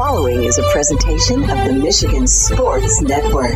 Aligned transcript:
following 0.00 0.44
is 0.44 0.56
a 0.56 0.62
presentation 0.72 1.42
of 1.42 1.58
the 1.58 1.74
Michigan 1.74 2.26
Sports 2.26 3.02
Network. 3.02 3.54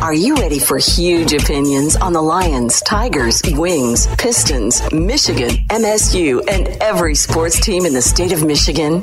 Are 0.00 0.14
you 0.14 0.36
ready 0.36 0.60
for 0.60 0.78
huge 0.78 1.32
opinions 1.32 1.96
on 1.96 2.12
the 2.12 2.22
Lions, 2.22 2.80
Tigers, 2.82 3.42
Wings, 3.44 4.06
Pistons, 4.18 4.88
Michigan, 4.92 5.50
MSU, 5.68 6.48
and 6.48 6.68
every 6.80 7.16
sports 7.16 7.58
team 7.58 7.86
in 7.86 7.92
the 7.92 8.02
state 8.02 8.30
of 8.30 8.44
Michigan? 8.44 9.02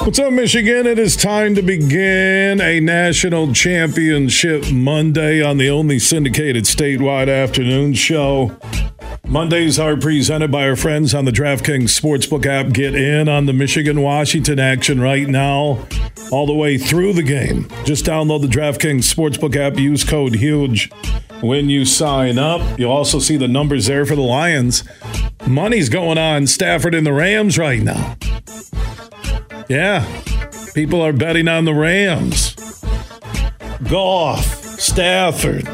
What's 0.00 0.18
up, 0.20 0.32
Michigan? 0.32 0.86
It 0.86 0.98
is 0.98 1.16
time 1.16 1.54
to 1.54 1.62
begin 1.62 2.60
a 2.60 2.80
national 2.80 3.52
championship 3.52 4.70
Monday 4.72 5.42
on 5.42 5.58
the 5.58 5.68
only 5.68 5.98
syndicated 5.98 6.64
statewide 6.64 7.28
afternoon 7.28 7.94
show. 7.94 8.56
Mondays 9.26 9.78
are 9.78 9.96
presented 9.96 10.50
by 10.50 10.66
our 10.66 10.76
friends 10.76 11.14
on 11.14 11.26
the 11.26 11.30
DraftKings 11.30 12.00
Sportsbook 12.00 12.46
app. 12.46 12.72
Get 12.72 12.94
in 12.94 13.28
on 13.28 13.46
the 13.46 13.52
Michigan 13.52 14.00
Washington 14.00 14.58
action 14.58 15.00
right 15.00 15.28
now, 15.28 15.86
all 16.30 16.46
the 16.46 16.54
way 16.54 16.78
through 16.78 17.12
the 17.12 17.22
game. 17.22 17.68
Just 17.84 18.06
download 18.06 18.40
the 18.40 18.48
DraftKings 18.48 19.12
Sportsbook 19.12 19.56
app, 19.56 19.78
use 19.78 20.04
code 20.04 20.36
HUGE 20.36 20.90
when 21.42 21.68
you 21.68 21.84
sign 21.84 22.38
up. 22.38 22.78
You'll 22.78 22.92
also 22.92 23.18
see 23.18 23.36
the 23.36 23.48
numbers 23.48 23.86
there 23.86 24.06
for 24.06 24.16
the 24.16 24.22
Lions. 24.22 24.84
Money's 25.46 25.88
going 25.88 26.18
on 26.18 26.46
Stafford 26.46 26.94
and 26.94 27.06
the 27.06 27.12
Rams 27.12 27.58
right 27.58 27.82
now. 27.82 28.16
Yeah, 29.68 30.06
people 30.74 31.02
are 31.02 31.12
betting 31.12 31.46
on 31.46 31.66
the 31.66 31.74
Rams. 31.74 32.54
Goff, 33.90 34.44
Stafford. 34.80 35.68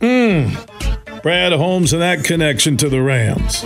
Hmm. 0.00 0.54
Brad 1.22 1.52
Holmes 1.52 1.92
and 1.92 2.02
that 2.02 2.24
connection 2.24 2.76
to 2.78 2.88
the 2.88 3.02
Rams. 3.02 3.64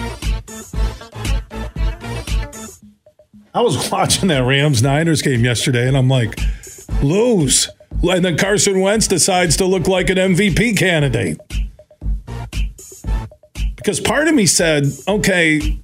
I 3.55 3.61
was 3.63 3.91
watching 3.93 4.29
that 4.29 4.45
Rams 4.45 4.83
Niners 4.83 5.23
game 5.23 5.45
yesterday 5.45 5.87
and 5.87 5.97
I'm 5.97 6.09
like, 6.09 6.39
lose. 7.03 7.69
And 8.03 8.25
then 8.25 8.37
Carson 8.37 8.81
Wentz 8.81 9.07
decides 9.07 9.57
to 9.57 9.67
look 9.67 9.89
like 9.89 10.11
an 10.11 10.17
MVP 10.17 10.77
candidate. 10.77 11.41
Because 13.77 14.01
part 14.01 14.29
of 14.29 14.35
me 14.35 14.47
said, 14.47 14.85
okay, 15.09 15.81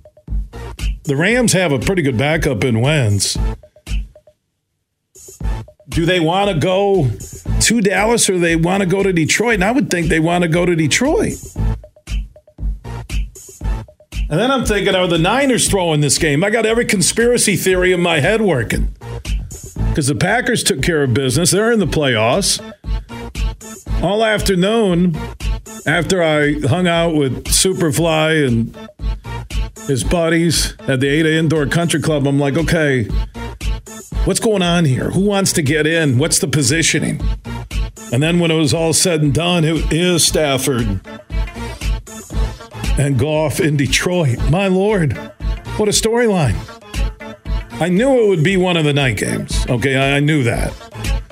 the 1.05 1.17
Rams 1.17 1.53
have 1.53 1.73
a 1.73 1.79
pretty 1.79 2.03
good 2.03 2.19
backup 2.19 2.65
in 2.65 2.81
Wentz. 2.81 3.39
Do 5.89 6.07
they 6.07 6.19
want 6.19 6.51
to 6.51 6.59
go 6.59 7.11
to 7.61 7.81
Dallas 7.81 8.29
or 8.29 8.39
they 8.39 8.57
want 8.57 8.83
to 8.83 8.89
go 8.89 9.03
to 9.03 9.13
Detroit? 9.13 9.55
And 9.55 9.65
I 9.65 9.71
would 9.71 9.91
think 9.91 10.09
they 10.09 10.21
want 10.21 10.43
to 10.43 10.49
go 10.49 10.65
to 10.65 10.75
Detroit. 10.75 11.35
And 14.31 14.41
then 14.41 14.51
I'm 14.51 14.65
thinking, 14.65 14.95
are 14.95 15.07
the 15.07 15.19
Niners 15.19 15.69
throwing 15.69 16.01
this 16.01 16.17
game? 16.17 16.43
I 16.43 16.51
got 16.51 16.65
every 16.65 16.87
conspiracy 16.87 17.57
theory 17.57 17.93
in 17.93 18.01
my 18.01 18.21
head 18.21 18.41
working. 18.41 18.95
Because 19.89 20.07
the 20.07 20.15
Packers 20.15 20.65
took 20.65 20.83
care 20.83 21.03
of 21.03 21.13
business. 21.13 21.51
They're 21.51 21.71
in 21.71 21.79
the 21.79 21.87
playoffs. 21.87 22.59
All 24.03 24.25
afternoon, 24.25 25.17
after 25.87 26.23
I 26.23 26.59
hung 26.61 26.89
out 26.89 27.15
with 27.15 27.45
Superfly 27.45 28.49
and 28.49 28.84
his 29.87 30.05
buddies 30.05 30.75
at 30.81 31.01
the 31.01 31.09
Ada 31.09 31.35
Indoor 31.35 31.67
Country 31.67 32.01
Club, 32.01 32.27
I'm 32.27 32.39
like, 32.39 32.57
okay, 32.57 33.05
what's 34.25 34.41
going 34.41 34.63
on 34.63 34.85
here? 34.85 35.11
Who 35.11 35.21
wants 35.21 35.53
to 35.55 35.63
get 35.63 35.87
in? 35.87 36.19
What's 36.19 36.39
the 36.39 36.49
positioning? 36.49 37.21
And 38.13 38.23
then 38.23 38.39
when 38.39 38.51
it 38.51 38.57
was 38.57 38.73
all 38.73 38.93
said 38.93 39.23
and 39.23 39.35
done, 39.35 39.65
it 39.65 39.93
is 39.93 40.27
Stafford 40.27 41.01
and 42.99 43.19
Goff 43.19 43.61
in 43.61 43.77
Detroit. 43.77 44.39
My 44.51 44.69
Lord, 44.69 45.17
what 45.77 45.89
a 45.89 45.93
storyline. 45.93 46.57
I 47.81 47.89
knew 47.89 48.25
it 48.25 48.29
would 48.29 48.45
be 48.45 48.57
one 48.57 48.77
of 48.77 48.85
the 48.85 48.93
night 48.93 49.17
games. 49.17 49.67
Okay, 49.69 49.97
I 49.97 50.21
knew 50.21 50.45
that. 50.45 50.73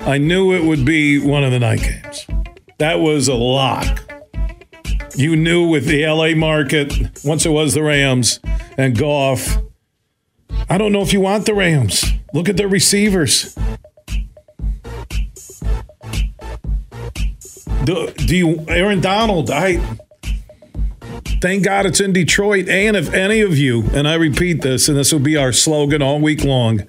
I 0.01 0.19
knew 0.19 0.53
it 0.53 0.65
would 0.65 0.85
be 0.85 1.19
one 1.21 1.45
of 1.45 1.53
the 1.53 1.61
night 1.61 1.81
games. 1.83 2.27
That 2.79 2.99
was 2.99 3.29
a 3.29 3.35
lock. 3.35 4.12
You 5.15 5.37
knew 5.37 5.69
with 5.69 5.87
the 5.87 6.07
LA 6.07 6.35
market, 6.35 6.93
once 7.25 7.45
it 7.45 7.51
was 7.51 7.75
the 7.75 7.83
Rams 7.83 8.41
and 8.79 8.97
Goff. 8.97 9.59
I 10.71 10.79
don't 10.79 10.93
know 10.93 11.03
if 11.03 11.13
you 11.13 11.21
want 11.21 11.45
the 11.45 11.55
Rams. 11.55 12.05
Look 12.33 12.49
at 12.49 12.57
their 12.57 12.69
receivers. 12.69 13.55
Do, 17.85 18.11
do 18.13 18.37
you, 18.37 18.65
Aaron 18.69 19.01
Donald? 19.01 19.51
I 19.51 19.79
thank 21.43 21.65
God 21.65 21.85
it's 21.85 22.01
in 22.01 22.13
Detroit. 22.13 22.69
And 22.69 22.97
if 22.97 23.13
any 23.13 23.41
of 23.41 23.59
you, 23.59 23.83
and 23.93 24.09
I 24.09 24.15
repeat 24.15 24.63
this, 24.63 24.89
and 24.89 24.97
this 24.97 25.13
will 25.13 25.21
be 25.21 25.37
our 25.37 25.53
slogan 25.53 26.01
all 26.01 26.21
week 26.21 26.45
long, 26.45 26.87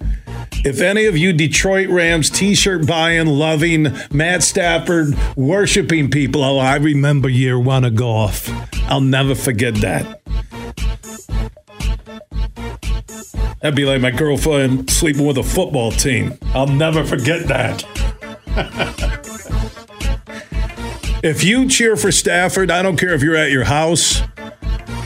if 0.63 0.81
any 0.81 1.05
of 1.05 1.17
you 1.17 1.33
Detroit 1.33 1.89
Rams 1.89 2.29
t-shirt 2.29 2.87
buying, 2.87 3.27
loving, 3.27 3.87
Matt 4.11 4.43
Stafford, 4.43 5.15
worshiping 5.35 6.09
people, 6.09 6.43
oh, 6.43 6.57
I 6.57 6.77
remember 6.77 7.29
year 7.29 7.59
one 7.59 7.83
of 7.83 7.95
Goff. 7.95 8.49
I'll 8.89 9.01
never 9.01 9.35
forget 9.35 9.75
that. 9.75 10.21
That'd 13.61 13.75
be 13.75 13.85
like 13.85 14.01
my 14.01 14.11
girlfriend 14.11 14.89
sleeping 14.89 15.25
with 15.25 15.37
a 15.37 15.43
football 15.43 15.91
team. 15.91 16.37
I'll 16.53 16.67
never 16.67 17.05
forget 17.05 17.47
that. 17.47 17.85
if 21.23 21.43
you 21.43 21.69
cheer 21.69 21.95
for 21.95 22.11
Stafford, 22.11 22.71
I 22.71 22.81
don't 22.81 22.97
care 22.97 23.13
if 23.13 23.23
you're 23.23 23.37
at 23.37 23.51
your 23.51 23.63
house, 23.63 24.21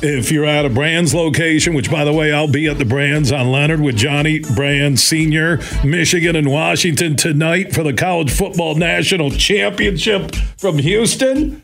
if 0.02 0.32
you're 0.32 0.46
at 0.46 0.66
a 0.66 0.70
Brann's 0.70 1.14
location, 1.14 1.74
which 1.74 1.90
by 1.90 2.04
the 2.04 2.14
way, 2.14 2.32
I'll 2.32 2.52
be 2.52 2.68
at 2.68 2.78
the 2.78 2.86
Brann's 2.86 3.32
on 3.32 3.52
Leonard 3.52 3.82
with 3.82 3.98
Johnny 3.98 4.40
Brands 4.40 5.04
Sr., 5.04 5.60
Michigan 5.84 6.36
and 6.36 6.52
Washington 6.52 7.16
tonight 7.16 7.74
for 7.74 7.84
the 7.84 7.94
College 7.94 8.32
Football 8.32 8.76
National 8.76 9.32
Championship 9.32 10.36
from 10.58 10.78
Houston. 10.80 11.64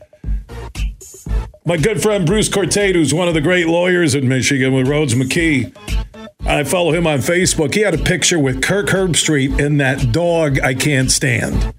My 1.66 1.76
good 1.76 2.02
friend 2.02 2.26
Bruce 2.26 2.48
Courtade, 2.48 2.94
who's 2.94 3.14
one 3.14 3.28
of 3.28 3.34
the 3.34 3.40
great 3.40 3.66
lawyers 3.66 4.14
in 4.14 4.28
Michigan 4.28 4.74
with 4.74 4.86
Rhoades 4.86 5.14
McKee, 5.14 5.74
I 6.46 6.64
follow 6.64 6.92
him 6.92 7.06
on 7.06 7.20
Facebook. 7.20 7.72
He 7.72 7.80
had 7.80 7.94
a 7.94 7.98
picture 7.98 8.38
with 8.38 8.62
Kirk 8.62 8.88
Herbstreit 8.88 9.64
and 9.64 9.80
that 9.80 10.12
dog 10.12 10.60
I 10.60 10.74
can't 10.74 11.10
stand. 11.10 11.72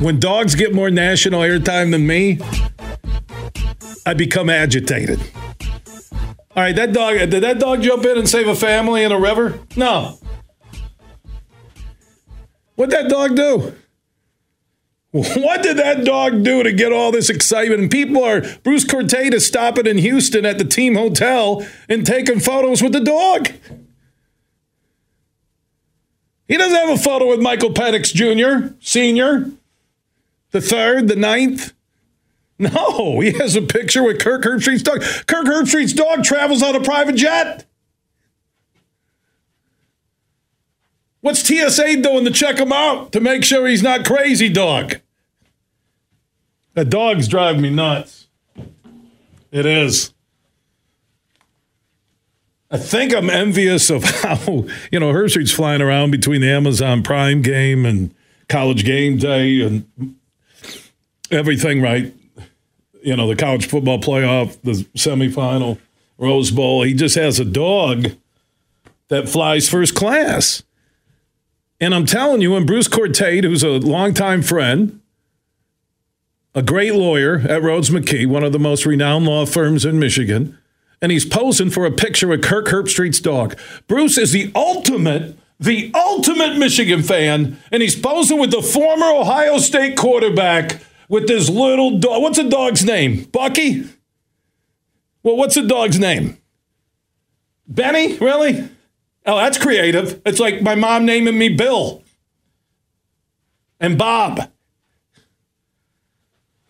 When 0.00 0.20
dogs 0.20 0.54
get 0.54 0.72
more 0.72 0.90
national 0.90 1.40
airtime 1.40 1.90
than 1.90 2.06
me, 2.06 2.38
I 4.06 4.14
become 4.14 4.48
agitated. 4.48 5.20
All 6.56 6.62
right, 6.62 6.74
that 6.76 6.92
dog, 6.92 7.16
did 7.16 7.42
that 7.42 7.58
dog 7.58 7.82
jump 7.82 8.04
in 8.04 8.16
and 8.16 8.28
save 8.28 8.46
a 8.46 8.54
family 8.54 9.02
in 9.02 9.10
a 9.10 9.18
river? 9.18 9.60
No. 9.76 10.18
What'd 12.76 12.94
that 12.94 13.10
dog 13.10 13.34
do? 13.36 13.74
What 15.10 15.62
did 15.62 15.78
that 15.78 16.04
dog 16.04 16.44
do 16.44 16.62
to 16.62 16.70
get 16.70 16.92
all 16.92 17.10
this 17.10 17.30
excitement? 17.30 17.80
And 17.80 17.90
people 17.90 18.22
are, 18.22 18.42
Bruce 18.62 18.84
Courtade 18.84 19.32
is 19.32 19.46
stopping 19.46 19.86
in 19.86 19.96
Houston 19.98 20.44
at 20.44 20.58
the 20.58 20.64
team 20.64 20.96
hotel 20.96 21.66
and 21.88 22.04
taking 22.04 22.40
photos 22.40 22.82
with 22.82 22.92
the 22.92 23.00
dog. 23.00 23.48
He 26.46 26.56
doesn't 26.56 26.76
have 26.76 26.90
a 26.90 27.02
photo 27.02 27.26
with 27.28 27.40
Michael 27.40 27.70
Penix 27.70 28.12
Jr., 28.12 28.74
senior, 28.80 29.50
the 30.50 30.60
third, 30.60 31.08
the 31.08 31.16
ninth. 31.16 31.72
No, 32.58 33.20
he 33.20 33.32
has 33.32 33.56
a 33.56 33.62
picture 33.62 34.02
with 34.02 34.20
Kirk 34.20 34.42
Herbstreit's 34.42 34.82
dog. 34.82 35.00
Kirk 35.26 35.46
Herbstreit's 35.46 35.92
dog 35.92 36.24
travels 36.24 36.62
on 36.62 36.74
a 36.74 36.80
private 36.80 37.16
jet. 37.16 37.64
What's 41.20 41.40
TSA 41.40 42.00
doing 42.00 42.24
to 42.24 42.30
check 42.30 42.58
him 42.58 42.72
out 42.72 43.12
to 43.12 43.20
make 43.20 43.44
sure 43.44 43.66
he's 43.66 43.82
not 43.82 44.04
crazy, 44.04 44.48
dog? 44.48 45.00
The 46.74 46.84
dogs 46.84 47.26
drive 47.26 47.58
me 47.58 47.70
nuts. 47.70 48.28
It 49.50 49.66
is. 49.66 50.14
I 52.70 52.76
think 52.76 53.14
I'm 53.14 53.30
envious 53.30 53.90
of 53.90 54.04
how, 54.22 54.66
you 54.92 55.00
know, 55.00 55.12
Herbstreit's 55.12 55.52
flying 55.52 55.82
around 55.82 56.12
between 56.12 56.40
the 56.40 56.50
Amazon 56.50 57.02
Prime 57.02 57.42
game 57.42 57.84
and 57.84 58.14
college 58.48 58.84
game 58.84 59.18
day 59.18 59.60
and 59.60 59.86
everything, 61.30 61.80
right? 61.80 62.14
You 63.02 63.16
know, 63.16 63.28
the 63.28 63.36
college 63.36 63.66
football 63.66 63.98
playoff, 63.98 64.60
the 64.62 64.84
semifinal, 64.96 65.78
Rose 66.18 66.50
Bowl. 66.50 66.82
He 66.82 66.94
just 66.94 67.14
has 67.14 67.38
a 67.38 67.44
dog 67.44 68.08
that 69.08 69.28
flies 69.28 69.68
first 69.68 69.94
class. 69.94 70.62
And 71.80 71.94
I'm 71.94 72.06
telling 72.06 72.40
you, 72.40 72.52
when 72.52 72.66
Bruce 72.66 72.88
Courtade, 72.88 73.44
who's 73.44 73.62
a 73.62 73.68
longtime 73.68 74.42
friend, 74.42 75.00
a 76.54 76.62
great 76.62 76.94
lawyer 76.94 77.36
at 77.36 77.62
Rhoades 77.62 77.90
McKee, 77.90 78.26
one 78.26 78.42
of 78.42 78.52
the 78.52 78.58
most 78.58 78.84
renowned 78.84 79.26
law 79.26 79.46
firms 79.46 79.84
in 79.84 79.98
Michigan, 79.98 80.58
and 81.00 81.12
he's 81.12 81.24
posing 81.24 81.70
for 81.70 81.86
a 81.86 81.92
picture 81.92 82.26
with 82.26 82.42
Kirk 82.42 82.66
Herbstreit's 82.66 83.20
dog. 83.20 83.56
Bruce 83.86 84.18
is 84.18 84.32
the 84.32 84.50
ultimate, 84.56 85.36
the 85.60 85.92
ultimate 85.94 86.58
Michigan 86.58 87.02
fan, 87.02 87.58
and 87.70 87.80
he's 87.80 87.94
posing 87.94 88.40
with 88.40 88.50
the 88.50 88.62
former 88.62 89.06
Ohio 89.06 89.58
State 89.58 89.96
quarterback 89.96 90.82
with 91.08 91.26
this 91.26 91.48
little 91.48 91.98
dog. 91.98 92.22
What's 92.22 92.38
the 92.38 92.48
dog's 92.48 92.84
name? 92.84 93.24
Bucky? 93.24 93.84
Well, 95.22 95.36
what's 95.36 95.54
the 95.54 95.62
dog's 95.62 95.98
name? 95.98 96.38
Benny? 97.66 98.16
Really? 98.16 98.68
Oh, 99.26 99.36
that's 99.36 99.58
creative. 99.58 100.22
It's 100.24 100.40
like 100.40 100.62
my 100.62 100.74
mom 100.74 101.04
naming 101.04 101.38
me 101.38 101.50
Bill 101.50 102.02
and 103.80 103.98
Bob. 103.98 104.50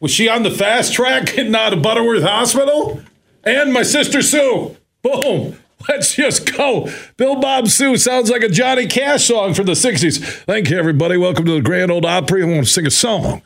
Was 0.00 0.10
she 0.10 0.28
on 0.28 0.44
the 0.44 0.50
fast 0.50 0.92
track 0.92 1.26
getting 1.26 1.54
out 1.54 1.72
of 1.72 1.82
Butterworth 1.82 2.22
Hospital? 2.22 3.02
And 3.44 3.72
my 3.72 3.82
sister 3.82 4.22
Sue. 4.22 4.76
Boom. 5.02 5.58
Let's 5.88 6.14
just 6.14 6.52
go. 6.56 6.90
Bill 7.16 7.36
Bob 7.36 7.68
Sue 7.68 7.96
sounds 7.96 8.30
like 8.30 8.42
a 8.42 8.48
Johnny 8.48 8.86
Cash 8.86 9.26
song 9.26 9.54
from 9.54 9.66
the 9.66 9.72
60s. 9.72 10.18
Thank 10.44 10.70
you, 10.70 10.78
everybody. 10.78 11.16
Welcome 11.16 11.44
to 11.46 11.52
the 11.52 11.60
Grand 11.60 11.90
Old 11.90 12.04
Opry. 12.04 12.42
I 12.42 12.46
want 12.46 12.66
to 12.66 12.72
sing 12.72 12.86
a 12.86 12.90
song 12.90 13.42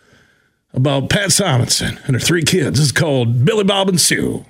about 0.74 1.10
Pat 1.10 1.32
Simonson 1.32 1.98
and 2.04 2.16
her 2.16 2.20
three 2.20 2.42
kids. 2.42 2.80
It's 2.80 2.92
called 2.92 3.44
Billy 3.44 3.64
Bob 3.64 3.88
and 3.88 4.00
Sue. 4.00 4.44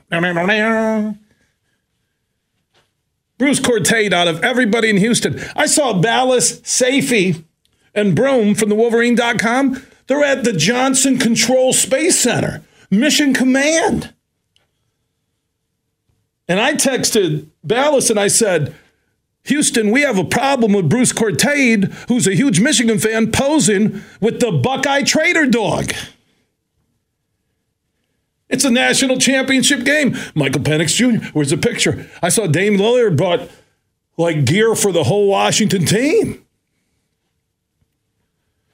Bruce 3.38 3.60
Courtade 3.60 4.12
out 4.12 4.28
of 4.28 4.42
everybody 4.44 4.88
in 4.88 4.98
Houston. 4.98 5.40
I 5.56 5.66
saw 5.66 6.00
Balas, 6.00 6.60
Sayfie, 6.60 7.42
and 7.94 8.14
Broome 8.14 8.54
from 8.54 8.68
the 8.68 8.74
Wolverine.com. 8.76 9.84
They're 10.06 10.22
at 10.22 10.44
the 10.44 10.52
Johnson 10.52 11.18
Control 11.18 11.72
Space 11.72 12.18
Center, 12.18 12.62
Mission 12.90 13.34
Command. 13.34 14.12
And 16.46 16.60
I 16.60 16.74
texted 16.74 17.48
Balas 17.64 18.10
and 18.10 18.20
I 18.20 18.28
said, 18.28 18.74
Houston, 19.44 19.90
we 19.90 20.02
have 20.02 20.18
a 20.18 20.24
problem 20.24 20.72
with 20.72 20.88
Bruce 20.88 21.12
Courtade, 21.12 21.92
who's 22.08 22.26
a 22.26 22.34
huge 22.34 22.60
Michigan 22.60 22.98
fan, 22.98 23.32
posing 23.32 24.02
with 24.20 24.40
the 24.40 24.52
Buckeye 24.52 25.02
Trader 25.02 25.46
dog. 25.46 25.92
It's 28.48 28.64
a 28.64 28.70
national 28.70 29.18
championship 29.18 29.84
game. 29.84 30.16
Michael 30.34 30.60
Penix 30.60 30.94
Jr., 30.94 31.26
where's 31.32 31.50
the 31.50 31.56
picture? 31.56 32.08
I 32.22 32.28
saw 32.28 32.46
Dame 32.46 32.76
Lillard 32.76 33.16
brought 33.16 33.50
like 34.16 34.44
gear 34.44 34.74
for 34.74 34.92
the 34.92 35.04
whole 35.04 35.26
Washington 35.28 35.86
team. 35.86 36.44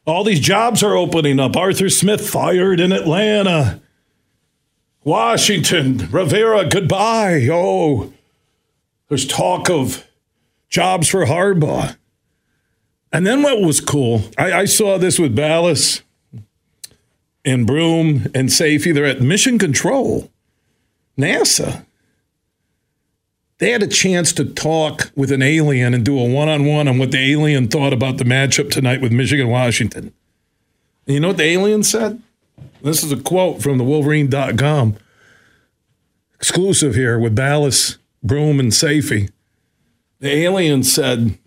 All 0.04 0.24
these 0.24 0.40
jobs 0.40 0.82
are 0.82 0.96
opening 0.96 1.38
up. 1.38 1.56
Arthur 1.56 1.88
Smith 1.88 2.28
fired 2.28 2.80
in 2.80 2.92
Atlanta. 2.92 3.80
Washington, 5.04 6.08
Rivera, 6.10 6.68
goodbye. 6.68 7.46
Oh, 7.50 8.12
there's 9.08 9.26
talk 9.26 9.70
of 9.70 10.07
jobs 10.68 11.08
for 11.08 11.24
Harbaugh. 11.24 11.96
And 13.12 13.26
then 13.26 13.42
what 13.42 13.60
was 13.60 13.80
cool, 13.80 14.22
I, 14.36 14.52
I 14.52 14.64
saw 14.66 14.98
this 14.98 15.18
with 15.18 15.34
Balas 15.34 16.02
and 17.44 17.66
Broome 17.66 18.30
and 18.34 18.48
Sayfie. 18.48 18.92
They're 18.92 19.06
at 19.06 19.22
Mission 19.22 19.58
Control, 19.58 20.30
NASA. 21.18 21.84
They 23.58 23.70
had 23.70 23.82
a 23.82 23.88
chance 23.88 24.32
to 24.34 24.44
talk 24.44 25.10
with 25.16 25.32
an 25.32 25.42
alien 25.42 25.94
and 25.94 26.04
do 26.04 26.18
a 26.18 26.28
one 26.28 26.48
on 26.48 26.64
one 26.64 26.86
on 26.86 26.98
what 26.98 27.10
the 27.10 27.32
alien 27.32 27.68
thought 27.68 27.92
about 27.92 28.18
the 28.18 28.24
matchup 28.24 28.70
tonight 28.70 29.00
with 29.00 29.10
Michigan 29.10 29.48
Washington. 29.48 30.12
And 31.06 31.14
you 31.14 31.20
know 31.20 31.28
what 31.28 31.38
the 31.38 31.44
alien 31.44 31.82
said? 31.82 32.22
This 32.82 33.02
is 33.02 33.10
a 33.10 33.16
quote 33.16 33.60
from 33.62 33.78
the 33.78 33.84
Wolverine.com. 33.84 34.96
Exclusive 36.36 36.94
here 36.94 37.18
with 37.18 37.34
Balas, 37.34 37.98
Broome, 38.22 38.60
and 38.60 38.70
Sayfie. 38.70 39.30
The 40.20 40.30
alien 40.30 40.82
said, 40.82 41.38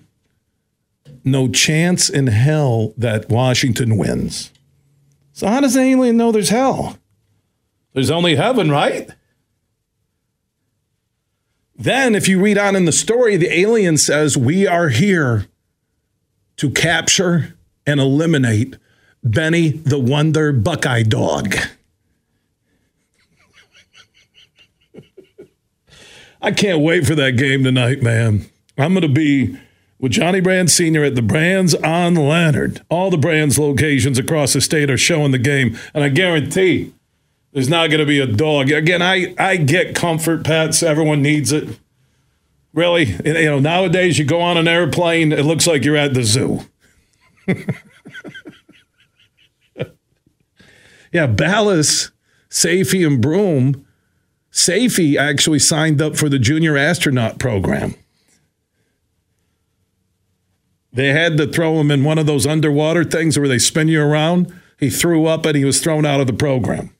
No 1.23 1.47
chance 1.49 2.09
in 2.09 2.27
hell 2.27 2.93
that 2.97 3.29
Washington 3.29 3.97
wins. 3.97 4.51
So, 5.33 5.47
how 5.47 5.59
does 5.59 5.73
the 5.73 5.81
alien 5.81 6.17
know 6.17 6.31
there's 6.31 6.49
hell? 6.49 6.97
There's 7.93 8.11
only 8.11 8.35
heaven, 8.35 8.69
right? 8.69 9.09
Then, 11.75 12.15
if 12.15 12.27
you 12.27 12.39
read 12.39 12.57
on 12.57 12.75
in 12.75 12.85
the 12.85 12.91
story, 12.91 13.37
the 13.37 13.51
alien 13.51 13.97
says, 13.97 14.37
We 14.37 14.67
are 14.67 14.89
here 14.89 15.47
to 16.57 16.69
capture 16.69 17.57
and 17.87 17.99
eliminate 17.99 18.77
Benny 19.23 19.69
the 19.69 19.99
Wonder 19.99 20.53
Buckeye 20.53 21.03
Dog. 21.03 21.55
I 26.41 26.51
can't 26.51 26.81
wait 26.81 27.05
for 27.07 27.15
that 27.15 27.31
game 27.31 27.63
tonight, 27.63 28.01
man. 28.03 28.50
I'm 28.81 28.93
going 28.93 29.01
to 29.01 29.07
be 29.07 29.57
with 29.99 30.13
Johnny 30.13 30.41
Brann 30.41 30.67
Sr. 30.67 31.03
at 31.03 31.15
the 31.15 31.21
Brann's 31.21 31.75
on 31.75 32.15
Leonard. 32.15 32.81
All 32.89 33.11
the 33.11 33.17
Brann's 33.17 33.59
locations 33.59 34.17
across 34.17 34.53
the 34.53 34.61
state 34.61 34.89
are 34.89 34.97
showing 34.97 35.31
the 35.31 35.37
game, 35.37 35.77
and 35.93 36.03
I 36.03 36.09
guarantee 36.09 36.91
there's 37.53 37.69
not 37.69 37.89
going 37.89 37.99
to 37.99 38.05
be 38.05 38.19
a 38.19 38.27
dog. 38.27 38.71
Again, 38.71 39.01
I, 39.01 39.35
I 39.37 39.57
get 39.57 39.93
comfort 39.95 40.43
pets. 40.43 40.81
Everyone 40.81 41.21
needs 41.21 41.51
it. 41.51 41.77
Really, 42.73 43.05
you 43.25 43.45
know, 43.45 43.59
nowadays 43.59 44.17
you 44.17 44.25
go 44.25 44.41
on 44.41 44.57
an 44.57 44.67
airplane, 44.67 45.31
it 45.33 45.45
looks 45.45 45.67
like 45.67 45.83
you're 45.83 45.97
at 45.97 46.13
the 46.13 46.23
zoo. 46.23 46.61
yeah, 51.11 51.27
Balas, 51.27 52.11
Sayfie, 52.49 53.05
and 53.05 53.21
Broome. 53.21 53.85
Sayfie 54.53 55.17
actually 55.17 55.59
signed 55.59 56.01
up 56.01 56.15
for 56.15 56.29
the 56.29 56.39
junior 56.39 56.77
astronaut 56.77 57.39
program. 57.39 57.95
They 60.93 61.09
had 61.09 61.37
to 61.37 61.47
throw 61.47 61.79
him 61.79 61.89
in 61.89 62.03
one 62.03 62.17
of 62.17 62.25
those 62.25 62.45
underwater 62.45 63.03
things 63.03 63.39
where 63.39 63.47
they 63.47 63.59
spin 63.59 63.87
you 63.87 64.01
around. 64.01 64.53
He 64.77 64.89
threw 64.89 65.25
up 65.25 65.45
and 65.45 65.55
he 65.55 65.63
was 65.63 65.79
thrown 65.79 66.05
out 66.05 66.19
of 66.19 66.27
the 66.27 66.33
program. 66.33 66.93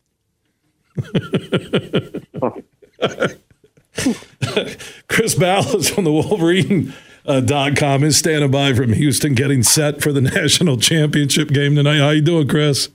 Chris 5.08 5.36
Balas 5.36 5.90
from 5.90 6.06
the 6.06 6.12
Wolverine. 6.12 6.94
Uh, 7.24 7.40
dot 7.40 7.76
com 7.76 8.04
is 8.04 8.18
standing 8.18 8.50
by 8.50 8.74
from 8.74 8.94
Houston, 8.94 9.36
getting 9.36 9.62
set 9.62 10.02
for 10.02 10.12
the 10.12 10.22
national 10.22 10.78
championship 10.78 11.50
game 11.50 11.76
tonight. 11.76 12.00
How 12.00 12.10
you 12.10 12.22
doing, 12.22 12.48
Chris? 12.48 12.90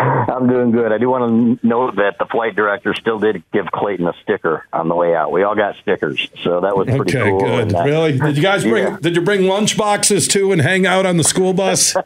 I'm 0.00 0.48
doing 0.48 0.70
good. 0.70 0.92
I 0.92 0.98
do 0.98 1.10
want 1.10 1.60
to 1.60 1.66
note 1.66 1.96
that 1.96 2.16
the 2.18 2.24
flight 2.24 2.56
director 2.56 2.94
still 2.94 3.18
did 3.18 3.42
give 3.52 3.66
Clayton 3.66 4.06
a 4.06 4.14
sticker 4.22 4.66
on 4.72 4.88
the 4.88 4.94
way 4.94 5.14
out. 5.14 5.30
We 5.30 5.42
all 5.42 5.54
got 5.54 5.76
stickers, 5.76 6.28
so 6.42 6.60
that 6.60 6.76
was 6.76 6.86
pretty 6.86 7.18
okay, 7.18 7.30
cool. 7.30 7.40
good. 7.40 7.70
That, 7.70 7.84
really? 7.84 8.18
Did 8.18 8.36
you 8.36 8.42
guys 8.42 8.62
bring? 8.62 8.84
Yeah. 8.84 8.98
Did 9.00 9.16
you 9.16 9.22
bring 9.22 9.44
lunch 9.44 9.76
boxes 9.76 10.26
too 10.26 10.52
and 10.52 10.60
hang 10.60 10.86
out 10.86 11.04
on 11.04 11.16
the 11.16 11.24
school 11.24 11.52
bus? 11.52 11.94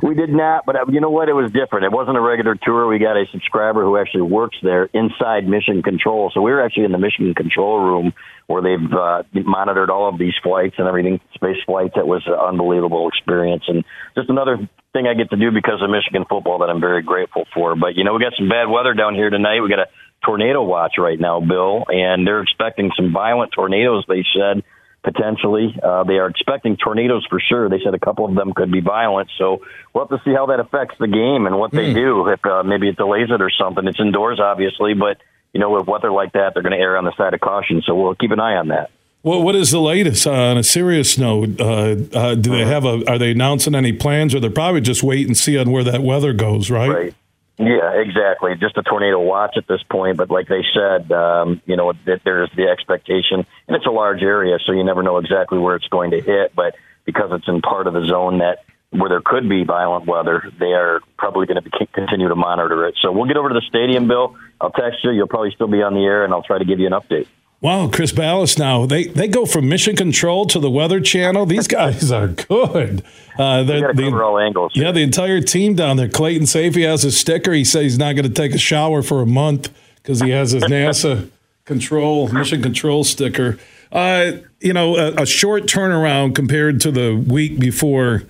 We 0.00 0.14
did 0.14 0.30
not, 0.30 0.64
but 0.64 0.76
uh, 0.76 0.84
you 0.88 1.00
know 1.00 1.10
what? 1.10 1.28
It 1.28 1.32
was 1.32 1.50
different. 1.50 1.84
It 1.84 1.90
wasn't 1.90 2.16
a 2.16 2.20
regular 2.20 2.54
tour. 2.54 2.86
We 2.86 3.00
got 3.00 3.16
a 3.16 3.26
subscriber 3.32 3.82
who 3.82 3.96
actually 3.96 4.22
works 4.22 4.56
there 4.62 4.84
inside 4.92 5.48
Mission 5.48 5.82
Control. 5.82 6.30
So 6.32 6.40
we 6.40 6.52
were 6.52 6.62
actually 6.62 6.84
in 6.84 6.92
the 6.92 6.98
Mission 6.98 7.34
Control 7.34 7.80
room 7.80 8.14
where 8.46 8.62
they've 8.62 8.92
uh, 8.92 9.22
monitored 9.44 9.90
all 9.90 10.08
of 10.08 10.18
these 10.18 10.34
flights 10.42 10.74
and 10.78 10.86
everything, 10.88 11.20
space 11.34 11.56
flights. 11.66 11.94
That 11.96 12.06
was 12.06 12.22
an 12.26 12.34
unbelievable 12.34 13.08
experience, 13.08 13.64
and 13.68 13.84
just 14.14 14.28
another 14.28 14.68
thing 14.92 15.06
I 15.06 15.14
get 15.14 15.30
to 15.30 15.36
do 15.36 15.50
because 15.50 15.80
of 15.82 15.88
Michigan 15.90 16.24
football 16.28 16.58
that 16.58 16.68
I'm 16.70 16.80
very 16.80 17.02
grateful 17.02 17.44
for. 17.54 17.74
But 17.76 17.94
you 17.96 18.04
know, 18.04 18.14
we 18.14 18.20
got 18.20 18.34
some 18.36 18.48
bad 18.48 18.68
weather 18.68 18.94
down 18.94 19.14
here 19.14 19.30
tonight. 19.30 19.60
We 19.60 19.68
got 19.68 19.78
a 19.80 19.88
tornado 20.24 20.62
watch 20.62 20.94
right 20.98 21.18
now, 21.18 21.40
Bill, 21.40 21.84
and 21.88 22.26
they're 22.26 22.42
expecting 22.42 22.90
some 22.96 23.12
violent 23.12 23.52
tornadoes. 23.52 24.04
They 24.06 24.24
said 24.36 24.62
potentially. 25.02 25.74
Uh, 25.82 26.04
they 26.04 26.14
are 26.14 26.28
expecting 26.28 26.76
tornadoes 26.76 27.26
for 27.28 27.40
sure. 27.40 27.68
They 27.68 27.80
said 27.84 27.94
a 27.94 27.98
couple 27.98 28.24
of 28.24 28.34
them 28.34 28.52
could 28.54 28.70
be 28.70 28.80
violent. 28.80 29.30
So 29.36 29.62
we'll 29.92 30.06
have 30.06 30.16
to 30.16 30.22
see 30.24 30.32
how 30.32 30.46
that 30.46 30.60
affects 30.60 30.94
the 31.00 31.08
game 31.08 31.46
and 31.46 31.58
what 31.58 31.72
they 31.72 31.88
Hmm. 31.90 31.94
do. 31.94 32.28
If 32.28 32.44
uh, 32.46 32.62
maybe 32.62 32.88
it 32.88 32.96
delays 32.96 33.28
it 33.30 33.42
or 33.42 33.50
something. 33.50 33.86
It's 33.86 33.98
indoors, 33.98 34.38
obviously, 34.40 34.94
but 34.94 35.18
you 35.52 35.60
know, 35.60 35.70
with 35.70 35.86
weather 35.86 36.10
like 36.10 36.32
that, 36.32 36.54
they're 36.54 36.62
going 36.62 36.72
to 36.72 36.78
err 36.78 36.96
on 36.96 37.04
the 37.04 37.14
side 37.16 37.34
of 37.34 37.40
caution. 37.40 37.82
So 37.84 37.94
we'll 37.94 38.14
keep 38.14 38.30
an 38.30 38.40
eye 38.40 38.56
on 38.56 38.68
that. 38.68 38.90
Well, 39.24 39.40
what 39.42 39.54
is 39.54 39.70
the 39.70 39.80
latest? 39.80 40.26
Uh, 40.26 40.32
on 40.32 40.58
a 40.58 40.64
serious 40.64 41.16
note, 41.16 41.60
uh, 41.60 41.96
uh, 42.12 42.34
do 42.34 42.50
they 42.50 42.64
have 42.64 42.84
a? 42.84 43.08
Are 43.08 43.18
they 43.18 43.30
announcing 43.30 43.74
any 43.74 43.92
plans, 43.92 44.34
or 44.34 44.40
they're 44.40 44.50
probably 44.50 44.80
just 44.80 45.04
wait 45.04 45.26
and 45.28 45.36
see 45.36 45.56
on 45.56 45.70
where 45.70 45.84
that 45.84 46.02
weather 46.02 46.32
goes, 46.32 46.70
right? 46.70 46.90
Right. 46.90 47.14
Yeah, 47.58 47.92
exactly. 48.00 48.56
Just 48.56 48.76
a 48.78 48.82
tornado 48.82 49.20
watch 49.20 49.56
at 49.56 49.68
this 49.68 49.82
point, 49.84 50.16
but 50.16 50.30
like 50.30 50.48
they 50.48 50.64
said, 50.74 51.12
um, 51.12 51.62
you 51.66 51.76
know, 51.76 51.92
that 52.06 52.22
there's 52.24 52.50
the 52.56 52.66
expectation, 52.66 53.46
and 53.68 53.76
it's 53.76 53.86
a 53.86 53.90
large 53.90 54.22
area, 54.22 54.58
so 54.66 54.72
you 54.72 54.82
never 54.82 55.04
know 55.04 55.18
exactly 55.18 55.58
where 55.58 55.76
it's 55.76 55.86
going 55.86 56.10
to 56.10 56.20
hit. 56.20 56.56
But 56.56 56.74
because 57.04 57.30
it's 57.32 57.46
in 57.46 57.60
part 57.60 57.86
of 57.86 57.92
the 57.92 58.04
zone 58.06 58.38
that 58.38 58.64
where 58.92 59.08
there 59.08 59.22
could 59.24 59.48
be 59.48 59.64
violent 59.64 60.06
weather, 60.06 60.50
they 60.58 60.72
are 60.72 61.00
probably 61.16 61.46
going 61.46 61.62
to 61.62 61.62
be, 61.62 61.70
continue 61.92 62.28
to 62.28 62.36
monitor 62.36 62.86
it. 62.86 62.94
So 63.00 63.10
we'll 63.10 63.26
get 63.26 63.36
over 63.36 63.48
to 63.48 63.54
the 63.54 63.62
stadium, 63.62 64.06
Bill. 64.06 64.36
I'll 64.60 64.70
text 64.70 65.02
you. 65.02 65.10
You'll 65.10 65.28
probably 65.28 65.50
still 65.52 65.66
be 65.66 65.82
on 65.82 65.94
the 65.94 66.04
air, 66.04 66.24
and 66.24 66.32
I'll 66.32 66.42
try 66.42 66.58
to 66.58 66.64
give 66.64 66.78
you 66.78 66.86
an 66.86 66.92
update. 66.92 67.26
Wow, 67.62 67.88
Chris 67.88 68.10
Balas 68.10 68.58
now. 68.58 68.86
They 68.86 69.04
they 69.04 69.28
go 69.28 69.46
from 69.46 69.68
mission 69.68 69.94
control 69.94 70.46
to 70.46 70.58
the 70.58 70.68
weather 70.68 71.00
channel. 71.00 71.46
These 71.46 71.68
guys 71.68 72.10
are 72.10 72.26
good. 72.26 73.04
Uh, 73.38 73.62
they 73.62 73.80
got 73.80 73.96
to 73.96 74.02
cover 74.02 74.24
all 74.24 74.38
angles. 74.38 74.72
Yeah, 74.74 74.90
the 74.90 75.02
entire 75.02 75.40
team 75.40 75.76
down 75.76 75.96
there. 75.96 76.08
Clayton 76.08 76.46
Sayfie 76.46 76.84
has 76.84 77.04
a 77.04 77.12
sticker. 77.12 77.52
He 77.52 77.64
says 77.64 77.82
he's 77.82 77.98
not 77.98 78.14
going 78.14 78.26
to 78.26 78.34
take 78.34 78.52
a 78.52 78.58
shower 78.58 79.00
for 79.00 79.22
a 79.22 79.26
month 79.26 79.70
because 79.96 80.20
he 80.20 80.30
has 80.30 80.50
his 80.50 80.64
NASA 80.64 81.30
control, 81.64 82.28
mission 82.32 82.62
control 82.62 83.04
sticker. 83.04 83.58
Uh, 83.92 84.32
you 84.60 84.72
know, 84.72 84.96
a, 84.96 85.22
a, 85.22 85.26
short 85.26 85.64
turnaround 85.64 86.34
compared 86.34 86.80
to 86.80 86.90
the 86.90 87.14
week 87.14 87.60
before 87.60 88.22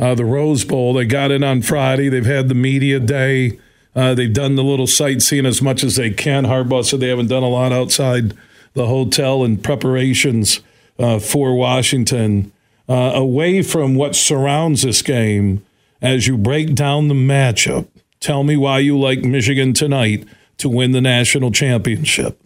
uh, 0.00 0.14
the 0.14 0.24
Rose 0.24 0.64
Bowl. 0.64 0.94
They 0.94 1.04
got 1.04 1.30
in 1.30 1.44
on 1.44 1.62
Friday. 1.62 2.08
They've 2.08 2.24
had 2.24 2.48
the 2.48 2.54
media 2.54 2.98
day. 2.98 3.60
Uh, 3.94 4.14
they've 4.14 4.32
done 4.32 4.56
the 4.56 4.64
little 4.64 4.86
sightseeing 4.86 5.46
as 5.46 5.60
much 5.60 5.84
as 5.84 5.96
they 5.96 6.10
can. 6.10 6.44
Harbaugh 6.44 6.84
said 6.84 7.00
they 7.00 7.08
haven't 7.08 7.28
done 7.28 7.42
a 7.42 7.48
lot 7.48 7.72
outside 7.72 8.34
the 8.72 8.86
hotel 8.86 9.44
and 9.44 9.62
preparations 9.62 10.60
uh, 10.98 11.18
for 11.18 11.54
Washington. 11.54 12.52
Uh, 12.88 13.12
away 13.14 13.62
from 13.62 13.94
what 13.94 14.16
surrounds 14.16 14.82
this 14.82 15.02
game, 15.02 15.64
as 16.00 16.26
you 16.26 16.36
break 16.36 16.74
down 16.74 17.08
the 17.08 17.14
matchup, 17.14 17.86
tell 18.20 18.42
me 18.42 18.56
why 18.56 18.78
you 18.78 18.98
like 18.98 19.22
Michigan 19.22 19.72
tonight 19.72 20.26
to 20.58 20.68
win 20.68 20.92
the 20.92 21.00
national 21.00 21.50
championship. 21.52 22.40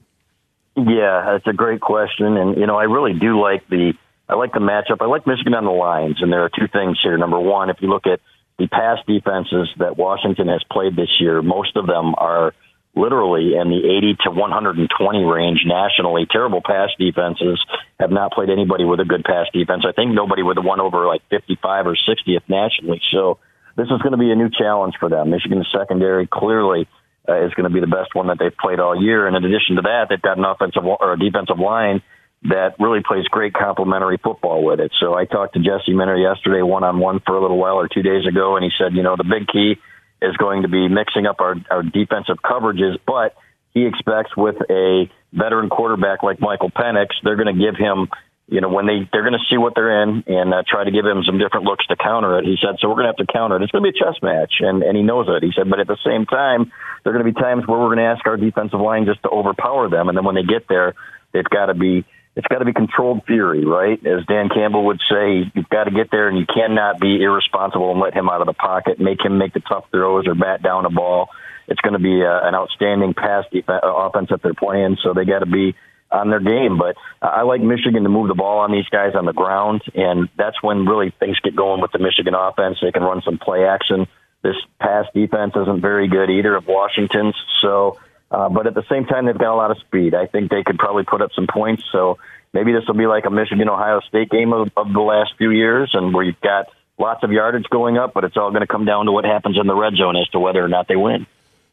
Yeah, 0.77 1.25
that's 1.33 1.47
a 1.47 1.53
great 1.53 1.81
question, 1.81 2.37
and 2.37 2.57
you 2.57 2.67
know 2.67 2.77
I 2.77 2.85
really 2.85 3.13
do 3.13 3.41
like 3.41 3.67
the 3.69 3.95
I 4.29 4.35
like 4.35 4.53
the 4.53 4.61
matchup. 4.61 5.01
I 5.01 5.07
like 5.07 5.27
Michigan 5.27 5.55
on 5.55 5.65
the 5.65 5.71
lines, 5.71 6.17
and 6.21 6.33
there 6.33 6.45
are 6.45 6.51
two 6.51 6.69
things 6.73 6.99
here. 7.03 7.17
Number 7.19 7.39
one, 7.39 7.69
if 7.69 7.77
you 7.81 7.89
look 7.89 8.07
at 8.07 8.21
the 8.59 8.69
pass 8.69 8.99
defenses 9.07 9.69
that 9.79 9.97
Washington 9.97 10.49
has 10.49 10.63
played 10.71 10.97
this 10.97 11.21
year, 11.21 11.43
most 11.43 11.77
of 11.77 11.87
them 11.87 12.15
are 12.17 12.55
literally 12.97 13.59
in 13.59 13.69
the 13.69 13.83
80 13.85 14.17
to 14.25 14.31
120 14.31 15.25
range 15.25 15.61
nationally. 15.67 16.27
Terrible 16.31 16.63
pass 16.65 16.91
defenses 16.99 17.61
have 17.99 18.11
not 18.11 18.33
played 18.33 18.51
anybody 18.51 18.85
with 18.85 19.01
a 19.01 19.05
good 19.05 19.25
pass 19.25 19.47
defense. 19.53 19.85
I 19.87 19.93
think 19.93 20.15
nobody 20.15 20.43
with 20.43 20.59
a 20.59 20.63
one 20.63 20.81
over 20.81 21.07
like 21.07 21.23
55 21.29 21.87
or 21.87 21.97
60th 21.97 22.49
nationally. 22.49 23.03
So 23.11 23.39
this 23.77 23.87
is 23.87 24.01
going 24.01 24.13
to 24.13 24.19
be 24.19 24.31
a 24.31 24.37
new 24.37 24.49
challenge 24.49 24.95
for 25.01 25.09
them. 25.09 25.31
Michigan's 25.31 25.67
secondary 25.77 26.29
clearly 26.31 26.87
uh, 27.29 27.45
is 27.45 27.53
going 27.55 27.69
to 27.69 27.75
be 27.75 27.81
the 27.81 27.91
best 27.91 28.15
one 28.15 28.29
that 28.29 28.39
they've 28.39 28.57
played 28.57 28.79
all 28.79 29.01
year. 29.01 29.27
And 29.27 29.37
in 29.37 29.45
addition 29.45 29.77
to 29.77 29.83
that, 29.83 30.07
they've 30.09 30.23
got 30.23 30.39
an 30.39 30.45
offensive 30.45 30.85
or 30.85 31.13
a 31.13 31.19
defensive 31.19 31.59
line 31.59 32.01
that 32.45 32.77
really 32.79 33.01
plays 33.07 33.25
great 33.27 33.55
complementary 33.55 34.19
football 34.23 34.63
with 34.63 34.79
it. 34.79 34.93
So 35.01 35.15
I 35.15 35.25
talked 35.25 35.55
to 35.55 35.61
Jesse 35.61 35.95
Minter 35.95 36.17
yesterday 36.17 36.63
one 36.63 36.85
on 36.85 36.99
one 36.99 37.21
for 37.25 37.37
a 37.37 37.41
little 37.41 37.59
while 37.59 37.77
or 37.77 37.89
two 37.89 38.03
days 38.03 38.27
ago, 38.27 38.57
and 38.57 38.65
he 38.65 38.71
said, 38.77 38.95
you 38.95 39.03
know, 39.03 39.17
the 39.17 39.25
big 39.25 39.49
key 39.49 39.77
is 40.21 40.37
going 40.37 40.63
to 40.63 40.69
be 40.69 40.89
mixing 40.89 41.27
up 41.27 41.41
our, 41.41 41.57
our 41.71 41.83
defensive 41.83 42.37
coverages, 42.45 42.99
but 43.07 43.35
he 43.73 43.87
expects 43.87 44.37
with 44.37 44.57
a 44.71 45.11
veteran 45.33 45.69
quarterback 45.69 46.23
like 46.23 46.41
Michael 46.41 46.71
Penix, 46.71 47.09
they're 47.23 47.37
going 47.37 47.53
to 47.53 47.61
give 47.61 47.77
him, 47.77 48.09
you 48.47 48.61
know, 48.61 48.69
when 48.69 48.87
they 48.87 49.09
they're 49.11 49.23
going 49.23 49.35
to 49.35 49.47
see 49.51 49.57
what 49.57 49.75
they're 49.75 50.03
in 50.03 50.23
and 50.27 50.55
uh, 50.55 50.63
try 50.69 50.85
to 50.85 50.91
give 50.91 51.05
him 51.05 51.25
some 51.25 51.39
different 51.39 51.65
looks 51.65 51.87
to 51.87 51.97
counter 51.97 52.39
it. 52.39 52.45
He 52.45 52.57
said, 52.61 52.77
so 52.79 52.89
we're 52.89 52.95
going 52.95 53.11
to 53.11 53.15
have 53.17 53.27
to 53.27 53.33
counter 53.33 53.57
it. 53.57 53.63
It's 53.63 53.73
going 53.73 53.85
to 53.85 53.91
be 53.91 53.99
a 53.99 54.01
chess 54.01 54.21
match, 54.23 54.61
and 54.61 54.83
and 54.83 54.97
he 54.97 55.03
knows 55.03 55.27
it. 55.29 55.43
He 55.43 55.53
said, 55.57 55.69
but 55.69 55.81
at 55.81 55.89
the 55.89 55.99
same 56.05 56.25
time, 56.27 56.71
there 57.03 57.13
are 57.13 57.17
going 57.17 57.27
to 57.27 57.33
be 57.33 57.41
times 57.41 57.67
where 57.67 57.79
we're 57.79 57.95
going 57.95 58.05
to 58.05 58.13
ask 58.13 58.25
our 58.27 58.37
defensive 58.37 58.81
line 58.81 59.07
just 59.07 59.23
to 59.25 59.31
overpower 59.31 59.89
them, 59.89 60.09
and 60.09 60.17
then 60.17 60.25
when 60.25 60.37
they 60.37 60.45
get 60.45 60.69
there, 60.69 60.95
they've 61.33 61.45
got 61.45 61.67
to 61.67 61.75
be 61.75 62.05
it's 62.37 62.47
got 62.49 62.59
to 62.59 62.65
be 62.65 62.73
controlled 62.73 63.23
fury, 63.27 63.65
right? 63.65 63.99
As 64.05 64.27
Dan 64.27 64.49
Campbell 64.49 64.87
would 64.87 65.01
say, 65.09 65.51
you've 65.55 65.69
got 65.69 65.85
to 65.85 65.91
get 65.91 66.11
there 66.11 66.29
and 66.29 66.37
you 66.37 66.47
cannot 66.47 66.99
be 66.99 67.23
irresponsible 67.23 67.93
and 67.93 68.01
let 68.01 68.15
him 68.15 68.29
out 68.29 68.41
of 68.41 68.47
the 68.47 68.55
pocket, 68.55 68.99
make 68.99 69.25
him 69.25 69.39
make 69.39 69.53
the 69.53 69.61
tough 69.61 69.85
throws 69.91 70.27
or 70.27 70.35
bat 70.35 70.63
down 70.63 70.85
a 70.85 70.91
ball. 70.91 71.29
It's 71.69 71.81
going 71.81 71.93
to 71.95 72.01
be 72.01 72.21
a, 72.21 72.31
uh, 72.31 72.49
an 72.49 72.55
outstanding 72.55 73.15
pass 73.15 73.45
defense, 73.53 73.81
uh, 73.83 73.89
offense 73.89 74.29
that 74.31 74.43
they're 74.43 74.55
playing, 74.55 74.99
so 75.03 75.15
they 75.15 75.25
got 75.25 75.41
to 75.41 75.47
be 75.47 75.75
on 76.11 76.29
their 76.29 76.41
game. 76.41 76.77
But 76.77 76.97
I 77.23 77.43
like 77.43 77.61
Michigan 77.61 78.03
to 78.03 78.09
move 78.09 78.29
the 78.29 78.35
ball 78.35 78.59
on 78.59 78.73
these 78.73 78.89
guys 78.91 79.15
on 79.15 79.25
the 79.27 79.33
ground, 79.33 79.83
and 79.95 80.29
that's 80.37 80.61
when 80.63 80.87
really 80.87 81.15
things 81.19 81.39
get 81.41 81.57
going 81.57 81.81
with 81.81 81.93
the 81.93 81.99
Michigan 82.01 82.35
offense. 82.35 82.79
They 82.83 82.93
can 82.93 83.03
run 83.03 83.23
some 83.25 83.39
play 83.39 83.65
action. 83.65 84.07
This 84.43 84.57
pass 84.79 85.07
defense 85.15 85.55
isn't 85.57 85.81
very 85.81 86.09
good 86.09 86.31
either 86.31 86.55
of 86.55 86.67
Washington's, 86.67 87.35
so 87.63 87.99
uh, 88.35 88.49
but 88.49 88.67
at 88.67 88.75
the 88.75 88.83
same 88.91 89.05
time, 89.05 89.27
they've 89.27 89.39
got 89.39 89.55
a 89.55 89.57
lot 89.57 89.71
of 89.71 89.79
speed. 89.79 90.13
I 90.13 90.27
think 90.27 90.51
they 90.51 90.65
could 90.65 90.77
probably 90.77 91.05
put 91.05 91.23
up 91.23 91.31
some 91.35 91.47
points. 91.47 91.85
So 91.93 92.19
maybe 92.53 92.73
this 92.73 92.83
will 92.89 92.97
be 92.97 93.07
like 93.07 93.27
a 93.27 93.31
Michigan 93.31 93.69
Ohio 93.69 94.01
State 94.01 94.29
game 94.29 94.53
of, 94.53 94.71
of 94.77 94.93
the 94.93 95.01
last 95.01 95.35
few 95.39 95.51
years, 95.51 95.91
and 95.95 96.13
where 96.13 96.25
you've 96.25 96.41
got 96.41 96.67
lots 96.99 97.23
of 97.23 97.31
yardage 97.31 97.67
going 97.71 97.97
up, 97.97 98.13
but 98.13 98.25
it's 98.25 98.37
all 98.37 98.51
going 98.51 98.63
to 98.63 98.67
come 98.67 98.85
down 98.85 99.07
to 99.07 99.13
what 99.13 99.25
happens 99.25 99.57
in 99.59 99.69
the 99.69 99.75
red 99.75 99.95
zone 99.95 100.17
as 100.17 100.29
to 100.31 100.41
whether 100.41 100.65
or 100.65 100.69
not 100.69 100.89
they 100.89 100.97
win. 100.97 101.27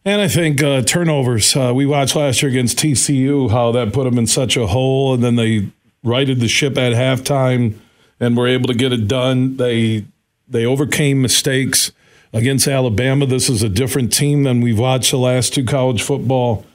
And 0.06 0.22
I 0.22 0.27
think 0.27 0.62
uh, 0.62 0.84
turnovers. 0.84 1.56
Uh, 1.56 1.74
we 1.74 1.88
watched 1.88 2.15
last 2.15 2.44
year 2.44 2.51
against 2.51 2.77
TCU 2.77 3.50
how 3.50 3.72
that 3.72 3.91
put 3.91 4.03
them 4.03 4.20
in 4.20 4.27
such 4.27 4.56
a 4.56 4.68
hole, 4.68 5.15
and 5.15 5.24
then 5.24 5.38
they 5.38 5.68
righted 6.03 6.39
the 6.39 6.48
ship 6.48 6.77
at 6.77 6.94
halftime 6.94 7.75
and 8.20 8.38
were 8.38 8.48
able 8.48 8.68
to 8.68 8.75
get 8.75 8.94
it 8.94 9.08
done. 9.08 9.58
They 9.58 10.06
they 10.48 10.65
overcame 10.65 11.22
mistakes 11.22 11.91
against 12.33 12.67
Alabama. 12.67 13.25
This 13.25 13.50
is 13.50 13.63
a 13.63 13.69
different 13.69 14.13
team 14.13 14.43
than 14.43 14.61
we've 14.61 14.79
watched 14.79 15.11
the 15.11 15.17
last 15.17 15.53
two 15.53 15.65
college 15.65 16.01
football 16.01 16.65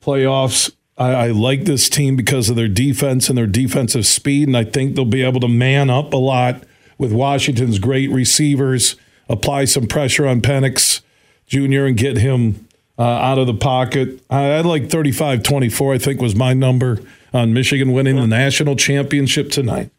playoffs. 0.00 0.72
I, 0.96 1.12
I, 1.12 1.26
like 1.28 1.64
this 1.64 1.88
team 1.88 2.16
because 2.16 2.50
of 2.50 2.56
their 2.56 2.68
defense 2.68 3.28
and 3.28 3.38
their 3.38 3.46
defensive 3.46 4.04
speed, 4.04 4.48
and 4.48 4.56
I 4.56 4.64
think 4.64 4.96
they'll 4.96 5.04
be 5.04 5.22
able 5.22 5.40
to 5.40 5.48
man 5.48 5.90
up 5.90 6.12
a 6.12 6.16
lot 6.16 6.64
with 6.98 7.12
Washington's 7.12 7.78
great 7.78 8.10
receivers, 8.10 8.96
apply 9.28 9.66
some 9.66 9.86
pressure 9.86 10.26
on 10.26 10.40
Penix 10.40 11.00
Jr. 11.46 11.84
and 11.84 11.96
get 11.96 12.16
him 12.16 12.66
uh, 12.98 13.02
out 13.02 13.38
of 13.38 13.46
the 13.46 13.54
pocket. 13.54 14.20
I, 14.28 14.50
I 14.54 14.60
like 14.62 14.90
35 14.90 15.44
24, 15.44 15.94
I 15.94 15.98
think 15.98 16.20
was 16.20 16.34
my 16.34 16.52
number 16.52 16.98
on 17.32 17.52
Michigan 17.52 17.92
winning 17.92 18.16
the 18.16 18.26
national 18.26 18.74
championship 18.74 19.50
tonight. 19.50 19.90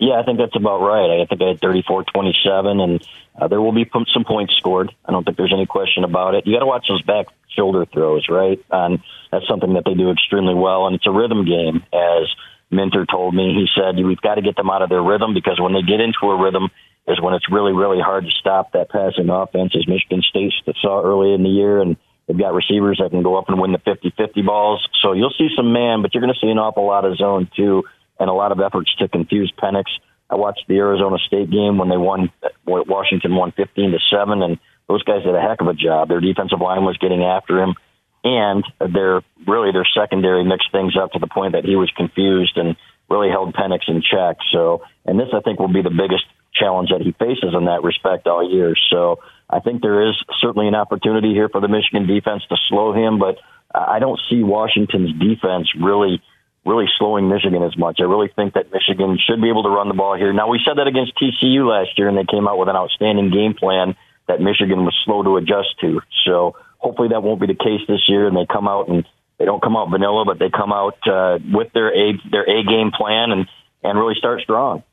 Yeah, 0.00 0.18
I 0.18 0.24
think 0.24 0.38
that's 0.38 0.56
about 0.56 0.80
right. 0.80 1.20
I 1.20 1.26
think 1.26 1.40
I 1.42 1.48
had 1.48 1.60
34 1.60 2.04
27, 2.04 2.80
and 2.80 3.06
uh, 3.34 3.48
there 3.48 3.60
will 3.60 3.72
be 3.72 3.88
some 4.12 4.24
points 4.24 4.54
scored. 4.56 4.92
I 5.04 5.12
don't 5.12 5.24
think 5.24 5.36
there's 5.36 5.52
any 5.54 5.66
question 5.66 6.04
about 6.04 6.34
it. 6.34 6.46
You 6.46 6.54
got 6.54 6.60
to 6.60 6.66
watch 6.66 6.86
those 6.88 7.02
back 7.02 7.26
shoulder 7.56 7.86
throws, 7.86 8.26
right? 8.28 8.62
And 8.70 9.00
that's 9.30 9.46
something 9.48 9.74
that 9.74 9.84
they 9.84 9.94
do 9.94 10.10
extremely 10.10 10.54
well, 10.54 10.86
and 10.86 10.96
it's 10.96 11.06
a 11.06 11.10
rhythm 11.10 11.44
game, 11.44 11.82
as 11.92 12.28
Minter 12.70 13.06
told 13.06 13.34
me. 13.34 13.54
He 13.54 13.66
said, 13.74 13.96
We've 14.02 14.20
got 14.20 14.36
to 14.36 14.42
get 14.42 14.56
them 14.56 14.70
out 14.70 14.82
of 14.82 14.88
their 14.88 15.02
rhythm 15.02 15.34
because 15.34 15.60
when 15.60 15.72
they 15.72 15.82
get 15.82 16.00
into 16.00 16.26
a 16.26 16.42
rhythm, 16.42 16.68
is 17.08 17.20
when 17.20 17.34
it's 17.34 17.50
really, 17.50 17.72
really 17.72 18.00
hard 18.00 18.24
to 18.24 18.30
stop 18.30 18.72
that 18.72 18.88
passing 18.88 19.28
offense, 19.28 19.74
as 19.74 19.88
Michigan 19.88 20.22
State 20.22 20.52
saw 20.80 21.02
early 21.02 21.34
in 21.34 21.42
the 21.42 21.48
year. 21.48 21.80
And 21.80 21.96
they've 22.28 22.38
got 22.38 22.54
receivers 22.54 23.00
that 23.02 23.10
can 23.10 23.24
go 23.24 23.36
up 23.36 23.48
and 23.48 23.60
win 23.60 23.72
the 23.72 23.78
50 23.78 24.14
50 24.16 24.42
balls. 24.42 24.86
So 25.02 25.12
you'll 25.12 25.34
see 25.36 25.48
some 25.56 25.72
man, 25.72 26.02
but 26.02 26.14
you're 26.14 26.22
going 26.22 26.32
to 26.32 26.38
see 26.40 26.50
an 26.50 26.58
awful 26.58 26.86
lot 26.86 27.04
of 27.04 27.16
zone, 27.16 27.50
too 27.56 27.82
and 28.22 28.30
a 28.30 28.32
lot 28.32 28.52
of 28.52 28.60
efforts 28.60 28.94
to 28.96 29.08
confuse 29.08 29.52
Penix. 29.60 29.84
I 30.32 30.36
watched 30.36 30.64
the 30.66 30.78
Arizona 30.78 31.18
State 31.26 31.50
game 31.50 31.76
when 31.76 31.90
they 31.90 31.98
won. 31.98 32.32
Washington 32.64 33.36
won 33.36 33.52
15 33.52 33.92
to 33.92 33.98
seven, 34.10 34.42
and 34.42 34.58
those 34.88 35.02
guys 35.02 35.22
did 35.24 35.34
a 35.34 35.40
heck 35.40 35.60
of 35.60 35.68
a 35.68 35.74
job. 35.74 36.08
Their 36.08 36.20
defensive 36.20 36.58
line 36.58 36.84
was 36.84 36.96
getting 36.96 37.22
after 37.22 37.60
him, 37.60 37.74
and 38.24 38.64
their 38.80 39.20
really 39.46 39.72
their 39.72 39.84
secondary 39.94 40.42
mixed 40.42 40.72
things 40.72 40.96
up 40.96 41.12
to 41.12 41.18
the 41.18 41.26
point 41.26 41.52
that 41.52 41.66
he 41.66 41.76
was 41.76 41.92
confused 41.94 42.56
and 42.56 42.76
really 43.10 43.28
held 43.28 43.52
Penix 43.52 43.80
in 43.88 44.00
check. 44.00 44.38
So, 44.50 44.80
and 45.04 45.20
this 45.20 45.28
I 45.34 45.40
think 45.40 45.60
will 45.60 45.68
be 45.68 45.82
the 45.82 45.90
biggest 45.90 46.24
challenge 46.54 46.88
that 46.88 47.02
he 47.02 47.12
faces 47.12 47.52
in 47.52 47.66
that 47.66 47.82
respect 47.82 48.26
all 48.26 48.40
year. 48.40 48.74
So, 48.88 49.20
I 49.50 49.60
think 49.60 49.82
there 49.82 50.08
is 50.08 50.16
certainly 50.40 50.66
an 50.66 50.74
opportunity 50.74 51.34
here 51.34 51.50
for 51.50 51.60
the 51.60 51.68
Michigan 51.68 52.06
defense 52.06 52.42
to 52.48 52.56
slow 52.70 52.94
him, 52.94 53.18
but 53.18 53.36
I 53.74 53.98
don't 53.98 54.20
see 54.30 54.42
Washington's 54.42 55.12
defense 55.12 55.68
really 55.78 56.22
really 56.64 56.86
slowing 56.98 57.28
Michigan 57.28 57.62
as 57.62 57.76
much. 57.76 57.98
I 58.00 58.04
really 58.04 58.30
think 58.34 58.54
that 58.54 58.72
Michigan 58.72 59.18
should 59.18 59.40
be 59.42 59.48
able 59.48 59.64
to 59.64 59.68
run 59.68 59.88
the 59.88 59.94
ball 59.94 60.16
here. 60.16 60.32
Now, 60.32 60.48
we 60.48 60.60
said 60.64 60.78
that 60.78 60.86
against 60.86 61.12
TCU 61.16 61.66
last 61.66 61.98
year, 61.98 62.08
and 62.08 62.16
they 62.16 62.24
came 62.24 62.46
out 62.46 62.58
with 62.58 62.68
an 62.68 62.76
outstanding 62.76 63.30
game 63.30 63.54
plan 63.54 63.96
that 64.28 64.40
Michigan 64.40 64.84
was 64.84 64.94
slow 65.04 65.22
to 65.22 65.36
adjust 65.36 65.74
to. 65.80 66.00
So 66.24 66.56
hopefully 66.78 67.08
that 67.08 67.22
won't 67.22 67.40
be 67.40 67.46
the 67.46 67.54
case 67.54 67.80
this 67.88 68.08
year, 68.08 68.26
and 68.26 68.36
they 68.36 68.46
come 68.46 68.68
out 68.68 68.88
and 68.88 69.04
they 69.38 69.44
don't 69.44 69.62
come 69.62 69.76
out 69.76 69.90
vanilla, 69.90 70.24
but 70.24 70.38
they 70.38 70.50
come 70.50 70.72
out 70.72 70.96
uh, 71.08 71.38
with 71.52 71.72
their 71.72 71.88
A 71.88 72.12
their 72.30 72.44
A 72.44 72.62
game 72.62 72.92
plan 72.92 73.32
and 73.32 73.48
and 73.82 73.98
really 73.98 74.14
start 74.14 74.40
strong. 74.40 74.84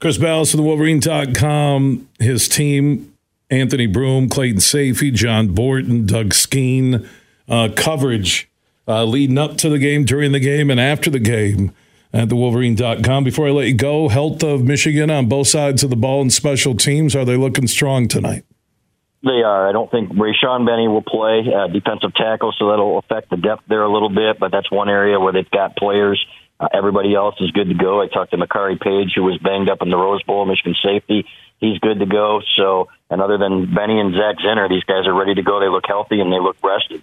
Chris 0.00 0.18
Balas 0.18 0.52
of 0.52 0.58
the 0.58 0.64
Wolverine.com, 0.64 2.08
his 2.18 2.48
team, 2.48 3.14
Anthony 3.50 3.86
Broome, 3.86 4.28
Clayton 4.28 4.58
Sayfie, 4.58 5.14
John 5.14 5.54
Borton, 5.54 6.06
Doug 6.06 6.34
Skene, 6.34 7.08
uh, 7.48 7.68
coverage 7.74 8.50
uh, 8.86 9.04
leading 9.04 9.38
up 9.38 9.56
to 9.58 9.68
the 9.68 9.78
game, 9.78 10.04
during 10.04 10.32
the 10.32 10.40
game, 10.40 10.70
and 10.70 10.80
after 10.80 11.10
the 11.10 11.18
game 11.18 11.72
at 12.12 12.28
the 12.28 12.36
Wolverine.com. 12.36 13.24
Before 13.24 13.48
I 13.48 13.50
let 13.50 13.68
you 13.68 13.74
go, 13.74 14.08
health 14.08 14.42
of 14.42 14.62
Michigan 14.62 15.10
on 15.10 15.28
both 15.28 15.48
sides 15.48 15.82
of 15.82 15.90
the 15.90 15.96
ball 15.96 16.20
and 16.20 16.32
special 16.32 16.74
teams. 16.74 17.16
Are 17.16 17.24
they 17.24 17.36
looking 17.36 17.66
strong 17.66 18.08
tonight? 18.08 18.44
They 19.22 19.42
are. 19.42 19.68
I 19.68 19.72
don't 19.72 19.90
think 19.90 20.10
Rayshaun 20.10 20.66
Benny 20.66 20.88
will 20.88 21.02
play 21.02 21.44
uh, 21.46 21.68
defensive 21.68 22.12
tackle, 22.14 22.52
so 22.58 22.70
that'll 22.70 22.98
affect 22.98 23.30
the 23.30 23.36
depth 23.36 23.62
there 23.68 23.82
a 23.82 23.92
little 23.92 24.08
bit. 24.08 24.38
But 24.40 24.50
that's 24.50 24.70
one 24.70 24.88
area 24.88 25.20
where 25.20 25.32
they've 25.32 25.50
got 25.50 25.76
players. 25.76 26.24
Uh, 26.58 26.68
everybody 26.74 27.14
else 27.14 27.36
is 27.40 27.50
good 27.52 27.68
to 27.68 27.74
go. 27.74 28.02
I 28.02 28.08
talked 28.08 28.32
to 28.32 28.36
Makari 28.36 28.80
Paige, 28.80 29.12
who 29.14 29.22
was 29.22 29.38
banged 29.38 29.70
up 29.70 29.80
in 29.80 29.90
the 29.90 29.96
Rose 29.96 30.22
Bowl, 30.24 30.44
Michigan 30.44 30.74
safety. 30.82 31.24
He's 31.58 31.78
good 31.78 32.00
to 32.00 32.06
go. 32.06 32.40
So, 32.56 32.88
and 33.10 33.22
other 33.22 33.38
than 33.38 33.72
Benny 33.72 34.00
and 34.00 34.12
Zach 34.12 34.38
Zinter, 34.44 34.68
these 34.68 34.82
guys 34.84 35.06
are 35.06 35.14
ready 35.14 35.34
to 35.34 35.42
go. 35.42 35.60
They 35.60 35.68
look 35.68 35.84
healthy 35.86 36.20
and 36.20 36.32
they 36.32 36.40
look 36.40 36.56
rested. 36.62 37.02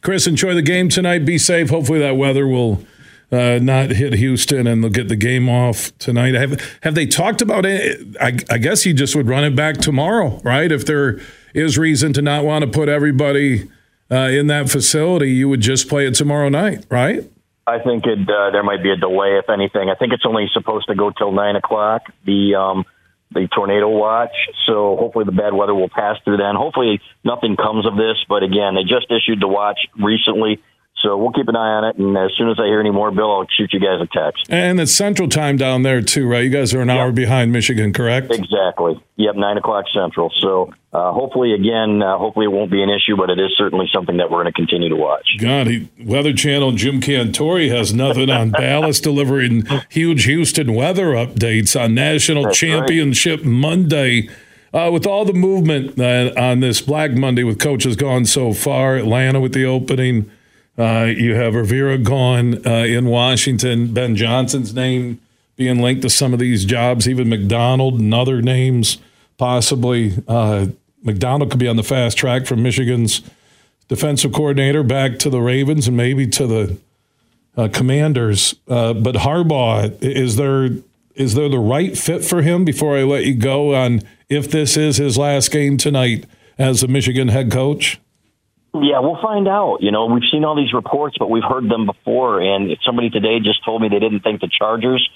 Chris, 0.00 0.26
enjoy 0.26 0.54
the 0.54 0.62
game 0.62 0.88
tonight. 0.88 1.24
Be 1.24 1.38
safe. 1.38 1.70
Hopefully 1.70 1.98
that 1.98 2.16
weather 2.16 2.46
will 2.46 2.84
uh, 3.30 3.58
not 3.60 3.90
hit 3.90 4.14
Houston 4.14 4.66
and 4.66 4.82
they'll 4.82 4.90
get 4.90 5.08
the 5.08 5.16
game 5.16 5.48
off 5.48 5.96
tonight. 5.98 6.34
Have 6.34 6.78
have 6.82 6.94
they 6.94 7.06
talked 7.06 7.42
about 7.42 7.66
it? 7.66 8.16
I, 8.20 8.38
I 8.50 8.58
guess 8.58 8.82
he 8.82 8.92
just 8.92 9.14
would 9.14 9.28
run 9.28 9.44
it 9.44 9.54
back 9.54 9.78
tomorrow, 9.78 10.40
right? 10.42 10.70
If 10.70 10.86
there 10.86 11.20
is 11.54 11.76
reason 11.76 12.12
to 12.14 12.22
not 12.22 12.44
want 12.44 12.64
to 12.64 12.70
put 12.70 12.88
everybody 12.88 13.68
uh, 14.10 14.16
in 14.16 14.46
that 14.46 14.70
facility, 14.70 15.30
you 15.30 15.48
would 15.48 15.60
just 15.60 15.88
play 15.88 16.06
it 16.06 16.14
tomorrow 16.14 16.48
night, 16.48 16.86
right? 16.88 17.30
I 17.66 17.78
think 17.80 18.06
it, 18.06 18.20
uh, 18.30 18.50
there 18.50 18.62
might 18.62 18.82
be 18.82 18.90
a 18.90 18.96
delay, 18.96 19.36
if 19.36 19.50
anything. 19.50 19.90
I 19.90 19.94
think 19.94 20.14
it's 20.14 20.24
only 20.24 20.48
supposed 20.54 20.88
to 20.88 20.94
go 20.94 21.10
till 21.10 21.32
nine 21.32 21.54
o'clock. 21.54 22.02
The 22.24 22.54
um, 22.54 22.86
the 23.32 23.48
tornado 23.54 23.88
watch. 23.88 24.34
So 24.66 24.96
hopefully 24.96 25.24
the 25.24 25.32
bad 25.32 25.52
weather 25.52 25.74
will 25.74 25.88
pass 25.88 26.16
through 26.24 26.38
then. 26.38 26.54
Hopefully 26.54 27.00
nothing 27.24 27.56
comes 27.56 27.86
of 27.86 27.96
this. 27.96 28.16
But 28.28 28.42
again, 28.42 28.74
they 28.74 28.82
just 28.82 29.10
issued 29.10 29.40
the 29.40 29.48
watch 29.48 29.78
recently. 29.98 30.62
So 31.02 31.16
we'll 31.16 31.32
keep 31.32 31.46
an 31.46 31.54
eye 31.54 31.74
on 31.74 31.84
it, 31.84 31.96
and 31.96 32.16
as 32.18 32.32
soon 32.36 32.50
as 32.50 32.58
I 32.58 32.66
hear 32.66 32.80
any 32.80 32.90
more, 32.90 33.12
Bill, 33.12 33.30
I'll 33.30 33.46
shoot 33.56 33.72
you 33.72 33.78
guys 33.78 34.00
a 34.00 34.06
text. 34.06 34.46
And 34.48 34.80
it's 34.80 34.92
Central 34.92 35.28
Time 35.28 35.56
down 35.56 35.82
there 35.82 36.02
too, 36.02 36.26
right? 36.26 36.42
You 36.42 36.50
guys 36.50 36.74
are 36.74 36.80
an 36.80 36.88
yep. 36.88 36.98
hour 36.98 37.12
behind 37.12 37.52
Michigan, 37.52 37.92
correct? 37.92 38.32
Exactly. 38.32 39.00
Yep, 39.16 39.36
nine 39.36 39.58
o'clock 39.58 39.84
Central. 39.94 40.32
So 40.40 40.72
uh, 40.92 41.12
hopefully, 41.12 41.54
again, 41.54 42.02
uh, 42.02 42.18
hopefully 42.18 42.46
it 42.46 42.52
won't 42.52 42.70
be 42.70 42.82
an 42.82 42.90
issue, 42.90 43.16
but 43.16 43.30
it 43.30 43.38
is 43.38 43.56
certainly 43.56 43.88
something 43.92 44.16
that 44.16 44.28
we're 44.30 44.42
going 44.42 44.52
to 44.52 44.56
continue 44.56 44.88
to 44.88 44.96
watch. 44.96 45.36
God, 45.38 45.68
he, 45.68 45.88
Weather 46.00 46.32
Channel 46.32 46.72
Jim 46.72 47.00
Cantore 47.00 47.68
has 47.70 47.94
nothing 47.94 48.28
on 48.28 48.50
Balas 48.58 49.00
delivering 49.00 49.66
huge 49.90 50.24
Houston 50.24 50.74
weather 50.74 51.08
updates 51.08 51.80
on 51.80 51.94
National 51.94 52.44
That's 52.44 52.58
Championship 52.58 53.40
right. 53.40 53.48
Monday. 53.48 54.28
Uh, 54.70 54.90
with 54.92 55.06
all 55.06 55.24
the 55.24 55.32
movement 55.32 55.98
uh, 55.98 56.30
on 56.36 56.60
this 56.60 56.82
Black 56.82 57.12
Monday 57.12 57.42
with 57.42 57.58
coaches 57.58 57.96
gone 57.96 58.26
so 58.26 58.52
far, 58.52 58.96
Atlanta 58.96 59.40
with 59.40 59.54
the 59.54 59.64
opening. 59.64 60.30
Uh, 60.78 61.04
you 61.04 61.34
have 61.34 61.54
Rivera 61.54 61.98
gone 61.98 62.64
uh, 62.64 62.84
in 62.84 63.06
Washington. 63.06 63.92
Ben 63.92 64.14
Johnson's 64.14 64.72
name 64.72 65.20
being 65.56 65.82
linked 65.82 66.02
to 66.02 66.10
some 66.10 66.32
of 66.32 66.38
these 66.38 66.64
jobs, 66.64 67.08
even 67.08 67.28
Macdonald 67.28 67.98
and 67.98 68.14
other 68.14 68.40
names 68.40 68.98
possibly. 69.38 70.12
Uh, 70.28 70.66
Macdonald 71.02 71.50
could 71.50 71.60
be 71.60 71.68
on 71.68 71.76
the 71.76 71.82
fast 71.82 72.18
track 72.18 72.46
from 72.46 72.62
Michigan's 72.62 73.22
defensive 73.88 74.32
coordinator 74.32 74.82
back 74.82 75.18
to 75.20 75.30
the 75.30 75.40
Ravens 75.40 75.88
and 75.88 75.96
maybe 75.96 76.26
to 76.26 76.46
the 76.46 76.76
uh, 77.56 77.68
Commanders. 77.72 78.54
Uh, 78.68 78.92
but 78.92 79.16
Harbaugh, 79.16 80.00
is 80.02 80.36
there 80.36 80.70
is 81.14 81.34
there 81.34 81.48
the 81.48 81.58
right 81.58 81.98
fit 81.98 82.24
for 82.24 82.42
him? 82.42 82.64
Before 82.64 82.96
I 82.96 83.02
let 83.02 83.24
you 83.24 83.34
go 83.34 83.74
on 83.74 84.02
if 84.28 84.48
this 84.50 84.76
is 84.76 84.98
his 84.98 85.18
last 85.18 85.50
game 85.50 85.76
tonight 85.76 86.26
as 86.58 86.82
the 86.82 86.88
Michigan 86.88 87.28
head 87.28 87.50
coach. 87.50 87.98
Yeah, 88.74 89.00
we'll 89.00 89.20
find 89.22 89.48
out. 89.48 89.78
You 89.80 89.90
know, 89.90 90.06
we've 90.06 90.28
seen 90.30 90.44
all 90.44 90.54
these 90.54 90.72
reports, 90.72 91.16
but 91.18 91.30
we've 91.30 91.44
heard 91.46 91.68
them 91.68 91.86
before. 91.86 92.40
And 92.40 92.76
somebody 92.84 93.10
today 93.10 93.40
just 93.40 93.64
told 93.64 93.80
me 93.80 93.88
they 93.88 93.98
didn't 93.98 94.20
think 94.20 94.40
the 94.40 94.48
Chargers 94.48 95.08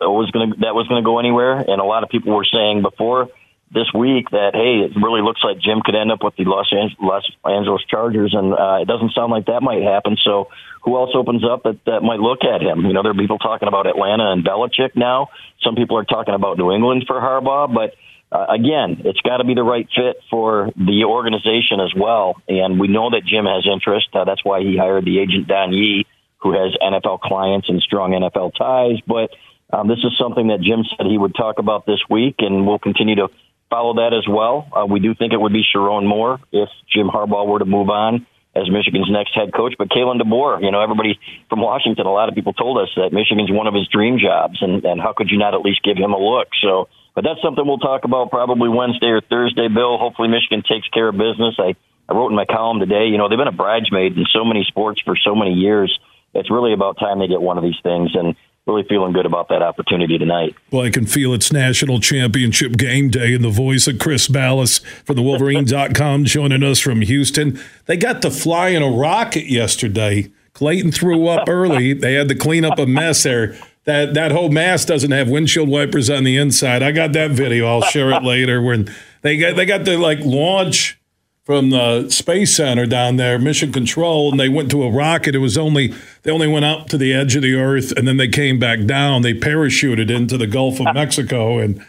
was 0.00 0.30
going 0.30 0.50
that 0.60 0.74
was 0.74 0.86
going 0.88 1.02
to 1.02 1.06
go 1.06 1.18
anywhere. 1.18 1.58
And 1.58 1.80
a 1.80 1.84
lot 1.84 2.02
of 2.02 2.10
people 2.10 2.34
were 2.34 2.44
saying 2.44 2.82
before 2.82 3.28
this 3.72 3.92
week 3.92 4.30
that 4.30 4.54
hey, 4.54 4.84
it 4.84 4.96
really 4.96 5.22
looks 5.22 5.42
like 5.42 5.58
Jim 5.58 5.80
could 5.84 5.94
end 5.94 6.12
up 6.12 6.22
with 6.22 6.36
the 6.36 6.44
Los 6.44 6.72
Angeles, 6.72 6.96
Los 7.00 7.24
Angeles 7.44 7.82
Chargers, 7.88 8.34
and 8.34 8.52
uh, 8.52 8.78
it 8.80 8.88
doesn't 8.88 9.12
sound 9.12 9.32
like 9.32 9.46
that 9.46 9.62
might 9.62 9.82
happen. 9.82 10.16
So, 10.22 10.48
who 10.82 10.96
else 10.96 11.10
opens 11.14 11.44
up 11.44 11.64
that 11.64 11.84
that 11.86 12.00
might 12.02 12.20
look 12.20 12.44
at 12.44 12.62
him? 12.62 12.86
You 12.86 12.92
know, 12.92 13.02
there 13.02 13.12
are 13.12 13.18
people 13.18 13.38
talking 13.38 13.68
about 13.68 13.86
Atlanta 13.86 14.32
and 14.32 14.44
Belichick 14.44 14.96
now. 14.96 15.28
Some 15.62 15.74
people 15.74 15.98
are 15.98 16.04
talking 16.04 16.34
about 16.34 16.58
New 16.58 16.72
England 16.72 17.04
for 17.06 17.20
Harbaugh, 17.20 17.72
but 17.72 17.94
uh, 18.30 18.46
again, 18.50 19.02
it's 19.04 19.20
got 19.22 19.38
to 19.38 19.44
be 19.44 19.54
the 19.54 19.62
right 19.62 19.88
fit 19.94 20.16
for 20.30 20.70
the 20.76 21.04
organization 21.04 21.80
as 21.80 21.92
well. 21.96 22.36
And 22.48 22.78
we 22.78 22.88
know 22.88 23.10
that 23.10 23.24
Jim 23.24 23.46
has 23.46 23.66
interest. 23.66 24.08
Uh, 24.12 24.24
that's 24.24 24.44
why 24.44 24.60
he 24.60 24.76
hired 24.76 25.04
the 25.04 25.18
agent 25.18 25.48
Don 25.48 25.72
Yee, 25.72 26.06
who 26.38 26.52
has 26.52 26.76
NFL 26.82 27.20
clients 27.20 27.68
and 27.68 27.80
strong 27.80 28.12
NFL 28.12 28.52
ties. 28.56 29.00
But 29.06 29.30
um, 29.72 29.88
this 29.88 29.98
is 29.98 30.12
something 30.18 30.48
that 30.48 30.60
Jim 30.60 30.84
said 30.84 31.06
he 31.06 31.16
would 31.16 31.34
talk 31.34 31.58
about 31.58 31.86
this 31.86 32.00
week, 32.10 32.36
and 32.40 32.66
we'll 32.66 32.78
continue 32.78 33.16
to 33.16 33.28
follow 33.70 33.94
that 33.94 34.12
as 34.12 34.26
well. 34.28 34.68
Uh, 34.72 34.86
we 34.86 35.00
do 35.00 35.14
think 35.14 35.32
it 35.32 35.40
would 35.40 35.52
be 35.52 35.64
Sherrone 35.64 36.06
Moore 36.06 36.38
if 36.52 36.68
Jim 36.92 37.08
Harbaugh 37.08 37.46
were 37.46 37.58
to 37.58 37.66
move 37.66 37.88
on 37.88 38.26
as 38.54 38.70
Michigan's 38.70 39.10
next 39.10 39.34
head 39.34 39.52
coach. 39.54 39.74
But 39.78 39.88
Kalen 39.88 40.20
DeBoer, 40.20 40.62
you 40.62 40.70
know, 40.70 40.80
everybody 40.80 41.18
from 41.48 41.60
Washington, 41.60 42.06
a 42.06 42.12
lot 42.12 42.28
of 42.28 42.34
people 42.34 42.52
told 42.52 42.78
us 42.78 42.88
that 42.96 43.12
Michigan's 43.12 43.50
one 43.50 43.66
of 43.66 43.74
his 43.74 43.88
dream 43.88 44.18
jobs, 44.18 44.58
and, 44.60 44.84
and 44.84 45.00
how 45.00 45.12
could 45.12 45.30
you 45.30 45.38
not 45.38 45.54
at 45.54 45.60
least 45.60 45.82
give 45.82 45.96
him 45.96 46.12
a 46.12 46.18
look? 46.18 46.48
So 46.62 46.88
but 47.18 47.24
that's 47.24 47.42
something 47.42 47.66
we'll 47.66 47.78
talk 47.78 48.04
about 48.04 48.30
probably 48.30 48.68
Wednesday 48.68 49.08
or 49.08 49.20
Thursday, 49.20 49.66
Bill. 49.66 49.98
Hopefully 49.98 50.28
Michigan 50.28 50.62
takes 50.62 50.86
care 50.86 51.08
of 51.08 51.16
business. 51.16 51.56
I, 51.58 51.74
I 52.08 52.14
wrote 52.14 52.28
in 52.28 52.36
my 52.36 52.44
column 52.44 52.78
today, 52.78 53.08
you 53.08 53.18
know, 53.18 53.28
they've 53.28 53.36
been 53.36 53.48
a 53.48 53.50
bridesmaid 53.50 54.16
in 54.16 54.24
so 54.30 54.44
many 54.44 54.62
sports 54.62 55.00
for 55.00 55.16
so 55.16 55.34
many 55.34 55.54
years. 55.54 55.98
It's 56.32 56.48
really 56.48 56.72
about 56.72 56.96
time 56.96 57.18
they 57.18 57.26
get 57.26 57.42
one 57.42 57.58
of 57.58 57.64
these 57.64 57.80
things. 57.82 58.14
And 58.14 58.36
really 58.68 58.84
feeling 58.84 59.12
good 59.12 59.26
about 59.26 59.48
that 59.48 59.62
opportunity 59.62 60.16
tonight. 60.16 60.54
Well, 60.70 60.84
I 60.84 60.90
can 60.90 61.06
feel 61.06 61.34
it's 61.34 61.52
national 61.52 61.98
championship 61.98 62.76
game 62.76 63.08
day 63.08 63.34
in 63.34 63.42
the 63.42 63.48
voice 63.48 63.88
of 63.88 63.98
Chris 63.98 64.28
Balas 64.28 64.78
from 65.04 65.16
the 65.16 65.22
Wolverine.com 65.22 66.24
joining 66.24 66.62
us 66.62 66.78
from 66.78 67.00
Houston. 67.00 67.58
They 67.86 67.96
got 67.96 68.22
to 68.22 68.30
fly 68.30 68.68
in 68.68 68.82
a 68.82 68.90
rocket 68.90 69.50
yesterday. 69.50 70.30
Clayton 70.52 70.92
threw 70.92 71.26
up 71.26 71.48
early. 71.48 71.94
They 71.94 72.14
had 72.14 72.28
to 72.28 72.34
clean 72.36 72.64
up 72.64 72.78
a 72.78 72.86
mess 72.86 73.24
there 73.24 73.56
that 73.88 74.12
that 74.12 74.32
whole 74.32 74.50
mask 74.50 74.86
doesn't 74.86 75.12
have 75.12 75.30
windshield 75.30 75.66
wipers 75.66 76.10
on 76.10 76.22
the 76.22 76.36
inside. 76.36 76.82
I 76.82 76.92
got 76.92 77.14
that 77.14 77.30
video. 77.30 77.66
I'll 77.66 77.80
share 77.80 78.10
it 78.10 78.22
later. 78.22 78.60
When 78.60 78.94
they 79.22 79.38
got 79.38 79.56
they 79.56 79.64
got 79.64 79.86
the 79.86 79.96
like 79.96 80.18
launch 80.20 81.00
from 81.44 81.70
the 81.70 82.10
space 82.10 82.54
center 82.54 82.84
down 82.84 83.16
there, 83.16 83.38
mission 83.38 83.72
control, 83.72 84.30
and 84.30 84.38
they 84.38 84.50
went 84.50 84.70
to 84.72 84.82
a 84.82 84.90
rocket. 84.90 85.34
It 85.34 85.38
was 85.38 85.56
only 85.56 85.94
they 86.22 86.30
only 86.30 86.46
went 86.46 86.66
up 86.66 86.88
to 86.88 86.98
the 86.98 87.14
edge 87.14 87.34
of 87.34 87.40
the 87.40 87.54
earth, 87.54 87.92
and 87.92 88.06
then 88.06 88.18
they 88.18 88.28
came 88.28 88.58
back 88.58 88.84
down. 88.84 89.22
They 89.22 89.32
parachuted 89.32 90.10
into 90.10 90.36
the 90.36 90.46
Gulf 90.46 90.80
of 90.80 90.92
Mexico, 90.92 91.56
and 91.56 91.82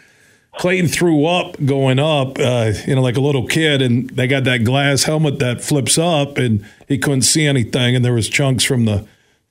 Clayton 0.58 0.88
threw 0.88 1.26
up 1.26 1.62
going 1.66 1.98
up, 1.98 2.38
uh, 2.38 2.72
you 2.86 2.94
know, 2.94 3.02
like 3.02 3.18
a 3.18 3.20
little 3.20 3.46
kid, 3.46 3.82
and 3.82 4.08
they 4.08 4.26
got 4.26 4.44
that 4.44 4.64
glass 4.64 5.02
helmet 5.02 5.38
that 5.40 5.60
flips 5.60 5.98
up, 5.98 6.38
and 6.38 6.64
he 6.88 6.96
couldn't 6.96 7.22
see 7.22 7.44
anything, 7.44 7.94
and 7.94 8.02
there 8.02 8.14
was 8.14 8.30
chunks 8.30 8.64
from 8.64 8.86
the 8.86 9.06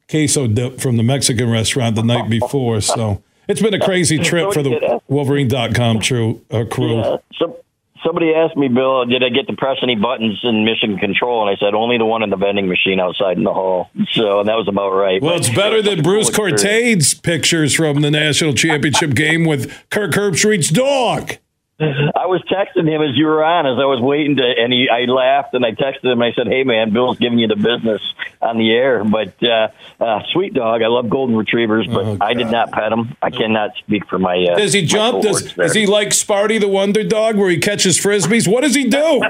queso 0.10 0.48
dip 0.48 0.80
from 0.80 0.98
the 0.98 1.04
Mexican 1.04 1.50
restaurant 1.50 1.96
the 1.96 2.04
night 2.04 2.30
before. 2.30 2.82
So 2.82 3.24
it's 3.48 3.62
been 3.62 3.74
a 3.74 3.80
crazy 3.80 4.18
trip 4.30 4.54
for 4.54 4.64
the 4.64 5.02
Wolverine.com 5.08 6.00
true, 6.00 6.44
uh, 6.52 6.66
crew. 6.70 6.98
Yeah. 6.98 7.18
So, 7.38 7.60
somebody 8.04 8.34
asked 8.34 8.56
me, 8.56 8.68
Bill, 8.68 9.06
did 9.06 9.24
I 9.24 9.30
get 9.30 9.48
to 9.48 9.56
press 9.56 9.78
any 9.84 9.96
buttons 9.96 10.40
in 10.44 10.64
mission 10.64 10.98
control? 10.98 11.48
And 11.48 11.56
I 11.56 11.60
said, 11.60 11.74
only 11.74 11.98
the 11.98 12.06
one 12.06 12.24
in 12.24 12.30
the 12.30 12.38
vending 12.38 12.68
machine 12.68 13.00
outside 13.00 13.38
in 13.38 13.44
the 13.44 13.54
hall. 13.54 13.90
So 14.14 14.40
and 14.40 14.50
that 14.50 14.56
was 14.56 14.68
about 14.68 14.92
right. 14.92 15.22
Well, 15.22 15.34
but 15.34 15.40
it's 15.40 15.56
better 15.56 15.82
than 15.82 16.02
Bruce 16.02 16.30
Courtade's 16.30 17.14
pictures 17.14 17.76
from 17.76 18.02
the 18.02 18.12
national 18.12 18.54
championship 18.54 19.16
game 19.16 19.46
with 19.46 19.72
Kirk 19.90 20.12
Herbstreit's 20.12 20.70
dog. 20.70 21.38
I 21.80 22.26
was 22.26 22.42
texting 22.52 22.88
him 22.88 23.02
as 23.02 23.16
you 23.16 23.26
were 23.26 23.42
on, 23.42 23.66
as 23.66 23.80
I 23.80 23.86
was 23.86 24.02
waiting 24.02 24.36
to, 24.36 24.44
and 24.44 24.74
he, 24.74 24.90
I 24.90 25.06
laughed 25.06 25.54
and 25.54 25.66
I 25.66 25.72
texted 25.72 26.12
him. 26.12 26.22
I 26.22 26.34
said, 26.34 26.48
"Hey, 26.48 26.64
man, 26.64 26.92
Bill's 26.92 27.18
giving 27.18 27.40
you 27.40 27.48
the 27.48 27.56
business 27.56 28.02
on 28.42 28.58
the 28.58 28.70
air." 28.72 29.04
But 29.06 29.42
uh, 29.42 29.70
uh, 30.04 30.24
sweet 30.34 30.54
dog, 30.54 30.82
I 30.82 30.88
love 30.88 31.10
golden 31.10 31.38
retrievers, 31.38 31.88
but 31.88 32.06
oh, 32.06 32.18
I 32.20 32.34
did 32.34 32.48
not 32.52 32.72
pet 32.72 32.92
him. 32.92 33.16
I 33.22 33.30
cannot 33.30 33.78
speak 33.78 34.08
for 34.08 34.20
my. 34.20 34.36
Uh, 34.52 34.58
does 34.58 34.74
he 34.74 34.86
jump? 34.86 35.24
Does 35.24 35.58
is 35.58 35.74
he 35.74 35.86
like 35.86 36.10
Sparty 36.10 36.60
the 36.60 36.68
Wonder 36.68 37.04
Dog, 37.04 37.38
where 37.38 37.50
he 37.50 37.58
catches 37.60 37.98
frisbees? 37.98 38.46
What 38.46 38.62
does 38.62 38.76
he 38.76 38.90
do? 38.90 39.22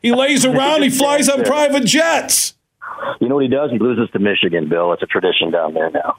he 0.00 0.12
lays 0.12 0.44
around. 0.46 0.82
He 0.82 0.90
flies 0.90 1.28
on 1.28 1.42
private 1.42 1.86
jets. 1.86 2.54
You 3.20 3.28
know 3.28 3.34
what 3.34 3.44
he 3.44 3.50
does? 3.50 3.72
He 3.72 3.78
loses 3.78 4.08
to 4.12 4.20
Michigan, 4.20 4.68
Bill. 4.68 4.92
It's 4.92 5.02
a 5.02 5.06
tradition 5.06 5.50
down 5.50 5.74
there 5.74 5.90
now. 5.90 6.18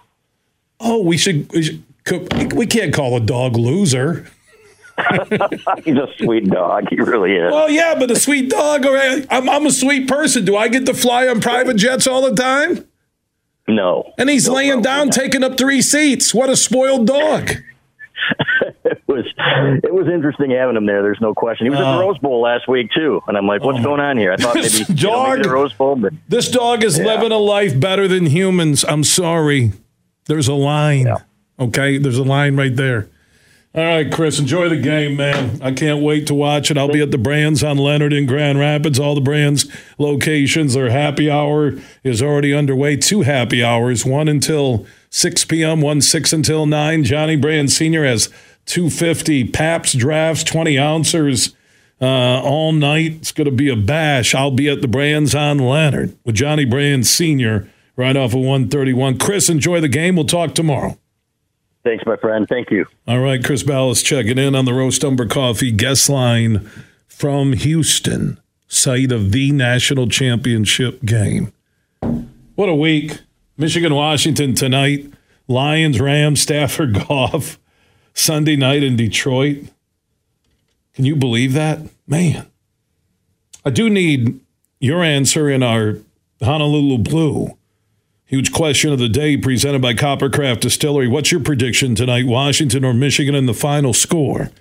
Oh, 0.82 1.02
we 1.02 1.18
should. 1.18 1.50
We, 1.54 1.64
should, 1.64 2.54
we 2.54 2.66
can't 2.68 2.94
call 2.94 3.16
a 3.16 3.22
dog 3.22 3.56
loser. 3.56 4.30
He's 5.84 5.96
a 5.96 6.08
sweet 6.18 6.50
dog. 6.50 6.88
He 6.90 6.96
really 6.98 7.34
is. 7.34 7.52
Well, 7.52 7.70
yeah, 7.70 7.96
but 7.98 8.10
a 8.10 8.16
sweet 8.16 8.50
dog. 8.50 8.86
I'm, 8.86 9.50
I'm 9.50 9.66
a 9.66 9.72
sweet 9.72 10.08
person. 10.08 10.44
Do 10.46 10.58
I 10.58 10.68
get 10.68 10.86
to 10.88 10.94
fly 10.94 11.28
on 11.28 11.40
private 11.40 11.78
jets 11.78 12.08
all 12.08 12.28
the 12.28 12.36
time? 12.36 12.88
No. 13.68 14.14
And 14.18 14.30
he's 14.30 14.48
no 14.48 14.56
laying 14.56 14.82
down, 14.82 15.10
taking 15.10 15.44
up 15.44 15.58
three 15.58 15.82
seats. 15.82 16.34
What 16.34 16.50
a 16.50 16.56
spoiled 16.56 17.06
dog. 17.06 17.52
it 18.86 19.04
was 19.08 19.26
it 19.84 19.94
was 19.94 20.08
interesting 20.08 20.52
having 20.52 20.76
him 20.76 20.86
there. 20.86 21.02
There's 21.04 21.22
no 21.22 21.34
question. 21.34 21.66
He 21.66 21.70
was 21.70 21.80
at 21.80 21.84
the 21.84 21.98
oh. 21.98 22.00
Rose 22.00 22.18
Bowl 22.18 22.42
last 22.42 22.68
week 22.68 22.92
too, 22.96 23.22
and 23.28 23.38
I'm 23.38 23.46
like, 23.46 23.62
what's 23.64 23.80
oh. 23.80 23.84
going 23.84 24.02
on 24.02 24.18
here? 24.18 24.32
I 24.32 24.38
thought 24.38 24.56
maybe, 24.56 24.70
dog, 24.70 25.00
you 25.00 25.08
know, 25.08 25.30
maybe 25.30 25.42
the 25.44 25.50
Rose 25.50 25.74
Bowl, 25.74 25.96
but 25.96 26.14
this 26.28 26.50
dog 26.50 26.84
is 26.84 26.98
yeah. 26.98 27.06
living 27.06 27.32
a 27.32 27.38
life 27.38 27.80
better 27.80 28.08
than 28.08 28.26
humans. 28.26 28.84
I'm 28.88 29.04
sorry. 29.04 29.74
There's 30.26 30.48
a 30.48 30.54
line. 30.54 31.06
Yeah. 31.06 31.18
Okay, 31.60 31.98
there's 31.98 32.18
a 32.18 32.24
line 32.24 32.56
right 32.56 32.76
there. 32.76 33.10
All 33.76 33.84
right, 33.84 34.12
Chris, 34.12 34.40
enjoy 34.40 34.70
the 34.70 34.78
game, 34.78 35.18
man. 35.18 35.62
I 35.62 35.72
can't 35.72 36.02
wait 36.02 36.26
to 36.28 36.34
watch 36.34 36.72
it. 36.72 36.78
I'll 36.78 36.92
be 36.92 37.02
at 37.02 37.12
the 37.12 37.18
Brann's 37.18 37.64
on 37.64 37.78
Leonard 37.78 38.12
in 38.12 38.26
Grand 38.26 38.58
Rapids. 38.58 39.00
All 39.00 39.14
the 39.14 39.22
Brann's 39.22 39.72
locations. 40.00 40.74
Their 40.74 40.90
happy 40.90 41.30
hour 41.30 41.74
is 42.04 42.22
already 42.22 42.56
underway. 42.56 42.96
Two 42.96 43.22
happy 43.22 43.64
hours, 43.64 44.04
one 44.04 44.28
until 44.28 44.88
6 45.12 45.46
p.m., 45.46 45.82
one 45.82 46.02
6 46.02 46.34
until 46.34 46.66
9. 46.66 47.04
Johnny 47.04 47.36
Brann 47.36 47.68
Sr. 47.68 48.04
has 48.04 48.30
250 48.66 49.50
Pabst 49.50 49.98
drafts, 49.98 50.44
20 50.44 50.80
ounces 50.80 51.56
uh, 52.02 52.42
all 52.42 52.72
night. 52.72 53.12
It's 53.18 53.32
going 53.32 53.46
to 53.46 53.52
be 53.52 53.70
a 53.70 53.76
bash. 53.76 54.34
I'll 54.34 54.50
be 54.50 54.70
at 54.70 54.82
the 54.82 54.88
Brann's 54.88 55.36
on 55.36 55.60
Leonard 55.60 56.18
with 56.26 56.36
Johnny 56.36 56.66
Brann 56.66 57.04
Sr. 57.04 57.70
right 57.96 58.18
off 58.18 58.34
of 58.34 58.40
131. 58.40 59.20
Chris, 59.20 59.50
enjoy 59.50 59.82
the 59.82 59.88
game. 59.88 60.16
We'll 60.16 60.26
talk 60.26 60.56
tomorrow. 60.56 60.98
Thanks, 61.84 62.06
my 62.06 62.18
friend. 62.18 62.48
Thank 62.48 62.70
you. 62.72 62.86
All 63.08 63.20
right, 63.20 63.44
Chris 63.44 63.64
Balas 63.64 64.04
checking 64.04 64.38
in 64.38 64.56
on 64.56 64.66
the 64.66 64.74
Roast 64.74 65.04
Umber 65.04 65.26
Coffee 65.26 65.72
guest 65.72 66.10
line 66.10 66.70
from 67.08 67.54
Houston, 67.54 68.40
site 68.68 69.12
of 69.12 69.32
the 69.32 69.52
national 69.52 70.08
championship 70.10 71.04
game. 71.04 71.54
What 72.56 72.70
a 72.70 72.76
week. 72.76 73.20
Michigan, 73.58 73.94
Washington 73.96 74.54
tonight. 74.54 75.12
Lions, 75.48 76.00
Rams, 76.00 76.42
Stafford, 76.42 76.94
Goff. 77.08 77.58
Sunday 78.14 78.56
night 78.56 78.84
in 78.84 78.96
Detroit. 78.96 79.58
Can 80.94 81.06
you 81.06 81.16
believe 81.16 81.54
that? 81.54 81.80
Man. 82.08 82.48
I 83.64 83.70
do 83.70 83.90
need 83.90 84.40
your 84.80 85.04
answer 85.04 85.50
in 85.50 85.62
our 85.62 85.98
Honolulu 86.42 87.00
Blue. 87.00 87.57
Huge 88.28 88.52
question 88.52 88.92
of 88.92 89.00
the 89.00 89.08
day 89.08 89.38
presented 89.38 89.82
by 89.82 89.94
Coppercraft 89.94 90.60
Distillery. 90.60 91.08
What's 91.08 91.32
your 91.32 91.40
prediction 91.40 91.96
tonight, 91.96 92.26
Washington 92.26 92.84
or 92.84 92.94
Michigan 92.94 93.34
in 93.34 93.46
the 93.46 93.54
final 93.54 93.94
score? 93.94 94.52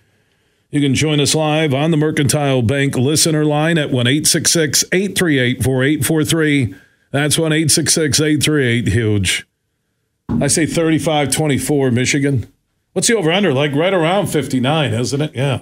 You 0.71 0.81
can 0.81 0.95
join 0.95 1.19
us 1.19 1.35
live 1.35 1.75
on 1.75 1.91
the 1.91 1.97
Mercantile 1.97 2.63
Bank 2.63 2.95
listener 2.95 3.45
line 3.45 3.77
at 3.77 3.91
1 3.91 4.07
838 4.07 5.65
4843. 5.65 6.75
That's 7.11 7.37
1 7.37 7.53
838 7.53 8.87
Huge. 8.87 9.49
I 10.29 10.47
say 10.47 10.67
35 10.67 11.35
24 11.35 11.91
Michigan. 11.91 12.47
What's 12.93 13.09
the 13.09 13.17
over 13.17 13.33
under? 13.33 13.53
Like 13.53 13.73
right 13.75 13.93
around 13.93 14.29
59, 14.29 14.95
isn't 14.95 15.21
it? 15.21 15.35
Yeah. 15.35 15.59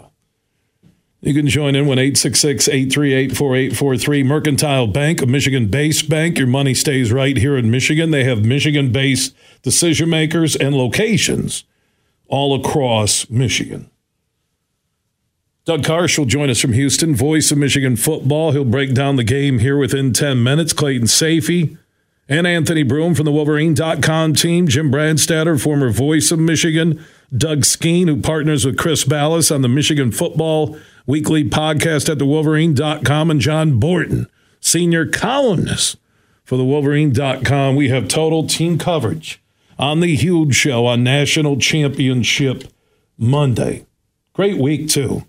You 1.25 1.33
can 1.33 1.49
join 1.49 1.75
in 1.75 1.87
when 1.87 1.99
866 1.99 2.69
838 2.69 3.35
4843. 3.35 4.23
Mercantile 4.25 4.87
Bank, 4.87 5.23
a 5.23 5.27
Michigan 5.27 5.69
based 5.69 6.11
bank. 6.11 6.37
Your 6.37 6.47
money 6.47 6.75
stays 6.75 7.11
right 7.11 7.35
here 7.35 7.57
in 7.57 7.71
Michigan. 7.71 8.11
They 8.11 8.25
have 8.25 8.45
Michigan 8.45 8.93
based 8.93 9.35
decision 9.63 10.11
makers 10.11 10.55
and 10.55 10.77
locations 10.77 11.65
all 12.29 12.55
across 12.55 13.31
Michigan. 13.31 13.91
Doug 15.65 15.83
Karsch 15.83 16.19
will 16.19 16.27
join 16.27 16.51
us 16.51 16.61
from 16.61 16.75
Houston, 16.75 17.15
voice 17.15 17.51
of 17.51 17.57
Michigan 17.57 17.97
football. 17.97 18.53
He'll 18.53 18.67
break 18.67 18.93
down 18.93 19.17
the 19.17 19.25
game 19.25 19.61
here 19.61 19.79
within 19.79 20.13
10 20.13 20.43
minutes. 20.43 20.75
Clayton 20.75 21.07
Sayfie 21.07 21.79
and 22.29 22.47
Anthony 22.47 22.83
Broome 22.83 23.15
from 23.15 23.25
the 23.25 23.33
Wolverine.com 23.33 24.35
team. 24.35 24.69
Jim 24.69 24.93
Brandstatter, 24.93 25.59
former 25.59 25.89
voice 25.89 26.31
of 26.31 26.39
Michigan. 26.39 27.03
Doug 27.35 27.65
Skene, 27.65 28.09
who 28.09 28.21
partners 28.21 28.67
with 28.67 28.77
Chris 28.77 29.05
Balas 29.05 29.51
on 29.51 29.63
the 29.63 29.69
Michigan 29.69 30.13
Football 30.13 30.79
Weekly 31.07 31.45
podcast 31.45 32.09
at 32.09 32.19
the 32.19 32.25
Wolverine.com, 32.25 33.31
and 33.31 33.41
John 33.41 33.79
Borton, 33.79 34.27
senior 34.59 35.07
columnist 35.07 35.99
for 36.45 36.57
the 36.57 36.65
Wolverine.com. 36.65 37.77
We 37.77 37.91
have 37.91 38.09
total 38.09 38.47
team 38.47 38.79
coverage 38.79 39.43
on 39.79 40.01
the 40.01 40.17
huge 40.17 40.55
show 40.55 40.87
on 40.87 41.05
National 41.05 41.59
Championship 41.59 42.65
Monday. 43.19 43.85
Great 44.33 44.57
week, 44.57 44.89
too. 44.89 45.27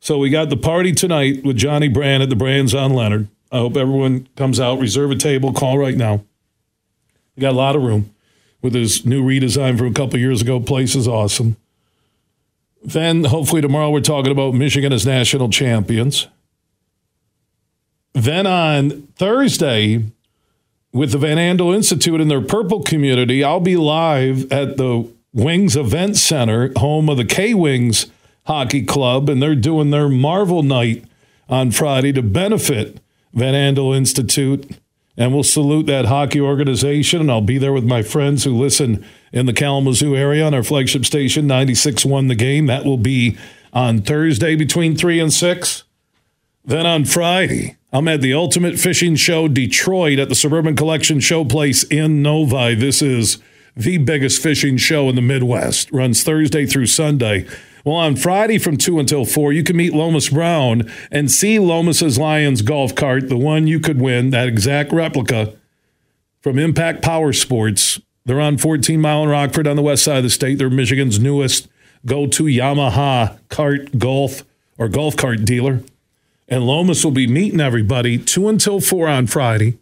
So 0.00 0.18
we 0.18 0.28
got 0.28 0.50
the 0.50 0.56
party 0.56 0.92
tonight 0.92 1.44
with 1.44 1.56
Johnny 1.56 1.88
Brann 1.88 2.20
at 2.20 2.28
the 2.28 2.36
Brann's 2.36 2.74
on 2.74 2.92
Leonard. 2.92 3.28
I 3.52 3.58
hope 3.58 3.76
everyone 3.76 4.28
comes 4.34 4.58
out. 4.58 4.80
Reserve 4.80 5.12
a 5.12 5.16
table. 5.16 5.52
Call 5.52 5.78
right 5.78 5.96
now. 5.96 6.24
We 7.36 7.42
got 7.42 7.52
a 7.52 7.56
lot 7.56 7.76
of 7.76 7.82
room 7.82 8.12
with 8.60 8.74
his 8.74 9.06
new 9.06 9.22
redesign 9.22 9.78
from 9.78 9.86
a 9.86 9.92
couple 9.92 10.18
years 10.18 10.42
ago. 10.42 10.58
Place 10.58 10.96
is 10.96 11.06
awesome. 11.06 11.56
Then 12.82 13.24
hopefully 13.24 13.60
tomorrow 13.60 13.90
we're 13.90 14.00
talking 14.00 14.32
about 14.32 14.54
Michigan 14.54 14.92
as 14.92 15.04
national 15.04 15.50
champions. 15.50 16.28
Then 18.12 18.46
on 18.46 19.08
Thursday, 19.16 20.04
with 20.92 21.12
the 21.12 21.18
Van 21.18 21.36
Andel 21.36 21.74
Institute 21.74 22.20
and 22.20 22.30
their 22.30 22.40
purple 22.40 22.82
community, 22.82 23.44
I'll 23.44 23.60
be 23.60 23.76
live 23.76 24.50
at 24.50 24.76
the 24.76 25.08
Wings 25.32 25.76
Event 25.76 26.16
Center, 26.16 26.72
home 26.76 27.08
of 27.08 27.16
the 27.16 27.24
K 27.24 27.54
Wings 27.54 28.06
Hockey 28.46 28.82
Club, 28.82 29.28
and 29.28 29.40
they're 29.40 29.54
doing 29.54 29.90
their 29.90 30.08
Marvel 30.08 30.62
Night 30.62 31.04
on 31.48 31.70
Friday 31.70 32.12
to 32.12 32.22
benefit 32.22 32.98
Van 33.32 33.54
Andel 33.54 33.96
Institute 33.96 34.79
and 35.16 35.34
we'll 35.34 35.42
salute 35.42 35.86
that 35.86 36.06
hockey 36.06 36.40
organization. 36.40 37.20
And 37.20 37.30
I'll 37.30 37.40
be 37.40 37.58
there 37.58 37.72
with 37.72 37.84
my 37.84 38.02
friends 38.02 38.44
who 38.44 38.56
listen 38.56 39.04
in 39.32 39.46
the 39.46 39.52
Kalamazoo 39.52 40.16
area 40.16 40.44
on 40.44 40.54
our 40.54 40.62
flagship 40.62 41.04
station, 41.04 41.46
96.1 41.46 42.28
The 42.28 42.34
Game. 42.34 42.66
That 42.66 42.84
will 42.84 42.96
be 42.96 43.36
on 43.72 44.02
Thursday 44.02 44.56
between 44.56 44.96
3 44.96 45.20
and 45.20 45.32
6. 45.32 45.84
Then 46.64 46.86
on 46.86 47.04
Friday, 47.04 47.76
I'm 47.92 48.08
at 48.08 48.20
the 48.20 48.34
Ultimate 48.34 48.78
Fishing 48.78 49.16
Show 49.16 49.48
Detroit 49.48 50.18
at 50.18 50.28
the 50.28 50.34
Suburban 50.34 50.76
Collection 50.76 51.18
Showplace 51.18 51.90
in 51.90 52.22
Novi. 52.22 52.74
This 52.74 53.02
is 53.02 53.38
the 53.76 53.98
biggest 53.98 54.42
fishing 54.42 54.76
show 54.76 55.08
in 55.08 55.16
the 55.16 55.22
Midwest. 55.22 55.90
Runs 55.90 56.22
Thursday 56.22 56.66
through 56.66 56.86
Sunday. 56.86 57.46
Well, 57.84 57.96
on 57.96 58.16
Friday 58.16 58.58
from 58.58 58.76
2 58.76 58.98
until 58.98 59.24
4, 59.24 59.52
you 59.52 59.62
can 59.62 59.76
meet 59.76 59.94
Lomas 59.94 60.28
Brown 60.28 60.90
and 61.10 61.30
see 61.30 61.58
Lomas's 61.58 62.18
Lions 62.18 62.62
golf 62.62 62.94
cart, 62.94 63.28
the 63.28 63.36
one 63.36 63.66
you 63.66 63.80
could 63.80 64.00
win, 64.00 64.30
that 64.30 64.48
exact 64.48 64.92
replica 64.92 65.54
from 66.40 66.58
Impact 66.58 67.02
Power 67.02 67.32
Sports. 67.32 68.00
They're 68.24 68.40
on 68.40 68.58
14 68.58 69.00
Mile 69.00 69.22
and 69.22 69.30
Rockford 69.30 69.66
on 69.66 69.76
the 69.76 69.82
west 69.82 70.04
side 70.04 70.18
of 70.18 70.24
the 70.24 70.30
state. 70.30 70.58
They're 70.58 70.70
Michigan's 70.70 71.18
newest 71.18 71.68
go 72.06 72.26
to 72.26 72.44
Yamaha 72.44 73.38
cart 73.48 73.98
golf 73.98 74.44
or 74.78 74.88
golf 74.88 75.16
cart 75.16 75.44
dealer. 75.44 75.82
And 76.48 76.66
Lomas 76.66 77.04
will 77.04 77.12
be 77.12 77.26
meeting 77.26 77.60
everybody 77.60 78.18
2 78.18 78.48
until 78.48 78.80
4 78.80 79.08
on 79.08 79.26
Friday. 79.26 79.78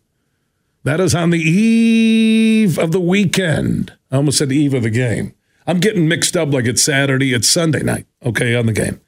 That 0.84 1.00
is 1.00 1.14
on 1.14 1.30
the 1.30 1.40
eve 1.40 2.78
of 2.78 2.92
the 2.92 3.00
weekend. 3.00 3.92
I 4.10 4.16
almost 4.16 4.38
said 4.38 4.48
the 4.48 4.56
eve 4.56 4.74
of 4.74 4.82
the 4.82 4.90
game. 4.90 5.34
I'm 5.68 5.80
getting 5.80 6.08
mixed 6.08 6.34
up 6.34 6.50
like 6.50 6.64
it's 6.64 6.82
Saturday, 6.82 7.34
it's 7.34 7.46
Sunday 7.46 7.82
night, 7.82 8.06
okay, 8.24 8.54
on 8.54 8.64
the 8.64 8.72
game. 8.72 9.02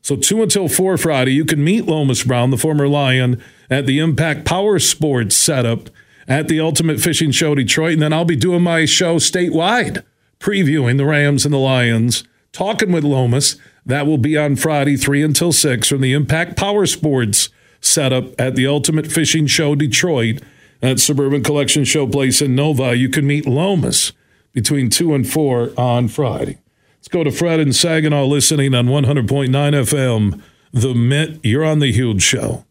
So 0.00 0.14
2 0.14 0.44
until 0.44 0.68
4 0.68 0.96
Friday, 0.96 1.32
you 1.32 1.44
can 1.44 1.62
meet 1.62 1.86
Lomas 1.86 2.22
Brown, 2.22 2.52
the 2.52 2.56
former 2.56 2.86
Lion, 2.86 3.42
at 3.68 3.86
the 3.86 3.98
Impact 3.98 4.44
Power 4.44 4.78
Sports 4.78 5.36
setup 5.36 5.90
at 6.28 6.46
the 6.46 6.60
Ultimate 6.60 7.00
Fishing 7.00 7.32
Show 7.32 7.56
Detroit. 7.56 7.94
And 7.94 8.02
then 8.02 8.12
I'll 8.12 8.24
be 8.24 8.36
doing 8.36 8.62
my 8.62 8.84
show 8.84 9.16
statewide, 9.16 10.04
previewing 10.38 10.98
the 10.98 11.04
Rams 11.04 11.44
and 11.44 11.52
the 11.52 11.58
Lions, 11.58 12.22
talking 12.52 12.92
with 12.92 13.02
Lomas. 13.02 13.56
That 13.84 14.06
will 14.06 14.18
be 14.18 14.38
on 14.38 14.54
Friday, 14.54 14.96
3 14.96 15.24
until 15.24 15.50
6 15.50 15.88
from 15.88 16.00
the 16.00 16.12
Impact 16.12 16.56
Power 16.56 16.86
Sports 16.86 17.48
setup 17.80 18.40
at 18.40 18.54
the 18.54 18.68
Ultimate 18.68 19.10
Fishing 19.10 19.48
Show 19.48 19.74
Detroit 19.74 20.42
at 20.80 21.00
Suburban 21.00 21.42
Collection 21.42 21.82
Showplace 21.82 22.40
in 22.40 22.54
Novi. 22.54 22.94
You 22.94 23.08
can 23.08 23.26
meet 23.26 23.46
Lomas 23.46 24.12
between 24.58 24.90
2 24.90 25.14
and 25.14 25.28
4 25.28 25.70
on 25.76 26.08
Friday. 26.08 26.58
Let's 26.96 27.06
go 27.06 27.22
to 27.22 27.30
Fred 27.30 27.60
and 27.60 27.74
Saginaw 27.74 28.24
listening 28.24 28.74
on 28.74 28.86
100.9 28.86 29.50
FM. 29.50 30.42
The 30.72 30.94
Mitt, 30.94 31.38
you're 31.44 31.64
on 31.64 31.78
the 31.78 31.92
Huge 31.92 32.22
Show. 32.22 32.64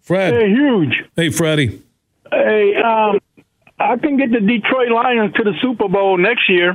Fred. 0.00 0.32
Hey, 0.32 0.48
Huge. 0.48 0.94
Hey, 1.16 1.28
Freddie. 1.28 1.82
Hey, 2.32 2.76
um, 2.76 3.18
I 3.78 3.98
can 3.98 4.16
get 4.16 4.30
the 4.30 4.40
Detroit 4.40 4.90
Lions 4.90 5.34
to 5.34 5.44
the 5.44 5.52
Super 5.60 5.88
Bowl 5.88 6.16
next 6.16 6.48
year. 6.48 6.74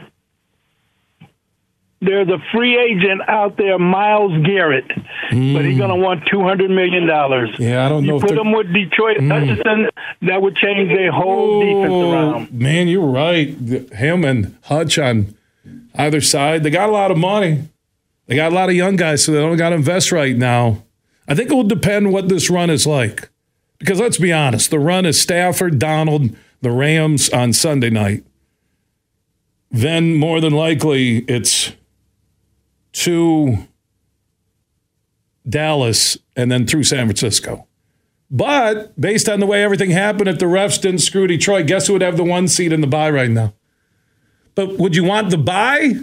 There's 2.03 2.29
a 2.29 2.39
free 2.51 2.79
agent 2.79 3.21
out 3.27 3.57
there, 3.57 3.77
Myles 3.77 4.43
Garrett, 4.43 4.87
mm. 5.29 5.53
but 5.53 5.63
he's 5.63 5.77
going 5.77 5.91
to 5.91 5.95
want 5.95 6.25
two 6.25 6.41
hundred 6.41 6.71
million 6.71 7.05
dollars. 7.05 7.51
Yeah, 7.59 7.85
I 7.85 7.89
don't 7.89 8.07
know. 8.07 8.15
you 8.15 8.19
know. 8.19 8.27
Put 8.27 8.37
him 8.37 8.51
with 8.51 8.73
Detroit 8.73 9.17
mm. 9.17 9.31
Hutchinson, 9.31 9.89
that 10.23 10.41
would 10.41 10.55
change 10.55 10.89
their 10.89 11.11
whole 11.11 11.61
oh, 11.61 11.63
defense 11.63 11.93
around. 11.93 12.53
Man, 12.53 12.87
you're 12.87 13.05
right. 13.05 13.49
Him 13.93 14.25
and 14.25 14.57
Hutch 14.63 14.97
on 14.97 15.35
either 15.93 16.21
side, 16.21 16.63
they 16.63 16.71
got 16.71 16.89
a 16.89 16.91
lot 16.91 17.11
of 17.11 17.17
money. 17.17 17.69
They 18.25 18.35
got 18.35 18.51
a 18.51 18.55
lot 18.55 18.69
of 18.69 18.75
young 18.75 18.95
guys, 18.95 19.23
so 19.23 19.31
they 19.31 19.39
don't 19.39 19.57
got 19.57 19.69
to 19.69 19.75
invest 19.75 20.11
right 20.11 20.35
now. 20.35 20.83
I 21.27 21.35
think 21.35 21.51
it 21.51 21.53
will 21.53 21.63
depend 21.63 22.11
what 22.11 22.29
this 22.29 22.49
run 22.49 22.71
is 22.71 22.87
like, 22.87 23.29
because 23.77 23.99
let's 23.99 24.17
be 24.17 24.33
honest, 24.33 24.71
the 24.71 24.79
run 24.79 25.05
is 25.05 25.21
Stafford, 25.21 25.77
Donald, 25.77 26.35
the 26.61 26.71
Rams 26.71 27.29
on 27.29 27.53
Sunday 27.53 27.91
night. 27.91 28.23
Then 29.69 30.15
more 30.15 30.41
than 30.41 30.53
likely 30.53 31.19
it's 31.27 31.73
to 32.93 33.67
Dallas 35.47 36.17
and 36.35 36.51
then 36.51 36.65
through 36.67 36.83
San 36.83 37.05
Francisco. 37.05 37.67
But 38.29 38.99
based 38.99 39.27
on 39.27 39.41
the 39.41 39.45
way 39.45 39.63
everything 39.63 39.91
happened, 39.91 40.29
if 40.29 40.39
the 40.39 40.45
refs 40.45 40.81
didn't 40.81 40.99
screw 40.99 41.27
Detroit, 41.27 41.67
guess 41.67 41.87
who 41.87 41.93
would 41.93 42.01
have 42.01 42.17
the 42.17 42.23
one 42.23 42.47
seat 42.47 42.71
in 42.71 42.81
the 42.81 42.87
bye 42.87 43.09
right 43.09 43.29
now? 43.29 43.53
But 44.55 44.77
would 44.77 44.95
you 44.95 45.03
want 45.03 45.29
the 45.29 45.37
bye? 45.37 45.95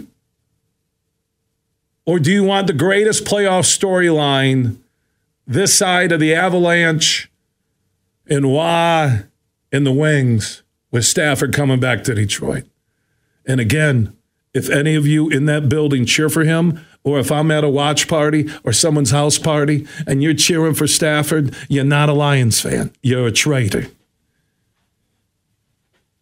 Or 2.05 2.19
do 2.19 2.31
you 2.31 2.43
want 2.43 2.67
the 2.67 2.73
greatest 2.73 3.25
playoff 3.25 3.65
storyline 3.65 4.77
this 5.45 5.73
side 5.73 6.11
of 6.11 6.19
the 6.19 6.33
Avalanche 6.33 7.31
and 8.27 8.51
Wah 8.51 9.19
in 9.71 9.83
the 9.83 9.91
wings 9.91 10.63
with 10.91 11.05
Stafford 11.05 11.53
coming 11.53 11.79
back 11.79 12.03
to 12.03 12.15
Detroit? 12.15 12.65
And 13.45 13.59
again, 13.59 14.15
if 14.53 14.69
any 14.69 14.95
of 14.95 15.05
you 15.05 15.29
in 15.29 15.45
that 15.45 15.69
building 15.69 16.05
cheer 16.05 16.29
for 16.29 16.43
him, 16.43 16.83
or 17.03 17.19
if 17.19 17.31
I'm 17.31 17.51
at 17.51 17.63
a 17.63 17.69
watch 17.69 18.07
party 18.07 18.49
or 18.63 18.73
someone's 18.73 19.11
house 19.11 19.37
party 19.37 19.87
and 20.07 20.21
you're 20.21 20.33
cheering 20.33 20.73
for 20.73 20.87
Stafford, 20.87 21.55
you're 21.69 21.83
not 21.83 22.09
a 22.09 22.13
Lions 22.13 22.59
fan. 22.59 22.91
You're 23.01 23.27
a 23.27 23.31
traitor. 23.31 23.87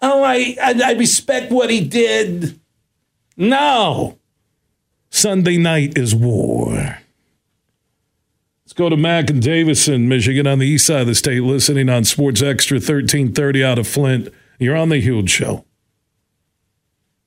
Oh, 0.02 0.24
I, 0.24 0.56
I, 0.62 0.82
I 0.86 0.92
respect 0.94 1.52
what 1.52 1.70
he 1.70 1.82
did. 1.82 2.60
No. 3.36 4.18
Sunday 5.10 5.58
night 5.58 5.98
is 5.98 6.14
war. 6.14 7.00
Let's 8.66 8.74
go 8.74 8.90
to 8.90 8.98
Mac 8.98 9.30
and 9.30 9.42
Davison, 9.42 10.08
Michigan, 10.08 10.46
on 10.46 10.60
the 10.60 10.68
east 10.68 10.86
side 10.86 11.02
of 11.02 11.08
the 11.08 11.16
state, 11.16 11.42
listening 11.42 11.90
on 11.90 12.04
Sports 12.04 12.42
Extra 12.42 12.76
1330 12.76 13.64
out 13.64 13.80
of 13.80 13.88
Flint. 13.88 14.30
You're 14.60 14.76
on 14.76 14.90
the 14.90 15.00
Huge 15.00 15.30
Show. 15.30 15.66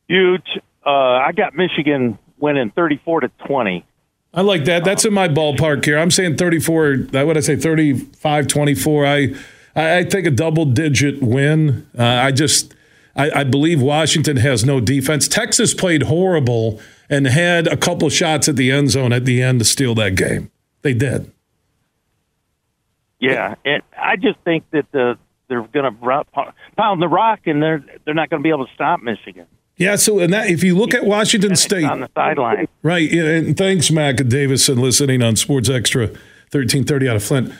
Huge. 0.06 0.60
Uh, 0.84 0.90
I 0.90 1.32
got 1.32 1.54
Michigan 1.54 2.18
winning 2.38 2.70
34 2.70 3.20
to 3.22 3.28
20. 3.46 3.84
I 4.32 4.40
like 4.42 4.64
that. 4.64 4.84
That's 4.84 5.04
in 5.04 5.12
my 5.12 5.28
ballpark 5.28 5.84
here. 5.84 5.98
I'm 5.98 6.10
saying 6.10 6.36
34. 6.36 6.96
What 7.10 7.26
would 7.26 7.36
I 7.36 7.40
say? 7.40 7.56
35 7.56 8.46
24. 8.46 9.06
I, 9.06 9.34
I 9.74 10.04
think 10.04 10.26
a 10.26 10.30
double 10.30 10.64
digit 10.64 11.22
win. 11.22 11.88
Uh, 11.98 12.04
I 12.04 12.30
just, 12.30 12.74
I, 13.16 13.30
I 13.40 13.44
believe 13.44 13.82
Washington 13.82 14.36
has 14.36 14.64
no 14.64 14.80
defense. 14.80 15.26
Texas 15.26 15.74
played 15.74 16.04
horrible 16.04 16.80
and 17.08 17.26
had 17.26 17.66
a 17.66 17.76
couple 17.76 18.08
shots 18.08 18.48
at 18.48 18.56
the 18.56 18.70
end 18.70 18.90
zone 18.90 19.12
at 19.12 19.24
the 19.24 19.42
end 19.42 19.58
to 19.58 19.64
steal 19.64 19.94
that 19.96 20.14
game. 20.14 20.50
They 20.82 20.94
did. 20.94 21.32
Yeah, 23.18 23.56
and 23.64 23.82
I 23.98 24.16
just 24.16 24.38
think 24.44 24.64
that 24.70 24.90
the 24.92 25.18
they're 25.48 25.62
going 25.62 25.92
to 25.92 26.54
pound 26.76 27.02
the 27.02 27.08
rock, 27.08 27.40
and 27.46 27.62
they're 27.62 27.84
they're 28.04 28.14
not 28.14 28.30
going 28.30 28.40
to 28.40 28.44
be 28.44 28.48
able 28.48 28.66
to 28.66 28.72
stop 28.72 29.02
Michigan. 29.02 29.46
Yeah, 29.80 29.96
so 29.96 30.18
and 30.18 30.30
that 30.34 30.50
if 30.50 30.62
you 30.62 30.76
look 30.76 30.92
at 30.92 31.04
Washington 31.04 31.56
State 31.56 31.86
on 31.86 32.00
the 32.00 32.10
sideline, 32.14 32.68
right? 32.82 33.10
And 33.10 33.56
thanks, 33.56 33.90
Mac 33.90 34.16
Davison, 34.16 34.78
listening 34.78 35.22
on 35.22 35.36
Sports 35.36 35.70
Extra, 35.70 36.10
thirteen 36.50 36.84
thirty 36.84 37.08
out 37.08 37.16
of 37.16 37.24
Flint. 37.24 37.50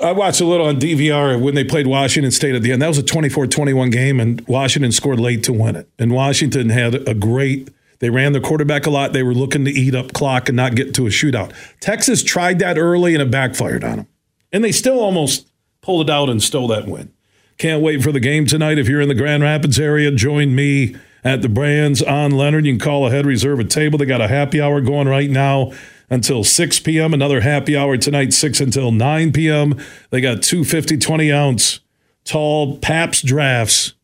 I 0.00 0.12
watched 0.12 0.40
a 0.40 0.44
little 0.44 0.66
on 0.66 0.78
DVR 0.78 1.40
when 1.40 1.56
they 1.56 1.64
played 1.64 1.88
Washington 1.88 2.30
State 2.30 2.54
at 2.54 2.62
the 2.62 2.70
end. 2.72 2.82
That 2.82 2.88
was 2.88 2.98
a 2.98 3.04
24-21 3.04 3.92
game, 3.92 4.18
and 4.18 4.40
Washington 4.48 4.90
scored 4.90 5.20
late 5.20 5.44
to 5.44 5.52
win 5.52 5.76
it. 5.76 5.88
And 5.96 6.12
Washington 6.12 6.70
had 6.70 7.06
a 7.08 7.14
great. 7.14 7.68
They 8.00 8.10
ran 8.10 8.32
the 8.32 8.40
quarterback 8.40 8.86
a 8.86 8.90
lot. 8.90 9.12
They 9.12 9.22
were 9.22 9.34
looking 9.34 9.64
to 9.64 9.70
eat 9.70 9.94
up 9.94 10.12
clock 10.12 10.48
and 10.48 10.56
not 10.56 10.74
get 10.74 10.92
to 10.94 11.06
a 11.06 11.10
shootout. 11.10 11.52
Texas 11.78 12.24
tried 12.24 12.58
that 12.60 12.78
early, 12.78 13.14
and 13.14 13.22
it 13.22 13.30
backfired 13.30 13.84
on 13.84 13.96
them. 13.98 14.06
And 14.52 14.64
they 14.64 14.72
still 14.72 14.98
almost 14.98 15.48
pulled 15.82 16.08
it 16.08 16.12
out 16.12 16.28
and 16.28 16.42
stole 16.42 16.68
that 16.68 16.88
win. 16.88 17.12
Can't 17.58 17.82
wait 17.82 18.02
for 18.02 18.12
the 18.12 18.20
game 18.20 18.46
tonight. 18.46 18.78
If 18.78 18.88
you're 18.88 19.00
in 19.00 19.08
the 19.08 19.14
Grand 19.14 19.42
Rapids 19.42 19.78
area, 19.78 20.10
join 20.10 20.54
me 20.54 20.96
at 21.24 21.42
the 21.42 21.48
Brann's 21.48 22.02
on 22.02 22.32
Leonard. 22.32 22.66
You 22.66 22.72
can 22.72 22.80
call 22.80 23.06
ahead, 23.06 23.26
reserve 23.26 23.60
a 23.60 23.64
table. 23.64 23.98
They 23.98 24.06
got 24.06 24.20
a 24.20 24.28
happy 24.28 24.60
hour 24.60 24.80
going 24.80 25.08
right 25.08 25.30
now 25.30 25.72
until 26.10 26.44
6 26.44 26.80
p.m. 26.80 27.14
Another 27.14 27.40
happy 27.40 27.76
hour 27.76 27.96
tonight, 27.96 28.32
6 28.32 28.60
until 28.60 28.92
9 28.92 29.32
p.m. 29.32 29.80
They 30.10 30.20
got 30.20 30.42
two 30.42 30.64
50, 30.64 30.98
20 30.98 31.32
ounce 31.32 31.80
tall 32.24 32.78
Pabst 32.78 33.24
drafts 33.24 33.94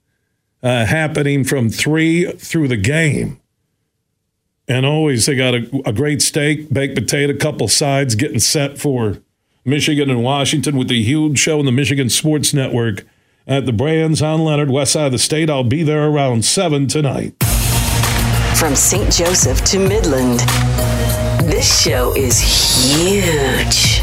uh, 0.63 0.87
happening 0.87 1.45
from 1.45 1.71
3 1.71 2.33
through 2.33 2.69
the 2.69 2.77
game. 2.77 3.41
And 4.67 4.85
always 4.85 5.27
they 5.27 5.35
got 5.35 5.55
a, 5.55 5.83
a 5.87 5.93
great 5.93 6.21
steak, 6.21 6.73
baked 6.73 6.95
potato, 6.95 7.35
couple 7.37 7.69
sides 7.69 8.15
getting 8.15 8.41
set 8.41 8.79
for 8.79 9.19
Michigan 9.65 10.11
and 10.11 10.23
Washington 10.23 10.77
with 10.77 10.89
the 10.89 11.03
huge 11.03 11.39
show 11.39 11.59
in 11.61 11.67
the 11.67 11.73
Michigan 11.73 12.09
Sports 12.11 12.53
Network 12.53 13.05
at 13.49 13.67
the 13.67 13.73
Brann's 13.73 14.21
on 14.21 14.45
Leonard, 14.45 14.71
west 14.71 14.93
side 14.93 15.07
of 15.07 15.13
the 15.13 15.19
state. 15.19 15.49
I'll 15.49 15.65
be 15.65 15.83
there 15.83 16.07
around 16.07 16.45
7 16.45 16.87
tonight. 16.87 17.35
From 18.57 18.77
St. 18.77 19.11
Joseph 19.11 19.65
to 19.65 19.79
Midland, 19.79 20.41
this 21.51 21.83
show 21.83 22.15
is 22.15 22.39
huge. 22.39 23.98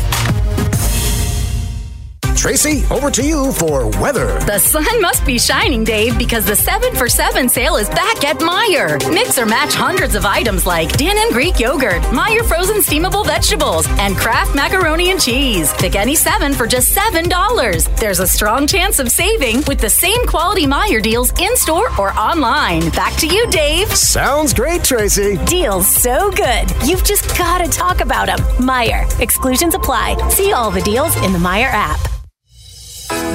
Tracy, 2.45 2.85
over 2.91 3.09
to 3.09 3.23
you 3.23 3.51
for 3.53 3.87
weather. 3.99 4.27
The 4.41 4.59
sun 4.59 5.01
must 5.01 5.25
be 5.25 5.39
shining, 5.39 5.83
Dave, 5.83 6.15
because 6.15 6.45
the 6.45 6.55
7 6.55 6.93
for 6.93 7.09
7 7.09 7.49
sale 7.49 7.75
is 7.75 7.89
back 7.89 8.23
at 8.23 8.37
Meijer. 8.37 8.99
Mix 9.11 9.39
or 9.39 9.47
match 9.47 9.73
hundreds 9.73 10.13
of 10.13 10.27
items 10.27 10.67
like 10.67 10.89
Dannon 10.89 11.31
Greek 11.31 11.59
yogurt, 11.59 12.03
Meijer 12.13 12.45
frozen 12.45 12.81
steamable 12.81 13.25
vegetables, 13.25 13.87
and 13.97 14.15
Kraft 14.15 14.53
macaroni 14.53 15.09
and 15.09 15.19
cheese. 15.19 15.73
Pick 15.79 15.95
any 15.95 16.13
seven 16.13 16.53
for 16.53 16.67
just 16.67 16.95
$7. 16.95 17.99
There's 17.99 18.19
a 18.19 18.27
strong 18.27 18.67
chance 18.67 18.99
of 18.99 19.09
saving 19.09 19.63
with 19.67 19.79
the 19.79 19.89
same 19.89 20.27
quality 20.27 20.67
Meijer 20.67 21.01
deals 21.01 21.31
in 21.39 21.57
store 21.57 21.89
or 21.99 22.13
online. 22.13 22.91
Back 22.91 23.17
to 23.21 23.27
you, 23.27 23.47
Dave. 23.47 23.91
Sounds 23.91 24.53
great, 24.53 24.83
Tracy. 24.83 25.37
Deals 25.45 25.87
so 25.87 26.29
good. 26.29 26.69
You've 26.87 27.03
just 27.03 27.27
got 27.39 27.65
to 27.65 27.71
talk 27.71 28.01
about 28.01 28.27
them. 28.27 28.37
Meijer. 28.59 29.19
Exclusions 29.19 29.73
apply. 29.73 30.29
See 30.29 30.53
all 30.53 30.69
the 30.69 30.81
deals 30.81 31.15
in 31.25 31.33
the 31.33 31.39
Meijer 31.39 31.71
app. 31.71 32.14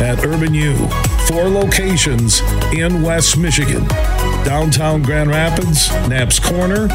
at 0.05 0.23
Urban 0.25 0.53
U. 0.53 0.75
Four 1.27 1.49
locations 1.49 2.41
in 2.73 3.01
West 3.01 3.37
Michigan 3.37 3.87
downtown 4.43 5.01
Grand 5.01 5.29
Rapids, 5.29 5.89
Knapp's 6.07 6.39
Corner. 6.39 6.87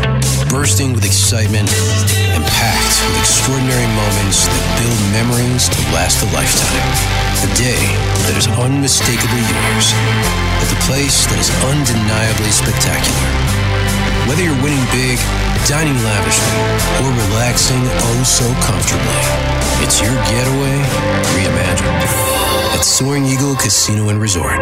bursting 0.54 0.94
with 0.94 1.02
excitement, 1.02 1.66
and 2.30 2.46
packed 2.46 2.96
with 3.10 3.26
extraordinary 3.26 3.90
moments 3.98 4.46
that 4.46 4.62
build 4.78 5.00
memories 5.10 5.66
to 5.66 5.82
last 5.98 6.22
a 6.22 6.30
lifetime. 6.30 6.86
A 7.42 7.50
day 7.58 7.82
that 8.30 8.38
is 8.38 8.46
unmistakably 8.62 9.42
yours, 9.50 9.98
at 10.62 10.70
the 10.70 10.78
place 10.86 11.26
that 11.26 11.42
is 11.42 11.50
undeniably 11.66 12.54
spectacular. 12.54 13.34
Whether 14.30 14.46
you're 14.46 14.62
winning 14.62 14.86
big, 14.94 15.18
dining 15.66 15.98
lavishly, 16.06 16.54
or 17.02 17.10
relaxing 17.34 17.82
oh 17.82 18.22
so 18.22 18.46
comfortably, 18.62 19.22
it's 19.82 20.06
your 20.06 20.14
getaway 20.30 20.78
reimagined 21.34 22.78
at 22.78 22.86
Soaring 22.86 23.26
Eagle 23.26 23.58
Casino 23.58 24.14
and 24.14 24.22
Resort. 24.22 24.62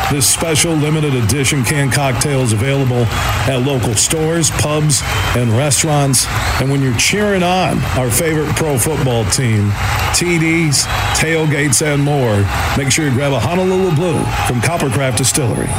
This 0.11 0.27
special 0.27 0.73
limited 0.73 1.13
edition 1.13 1.63
canned 1.63 1.93
cocktail 1.93 2.41
is 2.41 2.51
available 2.51 3.05
at 3.47 3.61
local 3.65 3.93
stores, 3.95 4.51
pubs, 4.51 5.01
and 5.37 5.49
restaurants. 5.51 6.27
And 6.59 6.69
when 6.69 6.81
you're 6.81 6.97
cheering 6.97 7.43
on 7.43 7.79
our 7.97 8.11
favorite 8.11 8.53
pro 8.57 8.77
football 8.77 9.23
team, 9.25 9.69
TDs, 10.11 10.83
tailgates, 11.15 11.81
and 11.81 12.03
more, 12.03 12.45
make 12.77 12.91
sure 12.91 13.05
you 13.05 13.11
grab 13.11 13.31
a 13.31 13.39
Honolulu 13.39 13.95
Blue 13.95 14.19
from 14.47 14.59
Coppercraft 14.59 15.15
Distillery. 15.15 15.69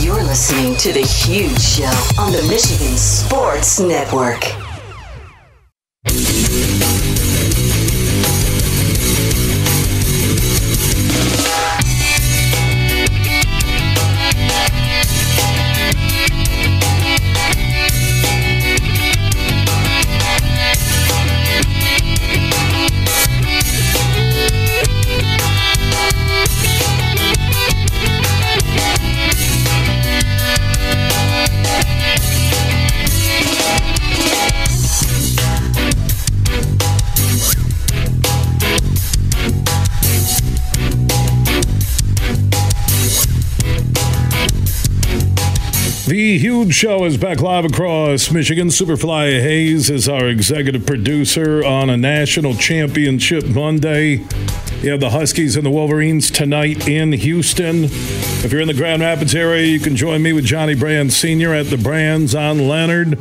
You're 0.00 0.22
listening 0.22 0.76
to 0.76 0.92
The 0.92 1.02
Huge 1.02 1.60
Show 1.60 2.22
on 2.22 2.30
the 2.30 2.46
Michigan 2.48 2.96
Sports 2.96 3.80
Network. 3.80 4.44
The 46.10 46.38
huge 46.38 46.74
show 46.74 47.04
is 47.04 47.16
back 47.16 47.40
live 47.40 47.64
across 47.64 48.32
Michigan. 48.32 48.66
Superfly 48.66 49.40
Hayes 49.42 49.88
is 49.88 50.08
our 50.08 50.26
executive 50.26 50.84
producer 50.84 51.64
on 51.64 51.88
a 51.88 51.96
national 51.96 52.54
championship 52.54 53.46
Monday. 53.46 54.26
You 54.82 54.90
have 54.90 54.98
the 54.98 55.10
Huskies 55.10 55.54
and 55.54 55.64
the 55.64 55.70
Wolverines 55.70 56.28
tonight 56.28 56.88
in 56.88 57.12
Houston. 57.12 57.84
If 57.84 58.50
you're 58.50 58.60
in 58.60 58.66
the 58.66 58.74
Grand 58.74 59.02
Rapids 59.02 59.36
area, 59.36 59.64
you 59.64 59.78
can 59.78 59.94
join 59.94 60.20
me 60.20 60.32
with 60.32 60.44
Johnny 60.44 60.74
Brand 60.74 61.12
Sr. 61.12 61.54
at 61.54 61.66
the 61.66 61.78
Brands 61.78 62.34
on 62.34 62.66
Leonard 62.66 63.16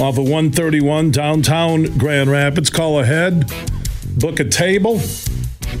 off 0.00 0.18
of 0.18 0.24
131 0.24 1.12
downtown 1.12 1.96
Grand 1.96 2.28
Rapids. 2.28 2.70
Call 2.70 2.98
ahead, 2.98 3.52
book 4.18 4.40
a 4.40 4.44
table, 4.44 5.00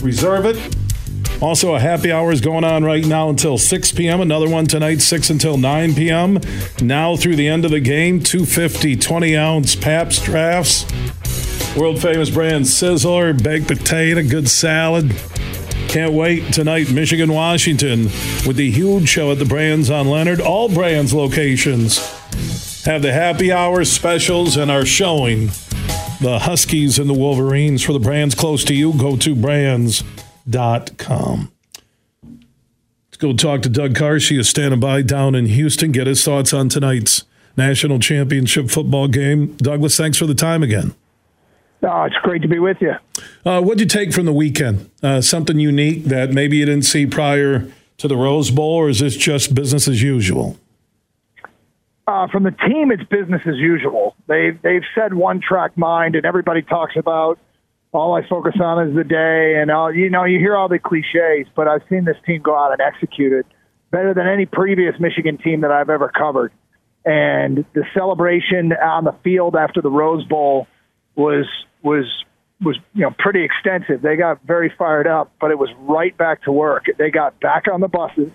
reserve 0.00 0.46
it. 0.46 0.81
Also, 1.42 1.74
a 1.74 1.80
happy 1.80 2.12
hour 2.12 2.30
is 2.30 2.40
going 2.40 2.62
on 2.62 2.84
right 2.84 3.04
now 3.04 3.28
until 3.28 3.58
6 3.58 3.92
p.m. 3.92 4.20
Another 4.20 4.48
one 4.48 4.64
tonight, 4.64 5.00
6 5.00 5.28
until 5.28 5.56
9 5.56 5.92
p.m. 5.96 6.38
Now 6.80 7.16
through 7.16 7.34
the 7.34 7.48
end 7.48 7.64
of 7.64 7.72
the 7.72 7.80
game, 7.80 8.22
250 8.22 8.94
20 8.94 9.36
ounce 9.36 9.74
Pabst 9.74 10.24
drafts. 10.24 10.86
World 11.76 12.00
famous 12.00 12.30
brand 12.30 12.66
Sizzler, 12.66 13.42
baked 13.42 13.66
potato, 13.66 14.22
good 14.22 14.48
salad. 14.48 15.16
Can't 15.88 16.12
wait 16.12 16.52
tonight, 16.52 16.92
Michigan, 16.92 17.32
Washington, 17.32 18.04
with 18.46 18.54
the 18.54 18.70
huge 18.70 19.08
show 19.08 19.32
at 19.32 19.40
the 19.40 19.44
Brands 19.44 19.90
on 19.90 20.06
Leonard. 20.06 20.40
All 20.40 20.68
Brands 20.68 21.12
locations 21.12 21.98
have 22.84 23.02
the 23.02 23.12
happy 23.12 23.50
hour 23.50 23.84
specials 23.84 24.56
and 24.56 24.70
are 24.70 24.86
showing 24.86 25.48
the 26.20 26.38
Huskies 26.42 27.00
and 27.00 27.10
the 27.10 27.14
Wolverines. 27.14 27.82
For 27.82 27.92
the 27.92 27.98
brands 27.98 28.36
close 28.36 28.62
to 28.64 28.74
you, 28.74 28.92
go 28.92 29.16
to 29.16 29.34
brands.com. 29.34 30.21
Let's 33.10 33.18
go 33.18 33.32
talk 33.32 33.62
to 33.62 33.68
Doug 33.68 33.94
Karsch 33.94 34.36
is 34.36 34.48
standing 34.48 34.80
by 34.80 35.02
down 35.02 35.34
in 35.34 35.46
Houston. 35.46 35.92
Get 35.92 36.06
his 36.06 36.24
thoughts 36.24 36.52
on 36.52 36.68
tonight's 36.68 37.24
national 37.56 37.98
championship 37.98 38.70
football 38.70 39.08
game. 39.08 39.56
Douglas, 39.56 39.96
thanks 39.96 40.18
for 40.18 40.26
the 40.26 40.34
time 40.34 40.62
again. 40.62 40.94
Oh, 41.82 42.04
it's 42.04 42.16
great 42.22 42.42
to 42.42 42.48
be 42.48 42.58
with 42.60 42.80
you. 42.80 42.94
Uh, 43.44 43.60
what'd 43.60 43.80
you 43.80 43.86
take 43.86 44.12
from 44.12 44.24
the 44.24 44.32
weekend? 44.32 44.88
Uh, 45.02 45.20
something 45.20 45.58
unique 45.58 46.04
that 46.04 46.30
maybe 46.30 46.56
you 46.58 46.64
didn't 46.64 46.84
see 46.84 47.06
prior 47.06 47.66
to 47.98 48.08
the 48.08 48.16
Rose 48.16 48.50
Bowl, 48.50 48.74
or 48.74 48.88
is 48.88 49.00
this 49.00 49.16
just 49.16 49.54
business 49.54 49.88
as 49.88 50.00
usual? 50.00 50.58
Uh, 52.06 52.28
from 52.28 52.44
the 52.44 52.50
team, 52.50 52.90
it's 52.92 53.02
business 53.04 53.42
as 53.46 53.56
usual. 53.56 54.14
They 54.26 54.50
they've 54.62 54.84
said 54.94 55.14
one 55.14 55.40
track 55.40 55.76
mind, 55.76 56.14
and 56.14 56.24
everybody 56.24 56.62
talks 56.62 56.96
about 56.96 57.38
all 57.92 58.14
I 58.14 58.26
focus 58.26 58.54
on 58.60 58.88
is 58.88 58.96
the 58.96 59.04
day, 59.04 59.60
and 59.60 59.70
all 59.70 59.94
you 59.94 60.08
know. 60.08 60.24
You 60.24 60.38
hear 60.38 60.56
all 60.56 60.68
the 60.68 60.78
cliches, 60.78 61.46
but 61.54 61.68
I've 61.68 61.82
seen 61.90 62.04
this 62.04 62.16
team 62.26 62.40
go 62.42 62.56
out 62.56 62.72
and 62.72 62.80
execute 62.80 63.32
it 63.32 63.46
better 63.90 64.14
than 64.14 64.26
any 64.26 64.46
previous 64.46 64.94
Michigan 64.98 65.38
team 65.38 65.60
that 65.60 65.70
I've 65.70 65.90
ever 65.90 66.08
covered. 66.08 66.52
And 67.04 67.64
the 67.74 67.84
celebration 67.94 68.72
on 68.72 69.04
the 69.04 69.14
field 69.22 69.56
after 69.56 69.82
the 69.82 69.90
Rose 69.90 70.24
Bowl 70.24 70.66
was 71.14 71.46
was 71.82 72.06
was 72.62 72.78
you 72.94 73.02
know 73.02 73.14
pretty 73.18 73.44
extensive. 73.44 74.00
They 74.00 74.16
got 74.16 74.40
very 74.46 74.72
fired 74.78 75.06
up, 75.06 75.32
but 75.40 75.50
it 75.50 75.58
was 75.58 75.68
right 75.80 76.16
back 76.16 76.42
to 76.44 76.52
work. 76.52 76.86
They 76.98 77.10
got 77.10 77.38
back 77.40 77.64
on 77.70 77.80
the 77.80 77.88
buses 77.88 78.30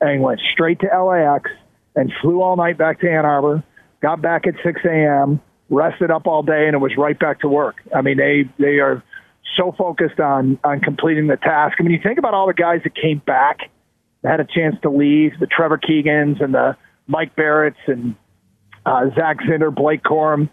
and 0.00 0.22
went 0.22 0.40
straight 0.52 0.80
to 0.80 0.86
LAX 0.86 1.50
and 1.94 2.12
flew 2.22 2.42
all 2.42 2.56
night 2.56 2.78
back 2.78 3.00
to 3.00 3.10
Ann 3.10 3.24
Arbor, 3.24 3.62
got 4.00 4.22
back 4.22 4.46
at 4.46 4.54
6 4.62 4.80
a.m., 4.84 5.40
rested 5.68 6.10
up 6.10 6.26
all 6.26 6.42
day, 6.42 6.66
and 6.66 6.74
it 6.74 6.78
was 6.78 6.92
right 6.96 7.18
back 7.18 7.40
to 7.40 7.48
work. 7.48 7.76
I 7.94 8.02
mean, 8.02 8.16
they 8.16 8.44
they 8.58 8.78
are 8.78 9.02
so 9.56 9.72
focused 9.76 10.20
on 10.20 10.58
on 10.64 10.80
completing 10.80 11.26
the 11.26 11.36
task. 11.36 11.76
I 11.78 11.82
mean, 11.82 11.92
you 11.92 12.00
think 12.02 12.18
about 12.18 12.34
all 12.34 12.46
the 12.46 12.54
guys 12.54 12.80
that 12.84 12.94
came 12.94 13.18
back, 13.18 13.70
had 14.24 14.40
a 14.40 14.44
chance 14.44 14.76
to 14.82 14.90
leave, 14.90 15.32
the 15.40 15.46
Trevor 15.46 15.78
Keegans 15.78 16.42
and 16.42 16.54
the 16.54 16.76
Mike 17.06 17.36
Barrett's 17.36 17.78
and 17.86 18.16
uh, 18.84 19.10
Zach 19.14 19.38
Zinter, 19.40 19.74
Blake 19.74 20.02
Corum, 20.02 20.48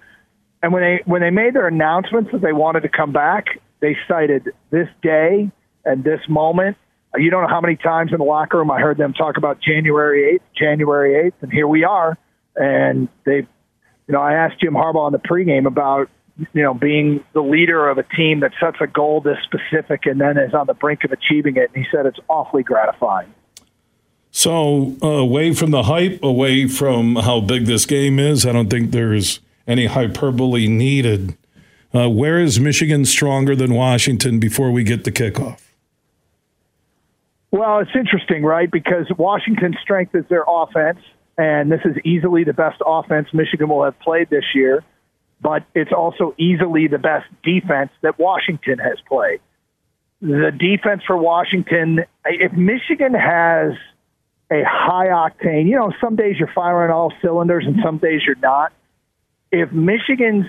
and 0.61 0.73
when 0.73 0.83
they 0.83 1.01
when 1.05 1.21
they 1.21 1.31
made 1.31 1.53
their 1.53 1.67
announcements 1.67 2.31
that 2.31 2.41
they 2.41 2.53
wanted 2.53 2.81
to 2.81 2.89
come 2.89 3.11
back, 3.11 3.45
they 3.81 3.95
cited 4.07 4.49
this 4.71 4.87
day 5.01 5.51
and 5.85 6.03
this 6.03 6.21
moment 6.29 6.77
you 7.17 7.29
don't 7.29 7.43
know 7.43 7.49
how 7.49 7.61
many 7.61 7.75
times 7.75 8.11
in 8.11 8.17
the 8.17 8.23
locker 8.23 8.57
room 8.57 8.71
I 8.71 8.79
heard 8.79 8.97
them 8.97 9.13
talk 9.13 9.37
about 9.37 9.61
January 9.61 10.39
8th, 10.39 10.57
January 10.57 11.29
8th, 11.29 11.43
and 11.43 11.51
here 11.51 11.67
we 11.67 11.83
are. 11.83 12.17
And 12.55 13.07
they, 13.25 13.47
you 14.07 14.13
know, 14.13 14.21
I 14.21 14.33
asked 14.33 14.59
Jim 14.59 14.73
Harbaugh 14.73 15.07
in 15.07 15.13
the 15.13 15.19
pregame 15.19 15.65
about, 15.65 16.09
you 16.37 16.61
know, 16.61 16.73
being 16.73 17.23
the 17.33 17.41
leader 17.41 17.89
of 17.89 17.97
a 17.97 18.03
team 18.03 18.41
that 18.41 18.51
sets 18.59 18.77
a 18.81 18.87
goal 18.87 19.21
this 19.21 19.37
specific 19.43 20.05
and 20.05 20.19
then 20.19 20.37
is 20.37 20.53
on 20.53 20.67
the 20.67 20.73
brink 20.73 21.03
of 21.03 21.11
achieving 21.11 21.55
it. 21.57 21.71
And 21.73 21.85
he 21.85 21.89
said 21.91 22.05
it's 22.05 22.19
awfully 22.27 22.63
gratifying. 22.63 23.33
So, 24.31 24.95
uh, 25.01 25.07
away 25.07 25.53
from 25.53 25.71
the 25.71 25.83
hype, 25.83 26.23
away 26.23 26.67
from 26.67 27.17
how 27.17 27.39
big 27.39 27.65
this 27.65 27.85
game 27.85 28.17
is, 28.17 28.47
I 28.47 28.51
don't 28.51 28.69
think 28.69 28.91
there's 28.91 29.39
any 29.67 29.85
hyperbole 29.85 30.67
needed. 30.67 31.37
Uh, 31.93 32.09
where 32.09 32.39
is 32.39 32.59
Michigan 32.59 33.05
stronger 33.05 33.55
than 33.55 33.75
Washington 33.75 34.39
before 34.39 34.71
we 34.71 34.83
get 34.83 35.03
the 35.03 35.11
kickoff? 35.11 35.59
Well, 37.51 37.77
it's 37.79 37.91
interesting, 37.95 38.43
right? 38.43 38.69
Because 38.69 39.05
Washington's 39.15 39.77
strength 39.79 40.15
is 40.15 40.25
their 40.27 40.43
offense, 40.47 40.97
and 41.37 41.71
this 41.71 41.81
is 41.85 41.95
easily 42.03 42.43
the 42.43 42.53
best 42.53 42.81
offense 42.85 43.27
Michigan 43.33 43.69
will 43.69 43.83
have 43.83 43.99
played 43.99 44.29
this 44.29 44.45
year, 44.53 44.83
but 45.41 45.63
it's 45.73 45.91
also 45.91 46.35
easily 46.37 46.87
the 46.87 46.99
best 46.99 47.25
defense 47.43 47.91
that 48.01 48.19
Washington 48.19 48.77
has 48.79 48.97
played. 49.07 49.39
The 50.21 50.51
defense 50.57 51.03
for 51.05 51.17
Washington, 51.17 52.05
if 52.25 52.53
Michigan 52.53 53.13
has 53.13 53.73
a 54.51 54.63
high 54.63 55.07
octane, 55.07 55.67
you 55.67 55.75
know, 55.75 55.91
some 55.99 56.15
days 56.15 56.35
you're 56.37 56.51
firing 56.53 56.91
all 56.91 57.11
cylinders 57.21 57.65
and 57.65 57.77
some 57.83 57.97
days 57.97 58.21
you're 58.25 58.35
not. 58.35 58.71
If 59.51 59.71
Michigan's 59.71 60.45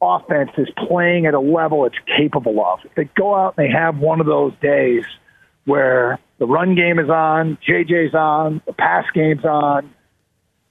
offense 0.00 0.50
is 0.58 0.68
playing 0.88 1.26
at 1.26 1.34
a 1.34 1.40
level 1.40 1.86
it's 1.86 1.96
capable 2.16 2.64
of, 2.64 2.80
if 2.84 2.94
they 2.94 3.04
go 3.16 3.34
out 3.34 3.54
and 3.56 3.66
they 3.66 3.72
have 3.72 3.98
one 3.98 4.20
of 4.20 4.26
those 4.26 4.52
days 4.62 5.04
where 5.64 6.18
the 6.38 6.46
run 6.46 6.74
game 6.74 6.98
is 6.98 7.10
on, 7.10 7.58
JJ's 7.66 8.14
on, 8.14 8.62
the 8.66 8.72
pass 8.72 9.04
game's 9.12 9.44
on. 9.44 9.92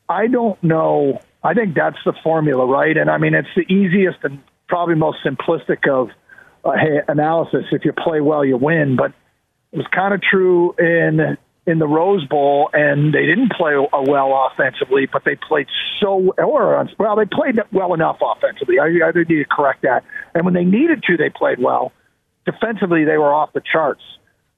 I 0.10 0.28
don't 0.28 0.62
know. 0.64 1.22
I 1.44 1.54
think 1.54 1.76
that's 1.76 1.98
the 2.04 2.14
formula, 2.24 2.66
right? 2.66 2.98
And 2.98 3.10
I 3.10 3.18
mean, 3.18 3.34
it's 3.34 3.48
the 3.56 3.72
easiest 3.72 4.18
and 4.24 4.42
probably 4.68 4.96
most 4.96 5.20
simplistic 5.26 5.88
of 5.88 6.10
uh, 6.66 6.72
analysis. 7.08 7.66
If 7.72 7.86
you 7.86 7.94
play 7.94 8.20
well, 8.20 8.44
you 8.44 8.58
win. 8.58 8.96
But 8.96 9.14
it 9.72 9.78
was 9.78 9.88
kind 9.94 10.14
of 10.14 10.22
true 10.22 10.74
in 10.78 11.38
in 11.68 11.78
the 11.78 11.88
Rose 11.88 12.26
Bowl, 12.26 12.72
and 12.74 13.14
they 13.14 13.28
didn't 13.28 13.52
play 13.52 13.76
well 13.78 14.50
offensively, 14.52 15.06
but 15.06 15.24
they 15.24 15.36
played 15.36 15.68
so 16.00 16.34
or 16.38 16.90
well, 16.98 17.16
they 17.16 17.26
played 17.26 17.60
well 17.72 17.94
enough 17.94 18.18
offensively. 18.22 18.80
I, 18.80 18.86
I 18.86 19.12
need 19.14 19.28
to 19.28 19.46
correct 19.46 19.84
that. 19.84 20.04
And 20.34 20.44
when 20.46 20.56
they 20.56 20.66
needed 20.66 21.04
to, 21.04 21.18
they 21.18 21.30
played 21.30 21.60
well. 21.60 21.92
Defensively, 22.46 23.06
they 23.06 23.18
were 23.18 23.32
off 23.32 23.54
the 23.54 23.62
charts 23.62 24.02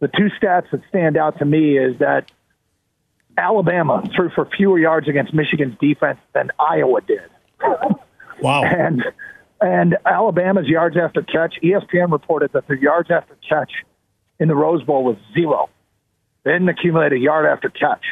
the 0.01 0.07
two 0.07 0.29
stats 0.41 0.69
that 0.71 0.81
stand 0.89 1.15
out 1.15 1.37
to 1.37 1.45
me 1.45 1.77
is 1.77 1.99
that 1.99 2.29
Alabama 3.38 4.04
threw 4.15 4.30
for 4.30 4.48
fewer 4.58 4.80
yards 4.80 5.08
against 5.08 5.34
Michigan's 5.34 5.78
defense 5.80 6.20
than 6.34 6.52
Iowa 6.60 7.02
did. 7.02 7.30
Wow. 8.41 8.63
and 8.63 9.04
and 9.62 9.98
Alabama's 10.04 10.65
yards 10.67 10.98
after 10.98 11.22
catch, 11.22 11.54
ESPN 11.63 12.12
reported 12.12 12.54
that 12.54 12.67
their 12.67 12.75
yards 12.75 13.12
after 13.12 13.38
catch 13.48 13.71
in 14.40 14.48
the 14.48 14.56
Rose 14.56 14.84
Bowl 14.84 15.04
was 15.04 15.17
zero. 15.36 15.69
They 16.44 16.54
didn't 16.54 16.69
accumulate 16.69 17.13
a 17.13 17.19
yard 17.19 17.46
after 17.46 17.69
catch. 17.69 18.04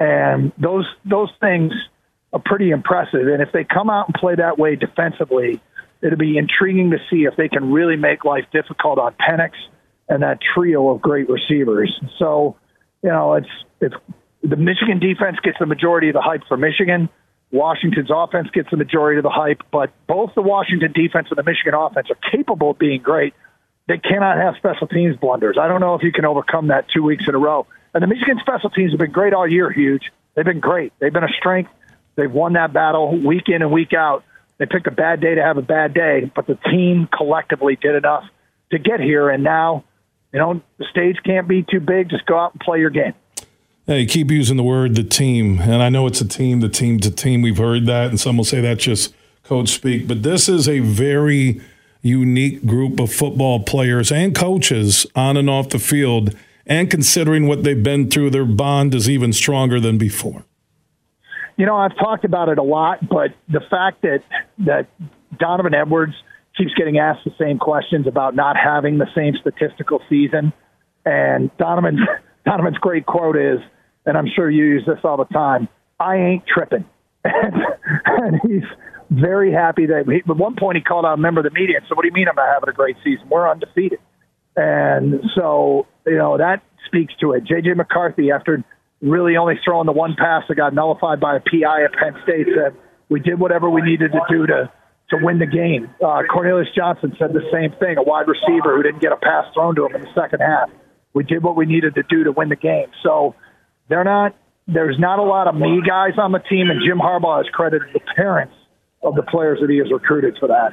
And 0.00 0.52
those 0.56 0.86
those 1.04 1.28
things 1.40 1.72
are 2.32 2.40
pretty 2.42 2.70
impressive. 2.70 3.28
And 3.28 3.42
if 3.42 3.52
they 3.52 3.64
come 3.64 3.90
out 3.90 4.08
and 4.08 4.14
play 4.14 4.36
that 4.36 4.58
way 4.58 4.76
defensively, 4.76 5.60
it'll 6.02 6.18
be 6.18 6.38
intriguing 6.38 6.92
to 6.92 6.98
see 7.10 7.24
if 7.24 7.36
they 7.36 7.48
can 7.48 7.72
really 7.72 7.96
make 7.96 8.24
life 8.24 8.46
difficult 8.52 8.98
on 8.98 9.14
Penix 9.14 9.50
and 10.08 10.22
that 10.22 10.38
trio 10.54 10.88
of 10.88 11.00
great 11.00 11.28
receivers. 11.28 11.92
So, 12.18 12.56
you 13.02 13.10
know, 13.10 13.34
it's 13.34 13.48
it's 13.80 13.94
the 14.42 14.56
Michigan 14.56 14.98
defense 14.98 15.38
gets 15.42 15.58
the 15.58 15.66
majority 15.66 16.08
of 16.08 16.14
the 16.14 16.20
hype 16.20 16.42
for 16.48 16.56
Michigan. 16.56 17.08
Washington's 17.50 18.10
offense 18.14 18.48
gets 18.50 18.70
the 18.70 18.76
majority 18.76 19.18
of 19.18 19.22
the 19.22 19.30
hype, 19.30 19.62
but 19.70 19.90
both 20.06 20.34
the 20.34 20.42
Washington 20.42 20.92
defense 20.92 21.28
and 21.30 21.38
the 21.38 21.42
Michigan 21.42 21.74
offense 21.74 22.08
are 22.10 22.30
capable 22.30 22.70
of 22.70 22.78
being 22.78 23.00
great. 23.00 23.34
They 23.88 23.98
cannot 23.98 24.36
have 24.36 24.56
special 24.56 24.86
teams 24.86 25.16
blunders. 25.16 25.56
I 25.58 25.66
don't 25.66 25.80
know 25.80 25.94
if 25.94 26.02
you 26.02 26.12
can 26.12 26.26
overcome 26.26 26.68
that 26.68 26.86
two 26.94 27.02
weeks 27.02 27.24
in 27.26 27.34
a 27.34 27.38
row. 27.38 27.66
And 27.94 28.02
the 28.02 28.06
Michigan 28.06 28.38
special 28.40 28.68
teams 28.68 28.92
have 28.92 28.98
been 28.98 29.12
great 29.12 29.32
all 29.32 29.50
year, 29.50 29.70
huge. 29.70 30.12
They've 30.34 30.44
been 30.44 30.60
great. 30.60 30.92
They've 30.98 31.12
been 31.12 31.24
a 31.24 31.32
strength. 31.38 31.70
They've 32.16 32.30
won 32.30 32.52
that 32.52 32.72
battle 32.72 33.16
week 33.16 33.48
in 33.48 33.62
and 33.62 33.72
week 33.72 33.94
out. 33.94 34.24
They 34.58 34.66
picked 34.66 34.86
a 34.86 34.92
bad 34.92 35.20
day 35.20 35.36
to 35.36 35.42
have 35.42 35.56
a 35.56 35.62
bad 35.62 35.94
day, 35.94 36.30
but 36.34 36.46
the 36.46 36.58
team 36.70 37.08
collectively 37.10 37.76
did 37.76 37.94
enough 37.94 38.24
to 38.72 38.78
get 38.78 39.00
here. 39.00 39.30
And 39.30 39.42
now 39.42 39.84
you 40.32 40.38
know, 40.38 40.60
the 40.76 40.84
stage 40.90 41.16
can't 41.24 41.48
be 41.48 41.62
too 41.62 41.80
big. 41.80 42.10
Just 42.10 42.26
go 42.26 42.38
out 42.38 42.52
and 42.52 42.60
play 42.60 42.80
your 42.80 42.90
game. 42.90 43.14
Hey, 43.88 44.04
keep 44.04 44.30
using 44.30 44.58
the 44.58 44.62
word 44.62 44.96
the 44.96 45.02
team. 45.02 45.60
And 45.60 45.82
I 45.82 45.88
know 45.88 46.06
it's 46.06 46.20
a 46.20 46.28
team, 46.28 46.60
the 46.60 46.68
team 46.68 46.96
a 46.96 47.10
team. 47.10 47.40
We've 47.40 47.56
heard 47.56 47.86
that, 47.86 48.10
and 48.10 48.20
some 48.20 48.36
will 48.36 48.44
say 48.44 48.60
that's 48.60 48.84
just 48.84 49.14
coach 49.44 49.70
speak. 49.70 50.06
But 50.06 50.22
this 50.22 50.46
is 50.46 50.68
a 50.68 50.80
very 50.80 51.62
unique 52.02 52.66
group 52.66 53.00
of 53.00 53.10
football 53.10 53.60
players 53.60 54.12
and 54.12 54.34
coaches 54.34 55.06
on 55.16 55.38
and 55.38 55.48
off 55.48 55.70
the 55.70 55.78
field. 55.78 56.36
And 56.66 56.90
considering 56.90 57.48
what 57.48 57.64
they've 57.64 57.82
been 57.82 58.10
through, 58.10 58.28
their 58.28 58.44
bond 58.44 58.94
is 58.94 59.08
even 59.08 59.32
stronger 59.32 59.80
than 59.80 59.96
before. 59.96 60.44
you 61.56 61.64
know, 61.64 61.76
I've 61.76 61.96
talked 61.96 62.26
about 62.26 62.50
it 62.50 62.58
a 62.58 62.62
lot, 62.62 63.08
but 63.08 63.30
the 63.48 63.62
fact 63.70 64.02
that 64.02 64.22
that 64.66 64.86
Donovan 65.38 65.72
Edwards 65.72 66.12
keeps 66.58 66.74
getting 66.74 66.98
asked 66.98 67.24
the 67.24 67.32
same 67.38 67.58
questions 67.58 68.06
about 68.06 68.36
not 68.36 68.54
having 68.58 68.98
the 68.98 69.08
same 69.14 69.32
statistical 69.40 70.02
season, 70.10 70.52
and 71.06 71.50
Donovan's 71.56 72.00
Donovan's 72.44 72.76
great 72.76 73.06
quote 73.06 73.38
is, 73.38 73.60
and 74.08 74.18
I'm 74.18 74.26
sure 74.34 74.50
you 74.50 74.64
use 74.64 74.84
this 74.86 74.98
all 75.04 75.16
the 75.16 75.26
time: 75.26 75.68
"I 76.00 76.16
ain't 76.16 76.44
tripping," 76.46 76.84
and, 77.24 77.54
and 78.04 78.40
he's 78.42 78.68
very 79.10 79.52
happy 79.52 79.86
that 79.86 80.04
he, 80.08 80.28
at 80.28 80.36
one 80.36 80.56
point 80.56 80.76
he 80.76 80.82
called 80.82 81.04
out 81.04 81.14
a 81.14 81.20
member 81.20 81.40
of 81.40 81.44
the 81.44 81.58
media 81.58 81.76
and 81.76 81.86
said, 81.86 81.96
"What 81.96 82.02
do 82.02 82.08
you 82.08 82.14
mean 82.14 82.28
I'm 82.28 82.36
not 82.36 82.52
having 82.52 82.68
a 82.68 82.72
great 82.72 82.96
season? 83.04 83.28
We're 83.28 83.48
undefeated." 83.48 84.00
And 84.56 85.22
so, 85.36 85.86
you 86.04 86.16
know, 86.16 86.36
that 86.36 86.62
speaks 86.86 87.14
to 87.20 87.32
it. 87.32 87.44
J.J. 87.44 87.74
McCarthy, 87.74 88.32
after 88.32 88.64
really 89.00 89.36
only 89.36 89.54
throwing 89.64 89.86
the 89.86 89.92
one 89.92 90.16
pass 90.18 90.42
that 90.48 90.56
got 90.56 90.74
nullified 90.74 91.20
by 91.20 91.36
a 91.36 91.40
PI 91.40 91.84
at 91.84 91.92
Penn 91.92 92.20
State, 92.24 92.48
said, 92.56 92.74
we 93.08 93.20
did 93.20 93.38
whatever 93.38 93.70
we 93.70 93.82
needed 93.82 94.12
to 94.12 94.20
do 94.28 94.46
to, 94.46 94.70
to 95.10 95.16
win 95.22 95.38
the 95.38 95.46
game. 95.46 95.88
Uh, 96.04 96.22
Cornelius 96.30 96.68
Johnson 96.74 97.14
said 97.18 97.32
the 97.32 97.46
same 97.52 97.70
thing, 97.78 97.96
a 97.98 98.02
wide 98.02 98.26
receiver 98.26 98.76
who 98.76 98.82
didn't 98.82 99.00
get 99.00 99.12
a 99.12 99.16
pass 99.16 99.46
thrown 99.54 99.76
to 99.76 99.86
him 99.86 99.94
in 99.94 100.02
the 100.02 100.12
second 100.14 100.40
half. 100.40 100.70
We 101.14 101.24
did 101.24 101.42
what 101.42 101.56
we 101.56 101.64
needed 101.64 101.94
to 101.94 102.02
do 102.02 102.24
to 102.24 102.32
win 102.32 102.48
the 102.48 102.56
game. 102.56 102.88
So 103.02 103.34
they're 103.88 104.04
not, 104.04 104.36
there's 104.66 104.98
not 104.98 105.18
a 105.18 105.22
lot 105.22 105.48
of 105.48 105.54
me 105.54 105.82
guys 105.86 106.12
on 106.18 106.32
the 106.32 106.38
team, 106.40 106.70
and 106.70 106.80
Jim 106.86 106.98
Harbaugh 106.98 107.38
has 107.44 107.50
credited 107.52 107.88
the 107.92 108.00
parents 108.14 108.54
of 109.02 109.14
the 109.14 109.22
players 109.22 109.60
that 109.60 109.70
he 109.70 109.78
has 109.78 109.90
recruited 109.90 110.36
for 110.38 110.48
that. 110.48 110.72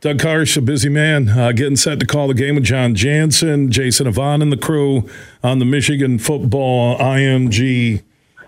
Doug 0.00 0.18
Karsch, 0.18 0.56
a 0.56 0.60
busy 0.60 0.90
man, 0.90 1.30
uh, 1.30 1.52
getting 1.52 1.76
set 1.76 1.98
to 1.98 2.06
call 2.06 2.28
the 2.28 2.34
game 2.34 2.56
with 2.56 2.64
Jon 2.64 2.94
Jansen, 2.94 3.70
Jason 3.70 4.06
Avant, 4.06 4.42
and 4.42 4.52
the 4.52 4.56
crew 4.56 5.08
on 5.42 5.60
the 5.60 5.64
Michigan 5.64 6.18
Football 6.18 6.98
IMG 6.98 8.02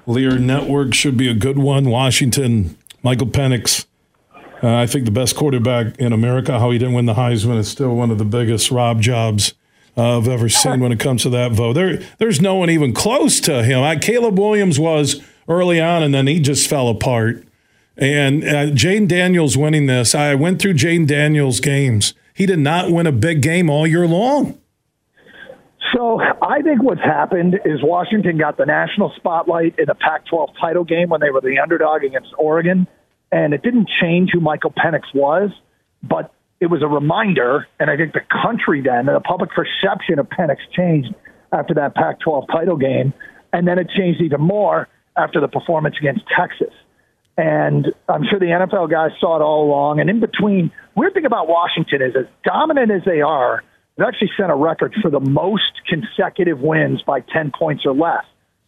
Lear 0.06 0.38
Network. 0.38 0.92
Should 0.92 1.16
be 1.16 1.30
a 1.30 1.34
good 1.34 1.58
one. 1.58 1.88
Washington, 1.88 2.76
Michael 3.02 3.28
Penix. 3.28 3.86
Uh, 4.62 4.74
I 4.74 4.86
think 4.86 5.06
the 5.06 5.10
best 5.10 5.34
quarterback 5.34 5.96
in 5.98 6.12
America. 6.12 6.58
How 6.58 6.70
he 6.72 6.78
didn't 6.78 6.94
win 6.94 7.06
the 7.06 7.14
Heisman 7.14 7.56
is 7.58 7.68
still 7.68 7.94
one 7.94 8.10
of 8.10 8.18
the 8.18 8.26
biggest 8.26 8.70
Rob 8.70 9.00
jobs 9.00 9.54
I've 9.97 10.28
ever 10.28 10.49
seen 10.49 10.80
when 10.80 10.92
it 10.92 11.01
comes 11.01 11.22
to 11.22 11.30
that 11.30 11.53
vote. 11.53 11.72
There, 11.72 11.99
there's 12.18 12.40
no 12.40 12.57
one 12.57 12.68
even 12.68 12.92
close 12.92 13.40
to 13.40 13.62
him. 13.62 13.82
I, 13.82 13.97
Caleb 13.97 14.38
Williams 14.38 14.78
was 14.78 15.22
early 15.49 15.80
on, 15.80 16.03
and 16.03 16.14
then 16.14 16.26
he 16.26 16.38
just 16.38 16.68
fell 16.68 16.88
apart. 16.88 17.47
And 17.97 18.44
uh, 18.44 18.66
Jayden 18.66 19.09
Daniels 19.09 19.57
winning 19.57 19.86
this, 19.86 20.14
I 20.14 20.34
went 20.34 20.61
through 20.61 20.74
Jayden 20.74 21.07
Daniels' 21.07 21.61
games. 21.61 22.12
He 22.34 22.44
did 22.44 22.59
not 22.59 22.90
win 22.90 23.07
a 23.07 23.12
big 23.12 23.40
game 23.40 23.70
all 23.70 23.86
year 23.86 24.07
long. 24.07 24.59
So 25.94 26.20
I 26.20 26.61
think 26.61 26.82
what's 26.82 27.01
happened 27.01 27.59
is 27.64 27.82
Washington 27.82 28.36
got 28.36 28.59
the 28.59 28.66
national 28.66 29.12
spotlight 29.16 29.78
in 29.78 29.86
the 29.86 29.94
Pac-12 29.94 30.49
title 30.61 30.84
game 30.84 31.09
when 31.09 31.22
they 31.22 31.30
were 31.30 31.40
the 31.40 31.59
underdog 31.59 32.05
against 32.05 32.34
Oregon, 32.36 32.86
and 33.32 33.55
it 33.55 33.62
didn't 33.62 33.88
change 34.01 34.30
who 34.32 34.40
Michael 34.40 34.72
Penix 34.72 35.03
was, 35.14 35.51
but 36.03 36.34
it 36.61 36.66
was 36.66 36.82
a 36.82 36.86
reminder, 36.86 37.66
and 37.78 37.90
I 37.90 37.96
think 37.96 38.12
the 38.12 38.22
country 38.42 38.80
then, 38.80 39.07
the 39.07 39.20
public 39.20 39.50
perception 39.50 40.18
of 40.18 40.28
Penix 40.28 40.57
changed 40.74 41.14
after 41.52 41.74
that 41.74 41.94
Pac-12 41.94 42.46
title 42.48 42.76
game, 42.76 43.12
and 43.52 43.68
then 43.68 43.78
it 43.78 43.88
changed 43.96 44.20
even 44.20 44.40
more 44.40 44.88
after 45.16 45.40
the 45.40 45.48
performance 45.48 45.96
against 45.98 46.22
Texas. 46.36 46.72
And 47.38 47.92
I'm 48.09 48.24
sure 48.28 48.38
the 48.38 48.46
NFL 48.46 48.90
guys 48.90 49.11
saw 49.20 49.36
it 49.36 49.42
all 49.42 49.64
along. 49.66 50.00
And 50.00 50.09
in 50.09 50.20
between, 50.20 50.70
weird 50.94 51.12
thing 51.12 51.26
about 51.26 51.48
Washington 51.48 52.00
is 52.00 52.16
as 52.16 52.26
dominant 52.44 52.90
as 52.90 53.02
they 53.04 53.20
are, 53.20 53.62
they've 53.96 54.07
actually 54.07 54.30
set 54.38 54.48
a 54.48 54.54
record 54.54 54.94
for 55.02 55.11
the 55.11 55.20
most 55.20 55.82
consecutive 55.86 56.61
wins 56.61 57.02
by 57.02 57.20
10 57.20 57.52
points 57.59 57.84
or 57.84 57.94
less. 57.94 58.24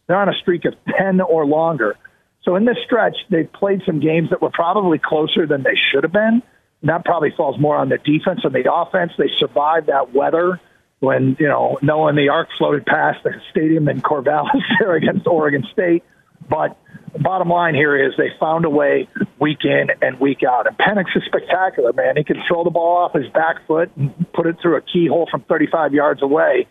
They're 0.07 0.17
on 0.17 0.29
a 0.29 0.33
streak 0.33 0.65
of 0.65 0.75
10 0.97 1.21
or 1.21 1.45
longer. 1.45 1.95
So 2.43 2.55
in 2.55 2.65
this 2.65 2.77
stretch, 2.85 3.15
they've 3.29 3.51
played 3.51 3.81
some 3.85 3.99
games 3.99 4.29
that 4.29 4.41
were 4.41 4.51
probably 4.51 4.99
closer 4.99 5.47
than 5.47 5.63
they 5.63 5.75
should 5.91 6.03
have 6.03 6.13
been. 6.13 6.41
That 6.83 7.03
probably 7.03 7.31
falls 7.31 7.59
more 7.59 7.75
on 7.75 7.89
the 7.89 7.97
defense 7.97 8.41
and 8.43 8.53
the 8.53 8.71
offense. 8.71 9.11
They 9.17 9.29
survived 9.37 9.87
that 9.87 10.13
weather 10.13 10.59
when, 10.99 11.35
you 11.39 11.47
know, 11.47 11.77
knowing 11.81 12.15
the 12.15 12.29
arc 12.29 12.49
floated 12.57 12.85
past 12.85 13.23
the 13.23 13.33
stadium 13.51 13.87
in 13.89 14.01
Corvallis 14.01 14.61
there 14.79 14.95
against 14.95 15.27
Oregon 15.27 15.65
State. 15.71 16.03
But 16.49 16.77
bottom 17.19 17.49
line 17.49 17.75
here 17.75 17.95
is 17.95 18.13
they 18.17 18.31
found 18.39 18.65
a 18.65 18.69
way 18.69 19.07
week 19.39 19.65
in 19.65 19.87
and 20.01 20.19
week 20.19 20.43
out. 20.43 20.67
And 20.67 20.77
Penix 20.77 21.15
is 21.15 21.23
spectacular, 21.25 21.93
man. 21.93 22.17
He 22.17 22.23
can 22.23 22.41
throw 22.47 22.63
the 22.63 22.69
ball 22.69 22.97
off 22.97 23.13
his 23.13 23.29
back 23.29 23.65
foot 23.67 23.91
and 23.97 24.25
put 24.33 24.47
it 24.47 24.57
through 24.61 24.77
a 24.77 24.81
keyhole 24.81 25.27
from 25.29 25.41
35 25.41 25.93
yards 25.93 26.21
away. 26.21 26.67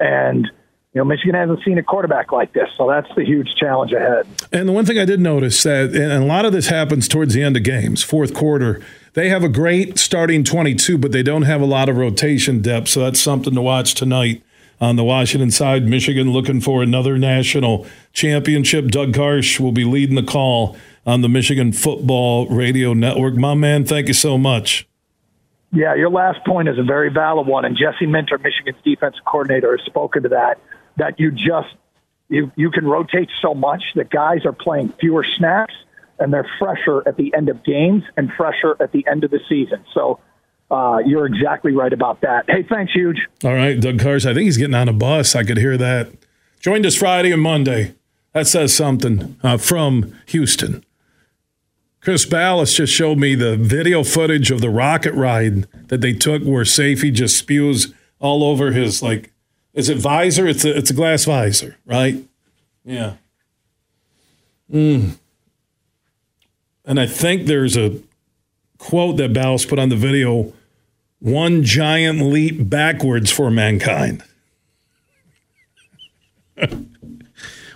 And 0.00 0.50
you 0.94 1.00
know, 1.00 1.06
Michigan 1.06 1.34
hasn't 1.34 1.60
seen 1.64 1.78
a 1.78 1.82
quarterback 1.82 2.32
like 2.32 2.52
this, 2.52 2.68
so 2.76 2.86
that's 2.86 3.08
the 3.16 3.24
huge 3.24 3.54
challenge 3.54 3.92
ahead. 3.92 4.26
And 4.52 4.68
the 4.68 4.72
one 4.72 4.84
thing 4.84 4.98
I 4.98 5.06
did 5.06 5.20
notice 5.20 5.62
that, 5.62 5.94
and 5.94 6.12
a 6.12 6.26
lot 6.26 6.44
of 6.44 6.52
this 6.52 6.68
happens 6.68 7.08
towards 7.08 7.32
the 7.32 7.42
end 7.42 7.56
of 7.56 7.62
games, 7.62 8.02
fourth 8.02 8.34
quarter. 8.34 8.82
They 9.14 9.28
have 9.28 9.44
a 9.44 9.48
great 9.48 9.98
starting 9.98 10.42
22, 10.42 10.96
but 10.96 11.12
they 11.12 11.22
don't 11.22 11.42
have 11.42 11.60
a 11.60 11.66
lot 11.66 11.90
of 11.90 11.98
rotation 11.98 12.62
depth, 12.62 12.88
so 12.88 13.00
that's 13.00 13.20
something 13.20 13.54
to 13.54 13.60
watch 13.60 13.94
tonight 13.94 14.42
on 14.80 14.96
the 14.96 15.04
Washington 15.04 15.50
side. 15.50 15.86
Michigan 15.86 16.32
looking 16.32 16.62
for 16.62 16.82
another 16.82 17.18
national 17.18 17.86
championship. 18.14 18.88
Doug 18.88 19.12
Karsch 19.12 19.60
will 19.60 19.72
be 19.72 19.84
leading 19.84 20.16
the 20.16 20.22
call 20.22 20.76
on 21.06 21.20
the 21.20 21.28
Michigan 21.28 21.72
Football 21.72 22.46
Radio 22.46 22.94
Network. 22.94 23.34
My 23.34 23.52
man, 23.52 23.84
thank 23.84 24.08
you 24.08 24.14
so 24.14 24.38
much. 24.38 24.88
Yeah, 25.72 25.94
your 25.94 26.10
last 26.10 26.44
point 26.46 26.68
is 26.68 26.78
a 26.78 26.82
very 26.82 27.10
valid 27.10 27.46
one, 27.46 27.66
and 27.66 27.76
Jesse 27.76 28.06
Minter, 28.06 28.38
Michigan's 28.38 28.82
defensive 28.82 29.24
coordinator, 29.26 29.76
has 29.76 29.84
spoken 29.84 30.22
to 30.22 30.30
that. 30.30 30.58
That 30.96 31.20
you 31.20 31.30
just 31.30 31.74
you 32.28 32.50
you 32.56 32.70
can 32.70 32.86
rotate 32.86 33.30
so 33.42 33.52
much 33.52 33.82
that 33.94 34.10
guys 34.10 34.44
are 34.46 34.52
playing 34.52 34.90
fewer 35.00 35.24
snaps 35.36 35.74
and 36.22 36.32
they're 36.32 36.48
fresher 36.58 37.06
at 37.06 37.16
the 37.16 37.34
end 37.34 37.48
of 37.48 37.64
games 37.64 38.04
and 38.16 38.30
fresher 38.36 38.76
at 38.80 38.92
the 38.92 39.04
end 39.10 39.24
of 39.24 39.32
the 39.32 39.40
season. 39.48 39.84
So 39.92 40.20
uh, 40.70 40.98
you're 41.04 41.26
exactly 41.26 41.72
right 41.72 41.92
about 41.92 42.20
that. 42.20 42.44
Hey, 42.48 42.62
thanks, 42.62 42.92
huge. 42.92 43.18
All 43.42 43.52
right, 43.52 43.78
Doug 43.78 43.98
Karsch. 43.98 44.24
I 44.24 44.32
think 44.32 44.44
he's 44.44 44.56
getting 44.56 44.74
on 44.74 44.88
a 44.88 44.92
bus. 44.92 45.34
I 45.34 45.42
could 45.42 45.58
hear 45.58 45.76
that. 45.76 46.12
Joined 46.60 46.86
us 46.86 46.94
Friday 46.94 47.32
and 47.32 47.42
Monday. 47.42 47.96
That 48.32 48.46
says 48.46 48.72
something 48.72 49.36
uh, 49.42 49.58
from 49.58 50.14
Houston. 50.26 50.84
Chris 52.00 52.24
Balas 52.24 52.74
just 52.74 52.92
showed 52.92 53.18
me 53.18 53.34
the 53.34 53.56
video 53.56 54.02
footage 54.04 54.50
of 54.50 54.60
the 54.60 54.70
rocket 54.70 55.14
ride 55.14 55.66
that 55.88 56.00
they 56.00 56.12
took 56.12 56.42
where 56.42 56.64
Sayfie 56.64 57.12
just 57.12 57.36
spews 57.36 57.92
all 58.20 58.44
over 58.44 58.72
his 58.72 59.02
like 59.02 59.32
is 59.74 59.88
it 59.88 59.98
visor? 59.98 60.46
It's 60.46 60.64
a 60.64 60.76
it's 60.76 60.90
a 60.90 60.94
glass 60.94 61.24
visor, 61.24 61.76
right? 61.86 62.16
Yeah. 62.84 63.14
Mm. 64.72 65.18
And 66.84 66.98
I 66.98 67.06
think 67.06 67.46
there's 67.46 67.76
a 67.76 68.00
quote 68.78 69.16
that 69.18 69.32
Balas 69.32 69.64
put 69.64 69.78
on 69.78 69.88
the 69.88 69.96
video 69.96 70.52
one 71.20 71.62
giant 71.62 72.20
leap 72.20 72.68
backwards 72.68 73.30
for 73.30 73.48
mankind. 73.50 74.24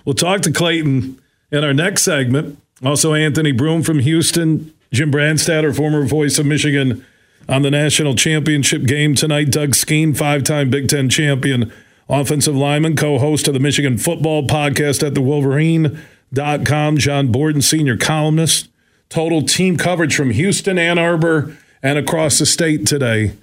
we'll 0.05 0.15
talk 0.15 0.41
to 0.41 0.51
Clayton 0.51 1.21
in 1.51 1.63
our 1.63 1.73
next 1.73 2.03
segment. 2.03 2.59
Also, 2.83 3.13
Anthony 3.13 3.53
Broome 3.53 3.83
from 3.83 3.99
Houston, 3.99 4.73
Jim 4.91 5.11
Brandstatter, 5.11 5.73
former 5.73 6.05
voice 6.05 6.37
of 6.37 6.45
Michigan, 6.45 7.05
on 7.49 7.61
the 7.61 7.71
national 7.71 8.15
championship 8.15 8.83
game 8.83 9.15
tonight. 9.15 9.49
Doug 9.49 9.73
Skene, 9.73 10.13
five 10.13 10.43
time 10.43 10.69
Big 10.69 10.89
Ten 10.89 11.09
champion, 11.09 11.71
offensive 12.09 12.55
lineman, 12.55 12.95
co 12.95 13.17
host 13.17 13.47
of 13.47 13.53
the 13.53 13.59
Michigan 13.59 13.97
football 13.97 14.45
podcast 14.45 15.05
at 15.05 15.15
the 15.15 15.21
Wolverine.com. 15.21 16.97
John 16.97 17.31
Borton, 17.31 17.61
senior 17.61 17.97
columnist. 17.97 18.67
Total 19.09 19.41
team 19.41 19.77
coverage 19.77 20.15
from 20.15 20.31
Houston, 20.31 20.77
Ann 20.77 20.97
Arbor, 20.97 21.57
and 21.81 21.97
across 21.97 22.39
the 22.39 22.45
state 22.45 22.85
today. 22.85 23.33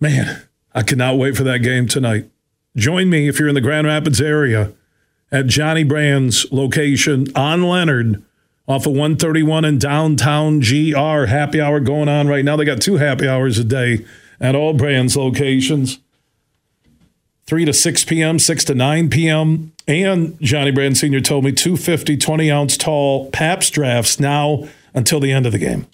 Man, 0.00 0.42
I 0.74 0.82
cannot 0.82 1.18
wait 1.18 1.36
for 1.36 1.44
that 1.44 1.58
game 1.58 1.86
tonight. 1.86 2.30
Join 2.76 3.10
me 3.10 3.28
if 3.28 3.38
you're 3.38 3.48
in 3.48 3.54
the 3.54 3.60
Grand 3.60 3.86
Rapids 3.86 4.20
area 4.20 4.72
at 5.30 5.46
Johnny 5.46 5.84
Brand's 5.84 6.50
location 6.50 7.26
on 7.34 7.62
Leonard 7.62 8.22
off 8.66 8.86
of 8.86 8.92
131 8.92 9.64
in 9.64 9.78
downtown 9.78 10.60
GR. 10.60 11.26
Happy 11.26 11.60
hour 11.60 11.80
going 11.80 12.08
on 12.08 12.28
right 12.28 12.44
now. 12.44 12.56
They 12.56 12.64
got 12.64 12.80
two 12.80 12.96
happy 12.96 13.28
hours 13.28 13.58
a 13.58 13.64
day 13.64 14.04
at 14.40 14.54
all 14.54 14.72
Brand's 14.72 15.16
locations 15.16 15.98
3 17.46 17.64
to 17.64 17.72
6 17.72 18.04
p.m., 18.04 18.38
6 18.38 18.64
to 18.64 18.74
9 18.74 19.10
p.m. 19.10 19.71
And 19.88 20.40
Johnny 20.40 20.70
Brand 20.70 20.96
Sr. 20.96 21.20
told 21.20 21.44
me 21.44 21.52
250 21.52 22.16
20 22.16 22.50
ounce 22.50 22.76
tall 22.76 23.30
Pabst 23.30 23.72
drafts 23.72 24.20
now 24.20 24.68
until 24.94 25.20
the 25.20 25.32
end 25.32 25.46
of 25.46 25.52
the 25.52 25.58
game. 25.58 25.86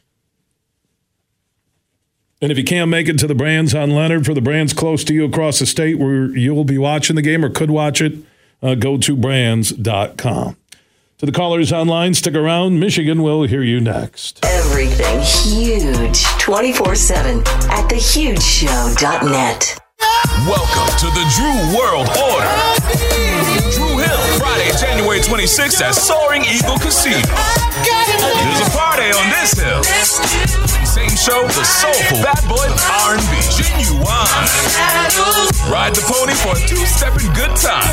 And 2.40 2.52
if 2.52 2.58
you 2.58 2.64
can't 2.64 2.88
make 2.90 3.08
it 3.08 3.18
to 3.18 3.26
the 3.26 3.34
brands 3.34 3.74
on 3.74 3.90
Leonard 3.90 4.24
for 4.24 4.32
the 4.32 4.40
brands 4.40 4.72
close 4.72 5.02
to 5.04 5.12
you 5.12 5.24
across 5.24 5.58
the 5.58 5.66
state 5.66 5.98
where 5.98 6.26
you'll 6.36 6.62
be 6.64 6.78
watching 6.78 7.16
the 7.16 7.22
game 7.22 7.44
or 7.44 7.50
could 7.50 7.70
watch 7.70 8.00
it, 8.00 8.16
uh, 8.62 8.76
go 8.76 8.96
to 8.96 9.16
brands.com. 9.16 10.56
To 11.18 11.26
the 11.26 11.32
callers 11.32 11.72
online, 11.72 12.14
stick 12.14 12.36
around. 12.36 12.78
Michigan 12.78 13.22
will 13.22 13.42
hear 13.42 13.64
you 13.64 13.80
next. 13.80 14.44
Everything 14.44 15.20
huge 15.20 16.22
24 16.38 16.94
7 16.94 17.38
at 17.40 17.88
thehugeshow.net. 17.90 19.87
Welcome 20.26 20.90
to 20.98 21.06
the 21.14 21.24
Dru 21.36 21.78
World 21.78 22.08
Order. 22.18 22.50
Dru 23.70 23.98
Hill, 23.98 24.18
Friday, 24.38 24.70
January 24.78 25.20
26th 25.20 25.80
at 25.80 25.94
Soaring 25.94 26.42
Eagle 26.44 26.78
Casino. 26.78 27.22
There's 28.58 28.74
a 28.74 28.76
party 28.76 29.06
on 29.14 29.30
this 29.30 29.52
hill. 29.52 29.84
Same 30.82 31.14
show, 31.14 31.46
the 31.46 31.62
soulful 31.62 32.18
bad 32.24 32.42
boy 32.48 32.66
R&B, 33.06 33.38
Ginuwine. 33.54 34.48
Ride 35.70 35.94
the 35.94 36.02
pony 36.02 36.34
for 36.34 36.56
a 36.56 36.66
two-stepping 36.66 37.32
good 37.34 37.54
time. 37.54 37.86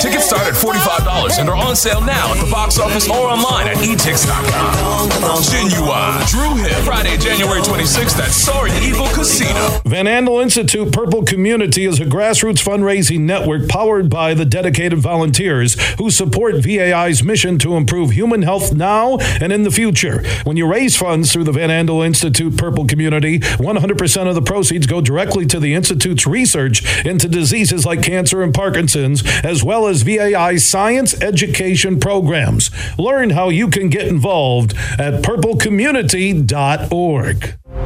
Tickets 0.00 0.26
start 0.26 0.46
at 0.46 0.54
$45 0.54 1.40
and 1.40 1.48
are 1.48 1.56
on 1.56 1.74
sale 1.74 2.00
now 2.02 2.32
at 2.32 2.44
the 2.44 2.50
box 2.50 2.78
office 2.78 3.08
or 3.08 3.26
online 3.26 3.66
at 3.66 3.76
etix.com. 3.78 5.08
Ginuwine, 5.42 6.28
Dru 6.28 6.54
Hill, 6.62 6.82
Friday, 6.84 7.16
January 7.16 7.60
26th 7.62 8.18
at 8.18 8.30
Soaring 8.30 8.74
Eagle 8.82 9.08
Casino. 9.08 9.80
Van 9.86 10.04
Andel 10.04 10.42
Institute 10.42 10.92
Purple 10.92 11.24
Community 11.24 11.86
is 11.86 11.98
a 11.98 12.04
grassroots 12.04 12.62
fundraising 12.62 13.20
network 13.20 13.68
powered 13.68 14.08
by 14.10 14.34
the 14.34 14.44
dedicated 14.44 14.98
volunteers 14.98 15.76
who 15.98 16.10
support 16.10 16.56
VAI's 16.56 17.24
mission 17.24 17.58
to 17.58 17.74
improve 17.74 18.10
human 18.10 18.35
health 18.42 18.74
now 18.74 19.18
and 19.40 19.52
in 19.52 19.62
the 19.62 19.70
future. 19.70 20.24
When 20.44 20.56
you 20.56 20.66
raise 20.66 20.96
funds 20.96 21.32
through 21.32 21.44
the 21.44 21.52
Van 21.52 21.70
Andel 21.70 22.04
Institute 22.04 22.56
Purple 22.56 22.86
Community, 22.86 23.38
100% 23.40 24.28
of 24.28 24.34
the 24.34 24.42
proceeds 24.42 24.86
go 24.86 25.00
directly 25.00 25.46
to 25.46 25.60
the 25.60 25.74
Institute's 25.74 26.26
research 26.26 27.06
into 27.06 27.28
diseases 27.28 27.86
like 27.86 28.02
cancer 28.02 28.42
and 28.42 28.52
Parkinson's, 28.54 29.22
as 29.44 29.62
well 29.62 29.86
as 29.86 30.02
VAI's 30.02 30.66
science 30.66 31.14
education 31.22 32.00
programs. 32.00 32.70
Learn 32.98 33.30
how 33.30 33.48
you 33.48 33.68
can 33.68 33.88
get 33.88 34.08
involved 34.08 34.74
at 34.98 35.22
purplecommunity.org. 35.22 37.85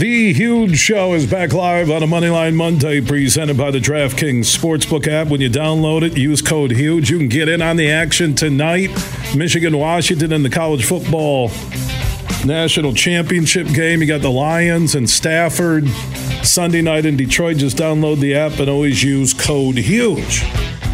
The 0.00 0.32
Huge 0.32 0.78
Show 0.78 1.12
is 1.12 1.26
back 1.26 1.52
live 1.52 1.90
on 1.90 2.02
a 2.02 2.06
Moneyline 2.06 2.54
Monday 2.54 3.02
presented 3.02 3.58
by 3.58 3.70
the 3.70 3.80
DraftKings 3.80 4.46
Sportsbook 4.46 5.06
app. 5.06 5.28
When 5.28 5.42
you 5.42 5.50
download 5.50 6.00
it, 6.00 6.16
use 6.16 6.40
code 6.40 6.70
HUGE. 6.70 7.10
You 7.10 7.18
can 7.18 7.28
get 7.28 7.50
in 7.50 7.60
on 7.60 7.76
the 7.76 7.90
action 7.90 8.34
tonight. 8.34 8.88
Michigan, 9.36 9.76
Washington, 9.76 10.32
in 10.32 10.42
the 10.42 10.48
college 10.48 10.86
football 10.86 11.50
national 12.46 12.94
championship 12.94 13.66
game. 13.74 14.00
You 14.00 14.06
got 14.06 14.22
the 14.22 14.30
Lions 14.30 14.94
and 14.94 15.08
Stafford 15.08 15.86
Sunday 16.42 16.80
night 16.80 17.04
in 17.04 17.18
Detroit. 17.18 17.58
Just 17.58 17.76
download 17.76 18.20
the 18.20 18.34
app 18.34 18.58
and 18.58 18.70
always 18.70 19.04
use 19.04 19.34
code 19.34 19.76
HUGE 19.76 20.42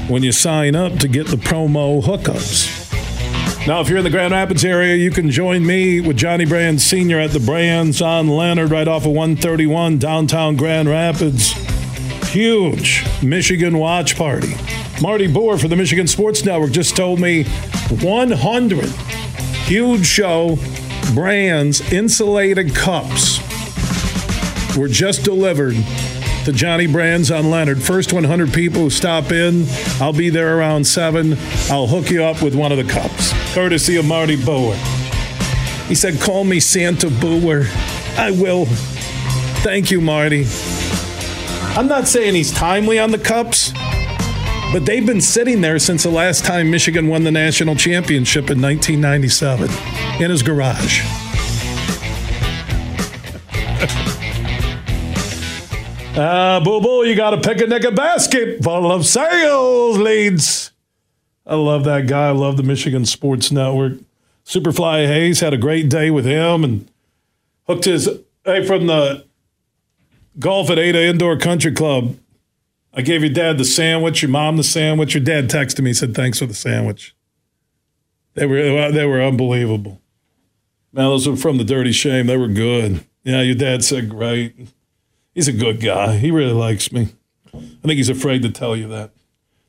when 0.09 0.25
you 0.25 0.33
sign 0.33 0.75
up 0.75 0.99
to 0.99 1.07
get 1.07 1.29
the 1.29 1.37
promo 1.37 2.03
hookups. 2.03 2.86
Now, 3.67 3.81
if 3.81 3.89
you're 3.89 3.99
in 3.99 4.05
the 4.05 4.11
Grand 4.11 4.33
Rapids 4.33 4.65
area, 4.65 4.95
you 4.95 5.11
can 5.11 5.29
join 5.29 5.67
me 5.67 6.01
with 6.01 6.17
Johnny 6.17 6.47
Brands 6.47 6.85
Sr. 6.85 7.19
at 7.19 7.33
the 7.33 7.41
Brands 7.41 8.01
on 8.01 8.29
Leonard, 8.29 8.71
right 8.71 8.87
off 8.87 9.07
of 9.07 9.11
131, 9.11 9.99
downtown 9.99 10.55
Grand 10.55 10.89
Rapids. 10.89 11.51
Huge 12.31 13.05
Michigan 13.25 13.79
watch 13.79 14.17
party. 14.17 14.55
Marty 15.03 15.27
Boer 15.27 15.59
for 15.59 15.67
the 15.67 15.75
Michigan 15.75 16.07
Sports 16.07 16.45
Network 16.45 16.71
just 16.71 16.97
told 16.97 17.19
me 17.19 17.43
100 17.43 18.85
huge 19.67 20.07
show 20.07 20.57
brands 21.13 21.81
insulated 21.93 22.73
cups 22.73 23.41
were 24.77 24.87
just 24.87 25.25
delivered 25.25 25.75
to 26.47 26.53
Johnny 26.53 26.87
Brands 26.87 27.33
on 27.33 27.51
Leonard. 27.51 27.83
First 27.83 28.13
100 28.13 28.53
people 28.53 28.83
who 28.83 28.91
stop 28.91 29.33
in, 29.33 29.67
I'll 30.01 30.13
be 30.13 30.31
there 30.31 30.57
around 30.57 30.87
7. 30.87 31.37
I'll 31.69 31.89
hook 31.89 32.09
you 32.09 32.23
up 32.23 32.41
with 32.41 32.55
one 32.55 32.71
of 32.71 32.79
the 32.79 32.85
cups, 32.85 33.33
courtesy 33.53 33.97
of 33.97 34.05
Marty 34.05 34.37
Boer. 34.37 34.77
He 35.89 35.97
said, 35.97 36.21
Call 36.21 36.45
me 36.45 36.61
Santa 36.61 37.11
Boer. 37.11 37.65
I 38.17 38.31
will. 38.31 38.67
Thank 39.65 39.91
you, 39.91 40.01
Marty. 40.01 40.47
I'm 41.77 41.89
not 41.89 42.07
saying 42.07 42.35
he's 42.35 42.53
timely 42.53 43.01
on 43.01 43.11
the 43.11 43.19
cups, 43.19 43.73
but 44.73 44.87
they've 44.87 45.05
been 45.05 45.21
sitting 45.21 45.63
there 45.63 45.81
since 45.81 46.05
the 46.05 46.11
last 46.11 46.45
time 46.45 46.71
Michigan 46.71 47.09
won 47.09 47.25
the 47.25 47.33
national 47.33 47.75
championship 47.75 48.51
in 48.51 48.63
1997 48.63 49.69
in 50.23 50.31
his 50.31 50.45
garage. 50.45 51.26
Uh, 56.17 56.61
boo 56.61 56.81
boo, 56.81 57.05
you 57.05 57.15
got 57.15 57.31
to 57.31 57.41
pick 57.41 57.61
a 57.61 57.67
nick 57.67 57.85
a 57.85 57.93
basket 57.93 58.63
full 58.63 58.91
of 58.91 59.07
sales 59.07 59.99
leads. 59.99 60.73
I 61.47 61.55
love 61.55 61.85
that 61.85 62.07
guy. 62.07 62.29
I 62.29 62.33
love 62.33 62.57
the 62.57 62.63
Michigan 62.63 63.05
Sports 63.05 63.53
Network. 63.53 63.95
Superfly 64.45 65.07
Hayes 65.07 65.41
had 65.41 65.53
a 65.55 65.59
great 65.59 65.89
day 65.89 66.11
with 66.11 66.25
him 66.25 66.65
and 66.65 66.91
hooked 67.67 67.85
his 67.85 68.09
hey 68.45 68.65
from 68.65 68.87
the 68.87 69.25
golf 70.39 70.71
at 70.71 70.79
Ada 70.79 71.07
Indoor 71.07 71.37
Country 71.37 71.73
Club. 71.73 72.17
I 72.93 73.03
gave 73.03 73.23
your 73.23 73.33
dad 73.33 73.59
the 73.59 73.65
sandwich, 73.65 74.23
your 74.23 74.31
mom 74.31 74.57
the 74.57 74.65
sandwich. 74.65 75.15
Your 75.15 75.23
dad 75.23 75.51
texted 75.51 75.83
me 75.83 75.93
said 75.93 76.15
thanks 76.15 76.39
for 76.39 76.47
the 76.47 76.55
sandwich. 76.55 77.15
They 78.35 78.47
were 78.47 78.91
they 78.91 79.05
were 79.05 79.23
unbelievable. 79.23 80.01
Man, 80.93 81.05
those 81.05 81.29
were 81.29 81.37
from 81.37 81.59
the 81.59 81.65
Dirty 81.65 81.93
Shame. 81.93 82.27
They 82.27 82.37
were 82.37 82.49
good. 82.49 83.05
Yeah, 83.23 83.43
your 83.43 83.55
dad 83.55 83.85
said 83.85 84.09
great. 84.09 84.55
He's 85.37 85.49
a 85.49 85.53
good 85.53 85.83
guy. 85.83 86.17
He 86.17 86.31
really 86.31 86.55
likes 86.55 86.91
me. 86.91 87.09
I 87.53 87.59
think 87.83 87.99
he's 87.99 88.09
afraid 88.09 88.41
to 88.41 88.51
tell 88.51 88.75
you 88.75 88.89
that. 88.89 89.11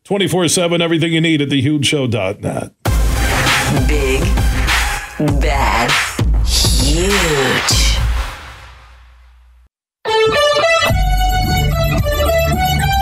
24 0.05 0.47
7, 0.47 0.81
everything 0.81 1.11
you 1.11 1.19
need 1.19 1.41
at 1.41 1.49
thehugeshow.net. 1.49 2.71
Big, 3.85 4.21
bad, 5.41 5.91
huge. 6.47 7.97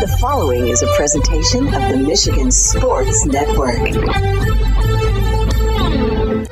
The 0.01 0.17
following 0.19 0.67
is 0.67 0.81
a 0.81 0.87
presentation 0.95 1.67
of 1.67 1.87
the 1.91 1.97
Michigan 1.97 2.49
Sports 2.49 3.27
Network. 3.27 3.77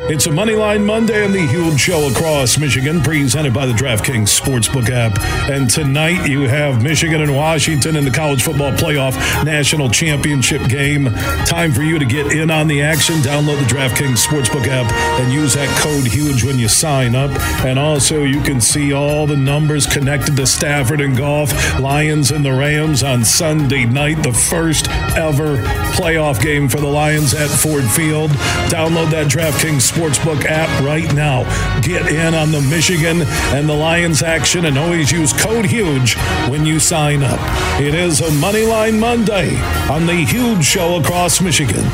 It's 0.06 0.28
a 0.28 0.30
Moneyline 0.30 0.84
Monday 0.84 1.24
on 1.24 1.32
the 1.32 1.48
huge 1.48 1.80
show 1.80 2.10
across 2.10 2.58
Michigan, 2.58 3.00
presented 3.00 3.54
by 3.54 3.66
the 3.66 3.72
DraftKings 3.72 4.38
Sportsbook 4.38 4.90
app. 4.90 5.18
And 5.50 5.70
tonight 5.70 6.28
you 6.28 6.42
have 6.42 6.84
Michigan 6.84 7.22
and 7.22 7.34
Washington 7.34 7.96
in 7.96 8.04
the 8.04 8.12
college 8.12 8.44
football 8.44 8.74
playoff 8.74 9.16
national 9.46 9.90
championship 9.90 10.68
game. 10.68 11.06
Time 11.46 11.72
for 11.72 11.84
you 11.84 12.00
to 12.00 12.06
get 12.06 12.34
in 12.34 12.52
on 12.52 12.68
the 12.68 12.82
action. 12.82 13.16
Download 13.16 13.58
the 13.58 13.74
DraftKings 13.74 14.28
Sportsbook 14.28 14.68
app 14.68 14.92
and 15.22 15.32
use 15.32 15.54
that 15.54 15.70
code 15.80 16.06
HUGE 16.06 16.44
when 16.44 16.60
you 16.60 16.68
sign 16.68 17.16
up. 17.16 17.32
And 17.64 17.80
also, 17.80 18.24
you 18.24 18.42
can 18.42 18.60
see 18.60 18.92
all 18.92 19.26
the 19.26 19.38
numbers 19.38 19.88
connected 19.88 20.36
to 20.36 20.46
Stafford 20.46 21.00
and 21.00 21.16
Goff, 21.16 21.80
Lions 21.80 22.30
and 22.30 22.44
the 22.44 22.52
Rams 22.52 23.04
on 23.04 23.24
Sunday 23.24 23.86
night, 23.86 24.22
the 24.22 24.34
first 24.34 24.90
ever 25.16 25.64
playoff 25.96 26.44
game 26.44 26.68
for 26.68 26.82
the 26.82 26.88
Lions 26.88 27.34
at 27.34 27.50
Ford 27.50 27.86
Field. 27.86 28.32
Download 28.68 29.10
that 29.12 29.28
DraftKings 29.28 29.93
Sportsbook 29.94 30.46
app 30.46 30.84
right 30.84 31.14
now. 31.14 31.44
Get 31.82 32.08
in 32.08 32.34
on 32.34 32.52
the 32.52 32.62
Michigan 32.62 33.22
and 33.54 33.70
the 33.70 33.74
Lions 33.74 34.24
action 34.24 34.66
and 34.66 34.76
always 34.76 35.12
use 35.12 35.34
code 35.34 35.66
HUGE 35.66 36.16
when 36.50 36.66
you 36.66 36.80
sign 36.80 37.22
up. 37.22 37.40
It 37.80 37.94
is 37.94 38.20
a 38.22 38.30
Moneyline 38.42 39.00
Monday 39.00 39.56
on 39.92 40.08
the 40.08 40.16
Huge 40.16 40.66
Show 40.66 41.00
across 41.00 41.42
Michigan. 41.42 41.86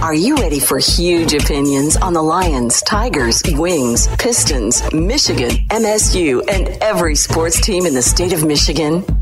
Are 0.00 0.14
you 0.14 0.34
ready 0.34 0.58
for 0.58 0.78
huge 0.78 1.32
opinions 1.32 1.96
on 1.96 2.12
the 2.12 2.22
Lions, 2.22 2.82
Tigers, 2.82 3.40
Wings, 3.46 4.08
Pistons, 4.18 4.82
Michigan, 4.92 5.50
MSU, 5.70 6.42
and 6.52 6.66
every 6.82 7.14
sports 7.14 7.60
team 7.60 7.86
in 7.86 7.94
the 7.94 8.02
state 8.02 8.32
of 8.32 8.44
Michigan? 8.44 9.21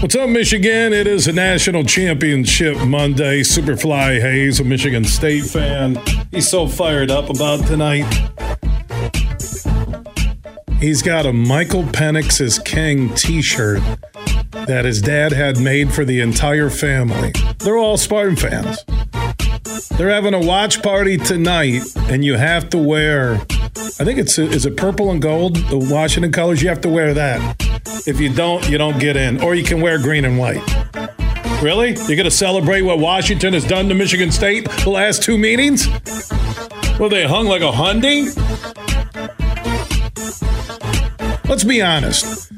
What's 0.00 0.16
up, 0.16 0.28
Michigan? 0.28 0.92
It 0.92 1.06
is 1.06 1.28
a 1.28 1.32
national 1.32 1.84
championship 1.84 2.76
Monday. 2.86 3.40
Superfly 3.40 4.20
Hayes, 4.20 4.60
a 4.60 4.64
Michigan 4.64 5.04
State 5.04 5.44
fan. 5.44 5.98
He's 6.30 6.48
so 6.48 6.68
fired 6.68 7.10
up 7.10 7.30
about 7.30 7.66
tonight. 7.66 8.04
He's 10.78 11.00
got 11.00 11.24
a 11.24 11.32
Michael 11.32 11.84
Penix 11.84 12.40
is 12.40 12.58
King 12.58 13.14
t 13.14 13.40
shirt 13.40 13.82
that 14.52 14.84
his 14.84 15.00
dad 15.00 15.32
had 15.32 15.58
made 15.58 15.94
for 15.94 16.04
the 16.04 16.20
entire 16.20 16.68
family. 16.68 17.32
They're 17.58 17.78
all 17.78 17.96
Spartan 17.96 18.36
fans. 18.36 18.84
They're 19.96 20.10
having 20.10 20.34
a 20.34 20.40
watch 20.40 20.82
party 20.82 21.16
tonight, 21.16 21.82
and 21.96 22.24
you 22.24 22.34
have 22.34 22.68
to 22.70 22.78
wear. 22.78 23.34
I 23.76 24.04
think 24.04 24.18
it's 24.18 24.38
is 24.38 24.66
it 24.66 24.76
purple 24.76 25.10
and 25.10 25.22
gold, 25.22 25.56
the 25.56 25.78
Washington 25.78 26.32
colors. 26.32 26.62
You 26.62 26.68
have 26.68 26.82
to 26.82 26.90
wear 26.90 27.14
that. 27.14 27.63
If 28.06 28.20
you 28.20 28.28
don't, 28.28 28.68
you 28.68 28.76
don't 28.76 28.98
get 28.98 29.16
in, 29.16 29.42
or 29.42 29.54
you 29.54 29.64
can 29.64 29.80
wear 29.80 29.98
green 29.98 30.26
and 30.26 30.38
white. 30.38 30.62
Really? 31.62 31.90
You're 31.90 32.16
going 32.16 32.24
to 32.24 32.30
celebrate 32.30 32.82
what 32.82 32.98
Washington 32.98 33.54
has 33.54 33.64
done 33.64 33.88
to 33.88 33.94
Michigan 33.94 34.30
State 34.30 34.68
the 34.84 34.90
last 34.90 35.22
two 35.22 35.38
meetings? 35.38 35.88
Well, 36.98 37.08
they 37.08 37.26
hung 37.26 37.46
like 37.46 37.62
a 37.62 37.72
hundy. 37.72 38.28
Let's 41.48 41.64
be 41.64 41.80
honest. 41.80 42.52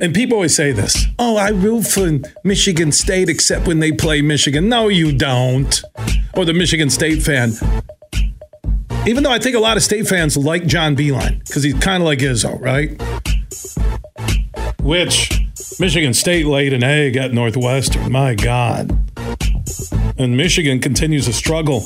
And 0.00 0.14
people 0.14 0.36
always 0.36 0.54
say 0.54 0.72
this 0.72 1.06
Oh, 1.18 1.36
I 1.36 1.50
root 1.50 1.86
for 1.86 2.18
Michigan 2.42 2.90
State 2.90 3.28
except 3.28 3.68
when 3.68 3.78
they 3.78 3.92
play 3.92 4.20
Michigan. 4.20 4.68
No, 4.68 4.88
you 4.88 5.12
don't. 5.12 5.80
Or 6.34 6.44
the 6.44 6.54
Michigan 6.54 6.90
State 6.90 7.22
fan. 7.22 7.52
Even 9.06 9.22
though 9.22 9.30
I 9.30 9.38
think 9.38 9.54
a 9.56 9.60
lot 9.60 9.76
of 9.76 9.82
State 9.82 10.06
fans 10.08 10.36
like 10.36 10.66
John 10.66 10.96
Beilein 10.96 11.38
because 11.46 11.62
he's 11.62 11.74
kind 11.74 12.02
of 12.02 12.06
like 12.06 12.18
Izzo, 12.18 12.60
right? 12.60 13.00
Which 14.88 15.42
Michigan 15.78 16.14
State 16.14 16.46
laid 16.46 16.72
an 16.72 16.82
egg 16.82 17.18
at 17.18 17.34
Northwestern. 17.34 18.10
My 18.10 18.34
God. 18.34 18.90
And 20.16 20.34
Michigan 20.34 20.80
continues 20.80 21.26
to 21.26 21.34
struggle. 21.34 21.80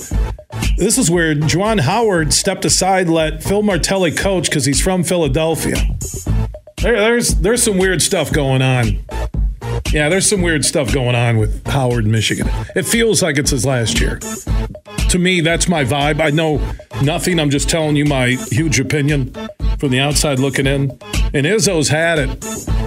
This 0.76 0.98
is 0.98 1.10
where 1.10 1.34
Juwan 1.34 1.80
Howard 1.80 2.32
stepped 2.32 2.64
aside, 2.64 3.08
let 3.08 3.42
Phil 3.42 3.64
Martelli 3.64 4.12
coach 4.12 4.48
because 4.48 4.64
he's 4.64 4.80
from 4.80 5.02
Philadelphia. 5.02 5.74
There, 6.80 6.96
there's 6.96 7.34
there's 7.34 7.64
some 7.64 7.76
weird 7.76 8.02
stuff 8.02 8.32
going 8.32 8.62
on. 8.62 9.00
Yeah, 9.92 10.08
there's 10.08 10.30
some 10.30 10.40
weird 10.40 10.64
stuff 10.64 10.94
going 10.94 11.16
on 11.16 11.38
with 11.38 11.66
Howard, 11.66 12.06
Michigan. 12.06 12.48
It 12.76 12.84
feels 12.84 13.20
like 13.20 13.36
it's 13.36 13.50
his 13.50 13.66
last 13.66 14.00
year. 14.00 14.20
To 15.08 15.18
me, 15.18 15.40
that's 15.40 15.68
my 15.68 15.84
vibe. 15.84 16.20
I 16.20 16.30
know 16.30 16.62
nothing. 17.02 17.40
I'm 17.40 17.50
just 17.50 17.68
telling 17.68 17.96
you 17.96 18.04
my 18.04 18.36
huge 18.52 18.78
opinion 18.78 19.34
from 19.78 19.90
the 19.90 19.98
outside 19.98 20.38
looking 20.38 20.68
in. 20.68 20.92
And 21.34 21.46
Izzo's 21.46 21.88
had 21.88 22.20
it. 22.20 22.81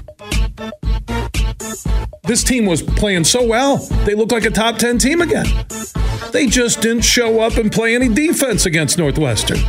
This 2.28 2.43
team 2.43 2.65
was 2.65 2.82
playing 2.82 3.23
so 3.23 3.45
well. 3.45 3.78
They 4.05 4.15
look 4.15 4.32
like 4.32 4.45
a 4.45 4.49
top 4.49 4.78
10 4.78 4.97
team 4.97 5.21
again. 5.21 5.45
They 6.32 6.47
just 6.47 6.82
didn't 6.82 7.03
show 7.03 7.39
up 7.39 7.57
and 7.57 7.71
play 7.71 7.93
any 7.93 8.09
defense 8.09 8.65
against 8.65 8.97
Northwestern. 8.97 9.59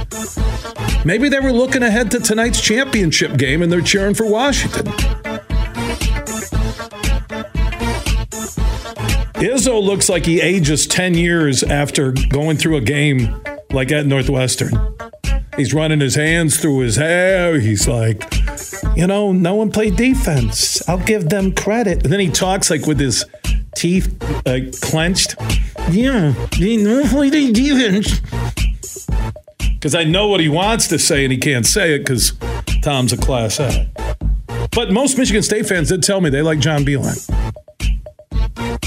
Maybe 1.05 1.29
they 1.29 1.39
were 1.39 1.53
looking 1.53 1.83
ahead 1.83 2.11
to 2.13 2.21
tonight's 2.21 2.61
championship 2.61 3.37
game 3.37 3.63
and 3.63 3.71
they're 3.71 3.83
cheering 3.83 4.15
for 4.15 4.29
Washington. 4.29 4.87
Izzo 9.37 9.83
looks 9.83 10.09
like 10.09 10.25
he 10.25 10.41
ages 10.41 10.87
10 10.87 11.15
years 11.15 11.63
after 11.63 12.13
going 12.31 12.57
through 12.57 12.77
a 12.77 12.81
game 12.81 13.39
like 13.71 13.93
at 13.93 14.07
Northwestern. 14.07 14.73
He's 15.57 15.75
running 15.75 16.01
his 16.01 16.15
hands 16.15 16.59
through 16.59 16.81
his 16.81 16.97
hair. 16.97 17.61
He's 17.61 17.87
like, 17.87 18.25
you 18.97 19.07
know, 19.07 19.33
no 19.33 19.55
one 19.55 19.71
played 19.71 19.97
defense. 19.97 20.87
I'll 20.89 20.99
give 20.99 21.29
them 21.29 21.53
credit. 21.53 22.03
And 22.03 22.13
then 22.13 22.19
he 22.19 22.31
talks 22.31 22.71
like 22.71 22.87
with 22.87 22.99
his 22.99 23.25
teeth 23.77 24.17
uh, 24.47 24.61
clenched. 24.81 25.37
Yeah, 25.91 26.33
they 26.59 26.79
no 26.79 27.05
play 27.05 27.31
defense. 27.53 28.21
Because 29.75 29.95
I 29.95 30.05
know 30.05 30.29
what 30.29 30.41
he 30.41 30.49
wants 30.49 30.89
to 30.89 30.99
say 30.99 31.25
and 31.25 31.33
he 31.33 31.39
can't 31.39 31.67
say 31.67 31.95
it 31.95 31.99
because 32.01 32.33
Tom's 32.83 33.13
a 33.13 33.19
class 33.19 33.61
act. 33.61 34.01
But 34.73 34.91
most 34.91 35.19
Michigan 35.19 35.43
State 35.43 35.67
fans 35.67 35.91
did 35.91 36.03
tell 36.03 36.21
me 36.21 36.31
they 36.31 36.43
like 36.43 36.59
John 36.59 36.85
Beilein. 36.85 37.23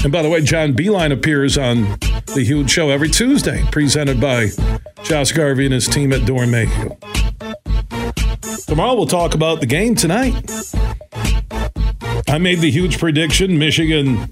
And 0.02 0.12
by 0.12 0.22
the 0.22 0.28
way, 0.28 0.42
John 0.42 0.74
Beilein 0.74 1.12
appears 1.12 1.56
on 1.56 1.82
the 2.34 2.42
Huge 2.44 2.70
Show 2.70 2.90
every 2.90 3.08
Tuesday, 3.08 3.64
presented 3.70 4.20
by 4.20 4.48
Josh 5.04 5.32
Garvey 5.32 5.66
and 5.66 5.74
his 5.74 5.86
team 5.86 6.12
at 6.12 6.22
Doeren 6.22 6.50
Mayhew. 6.50 7.19
Tomorrow 8.70 8.94
we'll 8.94 9.06
talk 9.06 9.34
about 9.34 9.58
the 9.58 9.66
game 9.66 9.96
tonight. 9.96 10.32
I 12.28 12.38
made 12.38 12.60
the 12.60 12.70
huge 12.70 13.00
prediction 13.00 13.58
Michigan 13.58 14.28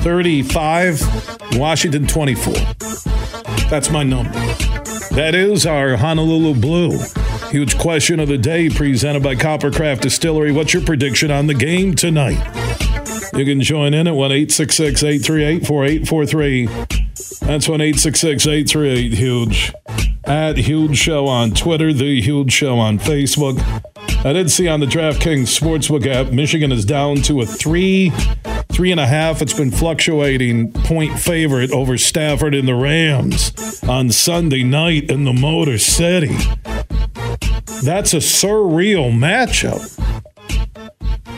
35, 0.00 1.58
Washington 1.60 2.08
24. 2.08 2.54
That's 3.70 3.88
my 3.88 4.02
number. 4.02 4.32
That 5.12 5.36
is 5.36 5.64
our 5.64 5.96
Honolulu 5.96 6.60
Blue. 6.60 6.98
Huge 7.52 7.78
question 7.78 8.18
of 8.18 8.26
the 8.26 8.36
day 8.36 8.68
presented 8.68 9.22
by 9.22 9.36
Coppercraft 9.36 10.00
Distillery. 10.00 10.50
What's 10.50 10.74
your 10.74 10.82
prediction 10.82 11.30
on 11.30 11.46
the 11.46 11.54
game 11.54 11.94
tonight? 11.94 12.44
You 13.36 13.44
can 13.44 13.60
join 13.60 13.94
in 13.94 14.08
at 14.08 14.16
1 14.16 14.32
838 14.32 15.64
4843. 15.64 16.66
That's 17.46 17.68
1 17.68 17.80
838 17.80 19.12
Huge. 19.12 19.72
At 20.32 20.56
Huge 20.56 20.96
Show 20.96 21.26
on 21.26 21.50
Twitter, 21.50 21.92
The 21.92 22.22
Huge 22.22 22.50
Show 22.50 22.78
on 22.78 22.98
Facebook. 22.98 23.60
I 24.24 24.32
did 24.32 24.50
see 24.50 24.66
on 24.66 24.80
the 24.80 24.86
DraftKings 24.86 25.60
Sportsbook 25.60 26.06
app, 26.06 26.32
Michigan 26.32 26.72
is 26.72 26.86
down 26.86 27.16
to 27.24 27.42
a 27.42 27.46
three, 27.46 28.10
three 28.72 28.90
and 28.90 28.98
a 28.98 29.06
half. 29.06 29.42
It's 29.42 29.52
been 29.52 29.70
fluctuating 29.70 30.72
point 30.72 31.18
favorite 31.20 31.70
over 31.70 31.98
Stafford 31.98 32.54
and 32.54 32.66
the 32.66 32.74
Rams 32.74 33.52
on 33.86 34.08
Sunday 34.08 34.62
night 34.62 35.10
in 35.10 35.24
the 35.24 35.34
Motor 35.34 35.76
City. 35.76 36.34
That's 37.82 38.14
a 38.14 38.22
surreal 38.22 39.12
matchup. 39.12 39.84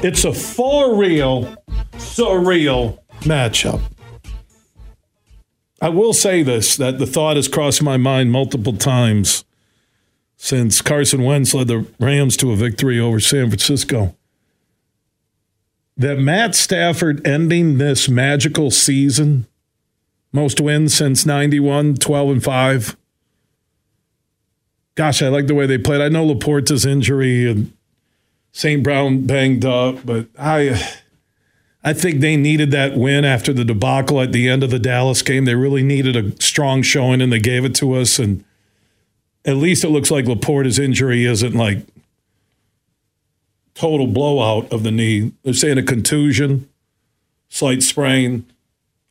It's 0.05 0.25
a 0.25 0.33
for 0.33 0.95
real, 0.95 1.53
surreal 1.95 3.01
matchup. 3.23 3.81
I 5.85 5.91
will 5.91 6.15
say 6.15 6.43
this 6.43 6.79
that 6.79 6.99
the 6.99 7.05
thought 7.05 7.37
has 7.37 7.47
crossed 7.47 7.83
my 7.83 7.99
mind 7.99 8.33
multiple 8.33 8.73
times 8.73 9.45
since 10.39 10.81
Carson 10.81 11.23
Wentz 11.23 11.53
led 11.53 11.69
the 11.69 11.87
Rams 12.01 12.39
to 12.39 12.53
a 12.53 12.57
victory 12.57 12.99
over 12.99 13.21
San 13.21 13.49
Francisco. 13.49 14.17
That 15.99 16.19
Matt 16.19 16.55
Stafford 16.55 17.27
ending 17.27 17.77
this 17.77 18.09
magical 18.09 18.71
season, 18.71 19.47
most 20.33 20.59
wins 20.59 20.95
since 20.95 21.27
91, 21.27 21.97
12 21.97 22.31
and 22.31 22.43
5. 22.43 22.97
gosh, 24.95 25.21
I 25.21 25.29
like 25.29 25.49
the 25.49 25.55
way 25.55 25.67
they 25.67 25.77
played. 25.77 26.01
I 26.01 26.09
know 26.09 26.25
LaPorta's 26.27 26.87
injury 26.87 27.47
and 27.47 27.75
St. 28.53 28.83
Brown 28.83 29.27
banged 29.27 29.67
up, 29.67 30.07
but 30.07 30.29
I 30.39 30.83
I 31.85 31.93
think 31.93 32.21
they 32.21 32.37
needed 32.37 32.71
that 32.71 32.97
win 32.97 33.27
after 33.27 33.53
the 33.53 33.65
debacle 33.65 34.21
at 34.23 34.33
the 34.33 34.49
end 34.49 34.65
of 34.65 34.71
the 34.71 34.79
Dallas 34.79 35.21
game. 35.21 35.45
They 35.45 35.55
really 35.55 35.83
needed 35.83 36.17
a 36.17 36.41
strong 36.41 36.81
showing, 36.81 37.21
and 37.21 37.31
they 37.31 37.39
gave 37.39 37.65
it 37.65 37.75
to 37.77 37.93
us. 37.95 38.19
And 38.19 38.43
at 39.45 39.57
least 39.57 39.85
it 39.85 39.91
looks 39.91 40.11
like 40.11 40.25
LaPorta's 40.25 40.79
injury 40.79 41.27
isn't 41.27 41.55
like 41.55 41.87
total 43.75 44.07
blowout 44.07 44.73
of 44.73 44.83
the 44.83 44.91
knee. 44.91 45.33
They're 45.43 45.53
saying 45.53 45.77
a 45.77 45.83
contusion, 45.83 46.71
slight 47.51 47.83
sprain. 47.83 48.47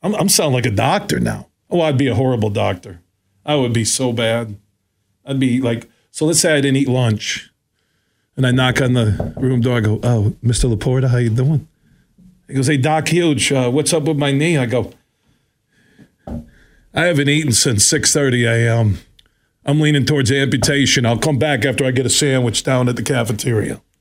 I'm, 0.02 0.16
I'm 0.16 0.30
sounding 0.30 0.56
like 0.56 0.66
a 0.66 0.72
doctor 0.72 1.20
now. 1.20 1.48
Oh, 1.70 1.82
I'd 1.82 1.98
be 1.98 2.08
a 2.08 2.16
horrible 2.16 2.50
doctor. 2.50 3.02
I 3.46 3.56
would 3.56 3.74
be 3.74 3.86
so 3.86 4.12
bad. 4.12 4.56
I'd 5.26 5.40
be 5.40 5.62
like, 5.62 5.90
so 6.10 6.26
let's 6.26 6.40
say 6.40 6.54
I 6.54 6.62
didn't 6.62 6.78
eat 6.78 6.88
lunch, 6.88 7.52
and 8.36 8.48
I 8.48 8.52
knock 8.52 8.82
on 8.82 8.94
the 8.94 9.34
room 9.38 9.62
door. 9.62 9.78
I 9.78 9.82
go, 9.82 10.00
"Oh, 10.04 10.36
Mr. 10.44 10.74
Laporta, 10.74 11.10
how 11.10 11.18
you 11.18 11.30
doing?" 11.30 11.68
He 12.48 12.54
goes, 12.54 12.68
"Hey, 12.68 12.78
Doc 12.78 13.08
Huge, 13.08 13.52
uh, 13.52 13.70
what's 13.70 13.94
up 13.94 14.04
with 14.04 14.18
my 14.18 14.32
knee?" 14.32 14.58
I 14.58 14.66
go, 14.66 14.94
"I 16.28 17.06
haven't 17.06 17.30
eaten 17.30 17.52
since 17.52 17.86
6:30 17.86 18.46
a.m. 18.46 19.00
I'm 19.66 19.80
leaning 19.80 20.06
towards 20.06 20.32
amputation. 20.32 21.06
I'll 21.06 21.18
come 21.18 21.38
back 21.38 21.66
after 21.66 21.86
I 21.86 21.92
get 21.92 22.06
a 22.06 22.10
sandwich 22.10 22.64
down 22.64 22.90
at 22.90 22.96
the 22.96 23.04
cafeteria." 23.04 23.82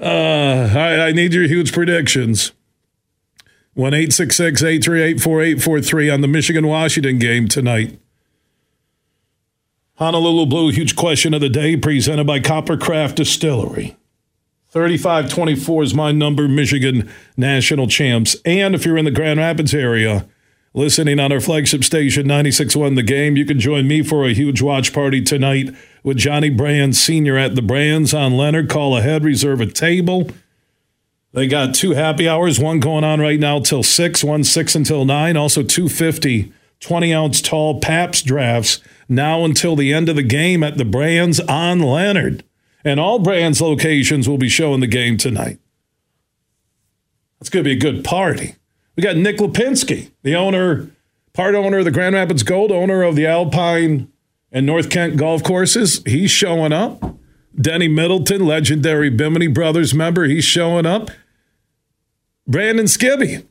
Uh, 0.00 0.72
I, 0.74 1.08
I 1.08 1.12
need 1.12 1.34
your 1.34 1.46
huge 1.46 1.74
predictions. 1.74 2.52
1 3.74 3.94
838 3.94 5.20
4843 5.20 6.10
on 6.10 6.20
the 6.22 6.28
Michigan 6.28 6.66
Washington 6.66 7.18
game 7.18 7.48
tonight. 7.48 7.98
Honolulu 10.00 10.46
Blue, 10.46 10.70
huge 10.70 10.96
question 10.96 11.34
of 11.34 11.42
the 11.42 11.50
day, 11.50 11.76
presented 11.76 12.26
by 12.26 12.40
Coppercraft 12.40 13.16
Distillery. 13.16 13.98
3524 14.70 15.82
is 15.82 15.94
my 15.94 16.10
number, 16.10 16.48
Michigan 16.48 17.12
National 17.36 17.86
Champs. 17.86 18.34
And 18.46 18.74
if 18.74 18.86
you're 18.86 18.96
in 18.96 19.04
the 19.04 19.10
Grand 19.10 19.40
Rapids 19.40 19.74
area, 19.74 20.26
listening 20.72 21.20
on 21.20 21.32
our 21.32 21.40
flagship 21.40 21.84
station, 21.84 22.26
96.1 22.26 22.96
The 22.96 23.02
Game, 23.02 23.36
you 23.36 23.44
can 23.44 23.60
join 23.60 23.86
me 23.86 24.02
for 24.02 24.24
a 24.24 24.32
huge 24.32 24.62
watch 24.62 24.94
party 24.94 25.20
tonight 25.20 25.68
with 26.02 26.16
Johnny 26.16 26.48
Brand 26.48 26.96
Sr. 26.96 27.36
at 27.36 27.54
the 27.54 27.60
Brands 27.60 28.14
on 28.14 28.38
Leonard. 28.38 28.70
Call 28.70 28.96
ahead, 28.96 29.22
reserve 29.22 29.60
a 29.60 29.66
table. 29.66 30.30
They 31.32 31.46
got 31.46 31.74
two 31.74 31.90
happy 31.90 32.26
hours, 32.26 32.58
one 32.58 32.80
going 32.80 33.04
on 33.04 33.20
right 33.20 33.38
now 33.38 33.60
till 33.60 33.82
6, 33.82 34.24
one 34.24 34.44
6 34.44 34.74
until 34.74 35.04
9. 35.04 35.36
Also 35.36 35.62
250 35.62 36.54
20 36.80 37.14
ounce 37.14 37.40
tall 37.40 37.80
Pabst 37.80 38.26
drafts 38.26 38.80
now 39.08 39.44
until 39.44 39.76
the 39.76 39.92
end 39.92 40.08
of 40.08 40.16
the 40.16 40.22
game 40.22 40.62
at 40.62 40.78
the 40.78 40.84
Brands 40.84 41.40
on 41.40 41.80
Leonard. 41.80 42.44
And 42.82 42.98
all 42.98 43.18
Brands 43.18 43.60
locations 43.60 44.28
will 44.28 44.38
be 44.38 44.48
showing 44.48 44.80
the 44.80 44.86
game 44.86 45.16
tonight. 45.16 45.58
It's 47.40 47.50
going 47.50 47.64
to 47.64 47.68
be 47.68 47.76
a 47.76 47.80
good 47.80 48.04
party. 48.04 48.54
We 48.96 49.02
got 49.02 49.16
Nick 49.16 49.38
Lipinski, 49.38 50.10
the 50.22 50.34
owner, 50.34 50.90
part 51.32 51.54
owner 51.54 51.78
of 51.78 51.84
the 51.84 51.90
Grand 51.90 52.14
Rapids 52.14 52.42
Gold, 52.42 52.72
owner 52.72 53.02
of 53.02 53.16
the 53.16 53.26
Alpine 53.26 54.10
and 54.52 54.66
North 54.66 54.90
Kent 54.90 55.16
golf 55.16 55.42
courses. 55.42 56.02
He's 56.04 56.30
showing 56.30 56.72
up. 56.72 57.16
Denny 57.58 57.88
Middleton, 57.88 58.46
legendary 58.46 59.10
Bimini 59.10 59.48
Brothers 59.48 59.92
member, 59.92 60.24
he's 60.24 60.44
showing 60.44 60.86
up. 60.86 61.10
Brandon 62.46 62.86
Skibby 62.86 63.46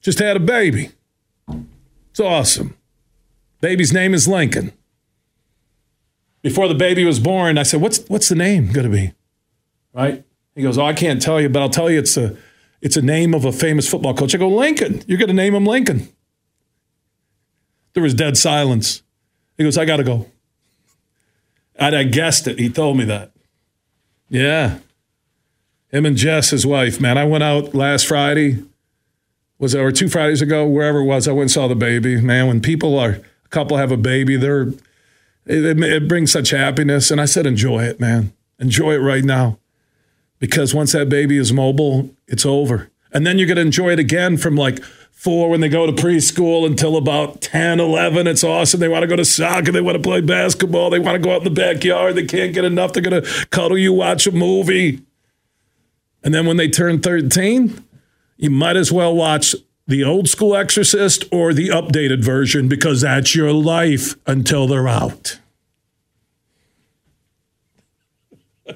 just 0.00 0.18
had 0.18 0.36
a 0.36 0.40
baby. 0.40 0.90
It's 2.16 2.20
awesome. 2.22 2.74
Baby's 3.60 3.92
name 3.92 4.14
is 4.14 4.26
Lincoln. 4.26 4.72
Before 6.40 6.66
the 6.66 6.74
baby 6.74 7.04
was 7.04 7.20
born, 7.20 7.58
I 7.58 7.62
said, 7.62 7.82
"What's 7.82 8.08
what's 8.08 8.30
the 8.30 8.34
name 8.34 8.72
going 8.72 8.90
to 8.90 8.96
be?" 8.96 9.12
Right? 9.92 10.24
He 10.54 10.62
goes, 10.62 10.78
"Oh, 10.78 10.86
I 10.86 10.94
can't 10.94 11.20
tell 11.20 11.42
you, 11.42 11.50
but 11.50 11.60
I'll 11.60 11.68
tell 11.68 11.90
you 11.90 11.98
it's 11.98 12.16
a 12.16 12.34
it's 12.80 12.96
a 12.96 13.02
name 13.02 13.34
of 13.34 13.44
a 13.44 13.52
famous 13.52 13.86
football 13.86 14.14
coach." 14.14 14.34
I 14.34 14.38
go, 14.38 14.48
"Lincoln. 14.48 15.02
You're 15.06 15.18
going 15.18 15.28
to 15.28 15.34
name 15.34 15.54
him 15.54 15.66
Lincoln." 15.66 16.08
There 17.92 18.02
was 18.02 18.14
dead 18.14 18.38
silence. 18.38 19.02
He 19.58 19.64
goes, 19.64 19.76
"I 19.76 19.84
got 19.84 19.98
to 19.98 20.04
go." 20.04 20.26
And 21.74 21.94
I 21.94 22.04
guessed 22.04 22.48
it. 22.48 22.58
He 22.58 22.70
told 22.70 22.96
me 22.96 23.04
that. 23.04 23.32
Yeah. 24.30 24.78
Him 25.90 26.06
and 26.06 26.16
Jess, 26.16 26.48
his 26.48 26.64
wife, 26.64 26.98
man. 26.98 27.18
I 27.18 27.26
went 27.26 27.44
out 27.44 27.74
last 27.74 28.06
Friday. 28.06 28.64
Was 29.58 29.74
it 29.74 29.80
or 29.80 29.90
two 29.90 30.08
Fridays 30.08 30.42
ago, 30.42 30.66
wherever 30.66 30.98
it 31.00 31.04
was, 31.04 31.26
I 31.26 31.32
went 31.32 31.42
and 31.42 31.50
saw 31.50 31.68
the 31.68 31.74
baby. 31.74 32.20
Man, 32.20 32.46
when 32.46 32.60
people 32.60 32.98
are 32.98 33.20
a 33.44 33.48
couple 33.48 33.76
have 33.76 33.92
a 33.92 33.96
baby, 33.96 34.36
they're 34.36 34.68
it, 35.46 35.80
it 35.82 36.08
brings 36.08 36.32
such 36.32 36.50
happiness. 36.50 37.10
And 37.10 37.20
I 37.20 37.24
said, 37.24 37.46
enjoy 37.46 37.84
it, 37.84 38.00
man. 38.00 38.32
Enjoy 38.58 38.94
it 38.94 38.98
right 38.98 39.24
now. 39.24 39.58
Because 40.38 40.74
once 40.74 40.92
that 40.92 41.08
baby 41.08 41.38
is 41.38 41.52
mobile, 41.52 42.10
it's 42.26 42.44
over. 42.44 42.90
And 43.12 43.26
then 43.26 43.38
you're 43.38 43.46
going 43.46 43.56
to 43.56 43.62
enjoy 43.62 43.90
it 43.90 43.98
again 43.98 44.36
from 44.36 44.56
like 44.56 44.82
four 45.12 45.48
when 45.48 45.60
they 45.60 45.68
go 45.68 45.86
to 45.86 45.92
preschool 45.92 46.66
until 46.66 46.96
about 46.96 47.40
10, 47.40 47.80
11. 47.80 48.26
It's 48.26 48.44
awesome. 48.44 48.80
They 48.80 48.88
want 48.88 49.02
to 49.02 49.06
go 49.06 49.16
to 49.16 49.24
soccer. 49.24 49.72
They 49.72 49.80
want 49.80 49.96
to 49.96 50.02
play 50.02 50.20
basketball. 50.20 50.90
They 50.90 50.98
want 50.98 51.14
to 51.14 51.26
go 51.26 51.34
out 51.34 51.46
in 51.46 51.54
the 51.54 51.60
backyard. 51.60 52.16
They 52.16 52.26
can't 52.26 52.52
get 52.52 52.64
enough. 52.64 52.92
They're 52.92 53.02
going 53.02 53.22
to 53.22 53.46
cuddle 53.46 53.78
you, 53.78 53.92
watch 53.92 54.26
a 54.26 54.32
movie. 54.32 55.00
And 56.22 56.34
then 56.34 56.44
when 56.44 56.56
they 56.56 56.68
turn 56.68 57.00
13, 57.00 57.84
you 58.36 58.50
might 58.50 58.76
as 58.76 58.92
well 58.92 59.14
watch 59.14 59.54
the 59.86 60.02
old 60.04 60.28
school 60.28 60.56
Exorcist 60.56 61.24
or 61.30 61.54
the 61.54 61.68
updated 61.68 62.22
version 62.22 62.68
because 62.68 63.02
that's 63.02 63.34
your 63.34 63.52
life 63.52 64.16
until 64.26 64.66
they're 64.66 64.88
out. 64.88 65.38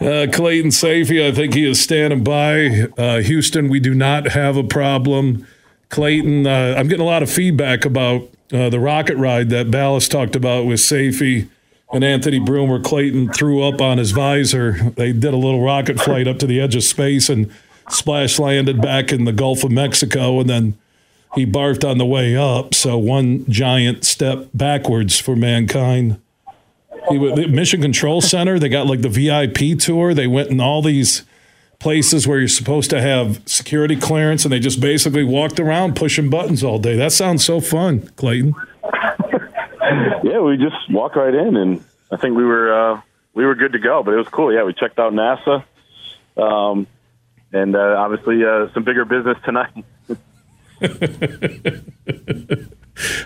Uh, 0.00 0.28
Clayton 0.32 0.70
Sayfie, 0.70 1.26
I 1.26 1.32
think 1.34 1.54
he 1.54 1.68
is 1.68 1.80
standing 1.80 2.22
by. 2.22 2.86
Uh, 2.96 3.18
Houston, 3.18 3.68
we 3.68 3.80
do 3.80 3.94
not 3.94 4.28
have 4.28 4.56
a 4.56 4.62
problem. 4.62 5.44
Clayton, 5.88 6.46
uh, 6.46 6.76
I'm 6.78 6.86
getting 6.86 7.04
a 7.04 7.08
lot 7.08 7.24
of 7.24 7.30
feedback 7.30 7.84
about 7.84 8.22
uh, 8.52 8.70
the 8.70 8.78
rocket 8.78 9.16
ride 9.16 9.50
that 9.50 9.72
Balas 9.72 10.06
talked 10.06 10.36
about 10.36 10.66
with 10.66 10.78
Sayfie 10.78 11.48
and 11.92 12.04
Anthony 12.04 12.38
Broome, 12.38 12.68
where 12.68 12.80
Clayton 12.80 13.32
threw 13.32 13.62
up 13.62 13.80
on 13.80 13.98
his 13.98 14.10
visor. 14.10 14.90
They 14.96 15.12
did 15.12 15.32
a 15.32 15.38
little 15.38 15.62
rocket 15.62 15.98
flight 16.00 16.28
up 16.28 16.38
to 16.40 16.46
the 16.46 16.60
edge 16.60 16.76
of 16.76 16.84
space 16.84 17.28
and 17.28 17.50
splash 17.88 18.38
landed 18.38 18.80
back 18.80 19.12
in 19.12 19.24
the 19.24 19.32
Gulf 19.32 19.64
of 19.64 19.70
Mexico, 19.70 20.40
and 20.40 20.50
then 20.50 20.78
he 21.34 21.46
barfed 21.46 21.88
on 21.88 21.98
the 21.98 22.06
way 22.06 22.36
up. 22.36 22.74
So 22.74 22.98
one 22.98 23.44
giant 23.50 24.04
step 24.04 24.48
backwards 24.52 25.18
for 25.18 25.36
mankind. 25.36 26.20
He, 27.08 27.16
the 27.16 27.48
Mission 27.48 27.80
Control 27.80 28.20
Center, 28.20 28.58
they 28.58 28.68
got 28.68 28.86
like 28.86 29.00
the 29.00 29.08
VIP 29.08 29.78
tour. 29.78 30.12
They 30.12 30.26
went 30.26 30.50
in 30.50 30.60
all 30.60 30.82
these 30.82 31.24
places 31.78 32.26
where 32.26 32.38
you're 32.38 32.48
supposed 32.48 32.90
to 32.90 33.00
have 33.00 33.40
security 33.46 33.96
clearance, 33.96 34.44
and 34.44 34.52
they 34.52 34.58
just 34.58 34.80
basically 34.80 35.24
walked 35.24 35.58
around 35.60 35.96
pushing 35.96 36.28
buttons 36.28 36.62
all 36.62 36.78
day. 36.78 36.96
That 36.96 37.12
sounds 37.12 37.44
so 37.44 37.60
fun, 37.60 38.10
Clayton. 38.16 38.54
Yeah, 40.22 40.40
we 40.40 40.56
just 40.56 40.76
walked 40.90 41.16
right 41.16 41.34
in, 41.34 41.56
and 41.56 41.84
I 42.10 42.16
think 42.16 42.36
we 42.36 42.44
were 42.44 42.72
uh, 42.72 43.00
we 43.34 43.44
were 43.44 43.54
good 43.54 43.72
to 43.72 43.78
go. 43.78 44.02
But 44.02 44.14
it 44.14 44.18
was 44.18 44.28
cool. 44.28 44.52
Yeah, 44.52 44.64
we 44.64 44.72
checked 44.72 44.98
out 44.98 45.12
NASA, 45.12 45.64
um, 46.36 46.86
and 47.52 47.76
uh, 47.76 47.96
obviously 47.98 48.44
uh, 48.44 48.72
some 48.72 48.84
bigger 48.84 49.04
business 49.04 49.38
tonight. 49.44 49.84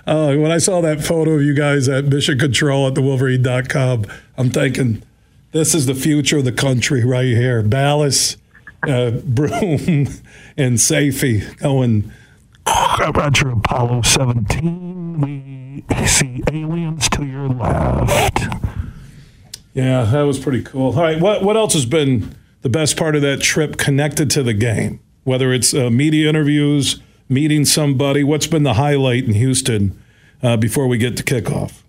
Uh, 0.07 0.35
when 0.37 0.51
I 0.51 0.59
saw 0.59 0.81
that 0.81 1.03
photo 1.05 1.33
of 1.33 1.43
you 1.43 1.55
guys 1.55 1.89
at 1.89 2.05
Mission 2.07 2.39
Control 2.39 2.87
at 2.87 2.95
the 2.95 3.03
Wolverine.com, 3.03 4.05
I'm 4.37 4.51
thinking, 4.51 5.03
this 5.53 5.75
is 5.75 5.87
the 5.87 5.95
future 5.95 6.39
of 6.39 6.45
the 6.45 6.53
country 6.53 7.05
right 7.05 7.27
here. 7.27 7.63
Balas, 7.63 8.37
uh, 8.89 9.11
Broome, 9.25 10.09
and 10.57 10.79
Sayfie 10.79 11.57
going, 11.59 12.11
oh, 12.67 13.13
Roger 13.15 13.51
Apollo 13.51 14.03
17. 14.03 15.52
We 15.89 16.07
see 16.07 16.43
aliens 16.53 17.09
to 17.11 17.25
your 17.25 17.49
left. 17.49 18.41
Yeah, 19.75 20.05
that 20.05 20.23
was 20.23 20.39
pretty 20.39 20.63
cool. 20.63 20.95
All 20.95 21.03
right, 21.03 21.21
what, 21.21 21.43
what 21.43 21.57
else 21.57 21.73
has 21.75 21.87
been 21.87 22.35
the 22.61 22.69
best 22.69 22.97
part 22.97 23.17
of 23.17 23.23
that 23.23 23.41
trip 23.41 23.77
connected 23.77 24.31
to 24.31 24.43
the 24.43 24.55
game? 24.55 25.01
Whether 25.25 25.53
it's 25.53 25.73
uh, 25.73 25.89
media 25.91 26.29
interviews, 26.29 27.01
meeting 27.29 27.65
somebody? 27.65 28.23
What's 28.25 28.47
been 28.47 28.65
the 28.65 28.75
highlight 28.75 29.25
in 29.25 29.35
Houston 29.35 30.01
uh, 30.43 30.57
before 30.57 30.87
we 30.87 30.99
get 30.99 31.17
to 31.17 31.23
kickoff? 31.23 31.83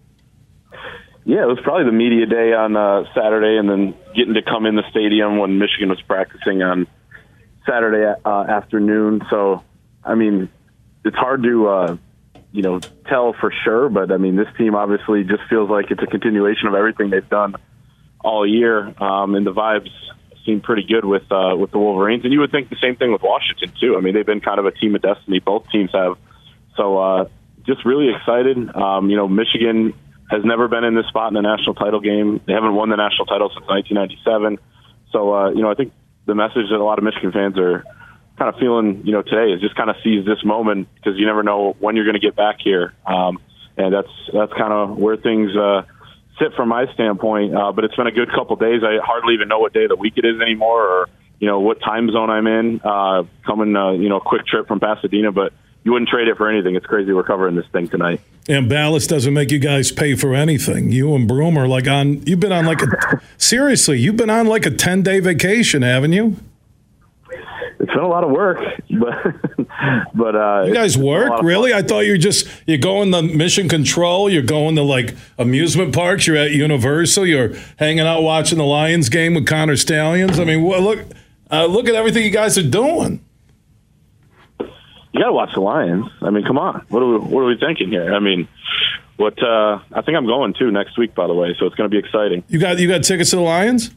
Yeah, 1.25 1.43
it 1.43 1.47
was 1.47 1.59
probably 1.63 1.85
the 1.85 1.91
media 1.91 2.25
day 2.25 2.53
on 2.53 2.75
uh, 2.75 3.05
Saturday, 3.15 3.57
and 3.57 3.69
then 3.69 3.95
getting 4.15 4.33
to 4.33 4.41
come 4.41 4.65
in 4.65 4.75
the 4.75 4.83
stadium 4.89 5.37
when 5.37 5.57
Michigan 5.57 5.89
was 5.89 6.01
practicing 6.01 6.61
on 6.61 6.85
Saturday 7.65 8.19
uh, 8.25 8.43
afternoon. 8.43 9.21
So, 9.29 9.63
I 10.03 10.15
mean, 10.15 10.49
it's 11.05 11.15
hard 11.15 11.43
to 11.43 11.67
uh, 11.67 11.97
you 12.53 12.61
know 12.61 12.79
tell 13.09 13.33
for 13.33 13.51
sure, 13.63 13.89
but 13.89 14.11
I 14.11 14.17
mean, 14.17 14.35
this 14.35 14.47
team 14.57 14.75
obviously 14.75 15.23
just 15.23 15.41
feels 15.49 15.69
like 15.69 15.89
it's 15.89 16.01
a 16.01 16.07
continuation 16.07 16.67
of 16.67 16.75
everything 16.75 17.09
they've 17.09 17.27
done 17.27 17.55
all 18.23 18.47
year, 18.47 18.93
um, 19.03 19.35
and 19.35 19.45
the 19.45 19.51
vibes 19.51 19.89
seem 20.45 20.61
pretty 20.61 20.83
good 20.83 21.03
with 21.03 21.29
uh, 21.31 21.55
with 21.57 21.71
the 21.71 21.79
Wolverines, 21.79 22.23
and 22.23 22.31
you 22.31 22.39
would 22.39 22.51
think 22.51 22.69
the 22.69 22.77
same 22.81 22.95
thing 22.95 23.11
with 23.11 23.23
Washington 23.23 23.73
too. 23.81 23.97
I 23.97 24.01
mean, 24.01 24.13
they've 24.13 24.25
been 24.25 24.39
kind 24.39 24.59
of 24.59 24.65
a 24.65 24.71
team 24.71 24.95
of 24.95 25.01
destiny. 25.01 25.39
Both 25.39 25.67
teams 25.71 25.89
have. 25.93 26.17
So 26.77 26.97
uh, 26.97 27.25
just 27.65 27.85
really 27.85 28.09
excited. 28.15 28.57
Um, 28.75 29.09
you 29.09 29.17
know, 29.17 29.27
Michigan 29.27 29.93
has 30.29 30.45
never 30.45 30.67
been 30.67 30.83
in 30.83 30.93
this 30.93 31.07
spot 31.07 31.31
in 31.31 31.37
a 31.37 31.41
national 31.41 31.73
title 31.73 32.01
game. 32.01 32.39
They 32.45 32.53
haven't 32.53 32.75
won 32.75 32.89
the 32.89 32.97
national 32.97 33.25
title 33.25 33.49
since 33.49 33.65
1997. 33.67 34.59
So 35.11 35.33
uh, 35.33 35.49
you 35.49 35.63
know, 35.63 35.71
I 35.71 35.73
think 35.73 35.91
the 36.27 36.35
message 36.35 36.69
that 36.69 36.77
a 36.77 36.83
lot 36.83 36.99
of 36.99 37.03
Michigan 37.03 37.31
fans 37.31 37.57
are 37.57 37.83
kind 38.37 38.53
of 38.53 38.59
feeling, 38.59 39.05
you 39.05 39.11
know, 39.11 39.21
today 39.21 39.51
is 39.53 39.61
just 39.61 39.75
kind 39.75 39.89
of 39.89 39.95
seize 40.03 40.25
this 40.25 40.43
moment 40.43 40.87
because 40.95 41.17
you 41.17 41.25
never 41.25 41.43
know 41.43 41.75
when 41.79 41.95
you're 41.95 42.05
going 42.05 42.19
to 42.19 42.25
get 42.25 42.35
back 42.35 42.57
here. 42.63 42.93
Um, 43.05 43.39
and 43.77 43.93
that's 43.93 44.09
that's 44.31 44.53
kind 44.53 44.73
of 44.73 44.97
where 44.97 45.17
things 45.17 45.55
uh, 45.55 45.83
sit 46.39 46.53
from 46.55 46.69
my 46.69 46.91
standpoint. 46.93 47.55
Uh, 47.55 47.71
but 47.71 47.83
it's 47.85 47.95
been 47.95 48.07
a 48.07 48.11
good 48.11 48.31
couple 48.31 48.55
days. 48.55 48.81
I 48.83 48.97
hardly 49.03 49.33
even 49.35 49.47
know 49.47 49.59
what 49.59 49.73
day 49.73 49.83
of 49.83 49.89
the 49.89 49.95
week 49.95 50.13
it 50.17 50.25
is 50.25 50.41
anymore, 50.41 50.81
or 50.81 51.09
you 51.39 51.47
know 51.47 51.59
what 51.59 51.81
time 51.81 52.09
zone 52.11 52.29
I'm 52.29 52.47
in. 52.47 52.81
Uh, 52.83 53.23
coming, 53.45 53.75
uh, 53.75 53.91
you 53.91 54.09
know, 54.09 54.19
quick 54.19 54.45
trip 54.45 54.67
from 54.67 54.79
Pasadena, 54.79 55.31
but 55.31 55.53
you 55.83 55.91
wouldn't 55.91 56.09
trade 56.09 56.27
it 56.27 56.37
for 56.37 56.49
anything. 56.49 56.75
It's 56.75 56.85
crazy 56.85 57.11
we're 57.13 57.23
covering 57.23 57.55
this 57.55 57.65
thing 57.71 57.87
tonight. 57.87 58.21
And 58.47 58.69
Balas 58.69 59.07
doesn't 59.07 59.33
make 59.33 59.51
you 59.51 59.59
guys 59.59 59.91
pay 59.91 60.15
for 60.15 60.33
anything. 60.33 60.91
You 60.91 61.15
and 61.15 61.27
Broome 61.27 61.57
are 61.57 61.67
like 61.67 61.87
on. 61.87 62.25
You've 62.27 62.39
been 62.39 62.51
on 62.51 62.65
like 62.65 62.81
a 62.81 63.21
seriously. 63.37 63.99
You've 63.99 64.17
been 64.17 64.29
on 64.29 64.47
like 64.47 64.65
a 64.65 64.71
ten 64.71 65.01
day 65.01 65.19
vacation, 65.19 65.81
haven't 65.81 66.13
you? 66.13 66.37
It's 67.83 67.93
been 67.93 68.03
a 68.03 68.07
lot 68.07 68.23
of 68.23 68.31
work, 68.31 68.59
but 68.99 70.07
but 70.15 70.35
uh, 70.35 70.63
you 70.65 70.73
guys 70.73 70.97
work 70.97 71.41
really? 71.43 71.73
I 71.73 71.81
thought 71.81 72.01
you 72.01 72.13
were 72.13 72.17
just 72.17 72.47
you're 72.65 72.77
going 72.77 73.11
to 73.11 73.21
Mission 73.21 73.69
Control. 73.69 74.29
You're 74.29 74.41
going 74.41 74.75
to 74.77 74.83
like 74.83 75.15
amusement 75.37 75.93
parks. 75.93 76.25
You're 76.25 76.37
at 76.37 76.51
Universal. 76.51 77.27
You're 77.27 77.53
hanging 77.77 78.07
out 78.07 78.21
watching 78.21 78.57
the 78.57 78.63
Lions 78.63 79.09
game 79.09 79.35
with 79.35 79.45
Connor 79.45 79.75
Stalions. 79.75 80.39
I 80.39 80.45
mean, 80.45 80.65
look 80.65 81.05
uh, 81.51 81.65
look 81.65 81.87
at 81.87 81.95
everything 81.95 82.23
you 82.23 82.31
guys 82.31 82.57
are 82.57 82.67
doing 82.67 83.23
you 85.13 85.19
got 85.19 85.27
to 85.27 85.33
watch 85.33 85.53
the 85.53 85.61
Lions. 85.61 86.07
I 86.21 86.31
mean, 86.31 86.43
come 86.43 86.57
on. 86.57 86.85
What 86.89 87.03
are 87.03 87.07
we, 87.07 87.17
what 87.19 87.41
are 87.41 87.45
we 87.45 87.57
thinking 87.57 87.89
here? 87.89 88.13
I 88.13 88.19
mean, 88.19 88.47
what? 89.17 89.41
Uh, 89.41 89.79
I 89.91 90.01
think 90.01 90.17
I'm 90.17 90.25
going 90.25 90.53
to 90.55 90.71
next 90.71 90.97
week, 90.97 91.13
by 91.13 91.27
the 91.27 91.33
way. 91.33 91.55
So 91.59 91.67
it's 91.67 91.75
going 91.75 91.89
to 91.89 91.93
be 91.93 91.99
exciting. 91.99 92.43
You 92.47 92.59
got 92.59 92.79
you 92.79 92.87
got 92.87 93.03
tickets 93.03 93.29
to 93.29 93.35
the 93.35 93.43
Lions? 93.43 93.91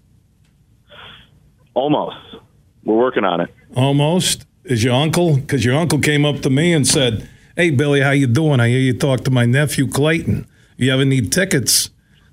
Almost. 1.75 2.17
We're 2.87 2.97
working 2.97 3.25
on 3.25 3.41
it. 3.41 3.55
Almost. 3.77 4.47
Is 4.65 4.83
your 4.83 4.95
uncle? 4.95 5.37
Because 5.37 5.65
your 5.65 5.75
uncle 5.75 5.99
came 5.99 6.25
up 6.25 6.41
to 6.41 6.51
me 6.51 6.73
and 6.73 6.87
said, 6.87 7.29
"Hey, 7.57 7.71
Billy, 7.71 8.01
how 8.01 8.13
you 8.13 8.27
doing? 8.27 8.61
I 8.61 8.69
hear 8.69 8.81
you 8.81 8.95
talk 8.95 9.25
to 9.25 9.31
my 9.31 9.45
nephew 9.45 9.87
Clayton. 9.87 10.47
You 10.77 10.93
ever 10.93 11.05
need 11.05 11.33
tickets? 11.33 11.91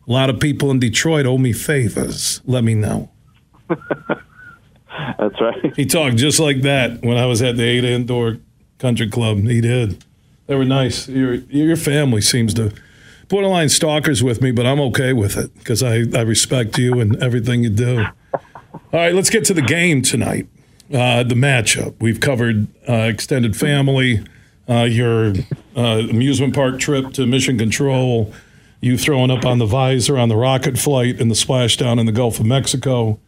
A 0.08 0.12
lot 0.12 0.30
of 0.30 0.40
people 0.40 0.72
in 0.72 0.80
Detroit 0.80 1.26
owe 1.26 1.38
me 1.38 1.54
favors. 1.54 2.42
Let 2.46 2.64
me 2.64 2.76
know." 2.76 3.10
That's 3.70 5.42
right. 5.42 5.76
He 5.76 5.86
talked 5.86 6.18
just 6.18 6.40
like 6.40 6.62
that 6.62 7.02
when 7.02 7.18
I 7.18 7.26
was 7.26 7.42
at 7.42 7.58
the 7.58 7.64
eight 7.64 7.84
indoor 7.84 8.38
country 8.78 9.10
club. 9.10 9.40
He 9.40 9.62
did. 9.62 10.04
They 10.48 10.56
were 10.56 10.66
nice. 10.66 11.08
Your 11.08 11.36
your 11.36 11.76
family 11.76 12.22
seems 12.22 12.54
to 12.56 12.74
borderline 13.28 13.70
stalkers 13.70 14.24
with 14.24 14.42
me, 14.42 14.52
but 14.52 14.66
I'm 14.66 14.80
okay 14.80 15.14
with 15.14 15.38
it 15.38 15.54
because 15.58 15.82
I, 15.82 16.04
I 16.16 16.22
respect 16.22 16.78
you 16.78 17.00
and 17.00 17.22
everything 17.24 17.64
you 17.64 17.70
do. 17.70 18.06
All 18.74 18.82
right, 18.92 19.14
let's 19.14 19.30
get 19.30 19.46
to 19.46 19.54
the 19.54 19.62
game 19.62 20.02
tonight. 20.02 20.48
Uh, 20.94 21.24
the 21.24 21.36
matchup. 21.36 21.96
We've 22.00 22.20
covered 22.20 22.68
uh, 22.88 22.94
extended 22.94 23.56
family, 23.56 24.24
uh, 24.70 24.84
your 24.84 25.34
uh, 25.76 26.02
amusement 26.10 26.54
park 26.54 26.80
trip 26.80 27.14
to 27.14 27.26
Mission 27.26 27.58
Control, 27.58 28.34
you 28.82 28.98
throwing 28.98 29.32
up 29.32 29.46
on 29.46 29.60
the 29.60 29.66
visor 29.66 30.18
on 30.18 30.30
the 30.30 30.36
rocket 30.36 30.78
flight 30.78 31.20
and 31.20 31.32
the 31.32 31.36
splashdown 31.36 32.00
in 32.00 32.06
the 32.06 32.12
Gulf 32.12 32.40
of 32.40 32.46
Mexico. 32.46 33.20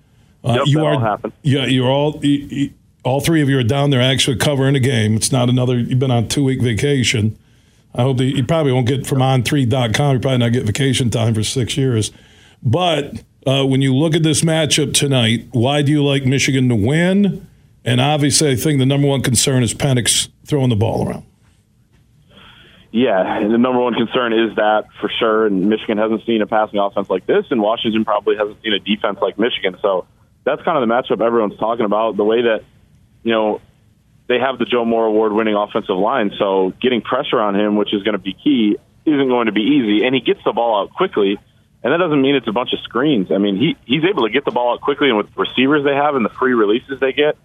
Uh, 0.43 0.57
yep, 0.57 0.67
you 0.67 0.85
are, 0.85 1.19
Yeah, 1.41 1.65
you're 1.65 1.89
all. 1.89 2.19
You, 2.23 2.71
all 3.05 3.21
three 3.21 3.41
of 3.41 3.49
you 3.49 3.57
are 3.59 3.63
down 3.63 3.91
there 3.91 4.01
actually 4.01 4.35
covering 4.35 4.75
a 4.75 4.79
game. 4.79 5.15
It's 5.15 5.31
not 5.31 5.47
another, 5.47 5.77
you've 5.77 5.99
been 5.99 6.11
on 6.11 6.27
two 6.27 6.43
week 6.43 6.61
vacation. 6.61 7.37
I 7.93 8.01
hope 8.01 8.17
that 8.17 8.25
you 8.25 8.43
probably 8.43 8.73
won't 8.73 8.87
get 8.87 9.05
from 9.07 9.19
on3.com. 9.19 10.15
You 10.15 10.19
probably 10.19 10.37
not 10.39 10.51
get 10.51 10.65
vacation 10.65 11.09
time 11.09 11.33
for 11.35 11.43
six 11.43 11.77
years. 11.77 12.11
But 12.66 13.24
uh, 13.45 13.66
when 13.66 13.82
you 13.82 13.95
look 13.95 14.16
at 14.16 14.24
this 14.24 14.41
matchup 14.41 14.93
tonight, 14.93 15.47
why 15.51 15.82
do 15.82 15.91
you 15.91 16.03
like 16.03 16.26
Michigan 16.26 16.68
to 16.70 16.76
win? 16.76 17.47
And 17.86 18.01
obviously, 18.01 18.51
I 18.51 18.55
think 18.55 18.80
the 18.80 18.86
number 18.86 19.07
one 19.07 19.22
concern 19.22 19.61
is 19.61 19.74
Penix 19.74 20.28
throwing 20.45 20.70
the 20.70 20.76
ball 20.76 21.07
around. 21.07 21.26
Yeah, 22.91 23.41
the 23.41 23.57
number 23.57 23.80
one 23.80 23.93
concern 23.93 24.34
is 24.34 24.55
that 24.55 24.86
for 24.99 25.09
sure. 25.20 25.45
And 25.45 25.70
Michigan 25.70 25.97
hasn't 25.97 26.26
seen 26.26 26.41
a 26.41 26.47
passing 26.47 26.80
offense 26.80 27.09
like 27.09 27.28
this, 27.28 27.45
and 27.51 27.61
Washington 27.61 28.03
probably 28.03 28.38
hasn't 28.38 28.57
seen 28.63 28.74
a 28.74 28.80
defense 28.80 29.20
like 29.22 29.38
Michigan. 29.38 29.78
So 29.82 30.07
that's 30.43 30.61
kind 30.63 30.82
of 30.82 30.88
the 30.88 30.93
matchup 30.93 31.24
everyone's 31.24 31.59
talking 31.59 31.86
about. 31.86 32.18
The 32.18 32.24
way 32.24 32.41
that 32.43 32.63
you 33.26 33.32
know, 33.32 33.59
they 34.28 34.39
have 34.39 34.59
the 34.59 34.66
Joe 34.66 34.86
Moore 34.86 35.05
award 35.05 35.34
winning 35.34 35.55
offensive 35.55 35.97
line. 35.97 36.32
So 36.38 36.74
getting 36.80 37.01
pressure 37.01 37.39
on 37.39 37.55
him, 37.55 37.76
which 37.76 37.93
is 37.93 38.03
going 38.03 38.13
to 38.13 38.20
be 38.20 38.34
key, 38.34 38.78
isn't 39.05 39.28
going 39.28 39.47
to 39.47 39.51
be 39.51 39.61
easy. 39.61 40.05
And 40.05 40.16
he 40.16 40.22
gets 40.22 40.39
the 40.45 40.53
ball 40.53 40.84
out 40.84 40.93
quickly. 40.93 41.38
And 41.86 41.93
that 41.93 41.99
doesn't 41.99 42.19
mean 42.19 42.33
it's 42.33 42.47
a 42.47 42.51
bunch 42.51 42.73
of 42.73 42.79
screens. 42.79 43.31
I 43.31 43.38
mean, 43.38 43.57
he, 43.57 43.77
he's 43.86 44.03
able 44.09 44.23
to 44.23 44.31
get 44.31 44.43
the 44.43 44.49
ball 44.49 44.73
out 44.73 44.81
quickly, 44.81 45.09
and 45.09 45.17
with 45.17 45.27
the 45.31 45.39
receivers 45.39 45.83
they 45.83 45.93
have 45.93 46.15
and 46.15 46.25
the 46.25 46.29
free 46.29 46.55
releases 46.55 46.99
they 46.99 47.13
get, 47.13 47.38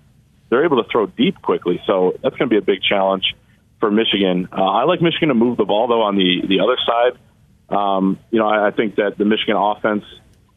they're 0.48 0.64
able 0.64 0.82
to 0.82 0.88
throw 0.90 1.04
deep 1.04 1.42
quickly. 1.42 1.78
So 1.86 2.14
that's 2.22 2.34
going 2.36 2.48
to 2.48 2.54
be 2.54 2.56
a 2.56 2.62
big 2.62 2.80
challenge 2.82 3.34
for 3.80 3.90
Michigan. 3.90 4.48
Uh, 4.50 4.64
I 4.64 4.84
like 4.84 5.02
Michigan 5.02 5.28
to 5.28 5.34
move 5.34 5.58
the 5.58 5.66
ball, 5.66 5.88
though, 5.88 6.00
on 6.00 6.16
the, 6.16 6.40
the 6.48 6.60
other 6.60 6.78
side. 6.86 7.18
Um, 7.68 8.18
you 8.30 8.38
know, 8.38 8.48
I, 8.48 8.68
I 8.68 8.70
think 8.70 8.94
that 8.94 9.18
the 9.18 9.26
Michigan 9.26 9.56
offense, 9.56 10.04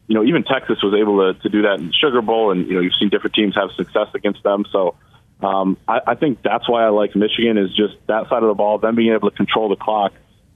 you 0.06 0.14
know, 0.14 0.24
even 0.24 0.44
Texas 0.44 0.78
was 0.82 0.94
able 0.98 1.34
to, 1.34 1.38
to 1.42 1.48
do 1.50 1.62
that 1.62 1.78
in 1.78 1.92
Sugar 1.92 2.22
Bowl, 2.22 2.52
and, 2.52 2.66
you 2.66 2.72
know, 2.72 2.80
you've 2.80 2.94
seen 2.98 3.10
different 3.10 3.34
teams 3.34 3.54
have 3.54 3.68
success 3.76 4.08
against 4.14 4.42
them. 4.42 4.64
So 4.72 4.96
um, 5.42 5.76
I, 5.86 6.00
I 6.06 6.14
think 6.14 6.40
that's 6.40 6.66
why 6.70 6.86
I 6.86 6.88
like 6.88 7.14
Michigan 7.14 7.58
is 7.58 7.68
just 7.76 7.96
that 8.06 8.30
side 8.30 8.42
of 8.42 8.48
the 8.48 8.54
ball, 8.54 8.78
them 8.78 8.94
being 8.94 9.12
able 9.12 9.30
to 9.30 9.36
control 9.36 9.68
the 9.68 9.76
clock. 9.76 10.14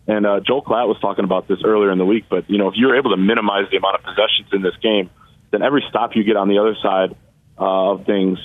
And 0.08 0.26
uh, 0.26 0.40
Joel 0.40 0.62
Klatt 0.62 0.88
was 0.88 0.96
talking 1.00 1.24
about 1.24 1.46
this 1.46 1.58
earlier 1.62 1.92
in 1.92 1.98
the 1.98 2.06
week, 2.06 2.24
but 2.30 2.48
you 2.48 2.56
know, 2.56 2.68
if 2.68 2.74
you're 2.76 2.96
able 2.96 3.10
to 3.10 3.18
minimize 3.18 3.66
the 3.70 3.76
amount 3.76 3.96
of 3.96 4.02
possessions 4.02 4.48
in 4.52 4.62
this 4.62 4.74
game, 4.82 5.10
then 5.50 5.62
every 5.62 5.84
stop 5.90 6.16
you 6.16 6.24
get 6.24 6.36
on 6.36 6.48
the 6.48 6.58
other 6.58 6.74
side 6.82 7.14
uh, 7.60 7.92
of 7.92 8.06
things 8.06 8.38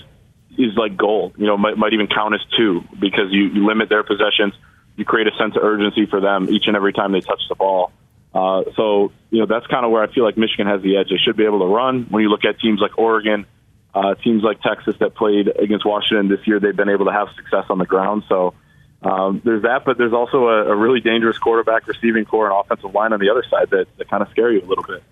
is 0.58 0.76
like 0.76 0.98
gold. 0.98 1.36
You 1.38 1.48
know, 1.48 1.58
might, 1.58 1.78
might 1.78 1.94
even 1.94 2.08
count 2.08 2.36
as 2.36 2.42
two 2.58 2.82
because 3.00 3.32
you, 3.32 3.48
you 3.48 3.66
limit 3.66 3.88
their 3.88 4.04
possessions. 4.04 4.54
You 4.98 5.06
create 5.06 5.28
a 5.28 5.36
sense 5.38 5.56
of 5.56 5.64
urgency 5.64 6.06
for 6.06 6.20
them 6.20 6.50
each 6.50 6.68
and 6.68 6.76
every 6.76 6.92
time 6.92 7.14
they 7.14 7.22
touch 7.22 7.42
the 7.48 7.56
ball. 7.56 7.92
Uh, 8.34 8.64
so, 8.76 9.12
you 9.30 9.40
know, 9.40 9.46
that's 9.46 9.66
kind 9.68 9.86
of 9.86 9.92
where 9.92 10.04
I 10.04 10.12
feel 10.12 10.26
like 10.26 10.38
Michigan 10.38 10.68
has 10.68 10.82
the 10.82 10.98
edge. 10.98 11.10
They 11.10 11.18
should 11.24 11.38
be 11.38 11.46
able 11.46 11.60
to 11.60 11.66
run. 11.66 12.08
When 12.10 12.24
you 12.24 12.30
look 12.30 12.46
at 12.46 12.60
teams 12.60 12.80
like 12.82 12.98
Oregon, 12.98 13.46
uh, 13.94 14.16
teams 14.16 14.44
like 14.44 14.62
Texas 14.62 14.96
that 15.00 15.16
played 15.16 15.48
against 15.48 15.86
Washington 15.86 16.28
this 16.28 16.46
year, 16.46 16.60
they've 16.60 16.76
been 16.76 16.90
able 16.90 17.06
to 17.06 17.12
have 17.12 17.28
success 17.36 17.66
on 17.70 17.78
the 17.78 17.86
ground. 17.86 18.24
So 18.28 18.56
um, 19.04 19.42
there's 19.44 19.64
that, 19.64 19.84
but 19.86 19.98
there's 19.98 20.14
also 20.14 20.48
a, 20.48 20.72
a 20.72 20.76
really 20.76 21.00
dangerous 21.00 21.38
quarterback, 21.38 21.88
receiving 21.88 22.26
corps, 22.26 22.50
and 22.50 22.56
offensive 22.58 22.94
line 22.94 23.14
on 23.14 23.20
the 23.20 23.30
other 23.30 23.44
side 23.50 23.70
that, 23.72 23.88
that 23.98 24.10
kind 24.10 24.24
of 24.24 24.30
scare 24.30 24.52
you 24.52 24.62
a 24.62 24.66
little 24.66 24.84
bit. 24.84 25.04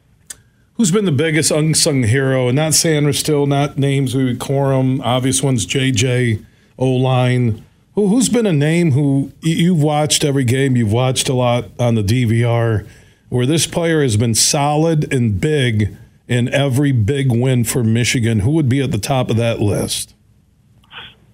Who's 0.75 0.91
been 0.91 1.05
the 1.05 1.11
biggest 1.11 1.51
unsung 1.51 2.03
hero? 2.03 2.47
And 2.47 2.55
not 2.55 2.71
Sainristil, 2.71 3.47
not 3.47 3.77
names 3.77 4.15
we 4.15 4.23
would 4.23 4.39
Corum. 4.39 5.01
Obvious 5.03 5.43
ones, 5.43 5.65
JJ, 5.65 6.43
O 6.79 6.89
line. 6.89 7.63
Who, 7.95 8.07
who's 8.07 8.29
been 8.29 8.45
a 8.45 8.53
name 8.53 8.91
who 8.91 9.33
you've 9.41 9.81
watched 9.81 10.23
every 10.23 10.45
game, 10.45 10.77
you've 10.77 10.93
watched 10.93 11.27
a 11.27 11.33
lot 11.33 11.65
on 11.77 11.95
the 11.95 12.01
DVR, 12.01 12.87
where 13.29 13.45
this 13.45 13.67
player 13.67 14.01
has 14.01 14.15
been 14.15 14.33
solid 14.33 15.13
and 15.13 15.39
big 15.39 15.95
in 16.27 16.47
every 16.53 16.93
big 16.93 17.29
win 17.29 17.65
for 17.65 17.83
Michigan, 17.83 18.39
who 18.39 18.51
would 18.51 18.69
be 18.69 18.81
at 18.81 18.91
the 18.91 18.97
top 18.97 19.29
of 19.29 19.35
that 19.35 19.59
list? 19.59 20.15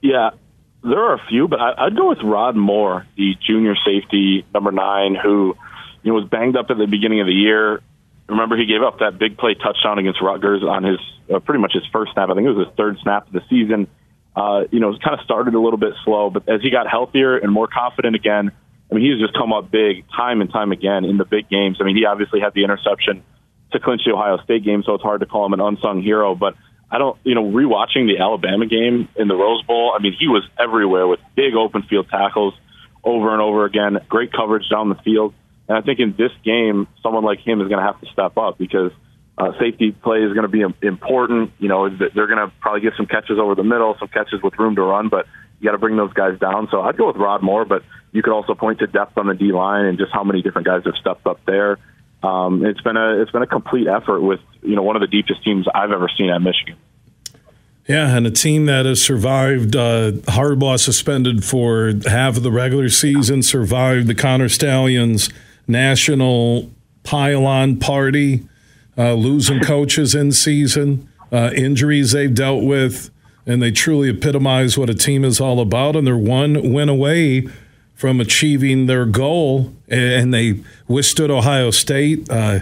Yeah, 0.02 0.32
there 0.84 1.00
are 1.00 1.16
a 1.16 1.26
few, 1.28 1.48
but 1.48 1.60
I, 1.60 1.86
would 1.86 1.98
go 1.98 2.10
with 2.10 2.20
Rod 2.24 2.56
Moore, 2.56 3.06
the 3.18 3.36
junior 3.46 3.76
safety 3.86 4.46
number 4.54 4.72
nine, 4.72 5.16
who 5.16 5.56
you 6.04 6.12
know 6.12 6.20
was 6.20 6.30
banged 6.30 6.56
up 6.56 6.68
at 6.70 6.78
the 6.78 6.88
beginning 6.88 7.22
of 7.22 7.28
the 7.28 7.34
year. 7.34 7.82
Remember, 8.28 8.58
he 8.58 8.66
gave 8.66 8.82
up 8.82 9.00
that 9.00 9.18
big 9.18 9.38
play 9.38 9.56
touchdown 9.56 10.00
against 10.00 10.22
Rutgers 10.22 10.64
on 10.64 10.84
his 10.84 11.00
uh, 11.34 11.40
pretty 11.40 11.62
much 11.62 11.74
his 11.74 11.84
first 11.92 12.14
snap. 12.14 12.30
I 12.30 12.36
think 12.36 12.46
it 12.46 12.52
was 12.52 12.68
his 12.68 12.76
third 12.78 12.98
snap 13.02 13.28
of 13.28 13.34
the 13.34 13.42
season. 13.50 13.88
Uh, 14.36 14.66
you 14.72 14.80
know, 14.80 14.90
was 14.90 15.00
kind 15.04 15.18
of 15.18 15.26
started 15.26 15.56
a 15.56 15.60
little 15.60 15.80
bit 15.80 15.94
slow, 16.06 16.30
but 16.30 16.48
as 16.48 16.62
he 16.62 16.70
got 16.70 16.88
healthier 16.88 17.38
and 17.38 17.52
more 17.52 17.68
confident 17.68 18.16
again, 18.16 18.52
I 18.90 18.94
mean, 18.94 19.04
he's 19.04 19.20
just 19.20 19.34
come 19.34 19.52
up 19.52 19.72
big 19.72 20.06
time 20.16 20.42
and 20.42 20.52
time 20.52 20.72
again 20.72 21.06
in 21.06 21.18
the 21.18 21.26
big 21.26 21.50
games. 21.50 21.78
I 21.82 21.84
mean, 21.84 21.96
he 21.96 22.06
obviously 22.06 22.40
had 22.40 22.54
the 22.54 22.64
interception 22.64 23.24
to 23.72 23.80
clinch 23.80 24.04
the 24.06 24.14
Ohio 24.14 24.38
State 24.44 24.64
game, 24.64 24.84
so 24.86 24.94
it's 24.94 25.04
hard 25.04 25.22
to 25.22 25.26
call 25.26 25.46
him 25.46 25.54
an 25.54 25.60
unsung 25.60 26.04
hero. 26.04 26.36
But 26.36 26.56
I 26.90 26.98
don't, 26.98 27.18
you 27.24 27.36
know, 27.36 27.44
rewatching 27.44 28.08
the 28.08 28.20
Alabama 28.20 28.66
game 28.66 29.10
in 29.16 29.28
the 29.28 29.36
Rose 29.36 29.62
Bowl, 29.64 29.94
I 29.98 30.02
mean, 30.02 30.16
he 30.18 30.28
was 30.28 30.44
everywhere 30.58 31.06
with 31.06 31.20
big 31.36 31.54
open 31.54 31.84
field 31.84 32.08
tackles 32.10 32.54
over 33.04 33.34
and 33.34 33.42
over 33.42 33.66
again, 33.66 34.00
great 34.08 34.32
coverage 34.32 34.70
down 34.70 34.90
the 34.90 34.96
field. 34.96 35.34
And 35.68 35.78
I 35.78 35.82
think 35.82 36.00
in 36.00 36.16
this 36.18 36.32
game, 36.44 36.88
someone 37.04 37.24
like 37.24 37.40
him 37.40 37.62
is 37.62 37.68
going 37.68 37.80
to 37.80 37.86
have 37.86 38.00
to 38.00 38.08
step 38.12 38.38
up 38.38 38.58
because 38.58 38.92
uh, 39.38 39.52
safety 39.60 39.92
play 39.92 40.20
is 40.20 40.34
going 40.34 40.50
to 40.50 40.52
be 40.52 40.64
important. 40.82 41.52
You 41.60 41.68
know, 41.68 41.90
they're 41.90 42.28
going 42.28 42.40
to 42.40 42.52
probably 42.62 42.82
get 42.82 42.94
some 42.96 43.06
catches 43.06 43.38
over 43.38 43.54
the 43.54 43.64
middle, 43.64 43.96
some 44.00 44.08
catches 44.08 44.42
with 44.42 44.58
room 44.58 44.76
to 44.76 44.82
run, 44.82 45.10
but 45.10 45.26
you 45.60 45.66
got 45.66 45.74
to 45.74 45.78
bring 45.78 45.98
those 45.98 46.14
guys 46.14 46.40
down. 46.40 46.70
So 46.72 46.82
I'd 46.82 46.98
go 46.98 47.08
with 47.08 47.18
Rod 47.18 47.44
Moore, 47.44 47.66
but 47.66 47.84
you 48.14 48.24
could 48.24 48.34
also 48.34 48.56
point 48.56 48.80
to 48.80 48.88
depth 48.88 49.18
on 49.18 49.28
the 49.28 49.34
D 49.34 49.52
line 49.52 49.86
and 49.86 49.98
just 49.98 50.12
how 50.14 50.24
many 50.24 50.42
different 50.42 50.68
guys 50.68 50.84
have 50.86 50.96
stepped 51.02 51.28
up 51.28 51.42
there 51.46 51.78
um, 52.24 52.66
it's 52.66 52.82
been 52.82 52.98
a 52.98 53.22
it's 53.22 53.32
been 53.32 53.44
a 53.44 53.48
complete 53.48 53.88
effort 53.88 54.22
with 54.22 54.40
you 54.62 54.76
know 54.76 54.84
one 54.84 54.96
of 54.96 55.02
the 55.02 55.08
deepest 55.08 55.44
teams 55.44 55.68
I've 55.74 55.92
ever 55.92 56.10
seen 56.18 56.30
at 56.30 56.42
Michigan. 56.42 56.76
Yeah, 57.88 58.18
and 58.18 58.28
a 58.28 58.32
team 58.32 58.66
that 58.66 58.86
has 58.86 59.02
survived 59.02 59.76
uh, 59.76 60.12
Harbaugh 60.28 60.78
suspended 60.78 61.46
for 61.46 61.94
half 62.06 62.36
of 62.36 62.44
the 62.44 62.52
regular 62.52 62.90
season, 62.90 63.44
survived 63.44 64.08
the 64.08 64.16
Connor 64.16 64.50
Stalions 64.50 65.30
national 65.68 66.70
pylon 67.04 67.80
party, 67.80 68.46
uh, 68.98 69.14
losing 69.14 69.62
coaches 69.62 70.14
in 70.14 70.34
season, 70.34 71.08
uh, 71.32 71.52
injuries 71.56 72.12
they've 72.12 72.34
dealt 72.34 72.66
with, 72.66 73.10
and 73.46 73.62
they 73.62 73.72
truly 73.72 74.10
epitomize 74.10 74.78
what 74.78 74.90
a 74.90 74.94
team 74.94 75.24
is 75.24 75.40
all 75.40 75.62
about. 75.62 75.96
And 75.96 76.06
they're 76.06 76.18
one 76.18 76.74
win 76.74 76.90
away 76.90 77.48
from 77.98 78.22
achieving 78.22 78.86
their 78.86 79.06
goal, 79.06 79.74
and 79.90 80.32
they 80.32 80.60
withstood 80.88 81.32
Ohio 81.32 81.72
State. 81.72 82.30
Uh, 82.30 82.60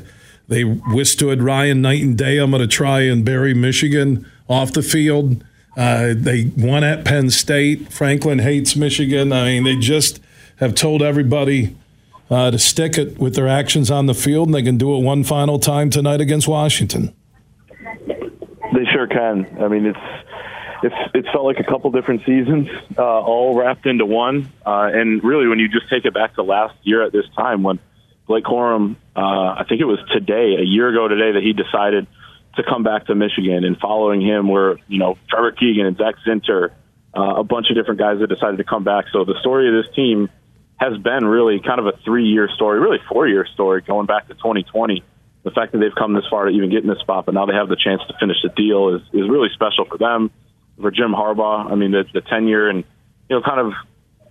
they 0.47 0.63
withstood 0.63 1.43
Ryan 1.43 1.81
night 1.81 2.01
and 2.01 2.17
day. 2.17 2.37
I'm 2.37 2.51
going 2.51 2.61
to 2.61 2.67
try 2.67 3.01
and 3.01 3.25
bury 3.25 3.53
Michigan 3.53 4.25
off 4.47 4.71
the 4.71 4.81
field. 4.81 5.43
Uh, 5.75 6.13
they 6.15 6.51
won 6.57 6.85
at 6.85 7.03
Penn 7.03 7.29
State. 7.29 7.91
Franklin 7.91 8.39
hates 8.39 8.77
Michigan. 8.77 9.33
I 9.33 9.45
mean, 9.45 9.65
they 9.65 9.75
just 9.75 10.21
have 10.57 10.73
told 10.73 11.01
everybody 11.01 11.75
uh, 12.31 12.51
to 12.51 12.57
stick 12.57 12.97
it 12.97 13.17
with 13.19 13.35
their 13.35 13.49
actions 13.49 13.91
on 13.91 14.05
the 14.05 14.13
field, 14.13 14.47
and 14.47 14.55
they 14.55 14.63
can 14.63 14.77
do 14.77 14.95
it 14.95 15.01
one 15.01 15.25
final 15.25 15.59
time 15.59 15.89
tonight 15.89 16.21
against 16.21 16.47
Washington. 16.47 17.13
They 17.75 18.85
sure 18.93 19.07
can. 19.07 19.45
I 19.61 19.67
mean, 19.67 19.85
it's 19.85 19.99
it's 20.85 20.95
it's 21.15 21.27
felt 21.31 21.45
like 21.45 21.59
a 21.59 21.63
couple 21.63 21.89
different 21.91 22.25
seasons, 22.25 22.69
uh, 22.97 23.01
all 23.01 23.55
wrapped 23.55 23.85
into 23.85 24.05
one. 24.05 24.47
Uh, 24.65 24.89
and 24.93 25.23
really, 25.23 25.47
when 25.47 25.59
you 25.59 25.67
just 25.67 25.89
take 25.89 26.05
it 26.05 26.13
back 26.13 26.35
to 26.35 26.43
last 26.43 26.75
year 26.83 27.03
at 27.03 27.11
this 27.11 27.25
time, 27.35 27.63
when 27.63 27.79
Blake 28.27 28.43
Corum, 28.43 28.95
uh, 29.15 29.19
I 29.19 29.65
think 29.67 29.81
it 29.81 29.85
was 29.85 29.99
today, 30.13 30.55
a 30.59 30.63
year 30.63 30.89
ago 30.89 31.07
today, 31.07 31.33
that 31.33 31.43
he 31.43 31.53
decided 31.53 32.07
to 32.55 32.63
come 32.63 32.83
back 32.83 33.07
to 33.07 33.15
Michigan. 33.15 33.63
And 33.63 33.77
following 33.77 34.21
him 34.21 34.47
were, 34.47 34.79
you 34.87 34.99
know, 34.99 35.17
Trevor 35.29 35.51
Keegan 35.51 35.87
and 35.87 35.97
Zach 35.97 36.15
Zinter, 36.25 36.71
uh, 37.15 37.35
a 37.37 37.43
bunch 37.43 37.67
of 37.69 37.75
different 37.75 37.99
guys 37.99 38.19
that 38.19 38.27
decided 38.27 38.57
to 38.57 38.63
come 38.63 38.83
back. 38.83 39.05
So 39.11 39.25
the 39.25 39.39
story 39.41 39.67
of 39.67 39.83
this 39.83 39.93
team 39.95 40.29
has 40.77 40.97
been 40.97 41.25
really 41.25 41.59
kind 41.59 41.79
of 41.79 41.87
a 41.87 41.97
three 42.03 42.25
year 42.25 42.47
story, 42.53 42.79
really 42.79 42.99
four 43.09 43.27
year 43.27 43.47
story 43.53 43.81
going 43.81 44.05
back 44.05 44.27
to 44.27 44.35
2020. 44.35 45.03
The 45.43 45.51
fact 45.51 45.73
that 45.73 45.77
they've 45.77 45.95
come 45.95 46.13
this 46.13 46.25
far 46.29 46.45
to 46.45 46.51
even 46.51 46.71
get 46.71 46.83
in 46.83 46.89
this 46.89 46.99
spot, 46.99 47.25
but 47.25 47.33
now 47.33 47.45
they 47.45 47.53
have 47.53 47.69
the 47.69 47.75
chance 47.75 48.01
to 48.07 48.15
finish 48.19 48.37
the 48.41 48.49
deal 48.49 48.95
is, 48.95 49.01
is 49.13 49.29
really 49.29 49.49
special 49.53 49.85
for 49.85 49.97
them. 49.97 50.31
For 50.81 50.91
Jim 50.91 51.13
Harbaugh, 51.13 51.71
I 51.71 51.75
mean, 51.75 51.91
the, 51.91 52.03
the 52.13 52.21
tenure 52.21 52.69
and, 52.69 52.83
you 53.29 53.35
know, 53.35 53.41
kind 53.41 53.59
of 53.59 53.73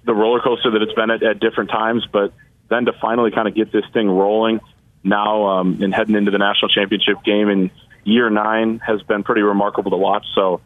the 0.04 0.14
roller 0.14 0.40
coaster 0.40 0.70
that 0.72 0.82
it's 0.82 0.92
been 0.92 1.10
at, 1.10 1.22
at 1.22 1.40
different 1.40 1.70
times, 1.70 2.06
but 2.12 2.32
then 2.68 2.84
to 2.84 2.92
finally 3.00 3.30
kind 3.30 3.48
of 3.48 3.54
get 3.54 3.72
this 3.72 3.84
thing 3.92 4.08
rolling 4.08 4.60
now 5.02 5.46
um, 5.46 5.82
and 5.82 5.94
heading 5.94 6.14
into 6.14 6.30
the 6.30 6.38
national 6.38 6.68
championship 6.68 7.22
game 7.24 7.48
in 7.48 7.70
year 8.04 8.30
nine 8.30 8.80
has 8.86 9.02
been 9.02 9.22
pretty 9.22 9.42
remarkable 9.42 9.90
to 9.90 9.96
watch. 9.96 10.24
So 10.34 10.60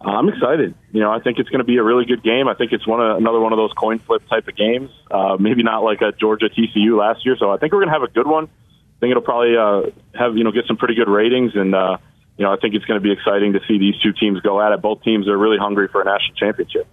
uh, 0.00 0.10
I'm 0.10 0.28
excited. 0.28 0.74
You 0.92 1.00
know, 1.00 1.10
I 1.10 1.20
think 1.20 1.38
it's 1.38 1.48
going 1.48 1.60
to 1.60 1.64
be 1.64 1.76
a 1.78 1.82
really 1.82 2.04
good 2.04 2.22
game. 2.22 2.48
I 2.48 2.54
think 2.54 2.72
it's 2.72 2.86
one 2.86 3.00
of, 3.00 3.16
another 3.16 3.40
one 3.40 3.52
of 3.52 3.56
those 3.56 3.72
coin 3.72 3.98
flip 4.00 4.22
type 4.28 4.48
of 4.48 4.56
games. 4.56 4.90
Uh, 5.10 5.36
maybe 5.38 5.62
not 5.62 5.82
like 5.82 6.00
a 6.02 6.12
Georgia 6.12 6.48
TCU 6.48 6.98
last 6.98 7.24
year. 7.24 7.36
So 7.38 7.50
I 7.50 7.56
think 7.56 7.72
we're 7.72 7.80
going 7.80 7.88
to 7.88 7.94
have 7.94 8.02
a 8.02 8.12
good 8.12 8.26
one. 8.26 8.44
I 8.44 9.00
think 9.00 9.10
it'll 9.10 9.22
probably 9.22 9.56
uh, 9.56 9.90
have 10.18 10.36
you 10.36 10.44
know 10.44 10.52
get 10.52 10.66
some 10.66 10.76
pretty 10.76 10.94
good 10.94 11.08
ratings, 11.08 11.52
and 11.54 11.74
uh, 11.74 11.98
you 12.36 12.44
know 12.44 12.52
I 12.52 12.56
think 12.56 12.74
it's 12.74 12.84
going 12.84 13.00
to 13.00 13.04
be 13.04 13.12
exciting 13.12 13.52
to 13.52 13.60
see 13.66 13.78
these 13.78 13.98
two 14.02 14.12
teams 14.12 14.40
go 14.40 14.60
at 14.60 14.72
it. 14.72 14.82
Both 14.82 15.02
teams 15.02 15.28
are 15.28 15.36
really 15.36 15.58
hungry 15.58 15.88
for 15.88 16.02
a 16.02 16.04
national 16.04 16.36
championship. 16.36 16.86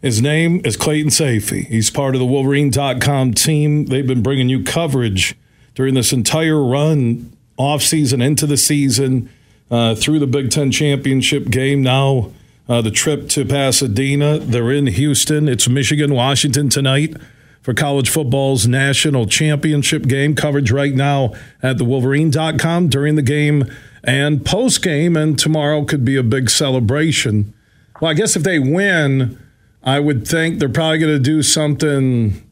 His 0.00 0.20
name 0.20 0.60
is 0.64 0.76
Clayton 0.76 1.10
Sayfie. 1.10 1.66
He's 1.66 1.88
part 1.88 2.16
of 2.16 2.18
the 2.18 2.26
Wolverine.com 2.26 3.34
team. 3.34 3.86
They've 3.86 4.06
been 4.06 4.22
bringing 4.22 4.48
you 4.48 4.64
coverage 4.64 5.36
during 5.76 5.94
this 5.94 6.12
entire 6.12 6.60
run, 6.60 7.36
off 7.56 7.82
season 7.82 8.20
into 8.20 8.46
the 8.46 8.56
season, 8.56 9.30
uh, 9.70 9.94
through 9.94 10.18
the 10.18 10.26
Big 10.26 10.50
Ten 10.50 10.72
championship 10.72 11.50
game. 11.50 11.82
Now, 11.82 12.32
uh, 12.68 12.80
the 12.82 12.90
trip 12.90 13.28
to 13.30 13.44
Pasadena. 13.44 14.38
They're 14.38 14.72
in 14.72 14.88
Houston. 14.88 15.48
It's 15.48 15.68
Michigan, 15.68 16.14
Washington 16.14 16.68
tonight 16.68 17.16
for 17.62 17.72
college 17.72 18.10
football's 18.10 18.66
national 18.66 19.26
championship 19.26 20.08
game. 20.08 20.34
Coverage 20.34 20.72
right 20.72 20.94
now 20.94 21.32
at 21.62 21.78
the 21.78 21.84
Wolverine.com 21.84 22.88
during 22.88 23.14
the 23.14 23.22
game 23.22 23.70
and 24.04 24.44
post 24.44 24.82
game. 24.82 25.16
And 25.16 25.38
tomorrow 25.38 25.84
could 25.84 26.04
be 26.04 26.16
a 26.16 26.22
big 26.22 26.50
celebration. 26.50 27.52
Well, 28.00 28.10
I 28.10 28.14
guess 28.14 28.36
if 28.36 28.42
they 28.42 28.58
win, 28.58 29.38
I 29.82 30.00
would 30.00 30.26
think 30.26 30.58
they're 30.58 30.68
probably 30.68 30.98
going 30.98 31.12
to 31.14 31.18
do 31.22 31.42
something 31.42 32.42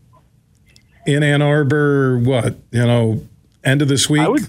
in 1.06 1.22
Ann 1.22 1.42
Arbor. 1.42 2.18
What 2.18 2.56
you 2.70 2.84
know, 2.86 3.22
end 3.64 3.82
of 3.82 3.88
this 3.88 4.08
week. 4.08 4.22
I 4.22 4.28
would, 4.28 4.48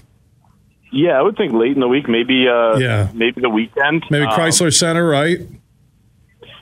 yeah, 0.92 1.12
I 1.18 1.22
would 1.22 1.36
think 1.36 1.52
late 1.52 1.72
in 1.72 1.80
the 1.80 1.88
week, 1.88 2.08
maybe. 2.08 2.46
Uh, 2.48 2.76
Yeah. 2.78 3.08
maybe 3.14 3.40
the 3.40 3.50
weekend. 3.50 4.04
Maybe 4.10 4.26
Um, 4.26 4.32
Crisler 4.32 4.72
Center, 4.72 5.08
right? 5.08 5.40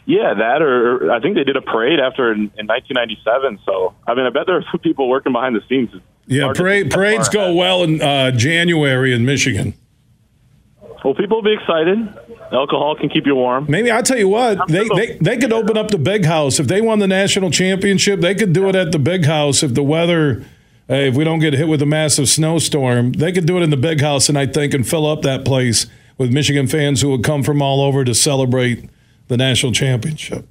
Yeah, 0.07 0.35
that 0.35 0.61
or, 0.63 1.07
or 1.07 1.13
I 1.13 1.21
think 1.21 1.37
they 1.37 1.45
did 1.45 1.57
a 1.57 1.61
parade 1.63 2.01
after 2.01 2.33
in, 2.33 2.51
in 2.59 2.67
1997. 2.67 3.61
So 3.65 3.95
I 4.07 4.15
mean, 4.15 4.27
I 4.27 4.31
bet 4.31 4.47
there 4.47 4.57
are 4.57 4.65
some 4.71 4.81
people 4.81 5.09
working 5.09 5.33
behind 5.33 5.55
the 5.55 5.61
scenes. 5.69 5.91
It's 5.93 6.03
Yeah, 6.27 6.53
parade, 6.55 6.91
parades 6.91 7.29
go 7.29 7.53
well 7.55 7.83
in 7.85 8.01
uh, 8.01 8.31
January 8.33 9.13
in 9.13 9.25
Michigan. 9.25 9.75
Well, 11.05 11.15
people 11.15 11.39
will 11.39 11.43
be 11.43 11.55
excited. 11.55 11.99
Alcohol 12.53 12.97
can 12.97 13.09
keep 13.09 13.27
you 13.27 13.35
warm. 13.35 13.67
Maybe 13.69 13.91
I'll 13.91 14.03
tell 14.03 14.19
you 14.19 14.29
what 14.29 14.69
they, 14.69 14.87
they 14.89 15.19
they 15.21 15.37
could 15.39 15.53
open 15.53 15.77
up 15.77 15.91
the 15.91 15.99
big 15.99 16.25
house 16.25 16.59
if 16.59 16.67
they 16.67 16.81
won 16.81 16.99
the 16.99 17.07
national 17.07 17.51
championship. 17.51 18.21
They 18.21 18.35
could 18.35 18.53
do 18.53 18.69
it 18.69 18.75
at 18.75 18.93
the 18.93 18.99
big 18.99 19.25
house 19.25 19.63
if 19.63 19.75
the 19.75 19.83
weather. 19.83 20.45
Hey, 20.89 21.07
if 21.09 21.15
we 21.15 21.23
don't 21.23 21.39
get 21.39 21.53
hit 21.55 21.69
with 21.69 21.81
a 21.83 21.87
massive 21.87 22.29
snowstorm, 22.29 23.13
they 23.13 23.31
could 23.31 23.47
do 23.47 23.57
it 23.57 23.63
in 23.63 23.71
the 23.71 23.77
big 23.77 24.01
house, 24.01 24.29
and 24.29 24.37
I 24.37 24.47
think 24.47 24.75
and 24.75 24.87
fill 24.87 25.07
up 25.07 25.23
that 25.23 25.45
place 25.45 25.87
with 26.19 26.33
Michigan 26.33 26.67
fans 26.67 27.01
who 27.01 27.11
would 27.11 27.23
come 27.23 27.45
from 27.45 27.63
all 27.63 27.81
over 27.81 28.05
to 28.05 28.13
celebrate 28.13 28.91
the 29.29 29.37
national 29.37 29.71
championship. 29.71 30.47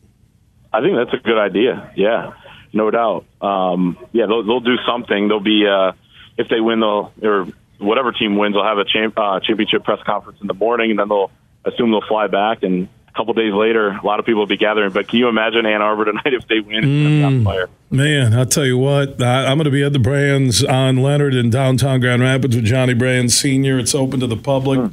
I 0.71 0.79
think 0.81 0.95
that's 0.95 1.13
a 1.13 1.23
good 1.23 1.37
idea. 1.37 1.91
Yeah, 1.97 2.31
no 2.71 2.89
doubt. 2.89 3.25
Um, 3.41 3.97
yeah, 4.13 4.27
they'll, 4.27 4.43
they'll 4.43 4.59
do 4.61 4.77
something. 4.87 5.27
They'll 5.27 5.41
be 5.41 5.67
uh, 5.67 5.91
if 6.37 6.47
they 6.47 6.61
win, 6.61 6.79
they'll 6.79 7.11
or 7.21 7.47
whatever 7.79 8.11
team 8.11 8.37
wins, 8.37 8.53
they'll 8.53 8.63
have 8.63 8.77
a 8.77 8.85
champ, 8.85 9.17
uh, 9.17 9.39
championship 9.39 9.83
press 9.83 9.99
conference 10.05 10.39
in 10.41 10.47
the 10.47 10.53
morning, 10.53 10.91
and 10.91 10.99
then 10.99 11.09
they'll 11.09 11.31
assume 11.65 11.91
they'll 11.91 12.07
fly 12.07 12.27
back. 12.27 12.63
And 12.63 12.87
a 13.07 13.11
couple 13.13 13.33
days 13.33 13.53
later, 13.53 13.89
a 13.89 14.05
lot 14.05 14.19
of 14.19 14.25
people 14.25 14.39
will 14.41 14.47
be 14.47 14.57
gathering. 14.57 14.91
But 14.91 15.07
can 15.07 15.19
you 15.19 15.27
imagine 15.27 15.65
Ann 15.65 15.81
Arbor 15.81 16.05
tonight 16.11 16.33
if 16.33 16.47
they 16.47 16.59
win? 16.59 16.77
It's 16.77 16.85
gonna 16.85 17.09
be 17.09 17.23
on 17.23 17.43
fire. 17.43 17.69
Man, 17.89 18.33
I'll 18.33 18.45
tell 18.45 18.65
you 18.65 18.77
what, 18.77 19.21
I, 19.21 19.45
I'm 19.45 19.57
going 19.57 19.65
to 19.65 19.71
be 19.71 19.83
at 19.83 19.93
the 19.93 19.99
Brann's 19.99 20.63
on 20.63 20.97
Leonard 20.97 21.33
in 21.33 21.49
downtown 21.49 21.99
Grand 21.99 22.21
Rapids 22.21 22.55
with 22.55 22.65
Johnny 22.65 22.93
Brands 22.93 23.35
Sr. 23.35 23.79
It's 23.79 23.95
open 23.95 24.19
to 24.19 24.27
the 24.27 24.37
public. 24.37 24.91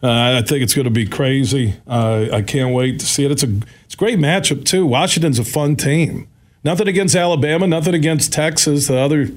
Uh, 0.00 0.38
I 0.38 0.42
think 0.42 0.62
it's 0.62 0.72
going 0.72 0.84
to 0.84 0.90
be 0.90 1.06
crazy. 1.06 1.74
Uh, 1.88 2.26
I 2.32 2.42
can't 2.42 2.72
wait 2.72 3.00
to 3.00 3.06
see 3.06 3.24
it. 3.24 3.32
It's 3.32 3.42
a 3.42 3.48
it's 3.84 3.94
a 3.94 3.96
great 3.96 4.18
matchup 4.18 4.64
too. 4.64 4.86
Washington's 4.86 5.40
a 5.40 5.44
fun 5.44 5.74
team. 5.74 6.28
Nothing 6.62 6.86
against 6.86 7.16
Alabama, 7.16 7.66
nothing 7.66 7.94
against 7.94 8.32
Texas, 8.32 8.88
the 8.88 8.98
other 8.98 9.30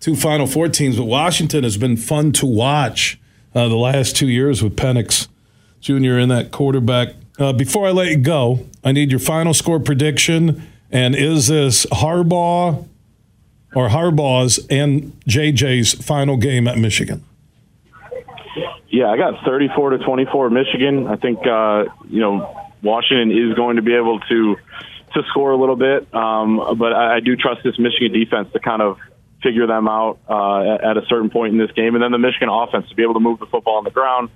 two 0.00 0.16
Final 0.16 0.46
Four 0.46 0.68
teams, 0.68 0.96
but 0.96 1.04
Washington 1.04 1.62
has 1.62 1.76
been 1.76 1.96
fun 1.96 2.32
to 2.32 2.46
watch 2.46 3.20
uh, 3.54 3.68
the 3.68 3.76
last 3.76 4.16
two 4.16 4.28
years 4.28 4.62
with 4.62 4.76
Penix 4.76 5.28
Jr. 5.80 6.18
in 6.18 6.28
that 6.30 6.50
quarterback. 6.50 7.14
Uh, 7.38 7.52
before 7.52 7.86
I 7.86 7.90
let 7.90 8.08
you 8.08 8.16
go, 8.16 8.66
I 8.82 8.92
need 8.92 9.10
your 9.10 9.20
final 9.20 9.54
score 9.54 9.80
prediction. 9.80 10.62
And 10.90 11.14
is 11.14 11.46
this 11.46 11.86
Harbaugh 11.86 12.86
or 13.74 13.88
Harbaugh's 13.88 14.58
and 14.68 15.12
JJ's 15.28 15.94
final 15.94 16.36
game 16.36 16.66
at 16.66 16.76
Michigan? 16.78 17.24
Yeah, 18.88 19.08
I 19.08 19.16
got 19.16 19.44
34 19.44 19.90
to 19.90 19.98
24 19.98 20.50
Michigan. 20.50 21.06
I 21.06 21.16
think 21.16 21.46
uh, 21.46 21.84
you 22.08 22.20
know 22.20 22.70
Washington 22.82 23.30
is 23.30 23.54
going 23.54 23.76
to 23.76 23.82
be 23.82 23.94
able 23.94 24.18
to 24.20 24.56
to 25.14 25.22
score 25.28 25.52
a 25.52 25.56
little 25.56 25.76
bit, 25.76 26.12
um, 26.14 26.76
but 26.76 26.92
I, 26.92 27.16
I 27.16 27.20
do 27.20 27.36
trust 27.36 27.62
this 27.64 27.78
Michigan 27.78 28.12
defense 28.12 28.52
to 28.52 28.60
kind 28.60 28.82
of 28.82 28.98
figure 29.42 29.66
them 29.66 29.88
out 29.88 30.18
uh, 30.28 30.90
at, 30.90 30.96
a 30.96 31.02
certain 31.08 31.30
point 31.30 31.52
in 31.52 31.58
this 31.58 31.70
game, 31.72 31.94
and 31.94 32.02
then 32.02 32.12
the 32.12 32.18
Michigan 32.18 32.48
offense 32.48 32.88
to 32.88 32.94
be 32.94 33.02
able 33.02 33.14
to 33.14 33.20
move 33.20 33.38
the 33.38 33.46
football 33.46 33.76
on 33.76 33.84
the 33.84 33.90
ground, 33.90 34.30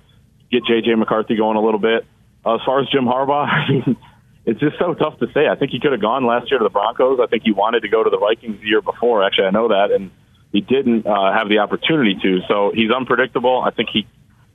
get 0.51 0.63
JJ 0.63 0.97
McCarthy 0.97 1.35
going 1.35 1.57
a 1.57 1.61
little 1.61 1.79
bit. 1.79 2.05
As 2.45 2.59
far 2.65 2.81
as 2.81 2.87
Jim 2.89 3.05
Harbaugh, 3.05 3.95
it's 4.45 4.59
just 4.59 4.77
so 4.77 4.93
tough 4.93 5.19
to 5.19 5.27
say. 5.33 5.47
I 5.47 5.55
think 5.55 5.71
he 5.71 5.79
could 5.79 5.91
have 5.91 6.01
gone 6.01 6.25
last 6.25 6.49
year 6.51 6.59
to 6.59 6.63
the 6.63 6.69
Broncos. 6.69 7.19
I 7.21 7.27
think 7.27 7.43
he 7.43 7.51
wanted 7.51 7.81
to 7.81 7.89
go 7.89 8.03
to 8.03 8.09
the 8.09 8.17
Vikings 8.17 8.61
the 8.61 8.67
year 8.67 8.81
before. 8.81 9.23
Actually, 9.23 9.47
I 9.47 9.51
know 9.51 9.69
that, 9.69 9.91
and 9.91 10.11
he 10.51 10.61
didn't 10.61 11.05
uh, 11.05 11.33
have 11.33 11.49
the 11.49 11.59
opportunity 11.59 12.15
to. 12.21 12.39
So 12.47 12.71
he's 12.73 12.91
unpredictable. 12.91 13.61
I 13.61 13.71
think 13.71 13.89
he 13.91 14.07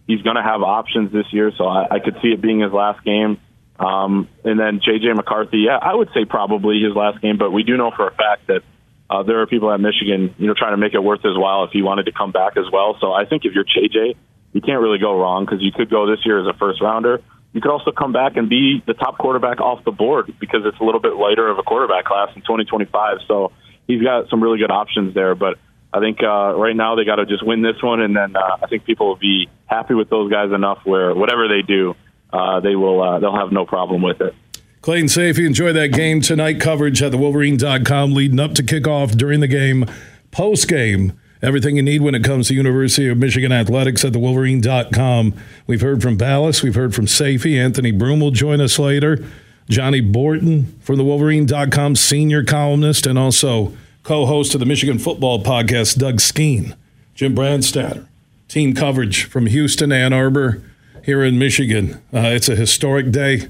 he's 0.06 0.22
going 0.22 0.36
to 0.36 0.42
have 0.42 0.62
options 0.62 1.12
this 1.12 1.26
year, 1.32 1.52
so 1.56 1.66
I, 1.66 1.96
I 1.96 1.98
could 2.00 2.16
see 2.22 2.28
it 2.28 2.40
being 2.40 2.60
his 2.60 2.72
last 2.72 3.04
game. 3.04 3.38
Um, 3.78 4.28
and 4.44 4.60
then 4.60 4.80
J.J. 4.84 5.14
McCarthy, 5.14 5.60
yeah, 5.66 5.78
I 5.80 5.94
would 5.94 6.08
say 6.12 6.26
probably 6.26 6.82
his 6.82 6.94
last 6.94 7.22
game, 7.22 7.38
but 7.38 7.50
we 7.50 7.62
do 7.62 7.76
know 7.76 7.90
for 7.94 8.08
a 8.08 8.14
fact 8.14 8.48
that 8.48 8.62
uh, 9.10 9.24
there 9.24 9.40
are 9.40 9.46
people 9.46 9.72
at 9.72 9.80
Michigan, 9.80 10.34
you 10.38 10.46
know, 10.46 10.54
trying 10.56 10.72
to 10.72 10.76
make 10.76 10.94
it 10.94 11.02
worth 11.02 11.22
his 11.22 11.36
while 11.36 11.64
if 11.64 11.70
he 11.72 11.82
wanted 11.82 12.04
to 12.04 12.12
come 12.12 12.30
back 12.30 12.56
as 12.56 12.64
well. 12.72 12.96
So 13.00 13.12
I 13.12 13.24
think 13.24 13.44
if 13.44 13.52
you're 13.52 13.64
J.J., 13.64 14.14
you 14.52 14.60
can't 14.60 14.80
really 14.80 14.98
go 14.98 15.18
wrong 15.18 15.44
because 15.44 15.60
you 15.60 15.72
could 15.72 15.90
go 15.90 16.06
this 16.06 16.24
year 16.24 16.40
as 16.40 16.46
a 16.46 16.56
first 16.56 16.80
rounder. 16.80 17.20
You 17.52 17.60
could 17.60 17.72
also 17.72 17.90
come 17.90 18.12
back 18.12 18.36
and 18.36 18.48
be 18.48 18.82
the 18.86 18.94
top 18.94 19.18
quarterback 19.18 19.60
off 19.60 19.84
the 19.84 19.90
board 19.90 20.32
because 20.38 20.62
it's 20.64 20.78
a 20.78 20.84
little 20.84 21.00
bit 21.00 21.16
lighter 21.16 21.48
of 21.48 21.58
a 21.58 21.62
quarterback 21.64 22.04
class 22.04 22.28
in 22.36 22.42
2025. 22.42 23.18
So 23.26 23.50
he's 23.88 24.00
got 24.00 24.28
some 24.30 24.40
really 24.40 24.58
good 24.58 24.70
options 24.70 25.12
there, 25.14 25.34
but 25.34 25.58
I 25.92 25.98
think 25.98 26.22
uh, 26.22 26.54
right 26.54 26.76
now 26.76 26.94
they 26.94 27.04
got 27.04 27.16
to 27.16 27.26
just 27.26 27.44
win 27.44 27.62
this 27.62 27.82
one, 27.82 28.00
and 28.00 28.16
then 28.16 28.36
uh, 28.36 28.58
I 28.62 28.68
think 28.68 28.84
people 28.84 29.08
will 29.08 29.16
be 29.16 29.48
happy 29.66 29.94
with 29.94 30.08
those 30.08 30.30
guys 30.30 30.52
enough 30.52 30.78
where 30.84 31.12
whatever 31.14 31.48
they 31.48 31.62
do, 31.66 31.96
uh, 32.32 32.60
they 32.60 32.76
will 32.76 33.02
uh, 33.02 33.18
they'll 33.18 33.36
have 33.36 33.50
no 33.50 33.66
problem 33.66 34.02
with 34.02 34.20
it. 34.20 34.34
Clayton 34.82 35.08
Sayfie, 35.08 35.46
enjoy 35.46 35.74
that 35.74 35.88
game 35.88 36.22
tonight. 36.22 36.58
Coverage 36.58 37.02
at 37.02 37.10
the 37.10 37.18
Wolverine.com 37.18 38.14
leading 38.14 38.40
up 38.40 38.54
to 38.54 38.62
kickoff 38.62 39.14
during 39.14 39.40
the 39.40 39.48
game, 39.48 39.84
post 40.30 40.68
game. 40.68 41.12
Everything 41.42 41.76
you 41.76 41.82
need 41.82 42.00
when 42.00 42.14
it 42.14 42.24
comes 42.24 42.48
to 42.48 42.54
University 42.54 43.06
of 43.08 43.18
Michigan 43.18 43.52
athletics 43.52 44.06
at 44.06 44.14
the 44.14 44.18
Wolverine.com. 44.18 45.34
We've 45.66 45.82
heard 45.82 46.00
from 46.00 46.16
Balas, 46.16 46.62
we've 46.62 46.74
heard 46.74 46.94
from 46.94 47.04
Sayfie. 47.04 47.62
Anthony 47.62 47.90
Broome 47.90 48.20
will 48.20 48.30
join 48.30 48.60
us 48.60 48.78
later. 48.78 49.22
Johnny 49.68 50.00
Borton 50.00 50.78
from 50.80 50.96
the 50.96 51.04
Wolverine.com, 51.04 51.96
senior 51.96 52.42
columnist, 52.42 53.06
and 53.06 53.18
also 53.18 53.74
co 54.02 54.24
host 54.24 54.54
of 54.54 54.60
the 54.60 54.66
Michigan 54.66 54.98
Football 54.98 55.42
Podcast, 55.42 55.98
Doug 55.98 56.22
Skene, 56.22 56.74
Jim 57.14 57.34
Brandstatter, 57.34 58.06
team 58.48 58.74
coverage 58.74 59.24
from 59.24 59.44
Houston, 59.44 59.92
Ann 59.92 60.14
Arbor, 60.14 60.62
here 61.04 61.22
in 61.22 61.38
Michigan. 61.38 62.02
Uh, 62.14 62.32
it's 62.32 62.48
a 62.48 62.56
historic 62.56 63.10
day. 63.10 63.48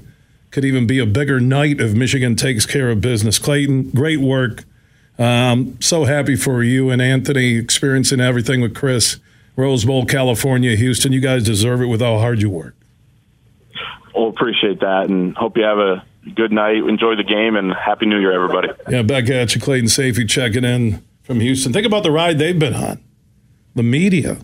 Could 0.51 0.65
even 0.65 0.85
be 0.85 0.99
a 0.99 1.05
bigger 1.05 1.39
night 1.39 1.79
if 1.79 1.93
Michigan 1.93 2.35
takes 2.35 2.65
care 2.65 2.89
of 2.89 3.01
business. 3.01 3.39
Clayton, 3.39 3.91
great 3.91 4.19
work. 4.19 4.65
Um, 5.17 5.77
so 5.81 6.03
happy 6.03 6.35
for 6.35 6.63
you 6.63 6.89
and 6.89 7.01
Anthony 7.01 7.55
experiencing 7.55 8.19
everything 8.19 8.59
with 8.61 8.75
Chris. 8.75 9.19
Rose 9.55 9.85
Bowl, 9.85 10.05
California, 10.05 10.75
Houston. 10.75 11.13
You 11.13 11.21
guys 11.21 11.43
deserve 11.43 11.81
it 11.81 11.85
with 11.85 12.01
how 12.01 12.17
hard 12.17 12.41
you 12.41 12.49
work. 12.49 12.75
Well, 14.15 14.27
appreciate 14.27 14.79
that 14.81 15.09
and 15.09 15.35
hope 15.37 15.57
you 15.57 15.63
have 15.63 15.77
a 15.77 16.03
good 16.35 16.51
night. 16.51 16.77
Enjoy 16.77 17.15
the 17.15 17.23
game 17.23 17.55
and 17.55 17.73
Happy 17.73 18.05
New 18.05 18.19
Year, 18.19 18.33
everybody. 18.33 18.69
Yeah, 18.89 19.03
back 19.03 19.29
at 19.29 19.55
you, 19.55 19.61
Clayton 19.61 19.87
Sayfie 19.87 20.27
checking 20.29 20.63
in 20.63 21.03
from 21.23 21.39
Houston. 21.39 21.71
Think 21.71 21.85
about 21.85 22.03
the 22.03 22.11
ride 22.11 22.39
they've 22.39 22.57
been 22.57 22.73
on. 22.73 23.03
The 23.75 23.83
media, 23.83 24.37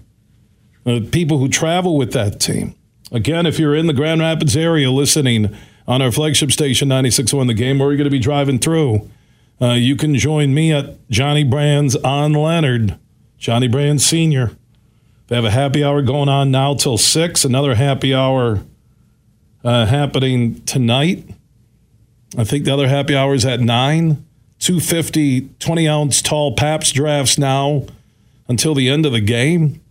the 0.84 1.02
people 1.02 1.38
who 1.40 1.50
travel 1.50 1.98
with 1.98 2.14
that 2.14 2.40
team. 2.40 2.76
Again, 3.12 3.46
if 3.46 3.60
you're 3.60 3.76
in 3.76 3.88
the 3.88 3.94
Grand 3.94 4.22
Rapids 4.22 4.56
area 4.56 4.90
listening 4.92 5.56
on 5.88 6.02
our 6.02 6.12
flagship 6.12 6.52
station 6.52 6.90
96.1 6.90 7.48
The 7.48 7.54
Game, 7.54 7.82
or 7.82 7.90
you're 7.90 7.98
going 7.98 8.06
to 8.06 8.12
be 8.12 8.20
driving 8.20 8.60
through, 8.60 9.10
uh, 9.62 9.72
you 9.74 9.96
can 9.96 10.16
join 10.16 10.54
me 10.54 10.72
at 10.72 11.10
Johnny 11.10 11.44
Brann's 11.44 11.96
on 11.96 12.34
Leonard, 12.34 12.98
Johnny 13.38 13.68
Brand 13.68 14.02
Sr. 14.02 14.52
They 15.28 15.36
have 15.36 15.46
a 15.46 15.52
happy 15.52 15.84
hour 15.84 16.02
going 16.02 16.30
on 16.30 16.52
now 16.52 16.74
till 16.74 16.98
6, 16.98 17.46
another 17.46 17.76
happy 17.76 18.14
hour 18.14 18.64
uh, 19.64 19.86
happening 19.86 20.62
tonight. 20.62 21.30
I 22.38 22.44
think 22.44 22.66
the 22.66 22.74
other 22.74 22.88
happy 22.88 23.16
hour 23.16 23.34
is 23.34 23.46
at 23.46 23.60
9. 23.60 24.24
250 24.60 25.50
20 25.60 25.88
ounce 25.88 26.22
tall 26.22 26.56
Pabst 26.56 26.96
drafts 26.96 27.38
now 27.38 27.86
until 28.48 28.74
the 28.74 28.90
end 28.90 29.06
of 29.06 29.12
the 29.12 29.22
game. 29.22 29.82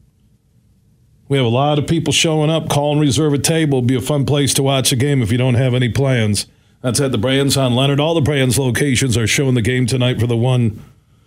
We 1.29 1.37
have 1.39 1.47
a 1.47 1.51
lot 1.51 1.79
of 1.79 1.87
people 1.87 2.13
showing 2.13 2.51
up. 2.51 2.69
Call 2.69 2.93
and 2.93 3.01
reserve 3.01 3.33
a 3.33 3.39
table. 3.39 3.79
It'll 3.79 3.87
be 3.87 3.97
a 3.97 4.01
fun 4.01 4.27
place 4.27 4.55
to 4.55 4.63
watch 4.63 4.93
a 4.93 4.97
game 4.97 5.23
if 5.23 5.33
you 5.33 5.39
don't 5.39 5.55
have 5.55 5.75
any 5.75 5.89
plans. 5.89 6.47
That's 6.83 7.01
at 7.01 7.11
the 7.11 7.19
Brann's 7.19 7.57
on 7.57 7.75
Leonard. 7.75 7.99
All 7.99 8.15
the 8.15 8.21
Brann's 8.21 8.59
locations 8.59 9.17
are 9.17 9.27
showing 9.27 9.55
the 9.55 9.63
game 9.63 9.87
tonight 9.87 10.21
for 10.21 10.27
the 10.27 10.37
one 10.37 10.85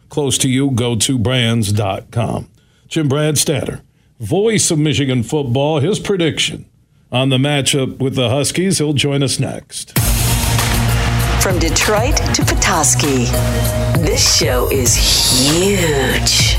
close 0.07 0.37
to 0.39 0.49
you. 0.49 0.71
Go 0.71 0.95
to 0.95 1.17
branns.com. 1.17 2.49
Jim 2.87 3.09
Brandstatter, 3.09 3.81
voice 4.19 4.71
of 4.71 4.79
Michigan 4.79 5.21
football, 5.21 5.79
his 5.79 5.99
prediction 5.99 6.65
on 7.11 7.29
the 7.29 7.37
matchup 7.37 7.97
with 7.97 8.15
the 8.15 8.29
Huskies. 8.29 8.77
He'll 8.77 8.93
join 8.93 9.21
us 9.21 9.39
next. 9.39 9.97
From 11.41 11.57
Detroit 11.59 12.17
to 12.35 12.43
Petoskey, 12.45 13.25
this 14.03 14.37
show 14.37 14.69
is 14.71 14.95
huge. 14.95 16.58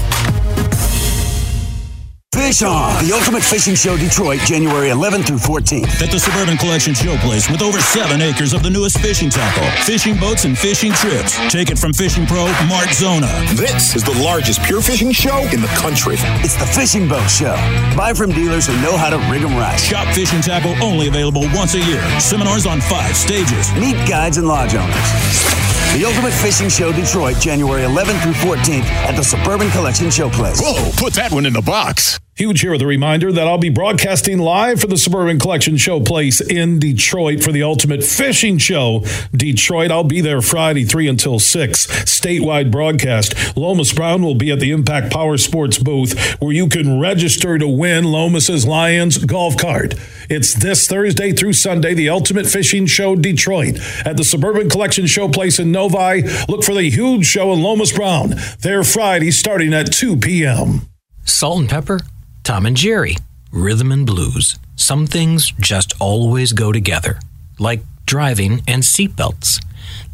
Fish 2.33 2.63
On, 2.63 3.05
the 3.05 3.13
Ultimate 3.13 3.43
Fishing 3.43 3.75
Show 3.75 3.97
Detroit, 3.97 4.39
January 4.41 4.89
11th 4.91 5.27
through 5.27 5.39
14th. 5.39 6.01
At 6.01 6.13
the 6.13 6.19
Suburban 6.19 6.57
Collection 6.59 6.95
Showplace 6.95 7.51
with 7.51 7.61
over 7.61 7.81
seven 7.81 8.23
acres 8.23 8.53
of 8.53 8.63
the 8.63 8.71
newest 8.71 9.01
fishing 9.01 9.29
tackle, 9.29 9.67
fishing 9.83 10.17
boats, 10.17 10.45
and 10.45 10.57
fishing 10.57 10.93
trips. 10.93 11.37
Take 11.51 11.71
it 11.71 11.79
from 11.79 11.93
Fishing 11.93 12.27
Pro 12.27 12.47
Mark 12.69 12.91
Zona. 12.91 13.27
This 13.55 13.97
is 13.97 14.05
the 14.05 14.15
largest 14.23 14.63
pure 14.63 14.81
fishing 14.81 15.11
show 15.11 15.39
in 15.53 15.61
the 15.61 15.73
country. 15.75 16.15
It's 16.47 16.55
the 16.55 16.67
Fishing 16.67 17.09
Boat 17.09 17.29
Show. 17.29 17.57
Buy 17.97 18.15
from 18.15 18.31
dealers 18.31 18.67
who 18.67 18.75
know 18.81 18.97
how 18.97 19.11
to 19.11 19.19
rig 19.29 19.43
them 19.43 19.57
right. 19.57 19.79
Shop 19.79 20.07
fishing 20.15 20.41
tackle 20.41 20.75
only 20.81 21.09
available 21.09 21.43
once 21.53 21.75
a 21.75 21.81
year. 21.81 22.03
Seminars 22.21 22.65
on 22.65 22.81
five 22.81 23.17
stages. 23.17 23.75
Meet 23.75 24.09
guides 24.09 24.37
and 24.39 24.47
lodge 24.47 24.77
owners. 24.77 25.80
The 25.93 26.05
Ultimate 26.05 26.33
Fishing 26.33 26.69
Show 26.69 26.93
Detroit, 26.93 27.41
January 27.41 27.83
11th 27.83 28.23
through 28.23 28.35
14th 28.35 28.85
at 28.85 29.17
the 29.17 29.25
Suburban 29.25 29.71
Collection 29.71 30.07
Showplace. 30.07 30.61
Whoa, 30.63 30.93
put 30.97 31.15
that 31.15 31.33
one 31.33 31.47
in 31.47 31.53
the 31.53 31.61
box. 31.61 32.21
Huge 32.41 32.63
here 32.63 32.73
with 32.73 32.81
a 32.81 32.87
reminder 32.87 33.31
that 33.31 33.47
I'll 33.47 33.59
be 33.59 33.69
broadcasting 33.69 34.39
live 34.39 34.81
for 34.81 34.87
the 34.87 34.97
Suburban 34.97 35.39
Collection 35.39 35.75
Showplace 35.75 36.41
in 36.41 36.79
Detroit 36.79 37.43
for 37.43 37.53
the 37.53 37.63
Ultimate 37.63 38.03
Fishing 38.03 38.57
Show. 38.57 39.05
Detroit, 39.31 39.91
I'll 39.91 40.05
be 40.05 40.23
there 40.23 40.41
Friday, 40.41 40.85
3 40.85 41.07
until 41.07 41.39
6. 41.39 41.87
Statewide 41.87 42.71
broadcast. 42.71 43.59
Lomas 43.59 43.93
Brown 43.93 44.23
will 44.23 44.35
be 44.35 44.51
at 44.51 44.59
the 44.59 44.71
Impact 44.71 45.13
Power 45.13 45.37
Sports 45.37 45.77
booth 45.77 46.19
where 46.41 46.55
you 46.55 46.67
can 46.67 46.99
register 46.99 47.59
to 47.59 47.69
win 47.69 48.05
Lomas's 48.05 48.67
Lions 48.67 49.19
golf 49.19 49.59
cart. 49.59 49.93
It's 50.31 50.55
this 50.55 50.89
Thursday 50.89 51.33
through 51.33 51.53
Sunday, 51.53 51.93
the 51.93 52.09
Ultimate 52.09 52.47
Fishing 52.47 52.87
Show 52.87 53.17
Detroit 53.17 53.79
at 54.07 54.17
the 54.17 54.25
Suburban 54.25 54.71
Collection 54.71 55.05
Showplace 55.05 55.61
in 55.61 55.73
Novi. 55.73 56.23
Look 56.49 56.65
for 56.65 56.73
the 56.73 56.89
huge 56.89 57.27
show 57.27 57.53
in 57.53 57.63
Lomas 57.63 57.93
Brown 57.93 58.37
there 58.61 58.83
Friday 58.83 59.31
starting 59.31 59.75
at 59.75 59.93
2 59.93 60.17
p.m. 60.17 60.89
Salt 61.27 61.61
and 61.61 61.69
pepper? 61.69 62.01
Tom 62.43 62.67
and 62.67 62.77
Jerry, 62.77 63.17
rhythm 63.53 63.93
and 63.93 64.07
blues. 64.07 64.59
Some 64.77 65.07
things 65.07 65.53
just 65.61 65.93
always 66.01 66.53
go 66.53 66.73
together, 66.73 67.21
like 67.59 67.83
driving 68.07 68.63
and 68.67 68.83
seatbelts. 68.83 69.63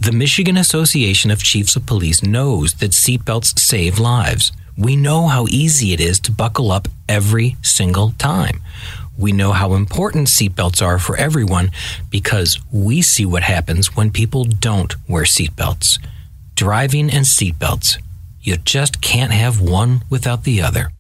The 0.01 0.13
Michigan 0.13 0.57
Association 0.57 1.31
of 1.31 1.43
Chiefs 1.43 1.77
of 1.77 1.87
Police 1.87 2.23
knows 2.23 2.75
that 2.75 2.91
seatbelts 2.91 3.59
save 3.59 3.99
lives. 3.99 4.53
We 4.77 4.97
know 4.97 5.29
how 5.29 5.47
easy 5.49 5.93
it 5.93 6.01
is 6.01 6.21
to 6.21 6.33
buckle 6.33 6.71
up 6.71 6.89
every 7.09 7.57
single 7.63 8.11
time. 8.19 8.61
We 9.17 9.33
know 9.33 9.53
how 9.53 9.73
important 9.73 10.29
seatbelts 10.29 10.85
are 10.85 10.99
for 10.99 11.17
everyone 11.17 11.71
because 12.11 12.59
we 12.71 13.01
see 13.01 13.25
what 13.25 13.45
happens 13.45 13.97
when 13.97 14.11
people 14.11 14.45
don't 14.45 14.95
wear 15.09 15.25
seatbelts. 15.25 15.99
Driving 16.55 17.11
and 17.11 17.25
seatbelts. 17.25 17.99
You 18.43 18.57
just 18.59 19.01
can't 19.01 19.33
have 19.33 19.61
one 19.61 20.03
without 20.11 20.45
the 20.45 20.61
other. 20.61 20.91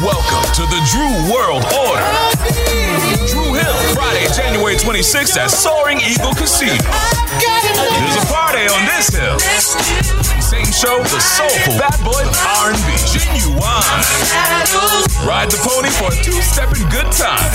Welcome 0.00 0.48
to 0.54 0.62
the 0.72 0.80
Dru 0.88 1.04
World 1.30 1.62
Order. 1.68 2.08
Dru 3.28 3.52
Hill, 3.52 3.76
Friday, 3.92 4.24
January 4.34 4.74
26th 4.74 5.36
at 5.36 5.50
Soaring 5.50 6.00
Eagle 6.00 6.32
Casino. 6.32 6.80
There's 6.80 8.16
a 8.16 8.24
party 8.32 8.64
on 8.72 8.86
this 8.86 9.08
hill. 9.12 9.38
Same 10.40 10.64
show, 10.72 11.02
the 11.04 11.20
soulful 11.20 11.76
bad 11.78 12.00
boy 12.02 12.24
R&B, 12.24 12.88
Ginuwine. 13.04 14.00
Ride 15.28 15.50
the 15.50 15.58
pony 15.60 15.90
for 15.90 16.08
a 16.08 16.16
two-stepping 16.24 16.88
good 16.88 17.12
time. 17.12 17.52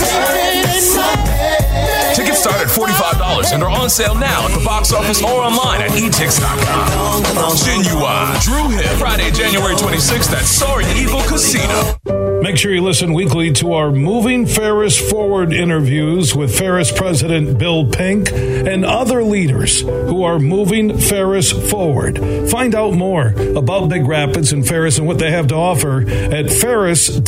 Tickets 2.14 2.40
start 2.40 2.56
at 2.56 2.68
$45 2.68 3.52
and 3.54 3.62
are 3.62 3.70
on 3.70 3.88
sale 3.88 4.14
now 4.14 4.46
at 4.48 4.58
the 4.58 4.64
box 4.64 4.92
office 4.92 5.22
or 5.22 5.42
online 5.42 5.80
at 5.82 5.90
etix.com. 5.90 7.22
Ginuwine, 7.54 8.42
Dru 8.42 8.68
Hill, 8.76 8.96
Friday, 8.96 9.30
January 9.30 9.74
26th 9.74 10.32
at 10.32 10.44
Soaring 10.44 10.88
Eagle 10.96 11.22
Casino. 11.22 11.96
Make 12.42 12.56
sure 12.56 12.72
you 12.72 12.82
listen 12.82 13.12
weekly 13.14 13.52
to 13.54 13.72
our 13.74 13.90
Moving 13.90 14.46
Ferris 14.46 14.98
Forward 15.10 15.52
interviews 15.52 16.34
with 16.34 16.56
Ferris 16.56 16.90
President 16.90 17.58
Bill 17.58 17.88
Pink 17.88 18.32
and 18.32 18.84
other 18.84 19.22
leaders 19.22 19.80
who 19.82 20.22
are 20.24 20.38
moving 20.38 20.98
Ferris 20.98 21.52
forward. 21.70 22.18
Find 22.50 22.74
out 22.74 22.94
more 22.94 23.28
about 23.56 23.88
Big 23.88 24.06
Rapids 24.06 24.52
and 24.52 24.66
Ferris 24.66 24.98
and 24.98 25.06
what 25.06 25.18
they 25.18 25.30
have 25.30 25.48
to 25.48 25.54
offer 25.56 26.08
at 26.08 26.50
ferris.edu. 26.50 27.18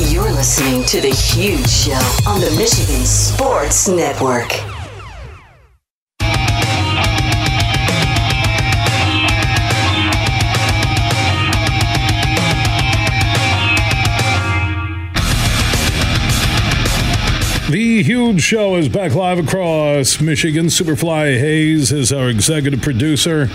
You're 0.00 0.32
listening 0.32 0.82
to 0.86 1.00
The 1.00 1.10
Huge 1.10 1.68
Show 1.68 1.92
on 2.26 2.40
the 2.40 2.50
Michigan 2.58 3.04
Sports 3.04 3.86
Network. 3.86 4.50
The 17.70 18.02
huge 18.02 18.42
show 18.42 18.74
is 18.74 18.88
back 18.88 19.14
live 19.14 19.38
across 19.38 20.20
Michigan. 20.20 20.66
Superfly 20.66 21.38
Hayes 21.38 21.92
is 21.92 22.12
our 22.12 22.28
executive 22.28 22.82
producer. 22.82 23.48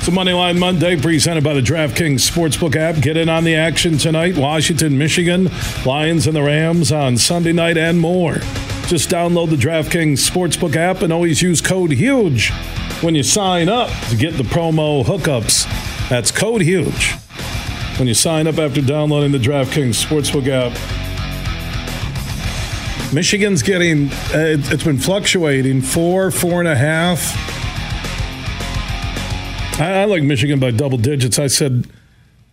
It's 0.00 0.08
a 0.08 0.12
Moneyline 0.12 0.58
Monday 0.58 0.96
presented 0.96 1.44
by 1.44 1.52
the 1.52 1.60
DraftKings 1.60 2.26
Sportsbook 2.26 2.74
app. 2.74 3.02
Get 3.02 3.18
in 3.18 3.28
on 3.28 3.44
the 3.44 3.54
action 3.54 3.98
tonight. 3.98 4.34
Washington, 4.34 4.96
Michigan, 4.96 5.50
Lions 5.84 6.26
and 6.26 6.34
the 6.34 6.40
Rams 6.40 6.90
on 6.90 7.18
Sunday 7.18 7.52
night 7.52 7.76
and 7.76 8.00
more. 8.00 8.36
Just 8.86 9.10
download 9.10 9.50
the 9.50 9.56
DraftKings 9.56 10.26
Sportsbook 10.26 10.74
app 10.74 11.02
and 11.02 11.12
always 11.12 11.42
use 11.42 11.60
code 11.60 11.92
HUGE 11.92 12.50
when 13.02 13.14
you 13.14 13.22
sign 13.22 13.68
up 13.68 13.90
to 14.08 14.16
get 14.16 14.38
the 14.38 14.42
promo 14.42 15.04
hookups. 15.04 15.68
That's 16.08 16.30
code 16.30 16.62
HUGE 16.62 17.12
when 17.98 18.08
you 18.08 18.14
sign 18.14 18.46
up 18.46 18.56
after 18.56 18.80
downloading 18.80 19.32
the 19.32 19.38
DraftKings 19.38 20.02
Sportsbook 20.02 20.48
app. 20.48 20.72
Michigan's 23.12 23.62
getting, 23.62 24.08
uh, 24.08 24.56
it's 24.72 24.82
been 24.82 24.96
fluctuating 24.96 25.82
four, 25.82 26.30
four 26.30 26.60
and 26.60 26.68
a 26.68 26.76
half. 26.76 27.49
I, 29.80 30.02
I 30.02 30.04
like 30.04 30.22
Michigan 30.22 30.60
by 30.60 30.70
double 30.70 30.98
digits. 30.98 31.38
I 31.38 31.46
said 31.46 31.86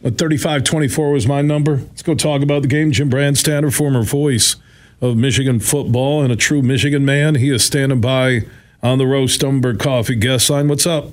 35 0.01 0.63
24 0.63 1.11
was 1.11 1.27
my 1.27 1.41
number. 1.41 1.77
Let's 1.77 2.01
go 2.01 2.15
talk 2.15 2.41
about 2.41 2.61
the 2.61 2.67
game. 2.67 2.91
Jim 2.91 3.09
Brandstatter, 3.09 3.73
former 3.73 4.03
voice 4.03 4.55
of 5.01 5.17
Michigan 5.17 5.59
football 5.59 6.23
and 6.23 6.31
a 6.31 6.35
true 6.35 6.61
Michigan 6.61 7.03
man. 7.05 7.35
He 7.35 7.49
is 7.49 7.63
standing 7.63 8.01
by 8.01 8.45
on 8.81 8.97
the 8.97 9.05
Roast 9.05 9.43
Umber 9.43 9.75
Coffee 9.75 10.15
guest 10.15 10.49
line. 10.49 10.67
What's 10.67 10.87
up? 10.87 11.11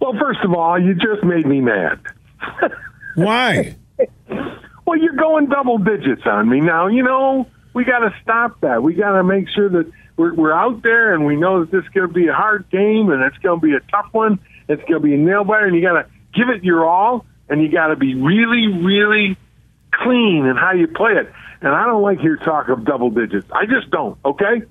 Well, 0.00 0.12
first 0.20 0.40
of 0.44 0.52
all, 0.52 0.78
you 0.78 0.94
just 0.94 1.24
made 1.24 1.46
me 1.46 1.60
mad. 1.60 1.98
Why? 3.14 3.76
well, 4.86 4.98
you're 4.98 5.16
going 5.16 5.46
double 5.46 5.78
digits 5.78 6.22
on 6.26 6.48
me 6.48 6.60
now. 6.60 6.88
You 6.88 7.02
know, 7.02 7.48
we 7.72 7.84
got 7.84 8.00
to 8.00 8.14
stop 8.22 8.60
that. 8.60 8.82
We 8.82 8.94
got 8.94 9.12
to 9.12 9.24
make 9.24 9.48
sure 9.48 9.70
that 9.70 9.90
we're, 10.16 10.34
we're 10.34 10.52
out 10.52 10.82
there 10.82 11.14
and 11.14 11.24
we 11.24 11.36
know 11.36 11.60
that 11.60 11.70
this 11.70 11.82
is 11.82 11.88
going 11.90 12.08
to 12.08 12.12
be 12.12 12.28
a 12.28 12.34
hard 12.34 12.68
game 12.70 13.10
and 13.10 13.22
it's 13.22 13.38
going 13.38 13.60
to 13.60 13.66
be 13.66 13.74
a 13.74 13.80
tough 13.90 14.08
one. 14.12 14.38
It's 14.68 14.82
going 14.82 14.94
to 14.94 15.00
be 15.00 15.14
a 15.14 15.18
nail 15.18 15.44
biter, 15.44 15.66
and 15.66 15.76
you 15.76 15.82
got 15.82 15.94
to 15.94 16.06
give 16.34 16.48
it 16.48 16.64
your 16.64 16.88
all, 16.88 17.24
and 17.48 17.62
you 17.62 17.70
got 17.70 17.88
to 17.88 17.96
be 17.96 18.14
really, 18.14 18.66
really 18.66 19.36
clean 19.92 20.46
in 20.46 20.56
how 20.56 20.72
you 20.72 20.88
play 20.88 21.12
it. 21.12 21.32
And 21.60 21.74
I 21.74 21.86
don't 21.86 22.02
like 22.02 22.22
your 22.22 22.36
talk 22.36 22.68
of 22.68 22.84
double 22.84 23.10
digits. 23.10 23.46
I 23.52 23.66
just 23.66 23.90
don't. 23.90 24.18
Okay. 24.24 24.62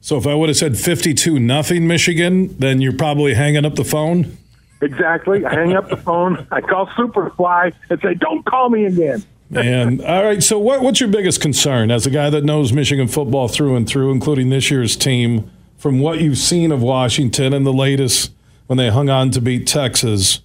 So 0.00 0.16
if 0.16 0.26
I 0.26 0.34
would 0.34 0.48
have 0.48 0.56
said 0.56 0.76
fifty-two 0.76 1.38
nothing 1.38 1.86
Michigan, 1.86 2.56
then 2.58 2.80
you're 2.80 2.96
probably 2.96 3.34
hanging 3.34 3.64
up 3.64 3.74
the 3.74 3.84
phone. 3.84 4.36
Exactly. 4.80 5.44
I 5.44 5.54
hang 5.54 5.74
up 5.74 5.88
the 5.88 5.96
phone. 5.96 6.46
I 6.50 6.60
call 6.60 6.86
Superfly 6.88 7.72
and 7.88 8.00
say, 8.00 8.14
"Don't 8.14 8.44
call 8.44 8.68
me 8.68 8.86
again." 8.86 9.24
And 9.54 10.02
all 10.04 10.24
right, 10.24 10.42
so 10.42 10.58
what, 10.58 10.80
what's 10.82 11.00
your 11.00 11.08
biggest 11.08 11.40
concern 11.40 11.90
as 11.90 12.06
a 12.06 12.10
guy 12.10 12.30
that 12.30 12.42
knows 12.42 12.72
Michigan 12.72 13.06
football 13.06 13.48
through 13.48 13.76
and 13.76 13.86
through, 13.86 14.10
including 14.10 14.50
this 14.50 14.70
year's 14.70 14.96
team, 14.96 15.50
from 15.76 16.00
what 16.00 16.20
you've 16.20 16.38
seen 16.38 16.72
of 16.72 16.82
Washington 16.82 17.52
and 17.52 17.66
the 17.66 17.72
latest 17.72 18.32
when 18.66 18.76
they 18.76 18.90
hung 18.90 19.08
on 19.08 19.30
to 19.30 19.40
beat 19.40 19.66
Texas? 19.66 20.40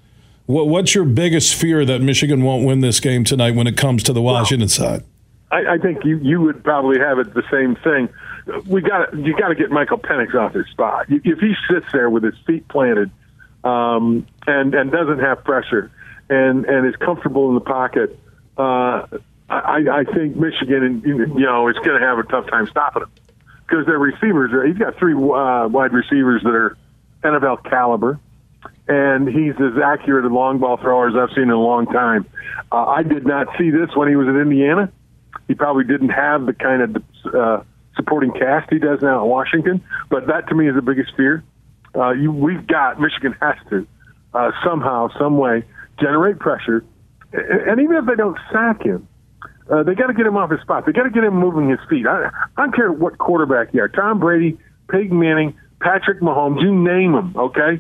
What, 0.45 0.67
what's 0.67 0.95
your 0.95 1.05
biggest 1.05 1.55
fear 1.55 1.85
that 1.85 2.01
Michigan 2.01 2.43
won't 2.43 2.65
win 2.65 2.81
this 2.81 2.99
game 2.99 3.23
tonight 3.23 3.55
when 3.55 3.67
it 3.67 3.77
comes 3.77 4.03
to 4.03 4.13
the 4.13 4.21
Washington 4.21 4.69
well, 4.79 4.99
side? 4.99 5.03
I, 5.51 5.73
I 5.73 5.77
think 5.77 6.03
you 6.03 6.17
you 6.17 6.41
would 6.41 6.63
probably 6.63 6.99
have 6.99 7.19
it 7.19 7.33
the 7.33 7.43
same 7.49 7.75
thing. 7.77 8.09
We 8.65 8.81
got 8.81 9.17
you 9.17 9.35
got 9.37 9.49
to 9.49 9.55
get 9.55 9.71
Michael 9.71 9.97
Penix 9.97 10.35
off 10.35 10.53
his 10.53 10.67
spot. 10.67 11.05
If 11.09 11.39
he 11.39 11.55
sits 11.69 11.85
there 11.93 12.09
with 12.09 12.23
his 12.23 12.35
feet 12.45 12.67
planted 12.67 13.11
um, 13.63 14.27
and 14.45 14.73
and 14.75 14.91
doesn't 14.91 15.19
have 15.19 15.43
pressure 15.43 15.89
and 16.29 16.65
and 16.65 16.85
is 16.85 16.95
comfortable 16.97 17.47
in 17.49 17.55
the 17.55 17.61
pocket 17.61 18.19
uh, 18.57 19.05
I, 19.49 19.85
I 19.91 20.03
think 20.03 20.35
Michigan, 20.35 21.01
you 21.05 21.25
know, 21.39 21.67
is 21.69 21.77
going 21.77 21.99
to 21.99 22.05
have 22.05 22.19
a 22.19 22.23
tough 22.23 22.47
time 22.47 22.67
stopping 22.67 23.03
him 23.03 23.11
because 23.65 23.85
their 23.85 23.99
receivers 23.99 24.51
are. 24.51 24.65
He's 24.65 24.77
got 24.77 24.97
three 24.97 25.13
uh, 25.13 25.67
wide 25.67 25.93
receivers 25.93 26.43
that 26.43 26.53
are 26.53 26.77
NFL 27.23 27.69
caliber, 27.69 28.19
and 28.87 29.27
he's 29.27 29.55
as 29.55 29.81
accurate 29.83 30.25
a 30.25 30.33
long 30.33 30.59
ball 30.59 30.77
thrower 30.77 31.09
as 31.09 31.15
I've 31.15 31.33
seen 31.35 31.43
in 31.43 31.49
a 31.51 31.61
long 31.61 31.85
time. 31.87 32.25
Uh, 32.71 32.85
I 32.85 33.03
did 33.03 33.25
not 33.25 33.47
see 33.57 33.69
this 33.69 33.95
when 33.95 34.09
he 34.09 34.15
was 34.15 34.27
at 34.27 34.35
Indiana. 34.35 34.91
He 35.47 35.55
probably 35.55 35.83
didn't 35.83 36.09
have 36.09 36.45
the 36.45 36.53
kind 36.53 36.81
of 36.81 37.03
uh, 37.33 37.63
supporting 37.95 38.31
cast 38.31 38.71
he 38.71 38.79
does 38.79 39.01
now 39.01 39.21
at 39.21 39.27
Washington, 39.27 39.83
but 40.09 40.27
that 40.27 40.47
to 40.49 40.55
me 40.55 40.69
is 40.69 40.75
the 40.75 40.81
biggest 40.81 41.15
fear. 41.15 41.43
Uh, 41.95 42.11
you, 42.11 42.31
we've 42.31 42.67
got 42.67 42.99
Michigan 42.99 43.35
has 43.41 43.55
to 43.69 43.87
uh, 44.33 44.51
somehow, 44.63 45.09
some 45.17 45.37
way, 45.37 45.63
generate 45.99 46.39
pressure 46.39 46.83
and 47.33 47.81
even 47.81 47.95
if 47.95 48.05
they 48.05 48.15
don't 48.15 48.37
sack 48.51 48.83
him, 48.83 49.07
uh, 49.69 49.83
they 49.83 49.95
got 49.95 50.07
to 50.07 50.13
get 50.13 50.25
him 50.25 50.37
off 50.37 50.49
his 50.49 50.61
spot. 50.61 50.85
They 50.85 50.93
got 50.93 51.03
to 51.03 51.09
get 51.09 51.23
him 51.23 51.35
moving 51.35 51.69
his 51.69 51.79
feet. 51.89 52.07
I, 52.07 52.29
I 52.55 52.61
don't 52.63 52.75
care 52.75 52.91
what 52.91 53.17
quarterback 53.17 53.73
you 53.73 53.81
are. 53.81 53.89
Tom 53.89 54.19
Brady, 54.19 54.57
Peyton 54.89 55.19
Manning, 55.19 55.57
Patrick 55.79 56.21
Mahomes, 56.21 56.61
you 56.61 56.73
name 56.73 57.13
them, 57.13 57.33
okay? 57.35 57.79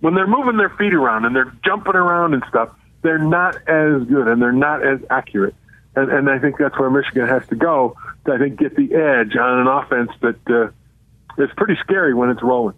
When 0.00 0.14
they're 0.14 0.26
moving 0.26 0.56
their 0.56 0.70
feet 0.70 0.94
around 0.94 1.24
and 1.24 1.34
they're 1.34 1.52
jumping 1.64 1.94
around 1.94 2.34
and 2.34 2.42
stuff, 2.48 2.70
they're 3.02 3.18
not 3.18 3.56
as 3.68 4.02
good 4.04 4.28
and 4.28 4.40
they're 4.40 4.52
not 4.52 4.86
as 4.86 5.00
accurate. 5.10 5.54
And, 5.96 6.10
and 6.10 6.30
I 6.30 6.38
think 6.38 6.58
that's 6.58 6.78
where 6.78 6.90
Michigan 6.90 7.26
has 7.26 7.46
to 7.48 7.56
go 7.56 7.96
to, 8.26 8.32
I 8.32 8.38
think, 8.38 8.58
get 8.58 8.76
the 8.76 8.94
edge 8.94 9.36
on 9.36 9.60
an 9.60 9.66
offense 9.66 10.10
that 10.20 10.36
uh, 10.48 11.42
is 11.42 11.50
pretty 11.56 11.76
scary 11.80 12.14
when 12.14 12.30
it's 12.30 12.42
rolling. 12.42 12.76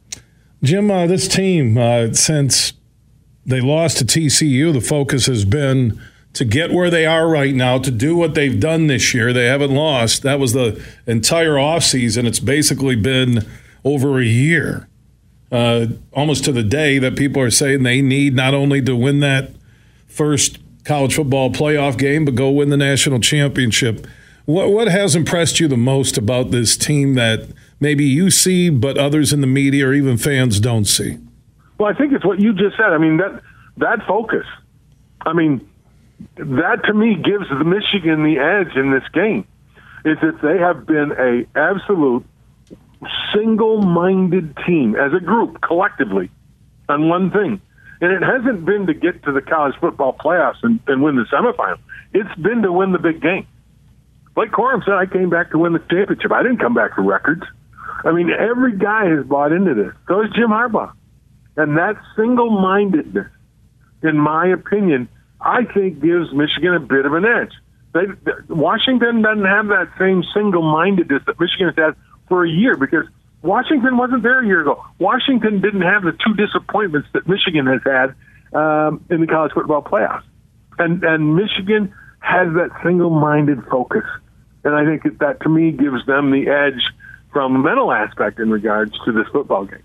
Jim, 0.63 0.91
uh, 0.91 1.07
this 1.07 1.27
team, 1.27 1.77
uh, 1.77 2.13
since 2.13 2.75
they 3.45 3.61
lost 3.61 3.99
to 3.99 4.05
TCU, 4.05 4.73
the 4.73 4.81
focus 4.81 5.27
has 5.27 5.45
been 5.45 6.01
to 6.35 6.45
get 6.45 6.71
where 6.71 6.91
they 6.91 7.07
are 7.07 7.29
right 7.29 7.55
now, 7.55 7.79
to 7.79 7.91
do 7.91 8.15
what 8.15 8.35
they've 8.35 8.61
done 8.61 8.87
this 8.87 9.13
year. 9.13 9.33
They 9.33 9.47
haven't 9.47 9.75
lost. 9.75 10.23
That 10.23 10.39
was 10.39 10.53
the 10.53 10.83
entire 11.07 11.55
offseason. 11.55 12.25
It's 12.25 12.39
basically 12.39 12.95
been 12.95 13.47
over 13.85 14.19
a 14.19 14.25
year, 14.25 14.89
uh, 15.51 15.87
almost 16.13 16.45
to 16.45 16.53
the 16.53 16.63
day 16.63 16.99
that 16.99 17.17
people 17.17 17.43
are 17.43 17.51
saying 17.51 17.83
they 17.83 18.03
need 18.03 18.35
not 18.35 18.55
only 18.55 18.83
to 18.83 18.95
win 18.95 19.21
that 19.21 19.51
first 20.07 20.59
college 20.85 21.15
football 21.15 21.51
playoff 21.51 21.99
game, 21.99 22.25
but 22.25 22.35
go 22.35 22.51
win 22.51 22.69
the 22.71 22.77
national 22.77 23.21
championship. 23.21 24.07
What, 24.45 24.71
what 24.71 24.89
has 24.89 25.15
impressed 25.15 25.61
you 25.61 25.69
the 25.69 25.77
most 25.77 26.19
about 26.19 26.51
this 26.51 26.77
team 26.77 27.15
that 27.15 27.49
maybe 27.79 28.05
you 28.05 28.31
see, 28.31 28.69
but 28.71 28.99
others 28.99 29.33
in 29.33 29.41
the 29.41 29.47
media 29.47 29.87
or 29.87 29.95
even 29.95 30.17
fans 30.17 30.61
don't 30.61 30.87
see? 30.87 31.19
Well, 31.79 31.89
I 31.89 31.95
think 31.95 32.13
it's 32.13 32.25
what 32.25 32.41
you 32.41 32.53
just 32.53 32.77
said. 32.77 32.93
I 32.93 32.99
mean, 32.99 33.19
that 33.19 33.43
that 33.79 34.07
focus. 34.07 34.47
I 35.23 35.33
mean, 35.33 35.67
that 36.37 36.85
to 36.85 36.95
me 36.95 37.15
gives 37.15 37.49
the 37.49 37.65
Michigan 37.65 38.23
the 38.25 38.39
edge 38.39 38.77
in 38.77 38.91
this 38.91 39.09
game. 39.13 39.47
Is 40.05 40.19
that 40.23 40.41
they 40.43 40.59
have 40.59 40.87
been 40.87 41.13
a 41.13 41.47
absolute 41.59 42.25
single-minded 43.35 44.57
team 44.67 44.95
as 44.95 45.13
a 45.15 45.21
group 45.21 45.61
collectively 45.61 46.31
on 46.89 47.09
one 47.09 47.31
thing, 47.31 47.61
and 48.01 48.13
it 48.13 48.23
hasn't 48.23 48.65
been 48.65 48.87
to 48.87 48.95
get 48.95 49.23
to 49.25 49.33
the 49.33 49.41
college 49.41 49.75
football 49.81 50.13
playoffs 50.13 50.63
and, 50.63 50.81
and 50.87 51.03
win 51.03 51.17
the 51.17 51.25
semifinal. 51.33 51.79
It's 52.13 52.35
been 52.41 52.63
to 52.63 52.73
win 52.73 52.93
the 52.93 52.99
big 52.99 53.21
game. 53.23 53.47
Like 54.37 54.51
Corum 54.51 54.85
said, 54.85 54.95
I 54.95 55.07
came 55.07 55.31
back 55.31 55.51
to 55.51 55.59
win 55.59 55.73
the 55.73 55.79
championship. 55.79 56.33
I 56.33 56.43
didn't 56.43 56.59
come 56.59 56.75
back 56.75 56.95
for 56.95 57.03
records. 57.03 57.43
I 58.05 58.13
mean, 58.13 58.31
every 58.31 58.77
guy 58.77 59.07
has 59.07 59.27
bought 59.27 59.53
into 59.53 59.75
this. 59.75 59.93
So 60.09 60.23
has 60.23 60.31
Jim 60.33 60.49
Harbaugh. 60.49 60.93
And 61.57 61.77
that 61.77 61.97
single 62.17 62.51
mindedness, 62.51 63.27
in 64.03 64.17
my 64.17 64.47
opinion, 64.47 65.09
I 65.41 65.65
think 65.65 66.01
gives 66.01 66.33
Michigan 66.33 66.75
a 66.75 66.81
bit 66.81 67.07
of 67.07 67.13
an 67.13 67.25
edge. 67.25 67.53
They, 67.93 68.03
Washington 68.49 69.23
doesn't 69.23 69.45
have 69.45 69.67
that 69.69 69.91
same 69.99 70.23
single-mindedness 70.33 71.23
that 71.27 71.41
Michigan 71.41 71.67
has 71.69 71.95
for 72.31 72.47
a 72.47 72.49
year 72.49 72.79
because 72.79 73.05
Washington 73.43 73.99
wasn't 73.99 74.23
there 74.23 74.43
a 74.43 74.47
year 74.47 74.63
ago. 74.63 74.83
Washington 74.99 75.61
didn't 75.61 75.83
have 75.83 76.03
the 76.03 76.13
two 76.13 76.33
disappointments 76.35 77.09
that 77.13 77.29
Michigan 77.29 77.67
has 77.67 77.81
had 77.85 78.15
um, 78.59 79.05
in 79.11 79.21
the 79.21 79.27
college 79.27 79.53
football 79.53 79.83
playoffs, 79.83 80.25
and 80.79 81.05
and 81.05 81.37
Michigan 81.37 81.93
has 82.21 82.49
that 82.55 82.71
single-minded 82.83 83.65
focus, 83.71 84.05
and 84.65 84.75
I 84.75 84.85
think 84.87 85.03
that, 85.03 85.19
that 85.19 85.41
to 85.43 85.49
me 85.49 85.73
gives 85.73 86.07
them 86.07 86.31
the 86.31 86.49
edge 86.49 86.83
from 87.33 87.57
a 87.57 87.59
mental 87.59 87.93
aspect 87.93 88.41
in 88.41 88.51
regards 88.51 88.93
to 89.05 89.13
this 89.13 89.27
football 89.33 89.65
game. 89.65 89.83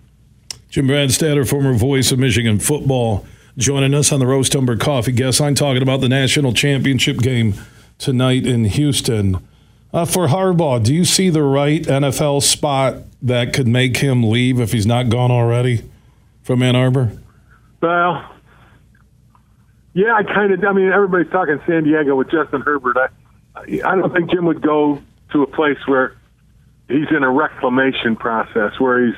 Jim 0.69 0.87
Brandstatter, 0.87 1.47
former 1.47 1.73
voice 1.73 2.11
of 2.11 2.19
Michigan 2.19 2.59
football 2.59 3.25
joining 3.57 3.93
us 3.93 4.11
on 4.11 4.19
the 4.19 4.27
Roast 4.27 4.55
Umber 4.55 4.75
Coffee 4.75 5.13
guest. 5.13 5.39
I'm 5.39 5.55
talking 5.55 5.81
about 5.81 6.01
the 6.01 6.09
national 6.09 6.53
championship 6.53 7.19
game 7.19 7.53
tonight 7.97 8.45
in 8.45 8.65
Houston. 8.65 9.47
Uh, 9.95 10.03
for 10.03 10.27
Harbaugh, 10.27 10.83
do 10.83 10.93
you 10.93 11.05
see 11.05 11.29
the 11.29 11.41
right 11.41 11.81
NFL 11.81 12.43
spot 12.43 12.97
that 13.21 13.53
could 13.53 13.65
make 13.65 13.95
him 13.95 14.29
leave 14.29 14.59
if 14.59 14.73
he's 14.73 14.85
not 14.85 15.07
gone 15.07 15.31
already 15.31 15.89
from 16.43 16.61
Ann 16.61 16.75
Arbor? 16.75 17.13
Well, 17.79 18.29
yeah, 19.93 20.13
I 20.13 20.23
kind 20.23 20.51
of. 20.51 20.61
I 20.65 20.73
mean, 20.73 20.91
everybody's 20.91 21.31
talking 21.31 21.61
San 21.65 21.85
Diego 21.85 22.13
with 22.17 22.29
Justin 22.29 22.59
Herbert. 22.59 22.97
I, 22.97 23.61
I 23.85 23.95
don't 23.95 24.11
think 24.13 24.31
Jim 24.31 24.43
would 24.47 24.61
go 24.61 25.01
to 25.31 25.43
a 25.43 25.47
place 25.47 25.77
where 25.85 26.17
he's 26.89 27.07
in 27.09 27.23
a 27.23 27.31
reclamation 27.31 28.17
process, 28.17 28.77
where 28.77 29.05
he's 29.05 29.15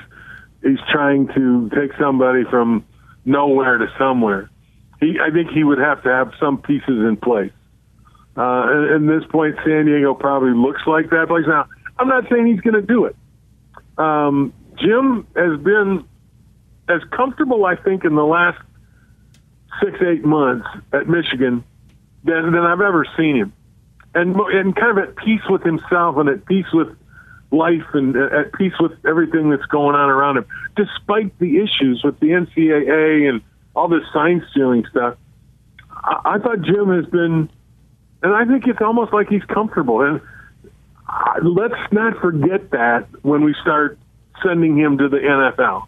he's 0.62 0.80
trying 0.92 1.28
to 1.30 1.72
take 1.72 1.98
somebody 2.00 2.44
from 2.52 2.86
nowhere 3.26 3.80
to 3.80 3.88
somewhere. 3.98 4.52
He, 5.00 5.18
I 5.20 5.32
think 5.32 5.50
he 5.50 5.64
would 5.64 5.80
have 5.80 6.04
to 6.04 6.10
have 6.10 6.34
some 6.40 6.62
pieces 6.62 6.88
in 6.88 7.18
place. 7.18 7.52
Uh, 8.38 8.94
and 8.96 9.10
this 9.10 9.24
point, 9.30 9.56
San 9.66 9.86
Diego 9.86 10.14
probably 10.14 10.52
looks 10.52 10.82
like 10.86 11.10
that 11.10 11.28
place. 11.28 11.46
Now, 11.48 11.66
I'm 11.98 12.08
not 12.08 12.26
saying 12.30 12.46
he's 12.48 12.62
going 12.62 12.76
to 12.76 12.82
do 12.82 13.06
it. 13.06 13.16
Um, 13.98 14.54
Jim 14.78 15.26
has 15.36 15.60
been 15.60 16.06
as 16.88 17.02
comfortable, 17.12 17.66
I 17.66 17.76
think, 17.76 18.06
in 18.06 18.16
the 18.16 18.26
last 18.26 18.62
six, 19.84 19.98
eight 20.02 20.24
months 20.24 20.68
at 20.94 21.08
Michigan 21.08 21.64
than, 22.24 22.52
than 22.52 22.62
I've 22.62 22.82
ever 22.82 23.06
seen 23.18 23.36
him. 23.36 23.54
And, 24.14 24.36
and 24.36 24.76
kind 24.76 24.98
of 24.98 25.10
at 25.10 25.16
peace 25.16 25.42
with 25.50 25.64
himself 25.64 26.18
and 26.18 26.30
at 26.30 26.46
peace 26.46 26.72
with 26.74 26.96
life 27.52 27.86
and 27.94 28.16
at 28.16 28.54
peace 28.54 28.74
with 28.80 28.94
everything 29.06 29.50
that's 29.50 29.66
going 29.66 29.96
on 29.96 30.10
around 30.10 30.38
him, 30.38 30.46
despite 30.76 31.38
the 31.40 31.58
issues 31.58 32.02
with 32.04 32.20
the 32.20 32.28
NCAA 32.28 33.30
and 33.30 33.42
all 33.76 33.88
this 33.88 34.04
sign 34.14 34.46
stealing 34.52 34.86
stuff. 34.90 35.18
I, 35.92 36.22
I 36.26 36.40
thought 36.40 36.62
Jim 36.62 36.90
has 36.90 37.06
been, 37.06 37.50
and 38.24 38.34
I 38.34 38.46
think 38.46 38.68
it's 38.68 38.82
almost 38.82 39.14
like 39.14 39.30
he's 39.30 39.44
comfortable. 39.44 40.02
And 40.02 40.22
let's 41.44 41.92
not 41.92 42.20
forget 42.20 42.72
that 42.72 43.08
when 43.22 43.44
we 43.44 43.56
start 43.62 43.98
sending 44.44 44.78
him 44.78 44.98
to 44.98 45.10
the 45.10 45.18
NFL. 45.18 45.88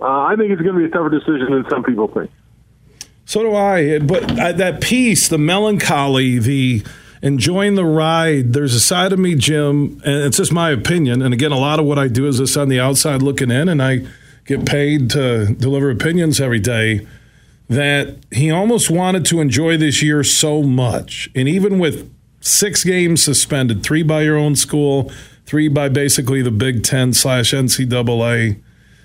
Uh, 0.00 0.04
I 0.04 0.36
think 0.36 0.52
it's 0.52 0.62
going 0.62 0.74
to 0.74 0.80
be 0.80 0.86
a 0.86 0.90
tougher 0.90 1.10
decision 1.10 1.50
than 1.50 1.66
some 1.68 1.82
people 1.82 2.08
think. 2.08 2.30
So 3.24 3.42
do 3.42 3.54
I. 3.54 3.98
But 3.98 4.38
uh, 4.38 4.52
that 4.52 4.80
peace, 4.80 5.28
the 5.28 5.38
melancholy, 5.38 6.38
the 6.38 6.84
enjoying 7.22 7.74
the 7.74 7.84
ride. 7.84 8.52
There's 8.52 8.74
a 8.74 8.80
side 8.80 9.12
of 9.12 9.18
me, 9.18 9.34
Jim, 9.34 10.00
and 10.04 10.24
it's 10.24 10.36
just 10.36 10.52
my 10.52 10.70
opinion. 10.70 11.22
And 11.22 11.34
again, 11.34 11.52
a 11.52 11.58
lot 11.58 11.78
of 11.78 11.86
what 11.86 11.98
I 11.98 12.08
do 12.08 12.26
is 12.26 12.38
this 12.38 12.56
on 12.56 12.68
the 12.68 12.80
outside 12.80 13.22
looking 13.22 13.50
in, 13.50 13.68
and 13.68 13.82
I 13.82 14.06
get 14.46 14.64
paid 14.64 15.10
to 15.10 15.54
deliver 15.54 15.90
opinions 15.90 16.40
every 16.40 16.60
day. 16.60 17.06
That 17.68 18.16
he 18.32 18.50
almost 18.50 18.90
wanted 18.90 19.26
to 19.26 19.40
enjoy 19.40 19.76
this 19.76 20.02
year 20.02 20.24
so 20.24 20.62
much. 20.62 21.28
And 21.34 21.48
even 21.48 21.78
with 21.78 22.10
six 22.40 22.82
games 22.82 23.22
suspended, 23.22 23.82
three 23.82 24.02
by 24.02 24.22
your 24.22 24.38
own 24.38 24.56
school, 24.56 25.12
three 25.44 25.68
by 25.68 25.88
basically 25.88 26.42
the 26.42 26.50
Big 26.50 26.82
Ten 26.82 27.12
slash 27.12 27.52
NCAA, 27.52 28.60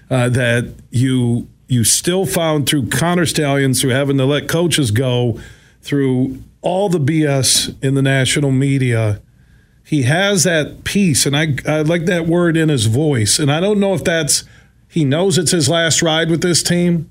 uh, 0.10 0.30
that 0.30 0.73
you 0.91 1.48
you 1.68 1.84
still 1.84 2.26
found 2.26 2.68
through 2.68 2.88
Connor 2.90 3.26
Stalions, 3.26 3.81
through 3.81 3.91
having 3.91 4.18
to 4.18 4.26
let 4.26 4.48
coaches 4.48 4.91
go, 4.91 5.40
through 5.81 6.44
all 6.61 6.88
the 6.88 6.99
BS 6.99 7.76
in 7.84 7.95
the 7.95 8.02
national 8.02 8.52
media. 8.52 9.22
He 9.85 10.03
has 10.03 10.44
that 10.44 10.84
peace, 10.84 11.26
and 11.26 11.35
I, 11.35 11.56
I 11.68 11.81
like 11.81 12.06
that 12.06 12.26
word 12.26 12.56
in 12.56 12.69
his 12.69 12.85
voice. 12.85 13.40
And 13.40 13.52
I 13.52 13.60
don't 13.60 13.80
know 13.80 13.94
if 13.94 14.03
that's 14.03 14.44
he 14.88 15.03
knows 15.03 15.38
it's 15.38 15.52
his 15.52 15.68
last 15.68 16.02
ride 16.02 16.30
with 16.30 16.41
this 16.41 16.64
team 16.64 17.10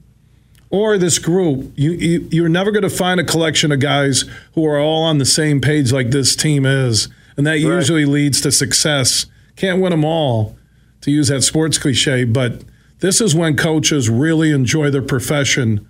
or 0.73 0.99
this 0.99 1.21
group. 1.21 1.73
You, 1.77 1.93
you 1.93 2.29
you're 2.33 2.49
never 2.49 2.73
going 2.73 2.83
to 2.83 2.91
find 2.91 3.21
a 3.21 3.25
collection 3.25 3.71
of 3.71 3.79
guys 3.79 4.25
who 4.55 4.67
are 4.67 4.81
all 4.81 5.05
on 5.05 5.19
the 5.19 5.25
same 5.25 5.61
page 5.61 5.93
like 5.93 6.11
this 6.11 6.35
team 6.35 6.67
is, 6.67 7.09
and 7.37 7.47
that 7.47 7.53
right. 7.53 7.61
usually 7.61 8.05
leads 8.05 8.41
to 8.41 8.51
success. 8.51 9.27
Can't 9.55 9.81
win 9.81 9.91
them 9.91 10.05
all, 10.05 10.57
to 11.03 11.13
use 11.13 11.29
that 11.29 11.43
sports 11.43 11.79
cliche, 11.79 12.25
but 12.25 12.63
this 12.99 13.21
is 13.21 13.35
when 13.35 13.57
coaches 13.57 14.09
really 14.09 14.51
enjoy 14.51 14.91
their 14.91 15.03
profession. 15.03 15.89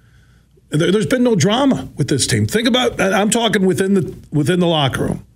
There's 0.71 1.07
been 1.07 1.23
no 1.23 1.37
drama 1.37 1.89
with 1.97 2.09
this 2.09 2.27
team. 2.27 2.47
Think 2.47 2.67
about 2.67 3.01
I'm 3.01 3.31
talking 3.31 3.65
within 3.65 3.95
the 3.95 4.15
within 4.31 4.59
the 4.61 4.67
locker 4.67 5.05
room. 5.05 5.27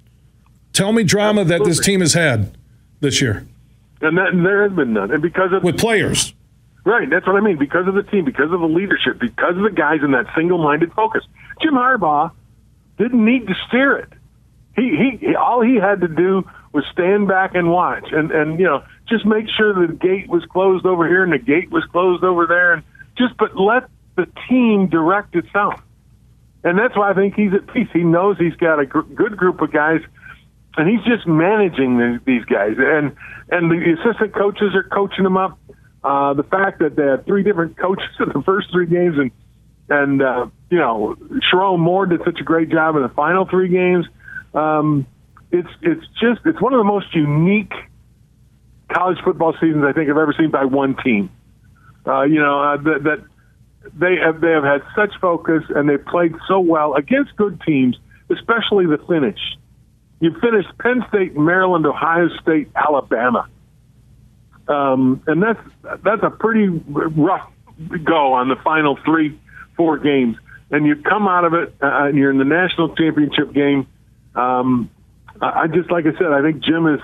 Tell 0.73 0.93
me 0.93 1.05
drama 1.05 1.43
Absolutely. 1.43 1.65
that 1.65 1.71
this 1.71 1.85
team 1.85 2.01
has 2.01 2.15
had 2.15 2.57
this 3.01 3.23
year. 3.23 3.47
And, 4.01 4.19
that, 4.19 4.33
there 4.35 4.63
has 4.63 4.73
been 4.73 4.93
none. 4.93 5.11
And 5.11 5.23
because 5.23 5.53
of 5.53 5.63
with 5.63 5.79
players. 5.79 6.35
Right, 6.87 7.11
that's 7.11 7.27
what 7.27 7.35
I 7.35 7.41
mean. 7.41 7.59
Because 7.59 7.89
of 7.89 7.95
the 7.95 8.05
team, 8.05 8.25
because 8.25 8.53
of 8.53 8.61
the 8.61 8.69
leadership, 8.69 9.19
because 9.19 9.57
of 9.57 9.65
the 9.65 9.73
guys 9.75 10.05
in 10.05 10.13
that 10.13 10.27
single-minded 10.37 10.93
focus. 10.93 11.25
Jim 11.61 11.75
Harbaugh 11.75 12.31
didn't 12.97 13.25
need 13.25 13.49
to 13.49 13.55
steer 13.67 13.99
it. 13.99 14.09
He 14.77 15.19
he 15.21 15.35
all 15.35 15.63
he 15.63 15.75
had 15.75 16.03
to 16.03 16.09
do 16.09 16.49
was 16.73 16.85
stand 16.93 17.27
back 17.27 17.57
and 17.57 17.73
watch 17.73 18.13
and 18.13 18.31
and 18.31 18.61
you 18.61 18.67
know 18.67 18.85
just 19.09 19.27
make 19.27 19.47
sure 19.49 19.75
the 19.75 19.93
gate 19.95 20.29
was 20.29 20.45
closed 20.45 20.87
over 20.87 21.09
here 21.09 21.25
and 21.25 21.33
the 21.33 21.39
gate 21.39 21.73
was 21.73 21.83
closed 21.91 22.23
over 22.23 22.47
there, 22.47 22.75
and 22.75 22.85
just 23.19 23.37
but 23.37 23.59
let 23.59 23.89
the 24.15 24.29
team 24.49 24.87
direct 24.87 25.35
itself. 25.35 25.83
And 26.63 26.79
that's 26.79 26.97
why 26.97 27.11
I 27.11 27.15
think 27.15 27.35
he's 27.35 27.53
at 27.53 27.67
peace. 27.67 27.89
He 27.93 28.05
knows 28.05 28.39
he's 28.39 28.55
got 28.55 28.79
a 28.79 28.87
gr- 28.87 29.01
good 29.01 29.37
group 29.37 29.61
of 29.61 29.73
guys, 29.73 30.03
and 30.77 30.89
he's 30.89 31.05
just 31.05 31.27
managing 31.27 31.99
the, 31.99 32.21
these 32.25 32.45
guys. 32.45 32.77
And 32.79 33.17
and 33.51 33.73
the 33.73 33.97
assistant 33.99 34.35
coaches 34.35 34.77
are 34.77 34.85
coaching 34.85 35.25
them 35.25 35.37
up. 35.37 35.59
Uh, 36.07 36.35
the 36.35 36.45
fact 36.45 36.79
that 36.79 36.95
they 36.95 37.03
had 37.03 37.27
three 37.27 37.43
different 37.43 37.77
coaches 37.77 38.09
in 38.21 38.29
the 38.29 38.41
first 38.43 38.71
three 38.71 38.87
games, 38.87 39.19
and 39.19 39.33
and 39.89 40.23
uh, 40.23 40.47
you 40.71 40.79
know 40.79 41.17
Sherrone 41.51 41.81
Moore 41.81 42.07
did 42.07 42.21
such 42.25 42.39
a 42.41 42.45
great 42.45 42.69
job 42.71 42.95
in 42.95 43.03
the 43.03 43.09
final 43.09 43.45
three 43.45 43.69
games. 43.69 44.07
Um, 44.55 45.05
it's 45.51 45.69
it's 45.83 46.07
just 46.21 46.43
it's 46.45 46.61
one 46.63 46.75
of 46.75 46.79
the 46.79 46.85
most 46.85 47.13
unique 47.13 47.73
college 48.89 49.19
football 49.25 49.53
seasons 49.55 49.85
I 49.85 49.93
think 49.93 50.09
I've 50.09 50.17
ever 50.17 50.33
seen 50.39 50.53
by 50.53 50.65
one 50.65 50.97
team. 51.03 51.29
Uh, 52.07 52.23
you 52.23 52.39
know 52.39 52.63
uh, 52.63 52.77
that, 52.77 53.03
that 53.03 53.25
they 53.99 54.15
have 54.25 54.41
they 54.41 54.53
have 54.53 54.63
had 54.63 54.83
such 54.95 55.11
focus 55.21 55.65
and 55.71 55.89
they've 55.89 56.05
played 56.07 56.37
so 56.47 56.61
well 56.61 56.95
against 56.95 57.35
good 57.35 57.61
teams, 57.67 57.97
especially 58.31 58.87
the 58.87 58.99
finish. 59.09 59.41
You 60.21 60.31
finished 60.41 60.69
Penn 60.79 61.05
State, 61.09 61.37
Maryland, 61.37 61.85
Ohio 61.85 62.29
State, 62.41 62.71
Alabama, 62.77 63.49
um, 64.69 65.23
and 65.27 65.43
that's 65.43 65.61
that's 66.03 66.23
a 66.23 66.31
pretty 66.31 66.69
rough 66.69 67.51
go 68.05 68.33
on 68.33 68.49
the 68.49 68.57
final 68.57 68.99
three, 69.05 69.39
four 69.77 69.99
games. 69.99 70.37
And 70.71 70.85
you 70.85 70.97
come 70.97 71.29
out 71.29 71.45
of 71.45 71.55
it, 71.55 71.75
uh, 71.81 72.07
and 72.07 72.19
you're 72.19 72.31
in 72.31 72.39
the 72.39 72.45
national 72.45 72.97
championship 72.97 73.53
game. 73.53 73.87
Um, 74.35 74.91
I 75.41 75.69
just 75.69 75.91
like 75.91 76.07
I 76.07 76.13
said, 76.19 76.33
I 76.33 76.43
think 76.43 76.63
Jim 76.65 76.87
is 76.87 77.01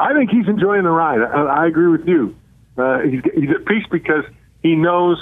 I 0.00 0.14
think 0.14 0.30
he's 0.30 0.48
enjoying 0.48 0.84
the 0.84 0.90
ride. 0.90 1.20
I, 1.20 1.64
I 1.64 1.66
agree 1.66 1.88
with 1.88 2.08
you. 2.08 2.34
Uh, 2.76 3.00
he's, 3.00 3.22
he's 3.34 3.50
at 3.50 3.66
peace 3.66 3.84
because 3.90 4.24
he 4.62 4.74
knows, 4.74 5.18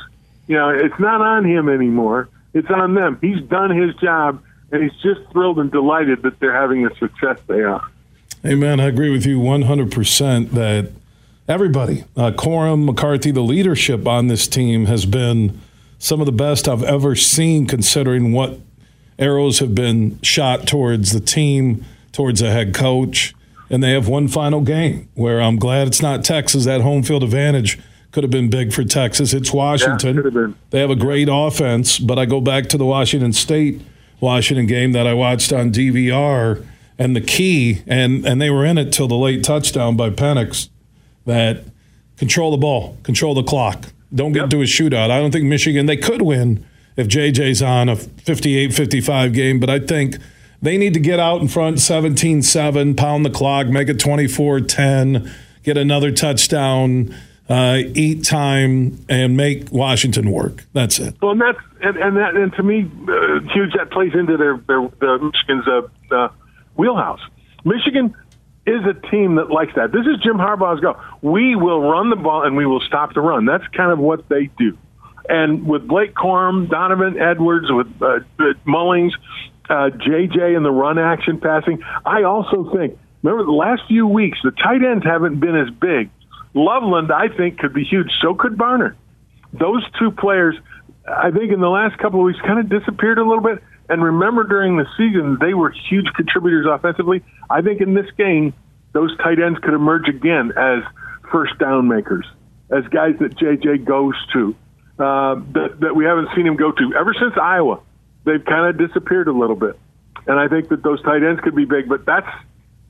you 0.47 0.57
know, 0.57 0.71
it's 0.71 0.99
not 1.01 1.21
on 1.21 1.45
him 1.45 1.69
anymore. 1.69 2.29
It's 2.55 2.71
on 2.71 2.95
them. 2.95 3.19
He's 3.21 3.43
done 3.43 3.77
his 3.77 3.95
job, 3.97 4.43
and 4.71 4.83
he's 4.83 4.93
just 5.03 5.21
thrilled 5.33 5.59
and 5.59 5.71
delighted 5.71 6.23
that 6.23 6.39
they're 6.39 6.55
having 6.55 6.85
the 6.85 6.95
success 6.99 7.39
they 7.49 7.63
are. 7.63 7.83
Hey, 8.43 8.53
Amen. 8.53 8.79
I 8.79 8.87
agree 8.87 9.11
with 9.11 9.27
you 9.27 9.41
100% 9.41 10.51
that 10.51 10.93
everybody, 11.49 12.05
uh, 12.17 12.31
Corum, 12.33 12.85
McCarthy, 12.85 13.31
the 13.31 13.41
leadership 13.41 14.07
on 14.07 14.29
this 14.29 14.47
team 14.47 14.87
has 14.87 15.07
been 15.07 15.61
some 15.99 16.21
of 16.21 16.27
the 16.27 16.33
best 16.33 16.69
I've 16.69 16.85
ever 16.85 17.17
seen, 17.17 17.67
considering 17.67 18.33
what 18.33 18.59
arrows 19.19 19.59
have 19.59 19.75
been 19.75 20.21
shot 20.23 20.67
towards 20.67 21.13
the 21.13 21.21
team, 21.21 21.85
towards 22.13 22.41
the 22.41 22.51
head 22.51 22.75
coach 22.75 23.35
and 23.71 23.83
they 23.83 23.93
have 23.93 24.09
one 24.09 24.29
final 24.29 24.61
game 24.61 25.09
where 25.15 25.41
I'm 25.41 25.57
glad 25.57 25.89
it's 25.89 26.03
not 26.03 26.25
Texas. 26.25 26.65
That 26.65 26.81
home 26.81 27.03
field 27.03 27.23
advantage 27.23 27.79
could 28.13 28.25
have 28.25 28.31
been 28.31 28.49
big 28.49 28.73
for 28.73 28.85
Texas. 28.85 29.35
It's 29.35 29.53
Washington. 29.53 30.17
Yeah, 30.17 30.55
they 30.71 30.81
have 30.81 30.91
a 30.91 30.97
great 30.97 31.29
offense, 31.31 31.99
but 31.99 32.19
I 32.19 32.25
go 32.25 32.41
back 32.41 32.69
to 32.71 32.79
the 32.79 32.87
Washington 32.87 33.33
State 33.33 33.83
Washington 34.21 34.67
game 34.67 34.93
that 34.93 35.07
I 35.07 35.15
watched 35.15 35.53
on 35.53 35.71
DVR, 35.71 36.67
and 36.99 37.15
the 37.15 37.21
key, 37.21 37.83
and 37.87 38.27
and 38.27 38.41
they 38.41 38.51
were 38.51 38.65
in 38.65 38.79
it 38.79 38.93
till 38.93 39.07
the 39.07 39.17
late 39.17 39.45
touchdown 39.45 39.97
by 39.97 40.11
Penix, 40.11 40.69
that 41.29 41.65
control 42.17 42.51
the 42.51 42.57
ball, 42.57 42.97
control 43.03 43.35
the 43.35 43.43
clock, 43.43 43.87
don't 44.15 44.33
get 44.33 44.39
yep. 44.39 44.45
into 44.45 44.61
a 44.61 44.65
shootout. 44.65 45.11
I 45.11 45.21
don't 45.21 45.31
think 45.31 45.45
Michigan 45.45 45.87
they 45.87 45.97
could 45.97 46.23
win 46.23 46.67
if 46.97 47.07
JJ's 47.07 47.63
on 47.63 47.89
a 47.89 47.97
58-55 47.97 49.33
game, 49.33 49.61
but 49.61 49.71
I 49.71 49.79
think 49.79 50.17
they 50.61 50.77
need 50.77 50.95
to 50.95 51.01
get 51.01 51.21
out 51.21 51.41
in 51.41 51.49
front 51.49 51.81
17 51.81 52.43
7, 52.43 52.97
pound 52.97 53.25
the 53.25 53.31
clock, 53.31 53.69
make 53.69 53.89
it 53.89 54.01
24 54.01 54.63
10, 54.63 55.31
get 55.63 55.77
another 55.77 56.11
touchdown, 56.11 57.15
uh, 57.49 57.79
eat 57.95 58.25
time, 58.25 58.99
and 59.09 59.37
make 59.37 59.71
Washington 59.71 60.31
work. 60.33 60.65
That's 60.73 60.99
it. 60.99 61.15
Well, 61.21 61.33
and 61.33 61.41
that's 61.41 61.59
and, 61.83 61.97
and 61.99 62.17
that 62.17 62.35
and 62.35 62.53
to 62.55 62.63
me, 62.63 62.91
uh, 63.03 63.41
huge 63.53 63.75
that 63.77 63.91
plays 63.91 64.13
into 64.15 64.37
their 64.37 64.57
their, 64.67 64.89
their 65.01 65.19
Michigan's 65.19 65.69
uh, 65.69 65.83
uh, 66.15 66.29
wheelhouse. 66.77 67.21
Michigan 67.65 68.15
is 68.69 68.85
a 68.85 68.95
team 69.11 69.37
that 69.37 69.51
likes 69.51 69.73
that. 69.77 69.93
This 69.93 70.07
is 70.07 70.21
Jim 70.23 70.37
Harbaugh's 70.37 70.81
go. 70.81 71.01
We 71.23 71.57
will 71.57 71.81
run 71.81 72.11
the 72.11 72.17
ball 72.17 72.45
and 72.45 72.57
we 72.57 72.67
will 72.67 72.81
stop 72.81 73.15
the 73.15 73.21
run. 73.21 73.47
That's 73.47 73.67
kind 73.69 73.91
of 73.91 73.99
what 73.99 74.29
they 74.29 74.51
do. 74.59 74.77
And 75.29 75.67
with 75.67 75.87
Blake 75.87 76.15
Corum, 76.15 76.69
Donovan 76.69 77.19
Edwards, 77.19 77.67
with 77.71 77.87
uh, 78.01 78.21
Mullings, 78.67 79.13
uh, 79.69 79.91
JJ 79.91 80.57
and 80.57 80.65
the 80.65 80.71
run 80.71 80.99
action 80.99 81.41
passing. 81.41 81.83
I 82.05 82.23
also 82.23 82.71
think, 82.75 82.99
remember 83.23 83.45
the 83.45 83.53
last 83.53 83.83
few 83.89 84.07
weeks, 84.07 84.39
the 84.43 84.51
tight 84.51 84.83
ends 84.83 85.05
haven't 85.05 85.41
been 85.41 85.57
as 85.57 85.71
big. 85.71 86.11
Loveland, 86.55 87.13
I 87.13 87.29
think, 87.29 87.59
could 87.59 87.75
be 87.75 87.85
huge. 87.85 88.11
So 88.21 88.35
could 88.35 88.57
Barner. 88.57 88.95
Those 89.53 89.85
two 89.99 90.11
players, 90.11 90.57
I 91.07 91.31
think, 91.31 91.53
in 91.53 91.61
the 91.61 91.69
last 91.69 91.99
couple 91.99 92.21
of 92.21 92.27
weeks, 92.27 92.41
kind 92.41 92.59
of 92.59 92.69
disappeared 92.69 93.19
a 93.19 93.25
little 93.25 93.43
bit. 93.43 93.63
And 93.89 94.03
remember, 94.03 94.45
during 94.45 94.77
the 94.77 94.87
season, 94.97 95.39
they 95.41 95.55
were 95.55 95.71
huge 95.71 96.07
contributors 96.15 96.67
offensively. 96.69 97.25
I 97.49 97.63
think 97.63 97.81
in 97.81 97.95
this 97.95 98.11
game, 98.17 98.53
those 98.93 99.17
tight 99.19 99.41
ends 99.41 99.59
could 99.61 99.75
emerge 99.75 100.09
again 100.09 100.53
as 100.57 100.83
first 101.33 101.59
down 101.59 101.89
makers, 101.89 102.27
as 102.71 102.85
guys 102.89 103.15
that 103.21 103.37
JJ 103.37 103.85
goes 103.85 104.15
to, 104.33 104.55
uh, 104.99 105.37
that, 105.53 105.77
that 105.81 105.97
we 105.97 106.05
haven't 106.05 106.29
seen 106.37 106.47
him 106.47 106.57
go 106.57 106.73
to 106.73 106.95
ever 106.99 107.15
since 107.15 107.35
Iowa 107.41 107.81
they've 108.29 108.45
kind 108.45 108.69
of 108.69 108.89
disappeared 108.89 109.29
a 109.29 109.33
little 109.33 109.57
bit. 109.57 109.79
And 110.27 110.39
I 110.39 110.49
think 110.49 110.69
that 110.69 110.83
those 110.83 111.03
tight 111.03 111.23
ends 111.23 111.41
could 111.41 111.57
be 111.57 111.65
big, 111.65 111.89
but 111.89 112.05
that's 112.05 112.29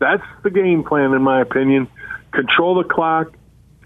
that's 0.00 0.24
the 0.42 0.50
game 0.50 0.84
plan 0.84 1.12
in 1.12 1.22
my 1.22 1.40
opinion. 1.40 1.88
control 2.32 2.74
the 2.76 2.84
clock, 2.84 3.32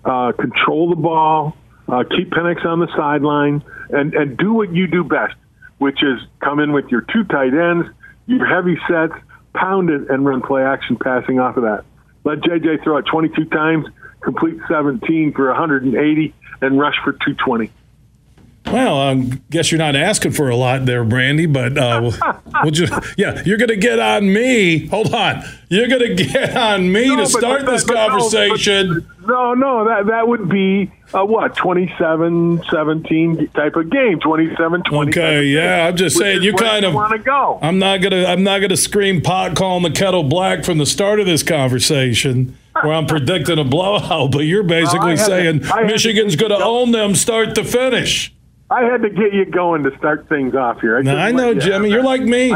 uh, 0.05 0.33
control 0.33 0.91
the 0.91 0.97
ball, 0.97 1.57
uh, 1.89 2.05
keep 2.05 2.31
Penix 2.31 2.65
on 2.65 2.81
the 2.81 2.89
sideline, 2.97 3.63
and, 3.91 4.15
and 4.15 4.37
do 4.37 4.53
what 4.53 4.73
you 4.73 4.87
do 4.87 5.05
best, 5.05 5.35
which 5.83 6.03
is 6.03 6.21
come 6.39 6.61
in 6.61 6.73
with 6.73 6.87
your 6.89 7.01
two 7.01 7.25
tight 7.25 7.53
ends, 7.53 7.89
your 8.27 8.47
heavy 8.47 8.79
sets, 8.89 9.15
pound 9.53 9.91
it, 9.91 10.09
and 10.09 10.25
run 10.25 10.41
play 10.41 10.63
action 10.63 10.97
passing 10.97 11.41
off 11.41 11.57
of 11.57 11.65
that. 11.65 11.85
Let 12.25 12.39
JJ 12.39 12.85
throw 12.85 12.99
it 12.99 13.07
22 13.07 13.47
times, 13.47 13.87
complete 14.21 14.59
17 14.69 15.33
for 15.33 15.49
180, 15.49 16.35
and 16.61 16.79
rush 16.79 16.95
for 17.03 17.13
220. 17.13 17.73
Well, 18.67 18.97
I 18.97 19.15
guess 19.51 19.71
you're 19.71 19.79
not 19.79 19.97
asking 19.97 20.33
for 20.33 20.49
a 20.49 20.57
lot 20.57 20.87
there, 20.87 21.05
Brandy, 21.05 21.47
but 21.47 21.77
uh, 21.77 22.01
we'll, 22.03 22.43
we'll 22.63 22.71
just, 22.71 22.93
yeah, 23.19 23.43
you're 23.45 23.59
going 23.59 23.69
to 23.69 23.77
get 23.77 23.99
on 23.99 24.33
me. 24.33 24.87
Hold 24.87 25.15
on. 25.15 25.43
You're 25.69 25.89
going 25.89 26.17
to 26.17 26.25
get 26.25 26.57
on 26.57 26.91
me 26.91 27.09
no, 27.09 27.17
to 27.17 27.27
start 27.27 27.65
but, 27.65 27.73
this 27.73 27.85
but, 27.85 27.97
conversation. 27.97 29.07
No, 29.27 29.55
no, 29.55 29.85
that 29.87 30.07
that 30.07 30.29
would 30.29 30.49
be 30.49 30.91
a 31.15 31.25
what, 31.25 31.57
27 31.57 32.63
17 32.71 33.49
type 33.49 33.77
of 33.77 33.91
game, 33.91 34.21
27 34.21 34.83
20. 34.83 35.11
Okay, 35.11 35.45
yeah, 35.45 35.87
I'm 35.87 35.97
just 35.97 36.17
saying 36.17 36.43
you 36.43 36.55
kind 36.55 36.85
of 36.85 36.95
want 36.95 37.13
to 37.13 37.19
go. 37.19 37.59
I'm 37.63 37.79
not 37.79 38.01
going 38.01 38.11
to 38.13 38.27
I'm 38.29 38.43
not 38.43 38.59
going 38.59 38.71
to 38.71 38.77
scream 38.77 39.23
pot 39.23 39.55
calling 39.57 39.83
the 39.83 39.91
kettle 39.91 40.25
black 40.25 40.65
from 40.65 40.79
the 40.79 40.87
start 40.87 41.21
of 41.21 41.27
this 41.27 41.43
conversation 41.43 42.57
where 42.81 42.93
I'm 42.93 43.07
predicting 43.07 43.59
a 43.59 43.65
blowout, 43.65 44.33
but 44.33 44.41
you're 44.41 44.63
basically 44.65 45.17
saying 45.17 45.61
to, 45.61 45.85
Michigan's 45.87 46.37
going 46.37 46.51
to 46.59 46.63
own 46.63 46.93
them 46.93 47.15
start 47.15 47.55
to 47.55 47.65
finish. 47.65 48.33
I 48.73 48.85
had 48.85 49.03
to 49.03 49.11
get 49.11 49.35
you 49.35 49.45
going 49.45 49.83
to 49.83 49.97
start 49.99 50.29
things 50.29 50.55
off 50.55 50.81
here. 50.81 50.97
I, 50.97 51.29
I 51.29 51.33
know, 51.33 51.55
Jimmy. 51.55 51.91
You're 51.91 52.03
like 52.03 52.23
me. 52.23 52.55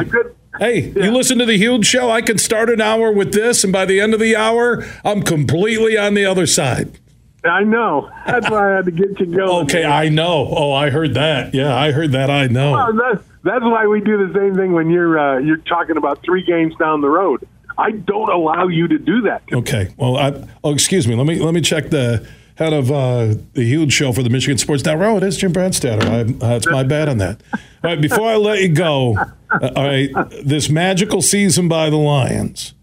Hey, 0.59 0.81
yeah. 0.81 1.05
you 1.05 1.11
listen 1.13 1.39
to 1.39 1.45
the 1.45 1.59
huge 1.59 1.85
show. 1.85 2.11
I 2.11 2.23
can 2.23 2.39
start 2.39 2.71
an 2.71 2.81
hour 2.81 3.13
with 3.13 3.35
this, 3.35 3.63
and 3.63 3.73
by 3.73 3.85
the 3.85 4.01
end 4.01 4.15
of 4.15 4.21
the 4.21 4.35
hour, 4.35 4.87
I'm 5.05 5.23
completely 5.23 5.99
on 5.99 6.15
the 6.15 6.25
other 6.25 6.47
side. 6.47 6.99
I 7.45 7.63
know. 7.65 8.11
That's 8.27 8.49
why 8.51 8.73
I 8.73 8.77
had 8.77 8.87
to 8.87 8.91
get 8.91 9.21
you 9.21 9.27
going. 9.27 9.67
Okay, 9.67 9.85
I 9.85 10.09
know. 10.09 10.49
Oh, 10.51 10.73
I 10.73 10.89
heard 10.89 11.13
that. 11.15 11.53
Yeah, 11.53 11.77
I 11.77 11.93
heard 11.93 12.13
that. 12.13 12.31
I 12.31 12.47
know. 12.47 12.73
Well, 12.73 12.93
that's, 12.95 13.23
that's 13.43 13.65
why 13.65 13.87
we 13.87 14.01
do 14.01 14.27
the 14.27 14.33
same 14.33 14.57
thing 14.57 14.73
when 14.73 14.89
you're 14.89 15.19
uh, 15.19 15.39
you're 15.39 15.59
talking 15.59 15.99
about 15.99 16.23
three 16.23 16.43
games 16.43 16.75
down 16.77 17.03
the 17.03 17.11
road. 17.11 17.47
I 17.79 17.91
don't 17.91 18.31
allow 18.31 18.69
you 18.69 18.89
to 18.89 18.99
do 18.99 19.21
that. 19.23 19.43
Okay. 19.53 19.93
Well, 19.99 20.17
I, 20.17 20.49
oh, 20.65 20.73
excuse 20.73 21.07
me. 21.07 21.15
Let 21.15 21.27
me 21.27 21.39
let 21.39 21.53
me 21.53 21.61
check 21.61 21.91
the 21.91 22.27
head 22.57 22.73
of 22.73 22.91
uh, 22.91 23.35
the 23.53 23.65
huge 23.65 23.93
show 23.93 24.13
for 24.13 24.23
the 24.23 24.31
Michigan 24.31 24.59
Sports 24.59 24.85
Network. 24.85 25.07
Oh, 25.07 25.17
it 25.19 25.23
is 25.23 25.37
Jim 25.37 25.53
Brandstatter. 25.53 26.43
I, 26.43 26.47
uh, 26.47 26.61
my 26.73 26.83
bad 26.83 27.09
on 27.09 27.19
that. 27.19 27.41
All 27.53 27.61
right, 27.91 28.01
before 28.01 28.29
I 28.29 28.37
let 28.37 28.61
you 28.61 28.69
go, 28.69 29.17
uh, 29.51 29.71
all 29.77 29.85
right, 29.85 30.11
this 30.43 30.69
magical 30.69 31.23
season 31.23 31.69
by 31.69 31.91
the 31.91 31.97
Lions 31.97 32.75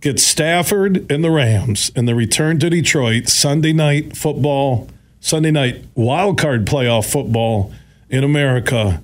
gets 0.00 0.22
Stafford 0.22 1.10
and 1.10 1.24
the 1.24 1.30
Rams 1.30 1.90
and 1.96 2.06
the 2.06 2.14
return 2.14 2.58
to 2.60 2.70
Detroit 2.70 3.28
Sunday 3.28 3.72
night 3.72 4.16
football, 4.16 4.88
Sunday 5.20 5.50
night 5.50 5.84
wild 5.94 6.38
card 6.38 6.66
playoff 6.66 7.10
football 7.10 7.72
in 8.10 8.22
America. 8.22 9.02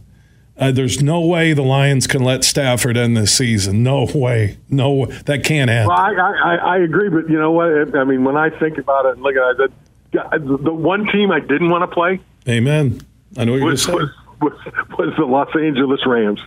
Uh, 0.63 0.71
there's 0.71 1.03
no 1.03 1.21
way 1.21 1.53
the 1.53 1.63
Lions 1.63 2.07
can 2.07 2.23
let 2.23 2.45
Stafford 2.45 2.97
end 2.97 3.17
this 3.17 3.37
season. 3.37 3.83
No 3.83 4.07
way. 4.15 4.59
No, 4.71 5.07
that 5.07 5.43
can't 5.45 5.69
happen. 5.69 5.89
Well, 5.89 5.99
I, 5.99 6.13
I, 6.13 6.55
I 6.55 6.79
agree, 6.79 7.09
but 7.09 7.29
you 7.29 7.39
know 7.39 7.51
what? 7.51 7.97
I 7.97 8.05
mean, 8.05 8.23
when 8.23 8.37
I 8.37 8.51
think 8.51 8.79
about 8.79 9.07
it 9.07 9.15
and 9.15 9.23
look 9.23 9.35
at 9.35 9.61
it, 9.61 9.73
the, 10.13 10.59
the 10.59 10.73
one 10.73 11.07
team 11.07 11.33
I 11.33 11.41
didn't 11.41 11.71
want 11.71 11.83
to 11.89 11.93
play. 11.93 12.21
Amen. 12.49 13.01
I 13.37 13.45
know 13.45 13.53
what 13.53 13.59
you're 13.59 13.71
was, 13.71 13.89
was, 13.89 14.11
was, 14.41 14.53
was, 14.99 15.15
the 15.17 15.25
Los 15.25 15.55
Angeles 15.57 16.07
Rams. 16.07 16.41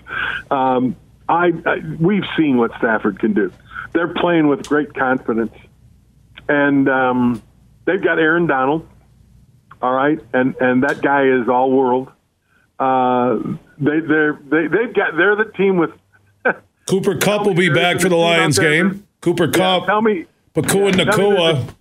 Um, 0.49 0.95
I, 1.27 1.51
I 1.65 1.79
we've 1.99 2.25
seen 2.37 2.57
what 2.57 2.71
Stafford 2.77 3.19
can 3.19 3.33
do. 3.33 3.51
They're 3.93 4.13
playing 4.13 4.47
with 4.47 4.67
great 4.67 4.93
confidence, 4.93 5.55
and 6.47 6.87
um, 6.87 7.43
they've 7.85 8.01
got 8.01 8.19
Aaron 8.19 8.47
Donald. 8.47 8.87
All 9.81 9.93
right, 9.93 10.19
and 10.33 10.55
and 10.61 10.83
that 10.83 11.01
guy 11.01 11.25
is 11.25 11.49
all 11.49 11.71
world. 11.71 12.11
Uh, 12.79 13.39
they 13.77 13.99
they're 13.99 14.39
they 14.49 14.67
they've 14.67 14.93
got 14.93 15.15
they're 15.17 15.35
the 15.35 15.51
team 15.55 15.77
with 15.77 15.91
Cooper 16.87 17.17
Kupp 17.17 17.45
will 17.45 17.53
be 17.53 17.69
back 17.69 17.99
for 17.99 18.09
the 18.09 18.15
Lions 18.15 18.59
game. 18.59 19.07
Cooper 19.21 19.47
Kupp. 19.47 19.83
Yeah, 19.83 19.87
tell 19.87 20.01
me 20.01 20.25
Pakua 20.53 20.95
yeah, 20.95 21.03
Nacua. 21.03 21.75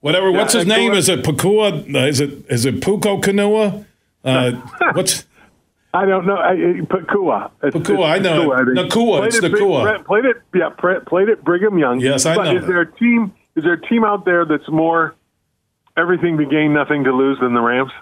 Whatever. 0.00 0.30
Yeah, 0.30 0.38
what's 0.38 0.52
his 0.52 0.66
name? 0.66 0.92
Is 0.92 1.08
it 1.08 1.24
Pakua? 1.24 1.94
Uh, 1.94 2.06
is 2.06 2.20
it 2.20 2.44
is 2.48 2.64
it 2.64 2.80
Puko 2.80 3.20
Kanua? 3.20 3.84
Uh, 4.24 4.52
what's 4.94 5.26
I 5.92 6.04
don't 6.04 6.26
know. 6.26 6.36
I, 6.36 6.54
Pakua. 6.82 7.50
It's, 7.62 7.76
Pakua. 7.76 8.10
I 8.10 8.18
know. 8.18 8.50
Nakua. 8.50 9.26
It's 9.26 9.40
Nakua. 9.40 10.04
Played 10.04 10.24
it. 10.26 10.36
Yeah. 10.54 10.70
Played 10.70 11.28
it. 11.28 11.44
Brigham 11.44 11.78
Young. 11.78 12.00
Yes, 12.00 12.26
I 12.26 12.36
but 12.36 12.44
know. 12.44 12.56
Is 12.58 12.66
there 12.66 12.80
a 12.80 12.92
team? 12.92 13.34
Is 13.54 13.64
there 13.64 13.74
a 13.74 13.80
team 13.88 14.04
out 14.04 14.24
there 14.24 14.44
that's 14.44 14.68
more 14.68 15.14
everything 15.96 16.36
to 16.38 16.44
gain, 16.44 16.74
nothing 16.74 17.04
to 17.04 17.12
lose 17.12 17.38
than 17.40 17.54
the 17.54 17.60
Rams? 17.60 17.92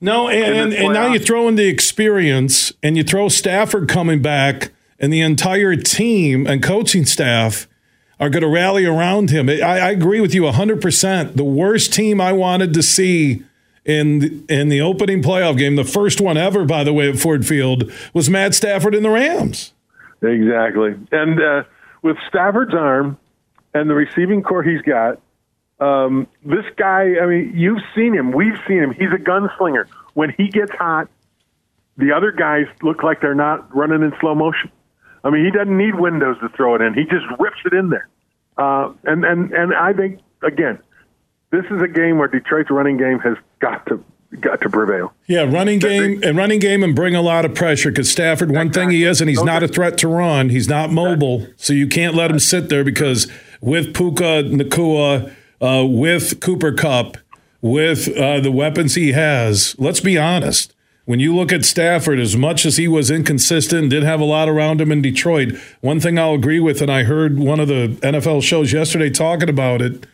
No, 0.00 0.28
and, 0.28 0.56
and, 0.56 0.72
and 0.72 0.94
now 0.94 1.12
you 1.12 1.18
throw 1.18 1.46
in 1.46 1.56
the 1.56 1.68
experience 1.68 2.72
and 2.82 2.96
you 2.96 3.04
throw 3.04 3.28
Stafford 3.28 3.88
coming 3.88 4.22
back 4.22 4.70
and 4.98 5.12
the 5.12 5.20
entire 5.20 5.76
team 5.76 6.46
and 6.46 6.62
coaching 6.62 7.04
staff 7.04 7.68
are 8.18 8.30
going 8.30 8.42
to 8.42 8.48
rally 8.48 8.84
around 8.84 9.30
him. 9.30 9.48
I, 9.48 9.60
I, 9.60 9.90
agree 9.90 10.20
with 10.20 10.34
you 10.34 10.42
100%. 10.42 11.36
The 11.36 11.44
worst 11.44 11.92
team 11.92 12.20
I 12.20 12.32
wanted 12.32 12.74
to 12.74 12.82
see 12.82 13.42
in 13.86 14.18
the, 14.18 14.44
in 14.48 14.68
the 14.68 14.82
opening 14.82 15.22
playoff 15.22 15.56
game, 15.56 15.76
the 15.76 15.84
first 15.84 16.20
one 16.20 16.36
ever, 16.36 16.66
by 16.66 16.84
the 16.84 16.92
way, 16.92 17.08
at 17.08 17.18
Ford 17.18 17.46
Field, 17.46 17.90
was 18.12 18.28
Matt 18.28 18.54
Stafford 18.54 18.94
and 18.94 19.04
the 19.04 19.10
Rams. 19.10 19.72
Exactly. 20.22 20.94
And 21.12 21.40
uh, 21.40 21.62
with 22.02 22.18
Stafford's 22.28 22.74
arm 22.74 23.18
and 23.72 23.88
the 23.88 23.94
receiving 23.94 24.42
corps 24.42 24.62
he's 24.62 24.82
got, 24.82 25.18
um, 25.80 26.26
this 26.44 26.64
guy, 26.76 27.14
I 27.20 27.26
mean, 27.26 27.52
you've 27.56 27.82
seen 27.94 28.14
him. 28.14 28.32
We've 28.32 28.58
seen 28.68 28.82
him. 28.82 28.90
He's 28.92 29.12
a 29.12 29.18
gunslinger. 29.18 29.86
When 30.14 30.34
he 30.36 30.48
gets 30.48 30.72
hot, 30.72 31.08
the 31.96 32.12
other 32.12 32.32
guys 32.32 32.66
look 32.82 33.02
like 33.02 33.20
they're 33.20 33.34
not 33.34 33.74
running 33.74 34.02
in 34.02 34.12
slow 34.20 34.34
motion. 34.34 34.70
I 35.24 35.30
mean, 35.30 35.44
he 35.44 35.50
doesn't 35.50 35.76
need 35.76 35.94
windows 35.94 36.36
to 36.40 36.48
throw 36.50 36.74
it 36.74 36.82
in. 36.82 36.94
He 36.94 37.04
just 37.04 37.26
rips 37.38 37.60
it 37.64 37.72
in 37.72 37.90
there. 37.90 38.08
Uh, 38.56 38.92
and 39.04 39.24
and 39.24 39.52
and 39.52 39.74
I 39.74 39.92
think 39.92 40.20
again, 40.42 40.78
this 41.50 41.64
is 41.70 41.82
a 41.82 41.88
game 41.88 42.18
where 42.18 42.28
Detroit's 42.28 42.70
running 42.70 42.96
game 42.96 43.18
has 43.20 43.36
got 43.58 43.86
to 43.86 44.04
got 44.40 44.60
to 44.62 44.70
prevail. 44.70 45.12
Yeah, 45.26 45.42
running 45.42 45.78
game 45.78 46.20
and 46.22 46.36
running 46.36 46.58
game 46.58 46.82
and 46.82 46.94
bring 46.94 47.14
a 47.14 47.22
lot 47.22 47.44
of 47.44 47.54
pressure 47.54 47.90
because 47.90 48.10
Stafford. 48.10 48.50
One 48.50 48.70
thing 48.70 48.90
he 48.90 49.04
is, 49.04 49.20
and 49.20 49.28
he's 49.30 49.42
not 49.42 49.62
a 49.62 49.68
threat 49.68 49.98
to 49.98 50.08
run. 50.08 50.50
He's 50.50 50.68
not 50.68 50.90
mobile, 50.90 51.46
so 51.56 51.72
you 51.72 51.86
can't 51.86 52.14
let 52.14 52.30
him 52.30 52.38
sit 52.38 52.68
there 52.68 52.84
because 52.84 53.30
with 53.60 53.94
Puka 53.94 54.44
Nacua 54.44 55.34
uh, 55.60 55.84
with 55.88 56.40
Cooper 56.40 56.72
Kupp, 56.72 57.16
with 57.60 58.08
uh, 58.16 58.40
the 58.40 58.52
weapons 58.52 58.94
he 58.94 59.12
has, 59.12 59.76
let's 59.78 60.00
be 60.00 60.16
honest. 60.16 60.74
When 61.04 61.20
you 61.20 61.34
look 61.34 61.52
at 61.52 61.64
Stafford, 61.64 62.20
as 62.20 62.36
much 62.36 62.64
as 62.64 62.76
he 62.76 62.86
was 62.86 63.10
inconsistent, 63.10 63.90
did 63.90 64.02
have 64.02 64.20
a 64.20 64.24
lot 64.24 64.48
around 64.48 64.80
him 64.80 64.92
in 64.92 65.02
Detroit, 65.02 65.58
one 65.80 65.98
thing 65.98 66.18
I'll 66.18 66.34
agree 66.34 66.60
with, 66.60 66.80
and 66.80 66.90
I 66.90 67.02
heard 67.02 67.38
one 67.38 67.58
of 67.58 67.68
the 67.68 67.98
NFL 68.02 68.42
shows 68.42 68.72
yesterday 68.72 69.10
talking 69.10 69.48
about 69.48 69.82
it, 69.82 70.06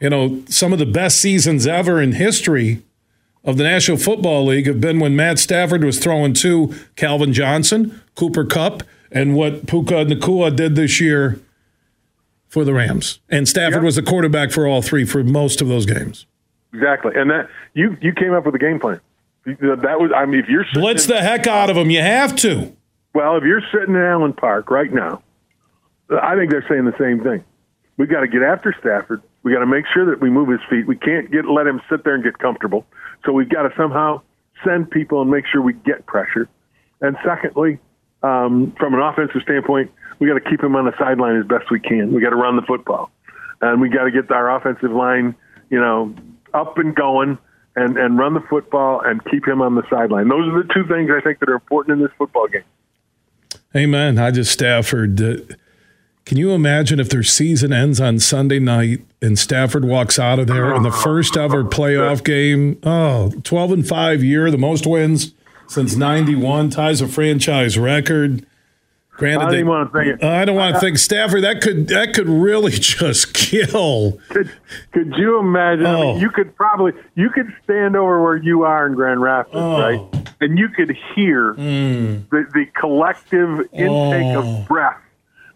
you 0.00 0.10
know, 0.10 0.42
some 0.48 0.72
of 0.72 0.78
the 0.78 0.86
best 0.86 1.20
seasons 1.20 1.66
ever 1.66 2.00
in 2.00 2.12
history 2.12 2.82
of 3.44 3.56
the 3.56 3.64
National 3.64 3.96
Football 3.96 4.46
League 4.46 4.66
have 4.66 4.80
been 4.80 5.00
when 5.00 5.16
Matt 5.16 5.38
Stafford 5.38 5.84
was 5.84 5.98
throwing 5.98 6.34
to 6.34 6.74
Calvin 6.96 7.32
Johnson, 7.32 8.00
Cooper 8.14 8.44
Kupp, 8.44 8.82
and 9.10 9.34
what 9.34 9.66
Puka 9.66 10.04
Nacua 10.04 10.54
did 10.54 10.76
this 10.76 11.00
year 11.00 11.40
for 12.54 12.64
the 12.64 12.72
Rams, 12.72 13.18
and 13.28 13.48
Stafford 13.48 13.82
was 13.82 13.96
the 13.96 14.02
quarterback 14.02 14.52
for 14.52 14.64
all 14.64 14.80
three 14.80 15.04
for 15.04 15.24
most 15.24 15.60
of 15.60 15.66
those 15.66 15.86
games. 15.86 16.24
Exactly, 16.72 17.12
and 17.16 17.28
that 17.30 17.48
you 17.74 17.96
you 18.00 18.12
came 18.12 18.32
up 18.32 18.46
with 18.46 18.54
a 18.54 18.58
game 18.58 18.78
plan. 18.78 19.00
That 19.44 20.00
was 20.00 20.12
I 20.16 20.24
mean, 20.24 20.38
if 20.38 20.48
you're 20.48 20.64
blitz 20.72 21.06
the 21.06 21.20
heck 21.20 21.48
out 21.48 21.68
of 21.68 21.74
them, 21.74 21.90
you 21.90 22.00
have 22.00 22.36
to. 22.36 22.74
Well, 23.12 23.36
if 23.36 23.42
you're 23.42 23.60
sitting 23.72 23.96
in 23.96 24.00
Allen 24.00 24.32
Park 24.32 24.70
right 24.70 24.92
now, 24.92 25.22
I 26.10 26.36
think 26.36 26.52
they're 26.52 26.64
saying 26.68 26.84
the 26.84 26.96
same 26.98 27.22
thing. 27.22 27.44
We've 27.96 28.08
got 28.08 28.20
to 28.20 28.28
get 28.28 28.42
after 28.42 28.74
Stafford. 28.80 29.22
We 29.42 29.52
got 29.52 29.60
to 29.60 29.66
make 29.66 29.84
sure 29.92 30.06
that 30.06 30.20
we 30.20 30.30
move 30.30 30.48
his 30.48 30.60
feet. 30.70 30.86
We 30.86 30.96
can't 30.96 31.30
get 31.30 31.46
let 31.46 31.66
him 31.66 31.80
sit 31.90 32.04
there 32.04 32.14
and 32.14 32.22
get 32.22 32.38
comfortable. 32.38 32.86
So 33.26 33.32
we've 33.32 33.48
got 33.48 33.62
to 33.62 33.70
somehow 33.76 34.22
send 34.64 34.90
people 34.90 35.20
and 35.22 35.30
make 35.30 35.44
sure 35.46 35.60
we 35.60 35.72
get 35.72 36.06
pressure. 36.06 36.48
And 37.00 37.16
secondly, 37.24 37.80
um, 38.22 38.74
from 38.78 38.94
an 38.94 39.00
offensive 39.00 39.42
standpoint, 39.42 39.90
we 40.18 40.28
got 40.28 40.34
to 40.34 40.50
keep 40.50 40.62
him 40.62 40.76
on 40.76 40.84
the 40.84 40.92
sideline 40.98 41.36
as 41.36 41.46
best 41.46 41.70
we 41.70 41.80
can. 41.80 42.12
We 42.12 42.20
got 42.20 42.30
to 42.30 42.36
run 42.36 42.56
the 42.56 42.62
football, 42.62 43.10
and 43.60 43.80
we 43.80 43.88
got 43.88 44.04
to 44.04 44.10
get 44.10 44.30
our 44.30 44.56
offensive 44.56 44.90
line, 44.90 45.34
you 45.70 45.80
know, 45.80 46.14
up 46.52 46.78
and 46.78 46.94
going, 46.94 47.38
and 47.76 47.96
and 47.96 48.18
run 48.18 48.34
the 48.34 48.44
football 48.48 49.00
and 49.00 49.24
keep 49.26 49.46
him 49.46 49.60
on 49.60 49.74
the 49.74 49.82
sideline. 49.90 50.28
Those 50.28 50.48
are 50.48 50.62
the 50.62 50.72
two 50.72 50.86
things 50.86 51.10
I 51.10 51.20
think 51.20 51.40
that 51.40 51.48
are 51.48 51.54
important 51.54 51.98
in 51.98 52.02
this 52.02 52.12
football 52.16 52.48
game. 52.48 52.64
Amen. 53.76 54.18
I 54.18 54.30
just 54.30 54.52
Stafford. 54.52 55.20
Uh, 55.20 55.36
can 56.24 56.38
you 56.38 56.52
imagine 56.52 57.00
if 57.00 57.10
their 57.10 57.22
season 57.22 57.72
ends 57.72 58.00
on 58.00 58.18
Sunday 58.18 58.58
night 58.58 59.04
and 59.20 59.38
Stafford 59.38 59.84
walks 59.84 60.18
out 60.18 60.38
of 60.38 60.46
there 60.46 60.74
in 60.74 60.82
the 60.82 60.90
first 60.90 61.36
ever 61.36 61.62
playoff 61.64 62.24
game? 62.24 62.78
Oh, 62.82 63.30
12 63.42 63.72
and 63.72 63.86
5 63.86 64.24
year, 64.24 64.50
the 64.50 64.56
most 64.56 64.86
wins 64.86 65.34
since 65.68 65.96
91, 65.96 66.70
ties 66.70 67.02
a 67.02 67.08
franchise 67.08 67.78
record. 67.78 68.46
Granted, 69.16 69.38
I 69.40 69.44
don't 69.44 69.52
they- 69.52 69.62
want 69.64 69.92
to 69.92 69.98
think 69.98 70.22
it. 70.22 70.24
I 70.26 70.44
don't 70.44 70.56
want 70.56 70.74
to 70.74 70.80
think 70.80 70.98
Stafford. 70.98 71.44
That 71.44 71.60
could 71.60 71.88
that 71.88 72.14
could 72.14 72.28
really 72.28 72.72
just 72.72 73.32
kill. 73.34 74.18
Could 74.28 74.50
could 74.92 75.14
you 75.16 75.38
imagine? 75.38 75.86
I 75.86 75.94
Oh. 75.94 76.12
mean, 76.14 76.20
you 76.20 76.30
could 76.30 76.56
probably 76.56 76.92
you 77.14 77.30
could 77.30 77.46
stand 77.62 77.94
over 77.96 78.22
where 78.22 78.36
you 78.36 78.64
are 78.64 78.86
in 78.86 78.94
Grand 78.94 79.22
Rapids, 79.22 79.54
Oh. 79.56 79.80
right? 79.80 80.30
And 80.40 80.58
you 80.58 80.68
could 80.68 80.96
hear 81.14 81.52
Hmm. 81.54 82.24
the 82.30 82.44
the 82.52 82.66
collective 82.78 83.60
intake 83.72 84.36
Oh. 84.36 84.40
of 84.62 84.68
breath 84.68 84.98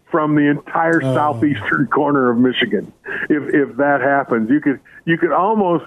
from 0.09 0.35
the 0.35 0.49
entire 0.49 1.01
southeastern 1.01 1.87
corner 1.87 2.29
of 2.31 2.37
Michigan. 2.37 2.91
If 3.29 3.53
if 3.53 3.75
that 3.77 3.99
happens, 4.01 4.49
you 4.49 4.61
could 4.61 4.79
you 5.05 5.17
could 5.17 5.33
almost 5.33 5.85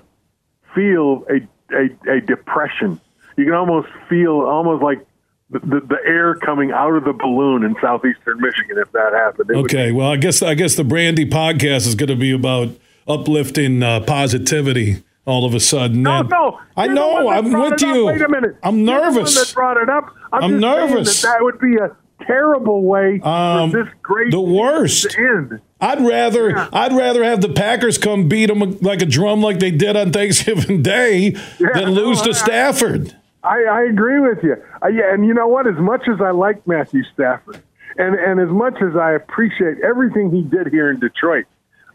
feel 0.75 1.25
a 1.31 1.41
a, 1.75 1.89
a 2.17 2.21
depression. 2.21 3.01
You 3.39 3.47
can 3.47 3.55
almost 3.55 3.89
feel 4.11 4.41
almost 4.43 4.83
like 4.83 5.01
the, 5.61 5.81
the, 5.87 5.97
air 6.07 6.35
coming 6.37 6.71
out 6.73 6.95
of 6.95 7.05
the 7.05 7.13
balloon 7.13 7.63
in 7.65 7.75
southeastern 7.81 8.41
Michigan 8.41 8.79
if 8.79 8.91
that 8.93 9.13
happened. 9.13 9.51
It 9.51 9.57
would 9.57 9.65
Okay, 9.67 9.93
well, 9.93 10.11
I 10.11 10.17
guess 10.17 10.43
I 10.43 10.55
guess 10.55 10.75
the 10.77 10.85
Brandy 10.85 11.25
podcast 11.27 11.87
is 11.87 11.95
going 11.95 12.09
to 12.09 12.17
be 12.17 12.33
about 12.33 12.71
uplifting 13.07 13.83
uh, 13.83 14.01
positivity. 14.01 15.03
All 15.25 15.45
of 15.45 15.55
a 15.55 15.61
sudden, 15.61 16.03
No, 16.03 16.19
And- 16.19 16.31
no. 16.31 16.59
I 16.77 16.89
know. 16.89 17.29
I'm 17.29 17.53
with 17.53 17.81
you. 17.81 18.07
Wait 18.07 18.21
a 18.21 18.29
minute. 18.29 18.57
I'm 18.65 18.79
You're 18.79 18.99
the 18.99 19.03
one 19.03 19.15
nervous. 19.15 19.47
that 19.47 19.55
brought 19.55 19.77
it 19.77 19.89
up. 19.89 20.07
I'm, 20.33 20.43
I'm 20.43 20.59
nervous. 20.61 21.23
That, 21.23 21.29
that 21.39 21.45
would 21.45 21.61
be 21.61 21.77
a 21.77 21.95
terrible 22.27 22.83
way 22.83 23.21
Um, 23.23 23.71
for 23.71 23.85
this 23.85 23.93
great 24.03 24.33
the 24.33 24.41
worst. 24.41 25.11
to 25.13 25.17
end. 25.21 25.61
I'd 25.81 26.01
rather 26.05 26.69
I'd 26.73 26.93
rather 26.93 27.23
have 27.23 27.41
the 27.41 27.51
Packers 27.51 27.99
come 27.99 28.27
beat 28.29 28.47
them 28.47 28.79
like 28.81 29.01
a 29.01 29.07
drum 29.07 29.43
like 29.43 29.61
they 29.61 29.71
did 29.71 29.97
on 29.97 30.11
Thanksgiving 30.13 30.83
Day 30.83 31.31
than 31.61 31.91
lose 31.91 32.19
no, 32.19 32.25
to 32.25 32.31
I- 32.31 32.33
Stafford. 32.33 33.17
I, 33.45 33.65
I 33.65 33.83
agree 33.83 34.21
with 34.21 34.43
you. 34.45 34.57
Uh, 34.83 34.89
yeah, 34.89 35.13
and 35.13 35.27
you 35.27 35.35
know 35.35 35.49
what? 35.49 35.67
As 35.67 35.77
much 35.77 36.09
as 36.09 36.21
I 36.21 36.31
like 36.31 36.67
Matthew 36.67 37.03
Stafford, 37.13 37.61
and 37.97 38.15
and 38.15 38.41
as 38.41 38.49
much 38.49 38.81
as 38.81 38.97
I 38.97 39.13
appreciate 39.13 39.81
everything 39.81 40.31
he 40.31 40.43
did 40.43 40.69
here 40.69 40.91
in 40.91 41.01
Detroit, 41.01 41.47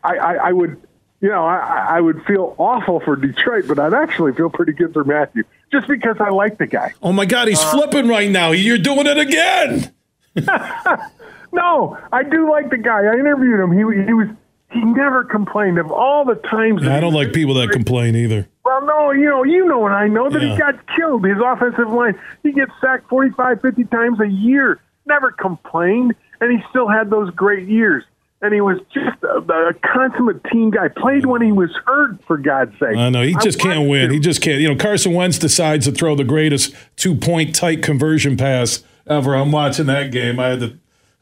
I, 0.03 0.17
I, 0.17 0.33
I 0.49 0.51
would, 0.51 0.81
you 1.21 1.29
know, 1.29 1.45
I, 1.45 1.85
I 1.97 2.01
would 2.01 2.23
feel 2.25 2.53
awful 2.57 2.99
for 2.99 3.15
Detroit, 3.15 3.65
but 3.67 3.79
I'd 3.79 3.93
actually 3.93 4.33
feel 4.33 4.49
pretty 4.49 4.73
good 4.73 4.93
for 4.93 5.03
Matthew, 5.03 5.43
just 5.71 5.87
because 5.87 6.17
I 6.19 6.29
like 6.29 6.57
the 6.57 6.67
guy. 6.67 6.93
Oh 7.01 7.13
my 7.13 7.25
God, 7.25 7.47
he's 7.47 7.59
Uh, 7.63 7.71
flipping 7.71 8.07
right 8.07 8.29
now. 8.29 8.51
You're 8.51 8.77
doing 8.77 9.07
it 9.07 9.17
again. 9.17 9.93
No, 11.53 11.97
I 12.11 12.23
do 12.23 12.51
like 12.51 12.69
the 12.69 12.77
guy. 12.77 13.05
I 13.05 13.13
interviewed 13.13 13.59
him. 13.59 13.71
He 13.71 14.05
he 14.05 14.13
was 14.13 14.27
he 14.71 14.81
never 14.83 15.23
complained 15.23 15.77
of 15.79 15.91
all 15.91 16.25
the 16.25 16.35
times. 16.35 16.81
that 16.83 16.91
I 16.91 16.99
don't 16.99 17.13
like 17.13 17.33
people 17.33 17.53
that 17.55 17.69
complain 17.71 18.15
either. 18.15 18.47
Well, 18.65 18.85
no, 18.85 19.11
you 19.11 19.25
know, 19.25 19.43
you 19.43 19.65
know, 19.65 19.85
and 19.85 19.95
I 19.95 20.07
know 20.07 20.29
that 20.29 20.41
Yeah. 20.41 20.51
he 20.53 20.57
got 20.57 20.75
killed. 20.95 21.25
His 21.25 21.37
offensive 21.43 21.89
line, 21.89 22.19
he 22.43 22.51
gets 22.51 22.71
sacked 22.81 23.07
45, 23.09 23.61
50 23.61 23.83
times 23.85 24.19
a 24.19 24.27
year. 24.27 24.79
Never 25.05 25.31
complained, 25.31 26.15
and 26.41 26.51
he 26.51 26.57
still 26.69 26.87
had 26.89 27.09
those 27.09 27.29
great 27.31 27.67
years. 27.69 28.03
And 28.41 28.53
he 28.53 28.61
was 28.61 28.77
just 28.93 29.17
a, 29.23 29.37
a 29.51 29.73
consummate 29.83 30.43
team 30.51 30.69
guy. 30.69 30.89
Played 30.89 31.25
when 31.25 31.41
he 31.41 31.51
was 31.51 31.71
hurt, 31.85 32.23
for 32.27 32.37
God's 32.37 32.77
sake. 32.77 32.95
I 32.95 33.09
know 33.09 33.23
he 33.23 33.35
just 33.41 33.57
can't 33.59 33.89
win. 33.89 34.07
him. 34.07 34.11
He 34.11 34.19
just 34.19 34.41
can't. 34.43 34.61
You 34.61 34.67
know, 34.67 34.75
Carson 34.75 35.13
Wentz 35.13 35.39
decides 35.39 35.85
to 35.85 35.91
throw 35.91 36.13
the 36.13 36.23
greatest 36.23 36.75
two 36.97 37.15
point 37.15 37.55
tight 37.55 37.81
conversion 37.81 38.37
pass 38.37 38.83
ever. 39.07 39.33
I'm 39.33 39.51
watching 39.51 39.87
that 39.87 40.11
game. 40.11 40.39
I 40.39 40.49
had 40.49 40.59
to. 40.59 40.77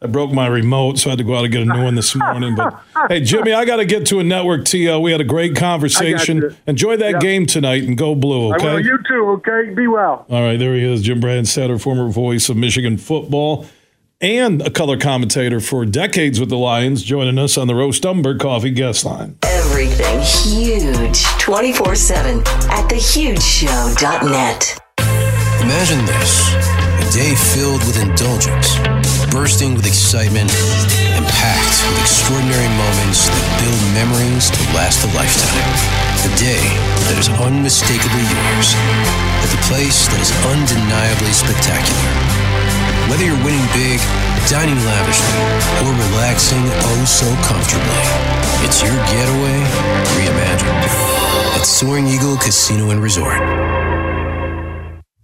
I 0.06 0.08
broke 0.08 0.32
my 0.32 0.46
remote, 0.46 1.00
so 1.00 1.10
I 1.10 1.12
had 1.14 1.18
to 1.18 1.24
go 1.24 1.36
out 1.36 1.46
and 1.46 1.52
get 1.52 1.64
a 1.64 1.66
new 1.66 1.84
one 1.84 1.96
this 1.96 2.14
morning. 2.16 2.54
But 2.56 2.80
hey, 3.10 3.22
Jimmy, 3.22 3.54
I 3.54 3.66
got 3.66 3.78
to 3.78 3.86
get 3.86 4.06
to 4.08 4.20
a 4.20 4.24
network 4.24 4.62
TL. 4.62 5.02
We 5.02 5.12
had 5.12 5.20
a 5.20 5.24
great 5.26 5.56
conversation. 5.56 6.56
Enjoy 6.68 6.96
that 6.98 7.14
Yep. 7.14 7.22
game 7.22 7.46
tonight 7.48 7.84
and 7.84 7.98
go 7.98 8.14
blue. 8.14 8.52
I 8.52 8.56
Okay. 8.58 8.66
will. 8.74 8.80
You 8.86 9.00
too. 9.08 9.42
Okay. 9.48 9.74
Be 9.74 9.88
well. 9.88 10.26
All 10.30 10.42
right, 10.44 10.58
there 10.60 10.76
he 10.76 10.84
is, 10.84 11.02
Jim 11.02 11.20
Brandstatter, 11.20 11.82
former 11.82 12.08
voice 12.10 12.48
of 12.50 12.56
Michigan 12.58 12.98
football 12.98 13.66
and 14.22 14.62
a 14.62 14.70
color 14.70 14.98
commentator 14.98 15.60
for 15.60 15.86
decades 15.86 16.40
with 16.40 16.50
the 16.50 16.58
Lions, 16.58 17.02
joining 17.04 17.38
us 17.40 17.58
on 17.58 17.68
the 17.68 17.74
Roast 17.76 18.06
Umber 18.06 18.38
Coffee 18.38 18.70
guest 18.72 19.04
line. 19.06 19.38
Everything 19.44 20.20
huge 20.22 21.24
24 21.40 21.96
7 21.96 22.40
at 22.40 22.90
thehugeshow.net. 22.90 24.80
Imagine 25.62 26.06
this 26.06 26.52
a 26.80 26.85
day 27.16 27.34
filled 27.56 27.80
with 27.88 27.96
indulgence, 27.96 28.76
bursting 29.32 29.72
with 29.72 29.88
excitement, 29.88 30.52
and 31.16 31.24
packed 31.24 31.80
with 31.88 32.04
extraordinary 32.04 32.68
moments 32.76 33.32
that 33.32 33.48
build 33.64 33.80
memories 33.96 34.52
to 34.52 34.60
last 34.76 35.00
a 35.08 35.10
lifetime. 35.16 35.72
A 36.28 36.32
day 36.36 36.60
that 37.08 37.16
is 37.16 37.32
unmistakably 37.40 38.20
yours, 38.20 38.76
at 39.40 39.48
the 39.48 39.62
place 39.64 40.12
that 40.12 40.20
is 40.20 40.36
undeniably 40.44 41.32
spectacular. 41.32 42.12
Whether 43.08 43.32
you're 43.32 43.44
winning 43.48 43.64
big, 43.72 44.04
dining 44.52 44.76
lavishly, 44.84 45.40
or 45.88 45.96
relaxing 46.12 46.68
oh 46.68 47.04
so 47.08 47.32
comfortably, 47.48 48.04
it's 48.68 48.84
your 48.84 49.00
getaway 49.16 49.64
reimagined 50.20 50.84
at 51.56 51.64
Soaring 51.64 52.12
Eagle 52.12 52.36
Casino 52.36 52.92
and 52.92 53.00
Resort. 53.00 53.40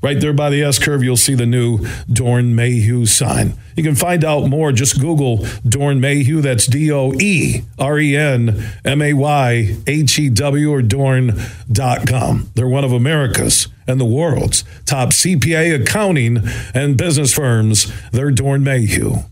Right 0.00 0.20
there 0.20 0.32
by 0.32 0.50
the 0.50 0.62
S 0.62 0.78
curve, 0.78 1.02
you'll 1.02 1.16
see 1.16 1.34
the 1.34 1.46
new 1.46 1.78
Doeren 2.06 2.54
Mayhew 2.54 3.04
sign. 3.06 3.54
You 3.76 3.82
can 3.82 3.96
find 3.96 4.24
out 4.24 4.48
more. 4.48 4.70
Just 4.70 5.00
Google 5.00 5.38
Doeren 5.66 5.98
Mayhew. 5.98 6.40
That's 6.40 6.66
D 6.66 6.92
O 6.92 7.12
E 7.20 7.62
R 7.78 7.98
E 7.98 8.16
N 8.16 8.62
M 8.84 9.02
A 9.02 9.12
Y 9.12 9.76
H 9.86 10.18
E 10.18 10.28
W 10.28 10.72
or 10.72 10.82
Doeren.com. 10.82 12.50
They're 12.54 12.68
one 12.68 12.84
of 12.84 12.92
America's 12.92 13.68
and 13.88 14.00
the 14.00 14.04
world's 14.04 14.64
top 14.84 15.10
CPA 15.10 15.82
accounting 15.82 16.42
and 16.74 16.96
business 16.96 17.34
firms. 17.34 17.92
They're 18.12 18.30
Doeren 18.30 18.62
Mayhew. 18.62 19.24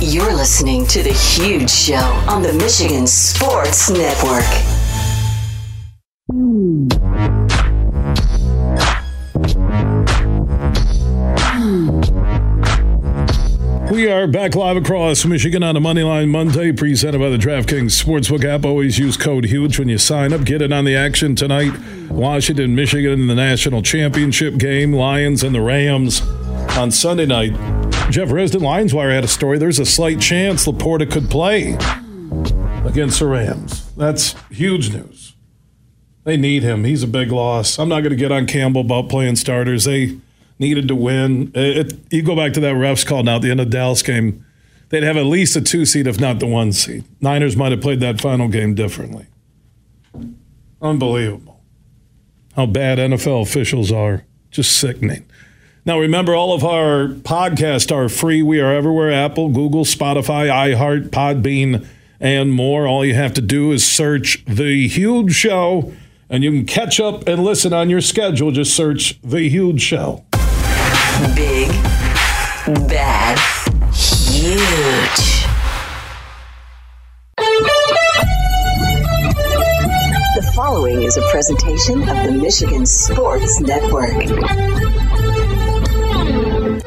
You're 0.00 0.34
listening 0.34 0.86
to 0.86 1.02
The 1.02 1.12
Huge 1.12 1.70
Show 1.70 1.94
on 2.26 2.42
the 2.42 2.54
Michigan 2.54 3.06
Sports 3.06 3.90
Network. 3.90 4.46
We 14.00 14.08
are 14.08 14.26
back 14.26 14.54
live 14.54 14.78
across 14.78 15.26
Michigan 15.26 15.62
on 15.62 15.76
a 15.76 15.80
Moneyline 15.80 16.30
Monday, 16.30 16.72
presented 16.72 17.18
by 17.18 17.28
the 17.28 17.36
DraftKings 17.36 18.02
Sportsbook 18.02 18.46
app. 18.46 18.64
Always 18.64 18.98
use 18.98 19.18
code 19.18 19.44
HUGE 19.44 19.78
when 19.78 19.90
you 19.90 19.98
sign 19.98 20.32
up. 20.32 20.44
Get 20.44 20.62
in 20.62 20.72
on 20.72 20.86
the 20.86 20.96
action 20.96 21.34
tonight. 21.34 21.78
Washington, 22.08 22.74
Michigan 22.74 23.12
in 23.20 23.26
the 23.26 23.34
national 23.34 23.82
championship 23.82 24.56
game. 24.56 24.94
Lions 24.94 25.42
and 25.42 25.54
the 25.54 25.60
Rams 25.60 26.22
on 26.78 26.90
Sunday 26.90 27.26
night. 27.26 27.52
Jeff 28.10 28.30
Risdon, 28.30 28.62
Lions 28.62 28.94
Wire 28.94 29.10
had 29.10 29.22
a 29.22 29.28
story. 29.28 29.58
There's 29.58 29.78
a 29.78 29.84
slight 29.84 30.18
chance 30.18 30.66
LaPorta 30.66 31.10
could 31.10 31.28
play 31.28 31.74
against 32.88 33.18
the 33.18 33.26
Rams. 33.26 33.92
That's 33.96 34.34
huge 34.48 34.94
news. 34.94 35.34
They 36.24 36.38
need 36.38 36.62
him. 36.62 36.84
He's 36.84 37.02
a 37.02 37.06
big 37.06 37.32
loss. 37.32 37.78
I'm 37.78 37.90
not 37.90 38.00
going 38.00 38.12
to 38.12 38.16
get 38.16 38.32
on 38.32 38.46
Campbell 38.46 38.80
about 38.80 39.10
playing 39.10 39.36
starters. 39.36 39.84
They 39.84 40.16
needed 40.60 40.86
to 40.88 40.94
win. 40.94 41.50
It, 41.54 41.98
you 42.12 42.22
go 42.22 42.36
back 42.36 42.52
to 42.52 42.60
that 42.60 42.74
refs 42.74 43.04
call 43.04 43.24
now 43.24 43.36
at 43.36 43.42
the 43.42 43.50
end 43.50 43.60
of 43.60 43.70
Dallas 43.70 44.02
game. 44.02 44.44
They'd 44.90 45.02
have 45.02 45.16
at 45.16 45.24
least 45.24 45.56
a 45.56 45.60
two 45.60 45.86
seed, 45.86 46.06
if 46.06 46.20
not 46.20 46.38
the 46.38 46.46
one 46.46 46.72
seed. 46.72 47.04
Niners 47.20 47.56
might 47.56 47.72
have 47.72 47.80
played 47.80 48.00
that 48.00 48.20
final 48.20 48.48
game 48.48 48.74
differently. 48.74 49.26
Unbelievable. 50.82 51.60
How 52.54 52.66
bad 52.66 52.98
NFL 52.98 53.42
officials 53.42 53.90
are. 53.90 54.24
Just 54.50 54.76
sickening. 54.76 55.24
Now, 55.86 55.98
remember, 55.98 56.34
all 56.34 56.52
of 56.52 56.64
our 56.64 57.08
podcasts 57.08 57.94
are 57.94 58.08
free. 58.08 58.42
We 58.42 58.60
are 58.60 58.74
everywhere 58.74 59.12
Apple, 59.12 59.48
Google, 59.48 59.84
Spotify, 59.84 60.48
iHeart, 60.48 61.08
Podbean, 61.10 61.86
and 62.18 62.52
more. 62.52 62.86
All 62.86 63.04
you 63.04 63.14
have 63.14 63.32
to 63.34 63.40
do 63.40 63.72
is 63.72 63.86
search 63.86 64.44
The 64.44 64.88
Huge 64.88 65.32
Show, 65.32 65.92
and 66.28 66.44
you 66.44 66.50
can 66.50 66.66
catch 66.66 67.00
up 67.00 67.26
and 67.26 67.44
listen 67.44 67.72
on 67.72 67.88
your 67.88 68.00
schedule. 68.02 68.50
Just 68.50 68.74
search 68.74 69.20
The 69.22 69.48
Huge 69.48 69.80
Show. 69.80 70.24
Big, 71.20 71.68
bad, 72.88 73.38
huge. 73.92 75.44
The 80.34 80.52
following 80.54 81.02
is 81.02 81.18
a 81.18 81.22
presentation 81.30 82.08
of 82.08 82.16
the 82.24 82.32
Michigan 82.32 82.86
Sports 82.86 83.60
Network. 83.60 84.16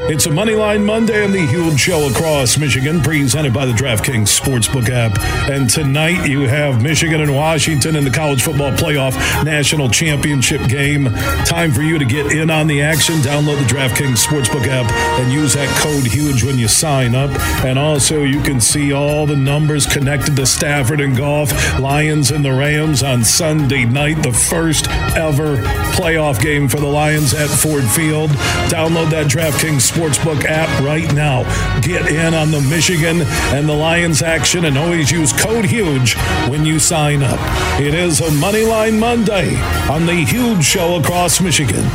It's 0.06 0.26
a 0.26 0.30
Moneyline 0.30 0.84
Monday 0.84 1.24
on 1.24 1.32
the 1.32 1.48
huge 1.48 1.80
show 1.80 2.10
across 2.10 2.58
Michigan, 2.58 3.02
presented 3.02 3.54
by 3.54 3.66
the 3.66 3.72
DraftKings 3.72 4.28
Sportsbook 4.38 4.90
app. 4.90 5.18
And 5.50 5.70
tonight 5.70 6.28
you 6.28 6.42
have 6.42 6.84
Michigan 6.84 7.22
and 7.22 7.34
Washington 7.34 7.96
in 7.96 8.04
the 8.04 8.12
college 8.12 8.44
football 8.44 8.74
playoff 8.74 9.14
national 9.46 9.90
championship 9.90 10.68
game. 10.68 11.06
Time 11.46 11.72
for 11.72 11.82
you 11.82 11.98
to 11.98 12.04
get 12.04 12.34
in 12.34 12.52
on 12.52 12.68
the 12.68 12.82
action. 12.82 13.16
Download 13.16 13.58
the 13.58 13.74
DraftKings 13.74 14.24
Sportsbook 14.24 14.68
app 14.68 14.92
and 15.22 15.32
use 15.32 15.54
that 15.54 15.70
code 15.80 16.06
HUGE 16.06 16.44
when 16.44 16.60
you 16.60 16.68
sign 16.68 17.16
up. 17.16 17.32
And 17.64 17.80
also, 17.80 18.24
you 18.24 18.42
can 18.42 18.60
see 18.60 18.92
all 18.92 19.26
the 19.26 19.38
numbers 19.38 19.88
connected 19.88 20.36
to 20.36 20.46
Stafford 20.46 21.00
and 21.00 21.16
Goff, 21.16 21.80
Lions 21.80 22.30
and 22.30 22.44
the 22.44 22.52
Rams 22.52 23.04
on 23.04 23.24
Sunday 23.24 23.86
night, 23.86 24.22
the 24.22 24.34
first 24.34 24.90
ever 25.16 25.56
playoff 25.96 26.42
game 26.42 26.68
for 26.68 26.82
the 26.82 26.88
Lions 26.88 27.34
at 27.34 27.50
Ford 27.50 27.86
Field. 27.86 28.30
Download 28.70 29.10
that 29.10 29.28
DraftKings 29.28 29.94
Sportsbook 29.94 30.03
app 30.04 30.84
right 30.84 31.12
now. 31.14 31.44
Get 31.80 32.08
in 32.10 32.34
on 32.34 32.52
the 32.52 32.60
Michigan 32.60 33.22
and 33.56 33.70
the 33.70 33.74
Lions 33.74 34.22
action 34.22 34.66
and 34.66 34.78
always 34.78 35.10
use 35.10 35.32
code 35.32 35.64
HUGE 35.64 36.16
when 36.50 36.66
you 36.66 36.78
sign 36.78 37.24
up. 37.24 37.40
It 37.80 37.94
is 37.94 38.20
a 38.20 38.30
Moneyline 38.32 39.00
Monday 39.00 39.56
on 39.90 40.06
the 40.06 40.26
Huge 40.26 40.64
Show 40.64 40.98
across 40.98 41.40
Michigan 41.40 41.90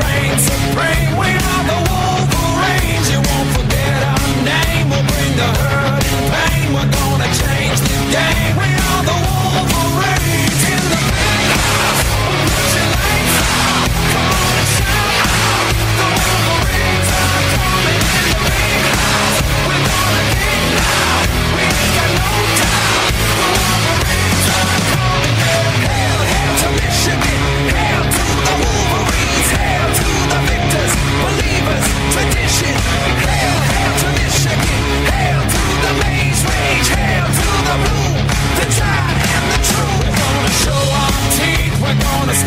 brains, 0.00 0.48
we. 1.18 1.39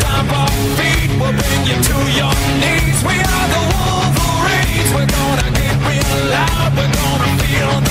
Man, 0.02 0.28
that 6.30 7.83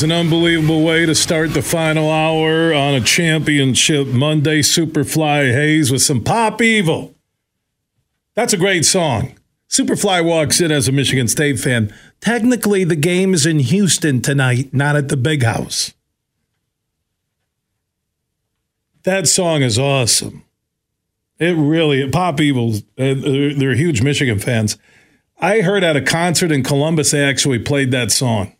is 0.00 0.04
an 0.04 0.12
unbelievable 0.12 0.82
way 0.82 1.04
to 1.04 1.14
start 1.14 1.52
the 1.52 1.60
final 1.60 2.10
hour 2.10 2.72
on 2.72 2.94
a 2.94 3.02
championship 3.02 4.06
Monday. 4.06 4.60
Superfly 4.60 5.52
Hayes 5.52 5.92
with 5.92 6.00
some 6.00 6.24
Pop 6.24 6.62
Evil. 6.62 7.14
That's 8.34 8.54
a 8.54 8.56
great 8.56 8.86
song. 8.86 9.34
Superfly 9.68 10.24
walks 10.24 10.58
in 10.58 10.72
as 10.72 10.88
a 10.88 10.92
Michigan 10.92 11.28
State 11.28 11.60
fan. 11.60 11.94
Technically, 12.22 12.82
the 12.82 12.96
game 12.96 13.34
is 13.34 13.44
in 13.44 13.58
Houston 13.58 14.22
tonight, 14.22 14.72
not 14.72 14.96
at 14.96 15.08
the 15.08 15.18
big 15.18 15.42
house. 15.42 15.92
That 19.02 19.28
song 19.28 19.60
is 19.60 19.78
awesome. 19.78 20.44
It 21.38 21.58
really, 21.58 22.08
Pop 22.08 22.40
Evil, 22.40 22.76
uh, 22.76 22.80
they're 22.96 23.74
huge 23.74 24.00
Michigan 24.00 24.38
fans. 24.38 24.78
I 25.38 25.60
heard 25.60 25.84
at 25.84 25.94
a 25.94 26.00
concert 26.00 26.50
in 26.50 26.62
Columbus, 26.62 27.10
they 27.10 27.22
actually 27.22 27.58
played 27.58 27.90
that 27.90 28.10
song. 28.10 28.56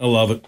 I 0.00 0.06
love 0.06 0.30
it. 0.30 0.46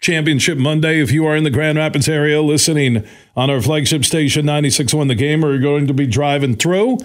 Championship 0.00 0.56
Monday. 0.58 1.00
If 1.00 1.12
you 1.12 1.26
are 1.26 1.36
in 1.36 1.44
the 1.44 1.50
Grand 1.50 1.78
Rapids 1.78 2.08
area 2.08 2.40
listening 2.42 3.06
on 3.36 3.50
our 3.50 3.60
flagship 3.60 4.04
station 4.04 4.46
96.1 4.46 5.08
The 5.08 5.14
Game, 5.14 5.44
or 5.44 5.50
you're 5.52 5.60
going 5.60 5.86
to 5.86 5.94
be 5.94 6.06
driving 6.06 6.56
through, 6.56 6.98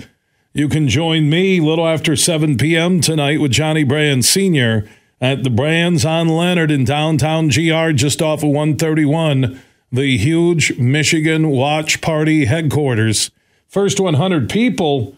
you 0.54 0.70
can 0.70 0.88
join 0.88 1.30
me 1.30 1.60
a 1.60 1.64
little 1.64 1.88
after 1.88 2.16
7 2.16 2.58
p.m. 2.58 3.02
tonight 3.02 3.40
with 3.40 3.52
Johnny 3.52 3.84
Brann 3.84 4.24
Sr. 4.24 4.90
at 5.22 5.44
the 5.44 5.52
Brann's 5.52 6.06
on 6.06 6.30
Leonard 6.30 6.72
in 6.72 6.86
downtown 6.86 7.50
GR, 7.50 7.92
just 7.92 8.22
off 8.22 8.42
of 8.42 8.50
131, 8.50 9.62
the 9.92 10.18
huge 10.18 10.80
Michigan 10.80 11.50
Watch 11.50 12.02
Party 12.02 12.46
headquarters. 12.46 13.30
First 13.68 14.00
100 14.00 14.50
people 14.50 15.16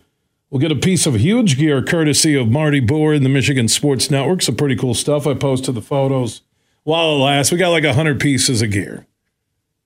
will 0.49 0.59
get 0.59 0.71
a 0.71 0.75
piece 0.75 1.05
of 1.05 1.15
huge 1.15 1.57
gear 1.57 1.81
courtesy 1.81 2.35
of 2.35 2.49
Marty 2.49 2.79
Boer 2.79 3.13
and 3.13 3.25
the 3.25 3.29
Michigan 3.29 3.67
Sports 3.67 4.09
Network. 4.09 4.41
Some 4.41 4.55
pretty 4.55 4.75
cool 4.75 4.93
stuff. 4.93 5.27
I 5.27 5.33
posted 5.33 5.75
the 5.75 5.81
photos 5.81 6.41
while 6.83 7.15
it 7.15 7.19
lasts. 7.19 7.51
We 7.51 7.57
got 7.57 7.69
like 7.69 7.83
100 7.83 8.19
pieces 8.19 8.61
of 8.61 8.71
gear. 8.71 9.05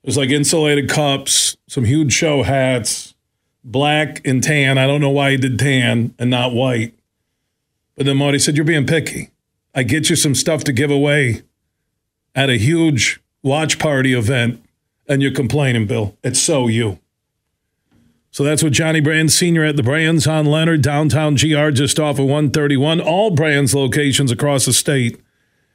There's 0.04 0.18
like 0.18 0.30
insulated 0.30 0.90
cups, 0.90 1.56
some 1.68 1.86
huge 1.86 2.12
show 2.14 2.44
hats, 2.44 3.14
black 3.64 4.26
and 4.26 4.44
tan. 4.44 4.78
I 4.78 4.88
don't 4.88 5.02
know 5.02 5.10
why 5.10 5.32
he 5.32 5.38
did 5.38 5.60
tan 5.60 6.14
and 6.20 6.30
not 6.30 6.54
white. 6.54 6.94
But 7.96 8.06
then 8.06 8.18
Marty 8.18 8.40
said, 8.40 8.56
You're 8.56 8.66
being 8.66 8.86
picky. 8.86 9.30
I 9.76 9.84
get 9.84 10.10
you 10.10 10.16
some 10.16 10.36
stuff 10.36 10.64
to 10.66 10.74
give 10.74 10.92
away 10.92 11.44
at 12.36 12.50
a 12.50 12.58
huge 12.58 13.22
watch 13.42 13.80
party 13.80 14.14
event, 14.14 14.64
and 15.08 15.22
you're 15.22 15.32
complaining, 15.32 15.88
Bill. 15.88 16.18
It's 16.24 16.40
so 16.40 16.68
you. 16.68 17.00
So 18.34 18.44
that's 18.44 18.64
what 18.64 18.74
Johnny 18.74 19.00
Brann 19.00 19.30
Sr. 19.30 19.64
at 19.64 19.76
the 19.76 19.84
Brann's 19.84 20.26
on 20.26 20.48
Leonard, 20.48 20.82
downtown 20.82 21.36
GR, 21.36 21.70
just 21.70 22.00
off 22.00 22.18
of 22.18 22.26
131. 22.26 23.00
All 23.00 23.30
Brann's 23.30 23.76
locations 23.76 24.32
across 24.32 24.66
the 24.66 24.74
state 24.74 25.22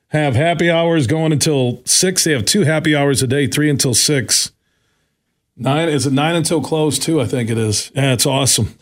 have 0.08 0.34
happy 0.34 0.68
hours 0.68 1.06
going 1.06 1.30
until 1.30 1.80
six. 1.84 2.24
They 2.24 2.32
have 2.32 2.44
two 2.44 2.62
happy 2.64 2.96
hours 2.96 3.22
a 3.22 3.28
day, 3.28 3.46
three 3.46 3.70
until 3.70 3.94
six. 3.94 4.50
Nine 5.56 5.88
is 5.88 6.04
it 6.04 6.12
nine 6.12 6.34
until 6.34 6.60
close 6.60 6.98
too? 6.98 7.20
I 7.20 7.26
think 7.26 7.48
it 7.48 7.58
is. 7.58 7.92
Yeah, 7.94 8.14
it's 8.14 8.26
awesome. 8.26 8.76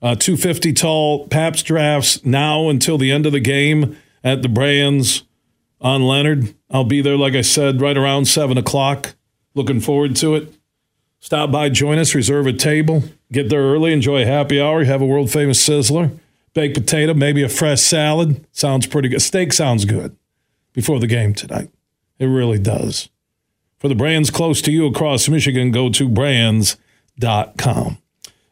Uh, 0.00 0.14
250 0.14 0.72
tall 0.72 1.26
Pabst 1.26 1.66
drafts 1.66 2.24
now 2.24 2.68
until 2.68 2.98
the 2.98 3.10
end 3.10 3.26
of 3.26 3.32
the 3.32 3.40
game 3.40 3.96
at 4.22 4.42
the 4.42 4.48
Brands 4.48 5.24
on 5.80 6.04
Leonard. 6.04 6.54
I'll 6.70 6.84
be 6.84 7.02
there, 7.02 7.16
like 7.16 7.34
I 7.34 7.40
said, 7.40 7.80
right 7.80 7.96
around 7.98 8.26
seven 8.26 8.56
o'clock. 8.56 9.16
Looking 9.56 9.80
forward 9.80 10.14
to 10.16 10.36
it. 10.36 10.54
Stop 11.20 11.50
by, 11.50 11.68
join 11.68 11.98
us, 11.98 12.14
reserve 12.14 12.46
a 12.46 12.52
table, 12.52 13.02
get 13.32 13.48
there 13.48 13.62
early, 13.62 13.92
enjoy 13.92 14.22
a 14.22 14.26
happy 14.26 14.60
hour, 14.60 14.84
have 14.84 15.02
a 15.02 15.06
world 15.06 15.30
famous 15.30 15.66
sizzler, 15.66 16.16
baked 16.54 16.76
potato, 16.76 17.12
maybe 17.12 17.42
a 17.42 17.48
fresh 17.48 17.80
salad. 17.80 18.46
Sounds 18.52 18.86
pretty 18.86 19.08
good. 19.08 19.20
Steak 19.20 19.52
sounds 19.52 19.84
good 19.84 20.16
before 20.72 21.00
the 21.00 21.06
game 21.06 21.34
tonight. 21.34 21.70
It 22.18 22.26
really 22.26 22.58
does. 22.58 23.08
For 23.78 23.88
the 23.88 23.94
Brann's 23.94 24.30
close 24.30 24.60
to 24.62 24.72
you 24.72 24.86
across 24.86 25.28
Michigan, 25.28 25.70
go 25.70 25.88
to 25.90 26.08
branns.com. 26.08 27.98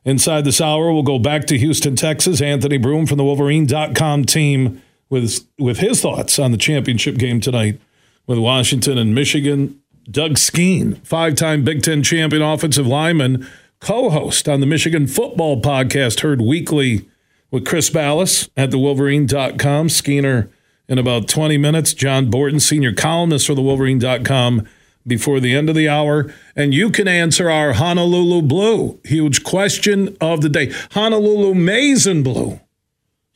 Inside 0.04 0.44
this 0.44 0.60
hour, 0.60 0.92
we'll 0.92 1.02
go 1.02 1.18
back 1.18 1.46
to 1.46 1.58
Houston, 1.58 1.96
Texas. 1.96 2.40
Anthony 2.40 2.78
Broome 2.78 3.06
from 3.06 3.18
the 3.18 3.24
Wolverine.com 3.24 4.24
team 4.24 4.80
with, 5.10 5.44
with 5.58 5.78
his 5.78 6.00
thoughts 6.00 6.38
on 6.38 6.52
the 6.52 6.56
championship 6.56 7.16
game 7.16 7.40
tonight 7.40 7.80
with 8.26 8.38
Washington 8.38 8.98
and 8.98 9.14
Michigan. 9.16 9.80
Doug 10.10 10.38
Skene, 10.38 10.96
five 10.96 11.34
time 11.34 11.64
Big 11.64 11.82
Ten 11.82 12.02
champion 12.02 12.42
offensive 12.42 12.86
lineman, 12.86 13.46
co 13.80 14.10
host 14.10 14.48
on 14.48 14.60
the 14.60 14.66
Michigan 14.66 15.06
Football 15.06 15.60
Podcast, 15.60 16.20
heard 16.20 16.40
weekly 16.40 17.08
with 17.50 17.66
Chris 17.66 17.90
Balas 17.90 18.48
at 18.56 18.70
the 18.70 18.78
Wolverine.com. 18.78 19.88
Skeener 19.88 20.48
in 20.88 20.98
about 20.98 21.28
20 21.28 21.58
minutes. 21.58 21.92
John 21.92 22.30
Borton, 22.30 22.60
senior 22.60 22.92
columnist 22.92 23.46
for 23.46 23.54
the 23.54 23.62
Wolverine.com 23.62 24.66
before 25.06 25.40
the 25.40 25.54
end 25.54 25.68
of 25.68 25.76
the 25.76 25.88
hour. 25.88 26.32
And 26.54 26.74
you 26.74 26.90
can 26.90 27.08
answer 27.08 27.50
our 27.50 27.74
Honolulu 27.74 28.42
Blue 28.42 29.00
huge 29.04 29.44
question 29.44 30.16
of 30.20 30.40
the 30.40 30.48
day. 30.48 30.72
Honolulu 30.92 31.52
and 31.52 32.24
Blue 32.24 32.60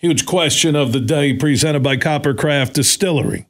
huge 0.00 0.24
question 0.24 0.74
of 0.74 0.92
the 0.92 1.00
day 1.00 1.34
presented 1.34 1.82
by 1.82 1.94
Coppercraft 1.94 2.72
Distillery. 2.72 3.46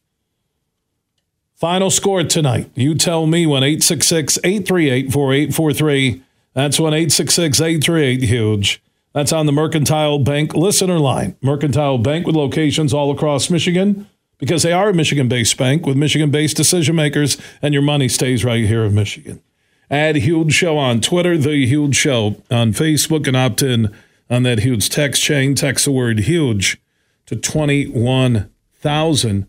Final 1.61 1.91
score 1.91 2.25
tonight. 2.25 2.71
You 2.75 2.95
tell 2.95 3.27
me 3.27 3.47
when 3.47 3.63
866 3.63 4.39
838 4.43 5.13
4843. 5.13 6.23
That's 6.55 6.81
when 6.81 6.95
866 6.95 7.61
838 7.61 8.23
huge. 8.23 8.83
That's 9.13 9.31
on 9.31 9.45
the 9.45 9.53
Mercantile 9.53 10.21
Bank 10.21 10.55
listener 10.55 10.99
line. 10.99 11.37
Mercantile 11.43 11.99
Bank 11.99 12.27
with 12.27 12.35
locations 12.35 12.95
all 12.95 13.11
across 13.11 13.51
Michigan 13.51 14.09
because 14.39 14.63
they 14.63 14.73
are 14.73 14.89
a 14.89 14.95
Michigan 14.95 15.29
based 15.29 15.59
bank 15.59 15.85
with 15.85 15.99
Michigan 15.99 16.31
based 16.31 16.57
decision 16.57 16.97
makers, 16.97 17.37
and 17.61 17.75
your 17.75 17.83
money 17.83 18.09
stays 18.09 18.43
right 18.43 18.65
here 18.65 18.85
in 18.85 18.95
Michigan. 18.95 19.43
Add 19.91 20.17
Huge 20.17 20.55
Show 20.55 20.79
on 20.79 21.03
Twitter, 21.03 21.37
The 21.37 21.67
Huge 21.67 21.95
Show 21.95 22.43
on 22.51 22.73
Facebook, 22.73 23.27
and 23.27 23.37
opt 23.37 23.63
in 23.63 23.95
on 24.31 24.45
that 24.45 24.61
huge 24.61 24.89
text 24.89 25.21
chain. 25.21 25.55
Text 25.55 25.85
the 25.85 25.93
word 25.93 26.21
huge 26.21 26.81
to 27.27 27.37
21,000. 27.37 29.47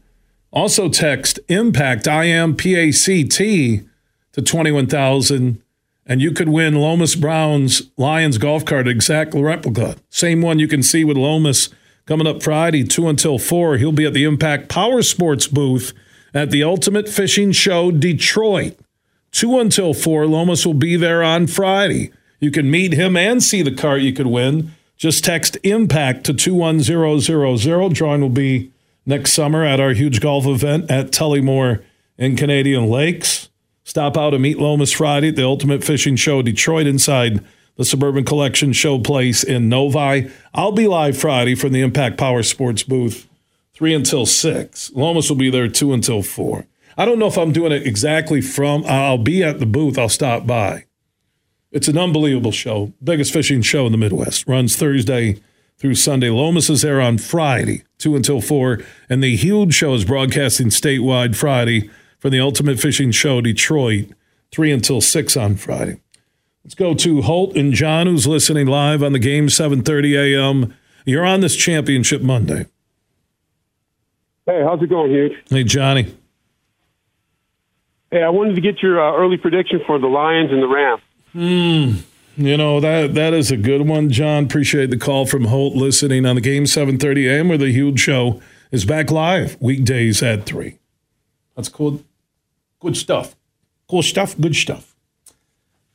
Also, 0.51 0.89
text 0.89 1.39
impact, 1.47 2.07
I 2.07 2.27
M 2.27 2.55
P 2.55 2.75
A 2.75 2.91
C 2.91 3.23
T, 3.23 3.81
to 4.33 4.41
21,000. 4.41 5.61
And 6.05 6.21
you 6.21 6.31
could 6.31 6.49
win 6.49 6.75
Lomas 6.75 7.15
Brown's 7.15 7.83
Lions 7.95 8.37
golf 8.37 8.65
cart, 8.65 8.87
exact 8.87 9.33
replica. 9.33 9.95
Same 10.09 10.41
one 10.41 10.59
you 10.59 10.67
can 10.67 10.83
see 10.83 11.05
with 11.05 11.15
Lomas 11.15 11.69
coming 12.05 12.27
up 12.27 12.43
Friday, 12.43 12.83
2 12.83 13.07
until 13.07 13.37
4. 13.37 13.77
He'll 13.77 13.91
be 13.91 14.05
at 14.05 14.13
the 14.13 14.25
Impact 14.25 14.67
Power 14.67 15.01
Sports 15.03 15.47
booth 15.47 15.93
at 16.33 16.51
the 16.51 16.63
Ultimate 16.63 17.07
Fishing 17.07 17.51
Show 17.51 17.91
Detroit. 17.91 18.77
2 19.31 19.59
until 19.59 19.93
4. 19.93 20.25
Lomas 20.25 20.65
will 20.65 20.73
be 20.73 20.97
there 20.97 21.23
on 21.23 21.47
Friday. 21.47 22.11
You 22.39 22.51
can 22.51 22.69
meet 22.69 22.93
him 22.93 23.15
and 23.15 23.41
see 23.41 23.61
the 23.61 23.71
cart 23.71 24.01
you 24.01 24.11
could 24.11 24.27
win. 24.27 24.71
Just 24.97 25.23
text 25.23 25.57
IMPACT 25.63 26.23
to 26.25 26.33
21000. 26.33 27.93
Drawing 27.93 28.21
will 28.21 28.29
be 28.29 28.71
next 29.05 29.33
summer 29.33 29.63
at 29.63 29.79
our 29.79 29.93
huge 29.93 30.19
golf 30.21 30.45
event 30.45 30.89
at 30.89 31.11
Tullymore 31.11 31.83
in 32.17 32.35
Canadian 32.35 32.87
Lakes. 32.87 33.49
Stop 33.83 34.15
out 34.15 34.33
and 34.33 34.43
meet 34.43 34.59
Lomas 34.59 34.91
Friday 34.91 35.29
at 35.29 35.35
the 35.35 35.45
Ultimate 35.45 35.83
Fishing 35.83 36.15
Show 36.15 36.41
Detroit 36.41 36.87
inside 36.87 37.43
the 37.77 37.85
Suburban 37.85 38.23
Collection 38.23 38.73
Show 38.73 38.99
Place 38.99 39.43
in 39.43 39.69
Novi. 39.69 40.29
I'll 40.53 40.71
be 40.71 40.87
live 40.87 41.17
Friday 41.17 41.55
from 41.55 41.73
the 41.73 41.81
Impact 41.81 42.17
Power 42.17 42.43
Sports 42.43 42.83
booth, 42.83 43.27
3 43.73 43.93
until 43.95 44.25
6. 44.25 44.91
Lomas 44.93 45.29
will 45.29 45.37
be 45.37 45.49
there 45.49 45.67
2 45.67 45.93
until 45.93 46.21
4. 46.21 46.67
I 46.97 47.05
don't 47.05 47.19
know 47.19 47.27
if 47.27 47.37
I'm 47.37 47.51
doing 47.51 47.71
it 47.71 47.87
exactly 47.87 48.41
from, 48.41 48.83
I'll 48.85 49.17
be 49.17 49.43
at 49.43 49.59
the 49.59 49.65
booth, 49.65 49.97
I'll 49.97 50.09
stop 50.09 50.45
by. 50.45 50.85
It's 51.71 51.87
an 51.87 51.97
unbelievable 51.97 52.51
show. 52.51 52.93
Biggest 53.01 53.31
fishing 53.31 53.61
show 53.61 53.85
in 53.85 53.93
the 53.93 53.97
Midwest. 53.97 54.45
Runs 54.45 54.75
Thursday 54.75 55.41
through 55.81 55.95
Sunday. 55.95 56.29
Lomas 56.29 56.69
is 56.69 56.83
there 56.83 57.01
on 57.01 57.17
Friday, 57.17 57.81
2 57.97 58.15
until 58.15 58.39
4. 58.39 58.79
And 59.09 59.23
the 59.23 59.35
huge 59.35 59.73
show 59.73 59.95
is 59.95 60.05
broadcasting 60.05 60.67
statewide 60.67 61.35
Friday 61.35 61.89
for 62.19 62.29
the 62.29 62.39
Ultimate 62.39 62.79
Fishing 62.79 63.09
Show 63.09 63.41
Detroit, 63.41 64.09
3 64.51 64.71
until 64.71 65.01
6 65.01 65.35
on 65.35 65.55
Friday. 65.55 65.99
Let's 66.63 66.75
go 66.75 66.93
to 66.93 67.23
Holt 67.23 67.55
and 67.57 67.73
John, 67.73 68.05
who's 68.05 68.27
listening 68.27 68.67
live 68.67 69.01
on 69.01 69.13
the 69.13 69.19
game, 69.19 69.47
7.30 69.47 70.35
a.m. 70.35 70.73
You're 71.03 71.25
on 71.25 71.39
this 71.39 71.55
championship 71.55 72.21
Monday. 72.21 72.67
Hey, 74.45 74.61
how's 74.63 74.83
it 74.83 74.87
going, 74.87 75.09
Huge? 75.09 75.33
Hey, 75.49 75.63
Johnny. 75.63 76.15
Hey, 78.11 78.21
I 78.21 78.29
wanted 78.29 78.53
to 78.53 78.61
get 78.61 78.83
your 78.83 79.01
uh, 79.01 79.17
early 79.17 79.37
prediction 79.37 79.81
for 79.87 79.97
the 79.97 80.07
Lions 80.07 80.51
and 80.51 80.61
the 80.61 80.67
Rams. 80.67 81.01
Hmm. 81.31 82.10
You 82.37 82.55
know 82.55 82.79
that 82.79 83.13
that 83.15 83.33
is 83.33 83.51
a 83.51 83.57
good 83.57 83.87
one, 83.87 84.09
John. 84.09 84.45
Appreciate 84.45 84.89
the 84.89 84.97
call 84.97 85.25
from 85.25 85.45
Holt 85.45 85.75
listening 85.75 86.25
on 86.25 86.35
the 86.35 86.41
game 86.41 86.63
7:30 86.63 87.29
a.m. 87.29 87.49
where 87.49 87.57
the 87.57 87.71
huge 87.71 87.99
show 87.99 88.41
is 88.71 88.85
back 88.85 89.11
live 89.11 89.57
weekdays 89.59 90.23
at 90.23 90.45
three. 90.45 90.79
That's 91.55 91.69
cool. 91.69 92.03
Good 92.79 92.95
stuff. 92.95 93.35
Cool 93.89 94.01
stuff. 94.01 94.39
Good 94.39 94.55
stuff. 94.55 94.95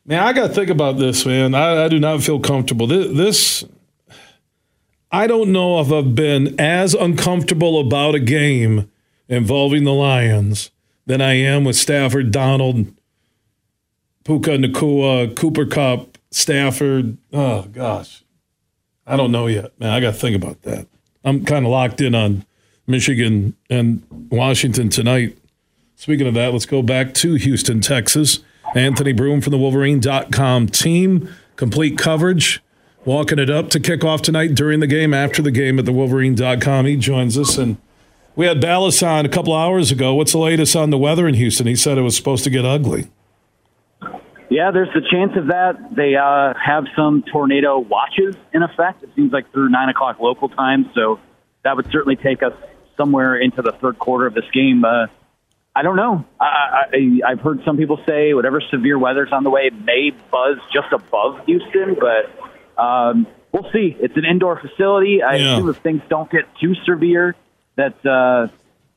Man, 0.05 0.23
I 0.23 0.31
got 0.31 0.47
to 0.47 0.53
think 0.53 0.69
about 0.69 0.97
this, 0.97 1.25
man. 1.25 1.53
I, 1.53 1.85
I 1.85 1.87
do 1.89 1.99
not 1.99 2.23
feel 2.23 2.39
comfortable. 2.39 2.87
This, 2.87 3.17
this, 3.17 3.65
I 5.11 5.27
don't 5.27 5.51
know 5.51 5.81
if 5.81 5.91
I've 5.91 6.15
been 6.15 6.57
as 6.57 6.93
uncomfortable 6.93 7.79
about 7.79 8.15
a 8.15 8.19
game 8.19 8.89
involving 9.27 9.83
the 9.83 9.91
Lions 9.91 10.71
than 11.05 11.19
I 11.19 11.33
am 11.33 11.65
with 11.65 11.75
Stafford, 11.75 12.31
Donald, 12.31 12.93
Puka 14.23 14.51
Nacua, 14.51 15.35
Cooper 15.35 15.65
Kupp, 15.65 16.16
Stafford. 16.31 17.17
Oh 17.33 17.63
gosh, 17.63 18.23
I 19.05 19.15
don't 19.15 19.31
know 19.31 19.47
yet, 19.47 19.79
man. 19.79 19.91
I 19.91 19.99
got 19.99 20.13
to 20.13 20.19
think 20.19 20.35
about 20.35 20.63
that. 20.63 20.87
I'm 21.23 21.45
kind 21.45 21.65
of 21.65 21.71
locked 21.71 22.01
in 22.01 22.15
on 22.15 22.45
Michigan 22.85 23.55
and 23.69 24.03
Washington 24.31 24.89
tonight. 24.89 25.37
Speaking 25.95 26.27
of 26.27 26.35
that, 26.35 26.53
let's 26.53 26.65
go 26.65 26.81
back 26.81 27.13
to 27.15 27.35
Houston, 27.35 27.81
Texas. 27.81 28.39
Anthony 28.75 29.13
Broome 29.13 29.41
from 29.41 29.51
the 29.51 29.57
Wolverine.com 29.57 30.67
team. 30.67 31.33
Complete 31.55 31.97
coverage. 31.97 32.61
Walking 33.05 33.39
it 33.39 33.49
up 33.49 33.69
to 33.69 33.79
kick 33.79 34.03
off 34.03 34.21
tonight 34.21 34.53
during 34.53 34.79
the 34.79 34.87
game, 34.87 35.13
after 35.13 35.41
the 35.41 35.51
game 35.51 35.79
at 35.79 35.85
the 35.85 35.93
Wolverine.com. 35.93 36.85
He 36.85 36.97
joins 36.97 37.37
us. 37.37 37.57
And 37.57 37.77
we 38.35 38.45
had 38.45 38.59
Balas 38.59 39.01
on 39.01 39.25
a 39.25 39.29
couple 39.29 39.55
hours 39.55 39.91
ago. 39.91 40.13
What's 40.13 40.33
the 40.33 40.37
latest 40.37 40.75
on 40.75 40.89
the 40.89 40.97
weather 40.97 41.27
in 41.27 41.33
Houston? 41.35 41.67
He 41.67 41.75
said 41.75 41.97
it 41.97 42.01
was 42.01 42.15
supposed 42.15 42.43
to 42.43 42.49
get 42.49 42.65
ugly. 42.65 43.09
Yeah, 44.49 44.71
there's 44.71 44.93
the 44.93 45.01
chance 45.11 45.33
of 45.35 45.47
that. 45.47 45.93
They 45.95 46.15
uh, 46.15 46.53
have 46.63 46.85
some 46.95 47.23
tornado 47.31 47.79
watches 47.79 48.35
in 48.53 48.63
effect. 48.63 49.03
It 49.03 49.09
seems 49.15 49.31
like 49.33 49.51
through 49.51 49.69
9 49.69 49.89
o'clock 49.89 50.19
local 50.19 50.47
time. 50.49 50.89
So 50.95 51.19
that 51.63 51.75
would 51.75 51.91
certainly 51.91 52.15
take 52.15 52.41
us 52.43 52.53
somewhere 52.95 53.35
into 53.35 53.61
the 53.61 53.73
third 53.73 53.99
quarter 53.99 54.25
of 54.25 54.33
this 54.33 54.49
game. 54.53 54.85
Uh, 54.85 55.07
I 55.75 55.83
don't 55.83 55.97
know. 55.97 56.25
I, 56.39 56.85
I, 57.25 57.31
I've 57.31 57.39
heard 57.41 57.61
some 57.65 57.77
people 57.77 57.99
say 58.07 58.33
whatever 58.33 58.61
severe 58.71 58.97
weather's 58.97 59.31
on 59.31 59.43
the 59.43 59.49
way 59.49 59.69
may 59.69 60.11
buzz 60.31 60.57
just 60.73 60.91
above 60.93 61.45
Houston, 61.45 61.95
but 61.99 62.81
um, 62.81 63.27
we'll 63.51 63.69
see. 63.71 63.95
It's 63.99 64.15
an 64.17 64.25
indoor 64.25 64.59
facility. 64.59 65.21
I 65.21 65.35
Yeah. 65.35 65.53
assume 65.55 65.69
if 65.69 65.77
things 65.77 66.01
don't 66.09 66.31
get 66.31 66.45
too 66.59 66.73
severe, 66.85 67.35
that 67.75 68.03
uh, 68.05 68.47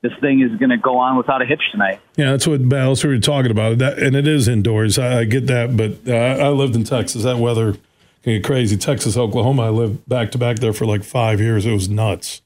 this 0.02 0.12
thing 0.20 0.40
is 0.40 0.56
going 0.58 0.70
to 0.70 0.78
go 0.78 0.96
on 0.96 1.16
without 1.16 1.42
a 1.42 1.44
hitch 1.44 1.62
tonight. 1.70 2.00
Yeah, 2.16 2.30
that's 2.30 2.46
what 2.46 2.68
Balas 2.68 3.04
we 3.04 3.10
were 3.10 3.18
talking 3.18 3.50
about. 3.50 3.78
That, 3.78 3.98
and 3.98 4.16
it 4.16 4.26
is 4.26 4.48
indoors. 4.48 4.98
I, 4.98 5.20
I 5.20 5.24
get 5.24 5.46
that, 5.48 5.76
but 5.76 5.98
uh, 6.10 6.42
I 6.42 6.48
lived 6.48 6.74
in 6.74 6.84
Texas. 6.84 7.24
That 7.24 7.38
weather 7.38 7.74
can 8.22 8.34
get 8.34 8.44
crazy. 8.44 8.76
Texas, 8.76 9.16
Oklahoma. 9.16 9.64
I 9.64 9.68
lived 9.68 10.08
back 10.08 10.30
to 10.32 10.38
back 10.38 10.58
there 10.58 10.72
for 10.72 10.86
like 10.86 11.04
five 11.04 11.40
years. 11.40 11.66
It 11.66 11.72
was 11.72 11.88
nuts. 11.88 12.40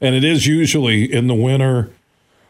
And 0.00 0.14
it 0.14 0.22
is 0.22 0.46
usually 0.46 1.10
in 1.12 1.26
the 1.26 1.34
winter, 1.34 1.90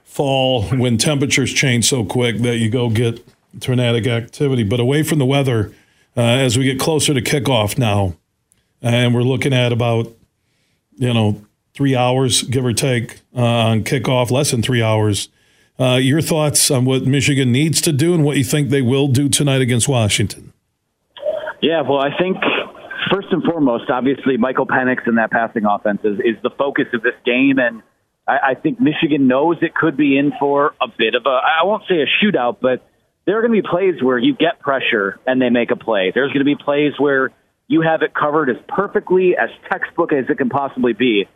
fall, 0.04 0.64
when 0.64 0.98
temperatures 0.98 1.52
change 1.52 1.88
so 1.88 2.04
quick 2.04 2.38
that 2.38 2.56
you 2.56 2.68
go 2.68 2.90
get 2.90 3.24
tornadic 3.60 4.06
activity. 4.06 4.64
But 4.64 4.80
away 4.80 5.02
from 5.02 5.18
the 5.18 5.24
weather, 5.24 5.72
uh, 6.16 6.20
as 6.20 6.58
we 6.58 6.64
get 6.64 6.80
closer 6.80 7.14
to 7.14 7.22
kickoff 7.22 7.78
now, 7.78 8.16
and 8.82 9.14
we're 9.14 9.22
looking 9.22 9.52
at 9.52 9.72
about, 9.72 10.12
you 10.96 11.14
know, 11.14 11.42
three 11.78 11.96
hours, 11.96 12.42
give 12.42 12.64
or 12.64 12.74
take, 12.74 13.20
uh, 13.34 13.70
on 13.70 13.84
kickoff, 13.84 14.30
less 14.30 14.50
than 14.50 14.60
three 14.60 14.82
hours 14.82 15.30
Uh, 15.80 15.94
your 15.94 16.20
thoughts 16.20 16.72
on 16.72 16.84
what 16.84 17.06
Michigan 17.06 17.52
needs 17.52 17.80
to 17.80 17.92
do 17.92 18.12
and 18.12 18.24
what 18.24 18.36
you 18.36 18.42
think 18.42 18.70
they 18.70 18.82
will 18.82 19.06
do 19.06 19.28
tonight 19.28 19.60
against 19.60 19.88
Washington? 19.88 20.52
Yeah, 21.62 21.82
well, 21.82 22.00
I 22.00 22.10
think 22.18 22.36
first 23.12 23.28
and 23.30 23.44
foremost, 23.44 23.88
obviously, 23.88 24.36
Michael 24.38 24.66
Penix 24.66 25.06
and 25.06 25.18
that 25.18 25.30
passing 25.30 25.64
offense 25.64 26.00
is, 26.02 26.18
is 26.18 26.36
the 26.42 26.50
focus 26.50 26.86
of 26.92 27.02
this 27.02 27.14
game. 27.24 27.60
And 27.60 27.82
I, 28.26 28.38
I 28.50 28.54
think 28.54 28.80
Michigan 28.80 29.28
knows 29.28 29.58
it 29.62 29.72
could 29.72 29.96
be 29.96 30.18
in 30.18 30.32
for 30.40 30.74
a 30.82 30.88
bit 30.88 31.14
of 31.14 31.26
a, 31.26 31.38
I 31.60 31.64
won't 31.64 31.84
say 31.88 32.02
a 32.02 32.08
shootout, 32.18 32.56
but 32.60 32.84
there 33.24 33.38
are 33.38 33.42
going 33.42 33.54
to 33.54 33.62
be 33.62 33.68
plays 33.68 34.02
where 34.02 34.18
you 34.18 34.34
get 34.34 34.58
pressure 34.58 35.20
and 35.28 35.40
they 35.40 35.50
make 35.50 35.70
a 35.70 35.76
play. 35.76 36.10
There's 36.12 36.32
going 36.32 36.44
to 36.44 36.52
be 36.56 36.56
plays 36.56 36.94
where 36.98 37.30
you 37.68 37.82
have 37.82 38.02
it 38.02 38.14
covered 38.14 38.50
as 38.50 38.56
perfectly, 38.66 39.36
as 39.36 39.50
textbook 39.70 40.12
as 40.12 40.24
it 40.28 40.38
can 40.38 40.48
possibly 40.48 40.92
be. 40.92 41.28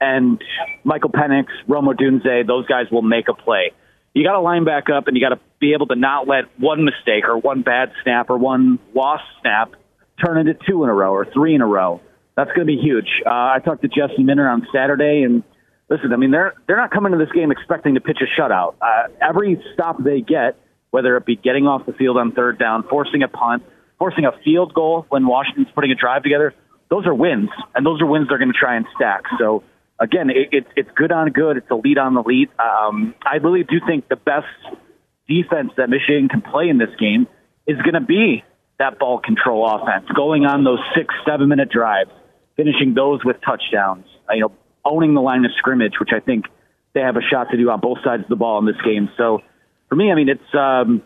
And 0.00 0.42
Michael 0.84 1.10
Penix, 1.10 1.46
Rome 1.66 1.86
Odunze, 1.86 2.46
those 2.46 2.66
guys 2.66 2.86
will 2.90 3.02
make 3.02 3.28
a 3.28 3.34
play. 3.34 3.72
You 4.14 4.24
got 4.24 4.32
to 4.32 4.40
line 4.40 4.64
back 4.64 4.88
up 4.88 5.08
and 5.08 5.16
you 5.16 5.22
got 5.22 5.34
to 5.34 5.40
be 5.60 5.74
able 5.74 5.86
to 5.88 5.94
not 5.94 6.26
let 6.26 6.44
one 6.58 6.84
mistake 6.84 7.24
or 7.28 7.38
one 7.38 7.62
bad 7.62 7.92
snap 8.02 8.30
or 8.30 8.38
one 8.38 8.78
lost 8.94 9.24
snap 9.40 9.72
turn 10.24 10.38
into 10.38 10.54
two 10.66 10.84
in 10.84 10.90
a 10.90 10.94
row 10.94 11.12
or 11.12 11.26
three 11.26 11.54
in 11.54 11.60
a 11.60 11.66
row. 11.66 12.00
That's 12.36 12.50
going 12.52 12.66
to 12.66 12.76
be 12.76 12.78
huge. 12.80 13.08
Uh, 13.24 13.30
I 13.30 13.58
talked 13.64 13.82
to 13.82 13.88
Jesse 13.88 14.22
Minter 14.22 14.48
on 14.48 14.66
Saturday, 14.72 15.22
and 15.22 15.42
listen, 15.88 16.12
I 16.12 16.16
mean 16.16 16.30
they're 16.30 16.54
they're 16.66 16.76
not 16.76 16.90
coming 16.90 17.12
to 17.12 17.18
this 17.18 17.32
game 17.32 17.50
expecting 17.50 17.94
to 17.94 18.00
pitch 18.00 18.18
a 18.20 18.40
shutout. 18.40 18.74
Uh, 18.80 19.08
every 19.20 19.62
stop 19.74 20.02
they 20.02 20.20
get, 20.20 20.58
whether 20.90 21.16
it 21.16 21.24
be 21.24 21.36
getting 21.36 21.66
off 21.66 21.86
the 21.86 21.94
field 21.94 22.18
on 22.18 22.32
third 22.32 22.58
down, 22.58 22.84
forcing 22.88 23.22
a 23.22 23.28
punt, 23.28 23.64
forcing 23.98 24.24
a 24.26 24.32
field 24.44 24.74
goal 24.74 25.06
when 25.08 25.26
Washington's 25.26 25.68
putting 25.74 25.90
a 25.90 25.94
drive 25.94 26.22
together, 26.22 26.54
those 26.90 27.06
are 27.06 27.14
wins, 27.14 27.50
and 27.74 27.84
those 27.84 28.00
are 28.00 28.06
wins 28.06 28.28
they're 28.28 28.38
going 28.38 28.52
to 28.52 28.58
try 28.58 28.76
and 28.76 28.86
stack. 28.94 29.24
So 29.38 29.62
again, 29.98 30.30
it, 30.30 30.48
it, 30.52 30.66
it's 30.76 30.90
good 30.94 31.12
on 31.12 31.30
good. 31.30 31.56
It's 31.56 31.70
a 31.70 31.74
lead 31.74 31.98
on 31.98 32.14
the 32.14 32.22
lead. 32.22 32.48
Um, 32.58 33.14
I 33.24 33.36
really 33.36 33.62
do 33.62 33.80
think 33.86 34.08
the 34.08 34.16
best 34.16 34.46
defense 35.28 35.72
that 35.76 35.88
Michigan 35.88 36.28
can 36.28 36.42
play 36.42 36.68
in 36.68 36.78
this 36.78 36.94
game 36.98 37.26
is 37.66 37.76
going 37.82 37.94
to 37.94 38.00
be 38.00 38.44
that 38.78 38.98
ball 38.98 39.18
control 39.18 39.66
offense, 39.66 40.06
going 40.14 40.44
on 40.44 40.64
those 40.64 40.80
six, 40.94 41.14
seven 41.26 41.48
minute 41.48 41.70
drives, 41.70 42.10
finishing 42.56 42.94
those 42.94 43.24
with 43.24 43.36
touchdowns. 43.44 44.04
You 44.30 44.40
know, 44.40 44.52
owning 44.84 45.14
the 45.14 45.20
line 45.20 45.44
of 45.44 45.50
scrimmage, 45.58 45.94
which 45.98 46.10
I 46.14 46.20
think 46.20 46.46
they 46.94 47.00
have 47.00 47.16
a 47.16 47.22
shot 47.22 47.50
to 47.50 47.56
do 47.56 47.70
on 47.70 47.80
both 47.80 47.98
sides 48.04 48.22
of 48.22 48.28
the 48.28 48.36
ball 48.36 48.58
in 48.58 48.66
this 48.66 48.80
game. 48.84 49.08
So 49.16 49.40
for 49.88 49.96
me, 49.96 50.10
I 50.12 50.14
mean, 50.14 50.28
it's 50.28 50.54
um, 50.54 51.02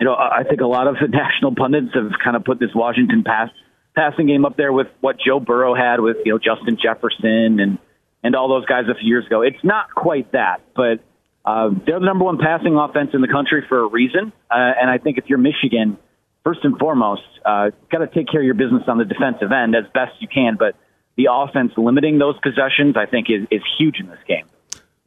you 0.00 0.06
know, 0.06 0.14
I 0.14 0.44
think 0.48 0.60
a 0.60 0.66
lot 0.66 0.86
of 0.86 0.96
the 1.00 1.08
national 1.12 1.54
pundits 1.54 1.94
have 1.94 2.12
kind 2.22 2.36
of 2.36 2.44
put 2.44 2.58
this 2.60 2.70
Washington 2.74 3.24
pass 3.24 3.50
passing 3.94 4.26
game 4.26 4.44
up 4.44 4.56
there 4.56 4.72
with 4.72 4.88
what 5.00 5.16
Joe 5.18 5.40
Burrow 5.40 5.74
had 5.74 6.00
with 6.00 6.18
you 6.24 6.32
know 6.32 6.38
Justin 6.38 6.78
Jefferson 6.80 7.60
and 7.60 7.78
and 8.22 8.34
all 8.34 8.48
those 8.48 8.66
guys 8.66 8.84
a 8.90 8.94
few 8.94 9.08
years 9.08 9.26
ago. 9.26 9.42
It's 9.42 9.62
not 9.62 9.94
quite 9.94 10.32
that, 10.32 10.60
but 10.74 11.00
uh, 11.44 11.70
they're 11.86 12.00
the 12.00 12.06
number 12.06 12.24
one 12.24 12.38
passing 12.38 12.76
offense 12.76 13.10
in 13.14 13.20
the 13.20 13.28
country 13.28 13.64
for 13.68 13.84
a 13.84 13.86
reason. 13.86 14.32
Uh, 14.50 14.54
and 14.80 14.90
I 14.90 14.98
think 14.98 15.18
if 15.18 15.24
you're 15.28 15.38
Michigan, 15.38 15.96
first 16.44 16.60
and 16.64 16.78
foremost, 16.78 17.22
uh, 17.44 17.70
got 17.90 17.98
to 17.98 18.08
take 18.08 18.28
care 18.28 18.40
of 18.40 18.44
your 18.44 18.54
business 18.54 18.82
on 18.88 18.98
the 18.98 19.04
defensive 19.04 19.52
end 19.52 19.76
as 19.76 19.84
best 19.94 20.12
you 20.20 20.28
can. 20.28 20.56
But 20.58 20.74
the 21.16 21.28
offense 21.30 21.72
limiting 21.76 22.18
those 22.18 22.36
possessions, 22.42 22.96
I 22.96 23.06
think, 23.06 23.28
is, 23.30 23.46
is 23.50 23.62
huge 23.78 24.00
in 24.00 24.08
this 24.08 24.18
game. 24.26 24.46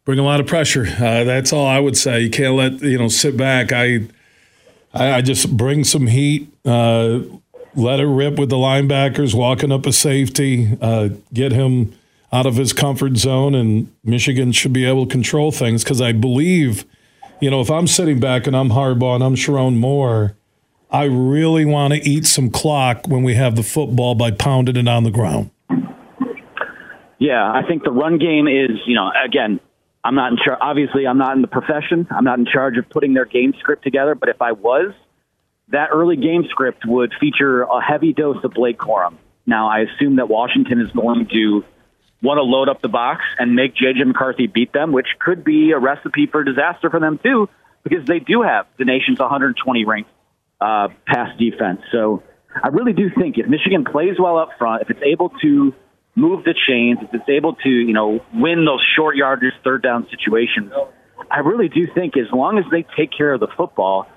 Bring 0.06 0.20
a 0.20 0.24
lot 0.24 0.40
of 0.40 0.48
pressure. 0.48 0.88
Uh, 0.88 1.24
that's 1.24 1.54
all 1.54 1.66
I 1.66 1.80
would 1.80 1.98
say. 1.98 2.22
You 2.22 2.30
can't 2.30 2.56
let 2.56 2.82
you 2.82 2.98
know 2.98 3.10
sit 3.10 3.38
back. 3.38 3.72
I 3.72 4.08
I, 4.94 5.14
I 5.14 5.22
just 5.22 5.56
bring 5.56 5.84
some 5.84 6.08
heat. 6.08 6.52
Uh, 6.66 7.20
let 7.76 8.00
it 8.00 8.08
rip 8.08 8.40
with 8.40 8.50
the 8.50 8.56
linebackers 8.56 9.36
walking 9.36 9.72
up 9.72 9.86
a 9.86 9.94
safety. 9.94 10.78
Uh, 10.82 11.10
get 11.34 11.52
him 11.52 11.94
out 12.32 12.46
of 12.46 12.56
his 12.56 12.74
comfort 12.74 13.18
zone, 13.18 13.56
and 13.56 13.92
Michigan 14.04 14.52
should 14.52 14.74
be 14.74 14.86
able 14.86 15.06
to 15.06 15.12
control 15.12 15.52
things 15.52 15.84
because 15.84 16.02
I 16.02 16.12
believe, 16.12 16.86
you 17.40 17.50
know, 17.50 17.62
if 17.62 17.72
I'm 17.72 17.88
sitting 17.88 18.20
back 18.20 18.48
and 18.48 18.56
I'm 18.56 18.70
Harbaugh 18.70 19.16
and 19.16 19.24
I'm 19.24 19.36
Sherrone 19.36 19.78
Moore, 19.78 20.36
I 20.92 21.04
really 21.04 21.66
want 21.66 21.94
to 21.94 22.00
eat 22.00 22.26
some 22.26 22.50
clock 22.50 23.08
when 23.08 23.24
we 23.24 23.36
have 23.36 23.56
the 23.56 23.64
football 23.64 24.16
by 24.16 24.32
pounding 24.32 24.76
it 24.76 24.88
on 24.88 25.04
the 25.04 25.12
ground. 25.12 25.52
Yeah, 27.20 27.44
I 27.44 27.64
think 27.68 27.84
the 27.84 27.92
run 27.92 28.18
game 28.18 28.48
is, 28.48 28.80
you 28.86 28.96
know, 28.96 29.12
again, 29.24 29.60
I'm 30.04 30.16
not 30.16 30.32
in 30.32 30.38
charge. 30.38 30.58
Obviously, 30.62 31.06
I'm 31.06 31.18
not 31.18 31.36
in 31.36 31.42
the 31.42 31.48
profession. 31.48 32.08
I'm 32.10 32.24
not 32.24 32.40
in 32.40 32.46
charge 32.46 32.78
of 32.78 32.90
putting 32.90 33.14
their 33.14 33.26
game 33.26 33.54
script 33.60 33.84
together. 33.84 34.16
But 34.16 34.30
if 34.30 34.42
I 34.42 34.54
was, 34.54 34.94
that 35.68 35.90
early 35.92 36.16
game 36.16 36.46
script 36.50 36.84
would 36.86 37.14
feature 37.20 37.64
a 37.64 37.82
heavy 37.82 38.14
dose 38.14 38.44
of 38.44 38.54
Blake 38.54 38.78
Corum. 38.78 39.18
Now, 39.46 39.70
I 39.70 39.80
assume 39.80 40.16
that 40.16 40.30
Washington 40.30 40.80
is 40.80 40.92
going 40.92 41.28
to 41.34 41.64
want 42.22 42.38
to 42.38 42.44
load 42.44 42.70
up 42.70 42.82
the 42.82 42.90
box 42.90 43.24
and 43.38 43.56
make 43.56 43.76
J.J. 43.76 44.04
McCarthy 44.04 44.48
beat 44.48 44.74
them, 44.74 44.92
which 44.92 45.08
could 45.20 45.44
be 45.44 45.72
a 45.72 45.80
recipe 45.80 46.28
for 46.28 46.44
disaster 46.44 46.90
for 46.90 47.00
them, 47.00 47.20
too, 47.22 47.50
because 47.84 48.06
they 48.06 48.20
do 48.20 48.42
have 48.42 48.68
the 48.78 48.86
nation's 48.86 49.20
120 49.20 49.86
ranked 49.86 50.10
uh, 50.60 50.90
pass 51.06 51.38
defense. 51.38 51.82
So 51.92 52.24
I 52.62 52.70
really 52.70 52.94
do 52.94 53.10
think 53.10 53.38
if 53.38 53.48
Michigan 53.48 53.86
plays 53.86 54.16
well 54.20 54.38
up 54.38 54.50
front, 54.58 54.82
if 54.82 54.90
it's 54.90 55.02
able 55.04 55.30
to 55.42 55.74
move 56.16 56.44
the 56.44 56.54
chains, 56.68 57.00
if 57.02 57.14
it's 57.14 57.30
able 57.30 57.56
to, 57.56 57.70
you 57.70 57.94
know, 57.94 58.20
win 58.34 58.66
those 58.66 58.86
short 58.96 59.16
yardage 59.16 59.54
third 59.64 59.82
down 59.82 60.08
situations, 60.10 60.74
I 61.32 61.40
really 61.40 61.70
do 61.70 61.88
think 61.94 62.18
as 62.18 62.32
long 62.34 62.58
as 62.58 62.66
they 62.72 62.86
take 62.98 63.12
care 63.16 63.34
of 63.34 63.40
the 63.40 63.48
football, 63.56 64.08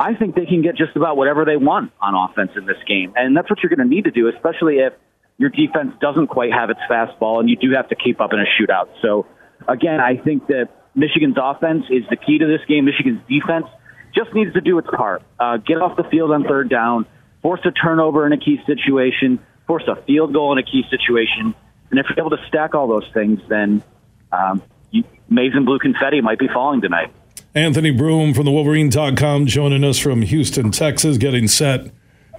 I 0.00 0.14
think 0.14 0.34
they 0.34 0.46
can 0.46 0.62
get 0.62 0.76
just 0.76 0.96
about 0.96 1.16
whatever 1.16 1.44
they 1.44 1.56
want 1.56 1.92
on 2.00 2.14
offense 2.14 2.52
in 2.56 2.66
this 2.66 2.78
game. 2.88 3.12
And 3.14 3.36
that's 3.36 3.48
what 3.48 3.60
you're 3.62 3.74
going 3.74 3.86
to 3.86 3.94
need 3.94 4.04
to 4.04 4.10
do, 4.10 4.28
especially 4.28 4.78
if 4.78 4.94
your 5.42 5.50
defense 5.50 5.92
doesn't 6.00 6.28
quite 6.28 6.52
have 6.52 6.70
its 6.70 6.78
fastball 6.88 7.40
and 7.40 7.50
you 7.50 7.56
do 7.56 7.72
have 7.72 7.88
to 7.88 7.96
keep 7.96 8.20
up 8.20 8.32
in 8.32 8.38
a 8.38 8.44
shootout. 8.44 8.88
So, 9.02 9.26
again, 9.66 9.98
I 9.98 10.16
think 10.16 10.46
that 10.46 10.68
Michigan's 10.94 11.34
offense 11.36 11.84
is 11.90 12.04
the 12.08 12.16
key 12.16 12.38
to 12.38 12.46
this 12.46 12.60
game. 12.68 12.84
Michigan's 12.84 13.20
defense 13.28 13.66
just 14.14 14.32
needs 14.34 14.52
to 14.52 14.60
do 14.60 14.78
its 14.78 14.86
part. 14.88 15.24
Uh, 15.40 15.56
get 15.56 15.78
off 15.82 15.96
the 15.96 16.04
field 16.04 16.30
on 16.30 16.44
third 16.44 16.70
down, 16.70 17.06
force 17.42 17.58
a 17.64 17.72
turnover 17.72 18.24
in 18.24 18.32
a 18.32 18.38
key 18.38 18.60
situation, 18.66 19.40
force 19.66 19.82
a 19.88 20.00
field 20.02 20.32
goal 20.32 20.52
in 20.52 20.58
a 20.58 20.62
key 20.62 20.84
situation. 20.88 21.56
And 21.90 21.98
if 21.98 22.06
you're 22.08 22.24
able 22.24 22.36
to 22.36 22.46
stack 22.46 22.76
all 22.76 22.86
those 22.86 23.10
things, 23.12 23.40
then 23.48 23.82
um, 24.30 24.62
you, 24.92 25.02
maize 25.28 25.54
and 25.54 25.66
blue 25.66 25.80
confetti 25.80 26.20
might 26.20 26.38
be 26.38 26.46
falling 26.46 26.82
tonight. 26.82 27.12
Anthony 27.52 27.90
Broome 27.90 28.32
from 28.32 28.44
the 28.44 28.52
Wolverine.com 28.52 29.46
joining 29.46 29.82
us 29.82 29.98
from 29.98 30.22
Houston, 30.22 30.70
Texas, 30.70 31.18
getting 31.18 31.48
set 31.48 31.90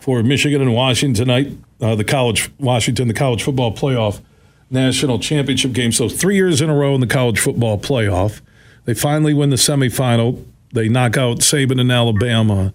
for 0.03 0.21
Michigan 0.21 0.61
and 0.61 0.73
Washington 0.73 1.13
tonight, 1.13 1.57
uh, 1.83 1.95
the 1.95 2.03
college 2.05 2.49
Washington, 2.59 3.09
the 3.09 3.13
college 3.13 3.43
football 3.43 3.75
playoff 3.75 4.21
national 4.69 5.19
championship 5.19 5.73
game. 5.73 5.91
So 5.91 6.07
three 6.07 6.35
years 6.35 6.61
in 6.61 6.69
a 6.69 6.75
row 6.75 6.95
in 6.95 7.01
the 7.01 7.07
college 7.07 7.39
football 7.39 7.77
playoff. 7.77 8.41
They 8.85 8.93
finally 8.93 9.33
win 9.33 9.49
the 9.49 9.57
semifinal. 9.57 10.43
They 10.71 10.89
knock 10.89 11.17
out 11.17 11.39
Saban 11.39 11.79
and 11.79 11.91
Alabama. 11.91 12.73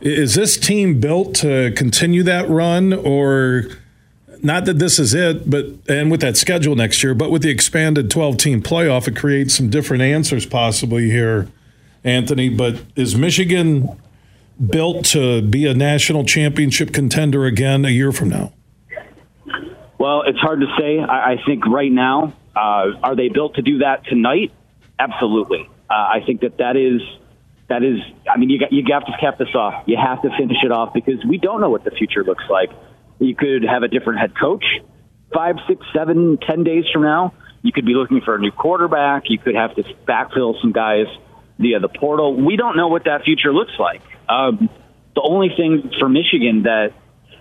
Is 0.00 0.34
this 0.34 0.58
team 0.58 1.00
built 1.00 1.34
to 1.36 1.72
continue 1.72 2.24
that 2.24 2.48
run, 2.48 2.92
or 2.92 3.64
not 4.42 4.64
that 4.64 4.78
this 4.80 4.98
is 4.98 5.14
it, 5.14 5.48
but 5.48 5.66
and 5.88 6.10
with 6.10 6.20
that 6.20 6.36
schedule 6.36 6.74
next 6.74 7.02
year, 7.02 7.14
but 7.14 7.30
with 7.30 7.42
the 7.42 7.50
expanded 7.50 8.10
12 8.10 8.36
team 8.36 8.62
playoff, 8.62 9.06
it 9.06 9.16
creates 9.16 9.54
some 9.54 9.70
different 9.70 10.02
answers 10.02 10.44
possibly 10.44 11.08
here, 11.08 11.48
Anthony. 12.02 12.48
But 12.48 12.82
is 12.96 13.16
Michigan 13.16 13.96
built 14.70 15.04
to 15.06 15.42
be 15.42 15.66
a 15.66 15.74
national 15.74 16.24
championship 16.24 16.92
contender 16.92 17.44
again 17.46 17.84
a 17.84 17.90
year 17.90 18.12
from 18.12 18.28
now? 18.28 18.52
Well, 19.98 20.22
it's 20.26 20.38
hard 20.38 20.60
to 20.60 20.66
say. 20.78 20.98
I, 20.98 21.32
I 21.32 21.36
think 21.46 21.66
right 21.66 21.90
now, 21.90 22.34
uh, 22.56 22.90
are 23.02 23.16
they 23.16 23.28
built 23.28 23.54
to 23.54 23.62
do 23.62 23.78
that 23.78 24.04
tonight? 24.06 24.52
Absolutely. 24.98 25.68
Uh, 25.88 25.94
I 25.94 26.22
think 26.26 26.40
that 26.40 26.58
that 26.58 26.76
is 26.76 27.00
that 27.68 27.82
is. 27.82 27.98
I 28.28 28.36
mean, 28.36 28.50
you 28.50 28.58
got, 28.58 28.72
you 28.72 28.82
have 28.92 29.06
to 29.06 29.16
cap 29.20 29.38
this 29.38 29.54
off. 29.54 29.84
You 29.86 29.96
have 29.96 30.22
to 30.22 30.30
finish 30.36 30.58
it 30.62 30.72
off 30.72 30.92
because 30.92 31.24
we 31.24 31.38
don't 31.38 31.60
know 31.60 31.70
what 31.70 31.84
the 31.84 31.90
future 31.90 32.24
looks 32.24 32.44
like. 32.50 32.70
You 33.18 33.34
could 33.36 33.62
have 33.62 33.82
a 33.82 33.88
different 33.88 34.20
head 34.20 34.32
coach 34.38 34.64
five, 35.32 35.56
six, 35.68 35.84
seven, 35.94 36.38
ten 36.38 36.64
days 36.64 36.84
from 36.92 37.02
now. 37.02 37.32
You 37.62 37.72
could 37.72 37.86
be 37.86 37.94
looking 37.94 38.20
for 38.20 38.34
a 38.34 38.38
new 38.38 38.50
quarterback. 38.50 39.24
You 39.30 39.38
could 39.38 39.54
have 39.54 39.74
to 39.76 39.84
backfill 40.06 40.60
some 40.60 40.72
guys 40.72 41.06
via 41.58 41.80
the 41.80 41.88
portal. 41.88 42.34
We 42.34 42.56
don't 42.56 42.76
know 42.76 42.88
what 42.88 43.04
that 43.04 43.24
future 43.24 43.52
looks 43.52 43.72
like. 43.78 44.02
Um, 44.28 44.68
the 45.14 45.22
only 45.22 45.50
thing 45.56 45.90
for 45.98 46.08
Michigan 46.08 46.62
that 46.62 46.92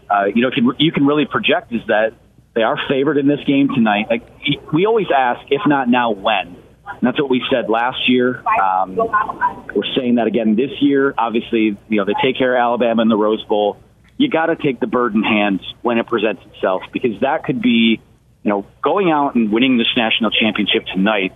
uh, 0.09 0.25
you 0.25 0.41
know 0.41 0.51
can, 0.51 0.71
you 0.79 0.91
can 0.91 1.05
really 1.05 1.25
project 1.25 1.71
is 1.71 1.81
that 1.88 2.13
they 2.53 2.63
are 2.63 2.77
favored 2.89 3.17
in 3.17 3.27
this 3.27 3.39
game 3.45 3.69
tonight. 3.73 4.07
Like 4.09 4.27
we 4.73 4.85
always 4.85 5.07
ask, 5.15 5.41
if 5.49 5.61
not 5.65 5.89
now, 5.89 6.11
when. 6.11 6.57
And 6.85 6.99
that's 7.01 7.19
what 7.19 7.29
we 7.29 7.41
said 7.49 7.69
last 7.69 8.09
year. 8.09 8.43
Um, 8.61 8.95
we're 8.95 9.93
saying 9.95 10.15
that 10.15 10.27
again 10.27 10.55
this 10.55 10.71
year. 10.81 11.13
Obviously, 11.17 11.77
you 11.88 11.97
know 11.97 12.05
they 12.05 12.15
take 12.21 12.38
care 12.38 12.55
of 12.55 12.59
Alabama 12.59 13.01
in 13.03 13.07
the 13.07 13.17
Rose 13.17 13.43
Bowl. 13.45 13.77
You 14.17 14.29
got 14.29 14.47
to 14.47 14.55
take 14.55 14.79
the 14.79 14.88
bird 14.88 15.15
in 15.15 15.23
hand 15.23 15.61
when 15.81 15.97
it 15.97 16.05
presents 16.05 16.43
itself 16.53 16.83
because 16.91 17.19
that 17.21 17.43
could 17.43 17.61
be, 17.61 17.99
you 18.43 18.49
know, 18.49 18.67
going 18.83 19.09
out 19.09 19.33
and 19.33 19.51
winning 19.51 19.77
this 19.77 19.88
national 19.97 20.29
championship 20.29 20.85
tonight 20.93 21.33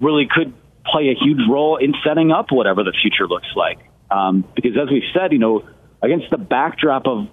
really 0.00 0.26
could 0.26 0.52
play 0.84 1.08
a 1.08 1.14
huge 1.14 1.40
role 1.48 1.76
in 1.76 1.94
setting 2.04 2.30
up 2.30 2.46
whatever 2.50 2.82
the 2.84 2.94
future 3.02 3.26
looks 3.26 3.48
like. 3.56 3.78
Um, 4.10 4.44
because 4.54 4.72
as 4.76 4.90
we've 4.90 5.08
said, 5.14 5.32
you 5.32 5.38
know, 5.38 5.68
against 6.02 6.30
the 6.30 6.38
backdrop 6.38 7.06
of, 7.06 7.28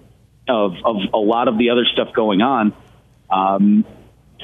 of, 0.48 0.72
of 0.84 0.96
a 1.12 1.18
lot 1.18 1.48
of 1.48 1.58
the 1.58 1.70
other 1.70 1.84
stuff 1.92 2.08
going 2.14 2.40
on, 2.40 2.72
um, 3.30 3.84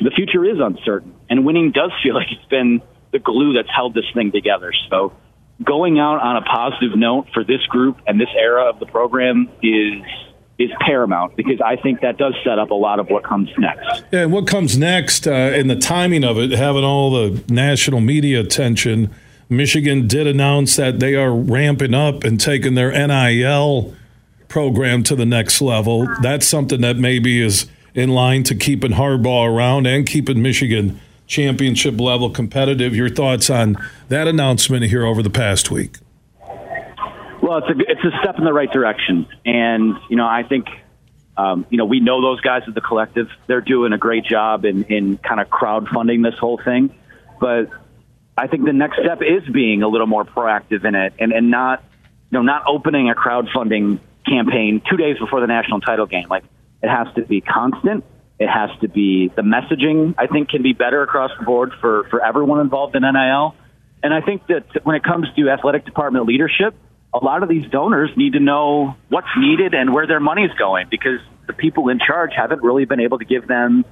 the 0.03 0.11
future 0.11 0.45
is 0.45 0.59
uncertain. 0.59 1.15
And 1.29 1.45
winning 1.45 1.73
does 1.73 1.93
feel 2.03 2.15
like 2.15 2.29
it's 2.31 2.49
been 2.49 2.83
the 3.13 3.19
glue 3.19 3.55
that's 3.55 3.69
held 3.75 3.95
this 3.95 4.07
thing 4.13 4.33
together. 4.33 4.73
So 4.91 5.13
going 5.63 5.99
out 5.99 6.21
on 6.21 6.37
a 6.37 6.43
positive 6.43 6.99
note 6.99 7.27
for 7.33 7.45
this 7.45 7.65
group 7.69 7.99
and 8.07 8.21
this 8.21 8.29
era 8.37 8.71
of 8.71 8.81
the 8.81 8.87
program 8.87 9.49
is 9.63 10.03
is 10.59 10.71
paramount 10.81 11.37
because 11.37 11.61
I 11.61 11.77
think 11.77 12.01
that 12.03 12.17
does 12.17 12.35
set 12.45 12.59
up 12.59 12.71
a 12.71 12.75
lot 12.75 13.01
of 13.01 13.09
what 13.09 13.25
comes 13.25 13.51
next. 13.59 14.05
Yeah, 14.13 14.23
and 14.23 14.33
what 14.33 14.47
comes 14.47 14.79
next 14.79 15.27
uh, 15.27 15.31
and 15.31 15.69
the 15.69 15.77
timing 15.77 16.25
of 16.25 16.39
it, 16.39 16.53
having 16.53 16.85
all 16.85 17.11
the 17.11 17.43
national 17.49 18.01
media 18.01 18.41
attention. 18.41 19.11
Michigan 19.49 20.09
did 20.09 20.27
announce 20.27 20.77
that 20.77 21.01
they 21.01 21.15
are 21.15 21.33
ramping 21.33 21.93
up 21.93 22.25
and 22.25 22.41
taking 22.41 22.75
their 22.75 22.91
NIL 22.91 23.95
program 24.49 25.03
to 25.05 25.15
the 25.15 25.27
next 25.27 25.61
level. 25.61 26.09
That's 26.23 26.47
something 26.47 26.81
that 26.81 26.97
maybe 26.97 27.43
is 27.43 27.67
in 27.95 28.11
line 28.11 28.43
to 28.45 28.55
keeping 28.55 28.93
Harbaugh 28.93 29.47
around 29.47 29.87
and 29.87 30.07
keeping 30.07 30.41
Michigan 30.41 31.01
championship 31.27 32.01
level 32.01 32.31
competitive. 32.31 32.95
Your 32.95 33.09
thoughts 33.09 33.51
on 33.51 33.77
that 34.09 34.27
announcement 34.27 34.85
here 34.85 35.05
over 35.05 35.23
the 35.23 35.31
past 35.31 35.71
week? 35.71 35.99
Well, 37.45 37.59
it's 37.59 37.69
a 37.69 37.79
it's 37.79 38.03
a 38.03 38.19
step 38.23 38.39
in 38.39 38.45
the 38.45 38.55
right 38.55 38.73
direction, 38.73 39.29
and 39.45 39.97
you 40.09 40.17
know 40.17 40.27
I 40.27 40.45
think 40.45 40.67
um, 41.37 41.67
you 41.69 41.77
know 41.77 41.85
we 41.85 42.01
know 42.01 42.23
those 42.23 42.41
guys 42.41 42.63
at 42.67 42.75
the 42.75 42.81
collective. 42.81 43.29
They're 43.47 43.61
doing 43.61 43.93
a 43.93 43.99
great 43.99 44.25
job 44.25 44.65
in 44.65 44.85
in 44.85 45.19
kind 45.19 45.43
of 45.43 45.51
crowdfunding 45.51 46.25
this 46.25 46.39
whole 46.39 46.57
thing, 46.57 46.95
but 47.39 47.69
I 48.35 48.47
think 48.47 48.65
the 48.65 48.73
next 48.73 48.99
step 48.99 49.21
is 49.21 49.47
being 49.53 49.83
a 49.83 49.89
little 49.89 50.07
more 50.07 50.25
proactive 50.25 50.87
in 50.87 50.95
it, 50.95 51.13
and 51.19 51.33
and 51.33 51.51
not 51.51 51.85
you 52.31 52.39
know 52.39 52.41
not 52.41 52.65
opening 52.67 53.11
a 53.11 53.15
crowdfunding 53.15 54.01
campaign 54.27 54.81
two 54.91 54.97
days 54.97 55.19
before 55.19 55.43
the 55.43 55.47
national 55.47 55.83
title 55.83 56.07
game. 56.07 56.29
Like 56.31 56.45
it 56.83 56.89
has 56.89 57.09
to 57.17 57.27
be 57.27 57.43
constant. 57.43 58.05
It 58.39 58.49
has 58.49 58.71
to 58.81 58.89
be 58.89 59.29
the 59.29 59.43
messaging. 59.43 60.15
I 60.17 60.29
think 60.29 60.49
can 60.49 60.63
be 60.63 60.73
better 60.73 61.03
across 61.03 61.31
the 61.39 61.45
board 61.45 61.73
for 61.83 62.05
for 62.05 62.25
everyone 62.25 62.61
involved 62.61 62.97
in 62.97 63.03
NIL. 63.03 63.55
And 64.03 64.15
I 64.15 64.23
think 64.23 64.47
that 64.47 64.65
when 64.85 64.97
it 64.97 65.05
comes 65.05 65.27
to 65.37 65.51
athletic 65.51 65.85
department 65.85 66.25
leadership, 66.25 66.75
a 67.15 67.25
lot 67.25 67.43
of 67.43 67.49
these 67.49 67.71
donors 67.71 68.11
need 68.17 68.33
to 68.33 68.41
know 68.41 68.97
what's 69.09 69.29
needed 69.39 69.73
and 69.73 69.95
where 69.95 70.07
their 70.07 70.21
money 70.21 70.43
is 70.43 70.51
going 70.59 70.89
because 70.91 71.21
the 71.47 71.53
people 71.53 71.89
in 71.89 72.01
charge 72.05 72.31
haven't 72.37 72.63
really 72.63 72.85
been 72.85 73.01
able 73.01 73.19
to 73.19 73.25
give 73.25 73.47
them 73.47 73.85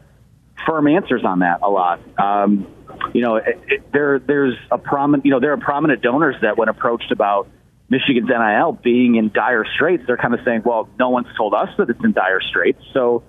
firm 0.66 0.88
answers 0.88 1.24
on 1.24 1.38
that 1.38 1.60
a 1.62 1.70
lot. 1.70 2.00
Um, 2.18 2.66
you 3.14 3.22
know, 3.22 3.36
it, 3.36 3.60
it, 3.68 3.92
there 3.92 4.18
there's 4.18 4.56
a 4.70 4.78
prominent 4.78 5.24
you 5.24 5.30
know 5.30 5.40
there 5.40 5.52
are 5.52 5.58
prominent 5.58 6.02
donors 6.02 6.36
that 6.42 6.58
when 6.58 6.68
approached 6.68 7.12
about 7.12 7.48
Michigan's 7.88 8.28
NIL 8.28 8.72
being 8.72 9.14
in 9.16 9.30
dire 9.32 9.64
straits, 9.74 10.04
they're 10.06 10.16
kind 10.16 10.34
of 10.34 10.40
saying, 10.44 10.62
well, 10.64 10.88
no 10.98 11.10
one's 11.10 11.28
told 11.36 11.54
us 11.54 11.68
that 11.78 11.90
it's 11.90 12.02
in 12.02 12.12
dire 12.12 12.40
straits. 12.40 12.82
So 12.92 13.22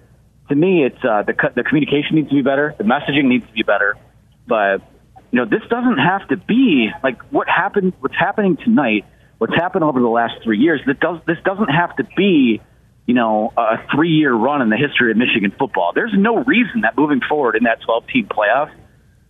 to 0.49 0.55
me, 0.55 0.83
it's 0.83 1.03
uh, 1.03 1.23
the 1.23 1.33
the 1.55 1.63
communication 1.63 2.15
needs 2.15 2.29
to 2.29 2.35
be 2.35 2.41
better, 2.41 2.73
the 2.77 2.83
messaging 2.83 3.25
needs 3.25 3.45
to 3.45 3.53
be 3.53 3.63
better, 3.63 3.95
but 4.47 4.81
you 5.31 5.39
know 5.39 5.45
this 5.45 5.61
doesn't 5.69 5.97
have 5.97 6.27
to 6.29 6.37
be 6.37 6.89
like 7.03 7.21
what 7.31 7.47
happened. 7.47 7.93
What's 7.99 8.17
happening 8.17 8.57
tonight? 8.57 9.05
What's 9.43 9.55
happened 9.55 9.83
over 9.83 9.99
the 9.99 10.07
last 10.07 10.35
three 10.41 10.59
years? 10.59 10.79
That 10.87 11.01
does 11.01 11.19
this 11.27 11.35
doesn't 11.43 11.67
have 11.67 11.93
to 11.97 12.05
be 12.15 12.61
you 13.05 13.13
know, 13.13 13.51
a 13.57 13.85
three 13.93 14.11
year 14.11 14.33
run 14.33 14.61
in 14.61 14.69
the 14.69 14.77
history 14.77 15.11
of 15.11 15.17
Michigan 15.17 15.51
football. 15.59 15.91
There's 15.93 16.13
no 16.15 16.37
reason 16.45 16.81
that 16.81 16.97
moving 16.97 17.19
forward 17.27 17.57
in 17.57 17.63
that 17.63 17.81
12 17.81 18.07
team 18.07 18.27
playoff, 18.27 18.71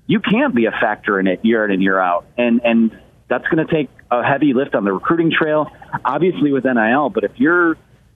you 0.05 0.19
can't 0.19 0.53
be 0.53 0.65
a 0.65 0.71
factor 0.71 1.19
in 1.19 1.25
it 1.25 1.43
year 1.43 1.65
in 1.65 1.71
and 1.71 1.81
year 1.81 1.99
out. 1.99 2.27
And, 2.37 2.61
and 2.63 2.95
that's 3.27 3.47
going 3.47 3.65
to 3.65 3.73
take 3.73 3.89
a 4.11 4.23
heavy 4.23 4.53
lift 4.53 4.75
on 4.75 4.83
the 4.83 4.93
recruiting 4.93 5.31
trail, 5.31 5.71
obviously 6.05 6.51
with 6.51 6.65
NIL. 6.65 7.09
But 7.09 7.23
if 7.23 7.31
you're 7.37 7.71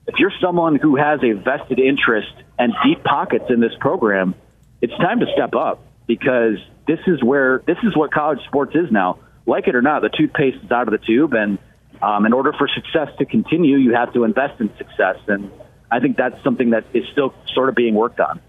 if 0.05 0.19
you're 0.19 0.33
someone 0.39 0.75
who 0.75 0.97
has 0.97 1.21
a 1.23 1.31
vested 1.31 1.79
interest 1.79 2.31
and 2.59 2.73
deep 2.85 3.03
pockets 3.03 3.45
in 3.49 3.59
this 3.59 3.73
program, 3.79 4.35
it's 4.79 4.95
time 4.97 5.19
to 5.21 5.25
step 5.33 5.55
up 5.55 5.81
because 6.05 6.59
this 6.85 6.99
is 7.07 7.23
where 7.23 7.63
this 7.65 7.77
is 7.81 7.97
what 7.97 8.11
college 8.11 8.39
sports 8.45 8.75
is 8.75 8.91
now. 8.91 9.17
Like 9.47 9.67
it 9.67 9.75
or 9.75 9.81
not, 9.81 10.03
the 10.03 10.09
toothpaste 10.09 10.63
is 10.63 10.71
out 10.71 10.87
of 10.87 10.91
the 10.91 11.03
tube, 11.03 11.33
and 11.33 11.57
um, 12.01 12.25
in 12.25 12.33
order 12.33 12.53
for 12.53 12.67
success 12.67 13.09
to 13.19 13.25
continue, 13.25 13.77
you 13.77 13.93
have 13.93 14.13
to 14.13 14.23
invest 14.23 14.59
in 14.59 14.69
success, 14.77 15.17
and 15.27 15.51
I 15.91 15.99
think 15.99 16.17
that's 16.17 16.41
something 16.43 16.71
that 16.71 16.85
is 16.93 17.05
still 17.11 17.33
sort 17.53 17.69
of 17.69 17.75
being 17.75 17.95
worked 17.95 18.19
on. 18.19 18.39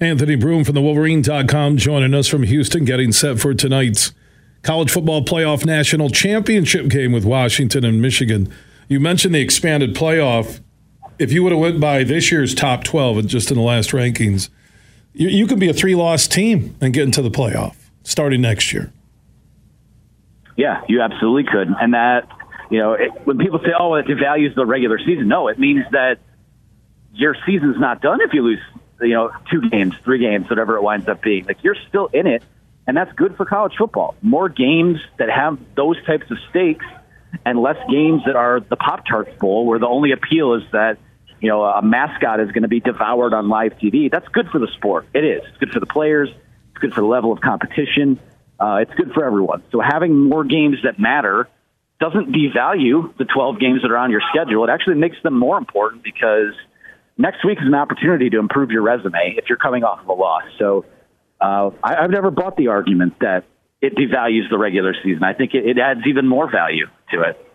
Anthony 0.00 0.34
Broome 0.34 0.64
from 0.64 0.74
the 0.74 0.82
Wolverine.com 0.82 1.76
joining 1.76 2.12
us 2.12 2.26
from 2.26 2.42
Houston, 2.42 2.84
getting 2.84 3.12
set 3.12 3.38
for 3.38 3.54
tonight's 3.54 4.12
college 4.62 4.90
football 4.90 5.22
playoff 5.22 5.64
national 5.64 6.10
championship 6.10 6.88
game 6.88 7.12
with 7.12 7.24
Washington 7.24 7.84
and 7.84 8.02
Michigan. 8.02 8.52
You 8.88 9.00
mentioned 9.00 9.34
the 9.34 9.40
expanded 9.40 9.94
playoff. 9.94 10.60
If 11.18 11.32
you 11.32 11.42
would 11.44 11.52
have 11.52 11.60
went 11.60 11.80
by 11.80 12.02
this 12.04 12.32
year's 12.32 12.54
top 12.54 12.82
12 12.84 13.26
just 13.26 13.50
in 13.50 13.56
the 13.56 13.62
last 13.62 13.90
rankings, 13.90 14.48
you, 15.12 15.28
you 15.28 15.46
could 15.46 15.60
be 15.60 15.68
a 15.68 15.74
three-loss 15.74 16.26
team 16.26 16.74
and 16.80 16.92
get 16.92 17.04
into 17.04 17.22
the 17.22 17.30
playoff 17.30 17.76
starting 18.02 18.40
next 18.40 18.72
year. 18.72 18.92
Yeah, 20.56 20.82
you 20.88 21.00
absolutely 21.00 21.44
could. 21.44 21.68
And 21.80 21.94
that, 21.94 22.28
you 22.72 22.78
know, 22.78 22.94
it, 22.94 23.10
when 23.24 23.38
people 23.38 23.60
say, 23.60 23.70
oh, 23.78 23.94
it 23.94 24.06
devalues 24.06 24.54
the 24.54 24.66
regular 24.66 24.98
season, 24.98 25.28
no, 25.28 25.48
it 25.48 25.58
means 25.58 25.84
that 25.92 26.18
your 27.14 27.36
season's 27.46 27.78
not 27.78 28.00
done 28.00 28.20
if 28.20 28.32
you 28.32 28.42
lose, 28.42 28.60
you 29.00 29.10
know, 29.10 29.30
two 29.50 29.68
games, 29.68 29.94
three 30.02 30.18
games, 30.18 30.48
whatever 30.48 30.76
it 30.76 30.82
winds 30.82 31.06
up 31.08 31.22
being. 31.22 31.44
Like, 31.44 31.62
you're 31.62 31.76
still 31.88 32.06
in 32.06 32.26
it 32.26 32.42
and 32.86 32.96
that's 32.96 33.12
good 33.12 33.36
for 33.36 33.44
college 33.44 33.74
football. 33.78 34.14
More 34.22 34.48
games 34.48 34.98
that 35.18 35.30
have 35.30 35.58
those 35.76 35.96
types 36.04 36.30
of 36.30 36.38
stakes, 36.50 36.84
and 37.46 37.58
less 37.62 37.78
games 37.90 38.22
that 38.26 38.36
are 38.36 38.60
the 38.60 38.76
Pop 38.76 39.06
Tarts 39.06 39.34
Bowl, 39.38 39.64
where 39.64 39.78
the 39.78 39.86
only 39.86 40.12
appeal 40.12 40.54
is 40.54 40.62
that 40.72 40.98
you 41.40 41.48
know 41.48 41.62
a 41.62 41.82
mascot 41.82 42.40
is 42.40 42.50
going 42.52 42.62
to 42.62 42.68
be 42.68 42.80
devoured 42.80 43.32
on 43.32 43.48
live 43.48 43.78
TV. 43.78 44.10
That's 44.10 44.28
good 44.28 44.48
for 44.50 44.58
the 44.58 44.68
sport. 44.76 45.06
It 45.14 45.24
is. 45.24 45.42
It's 45.48 45.56
good 45.58 45.70
for 45.70 45.80
the 45.80 45.86
players. 45.86 46.28
It's 46.28 46.78
good 46.78 46.92
for 46.92 47.00
the 47.00 47.06
level 47.06 47.32
of 47.32 47.40
competition. 47.40 48.18
Uh, 48.60 48.76
it's 48.82 48.94
good 48.94 49.12
for 49.12 49.24
everyone. 49.24 49.62
So 49.72 49.80
having 49.80 50.28
more 50.28 50.44
games 50.44 50.78
that 50.84 50.98
matter 50.98 51.48
doesn't 52.02 52.32
devalue 52.32 53.16
the 53.16 53.24
12 53.24 53.60
games 53.60 53.82
that 53.82 53.92
are 53.92 53.96
on 53.96 54.10
your 54.10 54.22
schedule. 54.34 54.64
It 54.64 54.70
actually 54.70 54.96
makes 54.96 55.16
them 55.22 55.38
more 55.38 55.56
important 55.56 56.02
because 56.02 56.52
next 57.16 57.44
week 57.44 57.58
is 57.60 57.66
an 57.66 57.76
opportunity 57.76 58.28
to 58.30 58.40
improve 58.40 58.72
your 58.72 58.82
resume 58.82 59.36
if 59.38 59.44
you're 59.48 59.56
coming 59.56 59.84
off 59.84 60.00
of 60.00 60.08
a 60.08 60.12
loss. 60.12 60.42
So 60.58 60.84
uh, 61.40 61.70
I, 61.80 61.94
I've 62.02 62.10
never 62.10 62.32
bought 62.32 62.56
the 62.56 62.68
argument 62.68 63.20
that 63.20 63.44
it 63.80 63.94
devalues 63.94 64.50
the 64.50 64.58
regular 64.58 64.94
season. 65.04 65.22
I 65.22 65.32
think 65.32 65.54
it, 65.54 65.64
it 65.64 65.78
adds 65.78 66.00
even 66.08 66.26
more 66.26 66.50
value 66.50 66.86
to 67.12 67.20
it. 67.22 67.48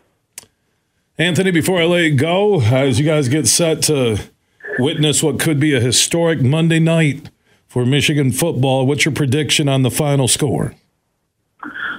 Anthony, 1.17 1.51
before 1.51 1.81
I 1.81 1.85
let 1.85 2.03
you 2.03 2.15
go, 2.15 2.61
as 2.61 2.99
you 2.99 3.05
guys 3.05 3.27
get 3.27 3.47
set 3.47 3.83
to 3.83 4.17
witness 4.79 5.21
what 5.21 5.41
could 5.41 5.59
be 5.59 5.73
a 5.73 5.81
historic 5.81 6.41
Monday 6.41 6.79
night 6.79 7.29
for 7.67 7.85
Michigan 7.85 8.31
football, 8.31 8.87
what's 8.87 9.03
your 9.03 9.13
prediction 9.13 9.67
on 9.67 9.81
the 9.81 9.91
final 9.91 10.29
score? 10.29 10.73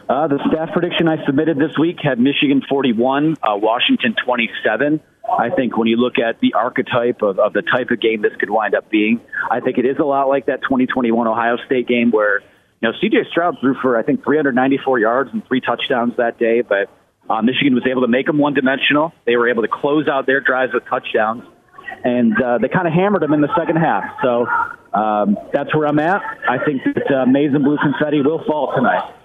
Uh, 0.09 0.27
the 0.27 0.39
staff 0.49 0.73
prediction 0.73 1.07
I 1.07 1.25
submitted 1.27 1.59
this 1.59 1.77
week 1.79 1.99
had 2.03 2.19
Michigan 2.19 2.63
41, 2.67 3.37
uh, 3.43 3.57
Washington 3.57 4.15
27. 4.25 5.01
I 5.31 5.51
think 5.51 5.77
when 5.77 5.87
you 5.87 5.99
look 5.99 6.19
at 6.19 6.41
the 6.41 6.55
archetype 6.55 7.21
of, 7.21 7.39
of 7.39 7.53
the 7.53 7.61
type 7.61 7.91
of 7.91 8.01
game 8.01 8.23
this 8.23 8.33
could 8.41 8.49
wind 8.49 8.75
up 8.75 8.91
being, 8.91 9.21
I 9.51 9.61
think 9.61 9.77
it 9.77 9.85
is 9.85 9.99
a 9.99 10.05
lot 10.05 10.29
like 10.29 10.47
that 10.47 10.63
2021 10.63 11.27
Ohio 11.27 11.59
State 11.67 11.87
game 11.87 12.11
where, 12.11 12.41
you 12.81 12.89
know, 12.89 12.93
CJ 12.93 13.29
Stroud 13.31 13.59
threw 13.61 13.75
for, 13.83 13.99
I 13.99 14.03
think, 14.03 14.25
394 14.25 14.99
yards 14.99 15.31
and 15.31 15.47
three 15.47 15.61
touchdowns 15.61 16.17
that 16.17 16.39
day, 16.39 16.63
but 16.63 16.89
uh, 17.29 17.43
Michigan 17.43 17.75
was 17.75 17.85
able 17.87 18.01
to 18.01 18.09
make 18.09 18.25
them 18.25 18.39
one 18.39 18.55
dimensional. 18.55 19.13
They 19.27 19.37
were 19.37 19.51
able 19.51 19.63
to 19.63 19.69
close 19.69 20.09
out 20.09 20.25
their 20.25 20.41
drives 20.41 20.73
with 20.73 20.87
touchdowns, 20.87 21.45
and 22.03 22.33
uh, 22.41 22.57
they 22.57 22.69
kind 22.69 22.89
of 22.89 22.95
hammered 22.95 23.21
them 23.21 23.35
in 23.35 23.43
the 23.43 23.55
second 23.55 23.77
half. 23.77 24.05
So 24.23 24.47
um, 24.95 25.37
that's 25.53 25.75
where 25.75 25.87
I'm 25.87 25.99
at. 25.99 26.23
I 26.49 26.65
think 26.65 26.81
that 26.85 27.13
uh, 27.13 27.27
maize 27.27 27.53
and 27.53 27.63
blue 27.63 27.77
confetti 27.77 28.23
will 28.23 28.43
fall 28.47 28.73
tonight. 28.75 29.17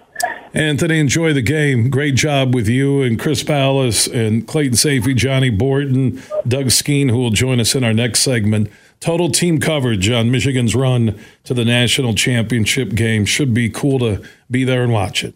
Anthony, 0.54 1.00
enjoy 1.00 1.32
the 1.32 1.42
game. 1.42 1.90
Great 1.90 2.14
job 2.14 2.54
with 2.54 2.68
you 2.68 3.02
and 3.02 3.18
Chris 3.18 3.42
Balas 3.42 4.06
and 4.06 4.46
Clayton 4.46 4.74
Sayfie, 4.74 5.16
Johnny 5.16 5.50
Borton, 5.50 6.22
Doug 6.46 6.70
Skene, 6.70 7.08
who 7.08 7.18
will 7.18 7.30
join 7.30 7.58
us 7.58 7.74
in 7.74 7.82
our 7.82 7.92
next 7.92 8.20
segment. 8.20 8.70
Total 9.00 9.28
team 9.28 9.58
coverage 9.58 10.08
on 10.08 10.30
Michigan's 10.30 10.76
run 10.76 11.18
to 11.42 11.54
the 11.54 11.64
national 11.64 12.14
championship 12.14 12.90
game. 12.90 13.24
Should 13.24 13.52
be 13.52 13.68
cool 13.68 13.98
to 13.98 14.24
be 14.48 14.62
there 14.62 14.84
and 14.84 14.92
watch 14.92 15.24
it. 15.24 15.34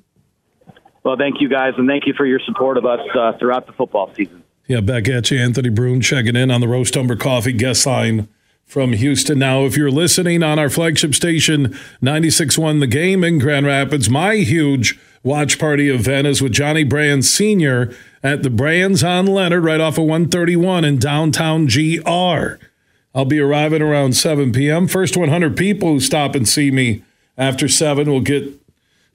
Well, 1.02 1.16
thank 1.16 1.40
you 1.40 1.48
guys, 1.48 1.74
and 1.76 1.88
thank 1.88 2.06
you 2.06 2.14
for 2.14 2.24
your 2.24 2.40
support 2.40 2.76
of 2.76 2.86
us 2.86 3.00
uh, 3.14 3.32
throughout 3.38 3.66
the 3.66 3.72
football 3.72 4.12
season. 4.14 4.44
Yeah, 4.68 4.80
back 4.80 5.08
at 5.08 5.30
you, 5.30 5.38
Anthony 5.38 5.70
Broome, 5.70 6.00
checking 6.00 6.36
in 6.36 6.50
on 6.50 6.60
the 6.60 6.68
Roast 6.68 6.96
Umber 6.96 7.16
Coffee 7.16 7.52
guest 7.52 7.86
line 7.86 8.28
from 8.68 8.92
Houston. 8.92 9.38
Now, 9.38 9.64
if 9.64 9.76
you're 9.76 9.90
listening 9.90 10.42
on 10.42 10.58
our 10.58 10.68
flagship 10.68 11.14
station, 11.14 11.68
96.1 12.02 12.80
The 12.80 12.86
Game 12.86 13.24
in 13.24 13.38
Grand 13.38 13.66
Rapids, 13.66 14.10
my 14.10 14.36
huge 14.36 15.00
watch 15.22 15.58
party 15.58 15.88
event 15.88 16.26
is 16.26 16.42
with 16.42 16.52
Johnny 16.52 16.84
Brann 16.84 17.22
Sr. 17.22 17.92
at 18.22 18.42
the 18.42 18.50
Brann's 18.50 19.02
on 19.02 19.26
Leonard, 19.26 19.64
right 19.64 19.80
off 19.80 19.96
of 19.96 20.04
131 20.04 20.84
in 20.84 20.98
downtown 20.98 21.66
GR. 21.66 22.62
I'll 23.14 23.24
be 23.24 23.40
arriving 23.40 23.82
around 23.82 24.12
7 24.12 24.52
p.m. 24.52 24.86
First 24.86 25.16
100 25.16 25.56
people 25.56 25.94
who 25.94 26.00
stop 26.00 26.34
and 26.34 26.46
see 26.46 26.70
me 26.70 27.02
after 27.38 27.68
7 27.68 28.08
will 28.08 28.20
get 28.20 28.52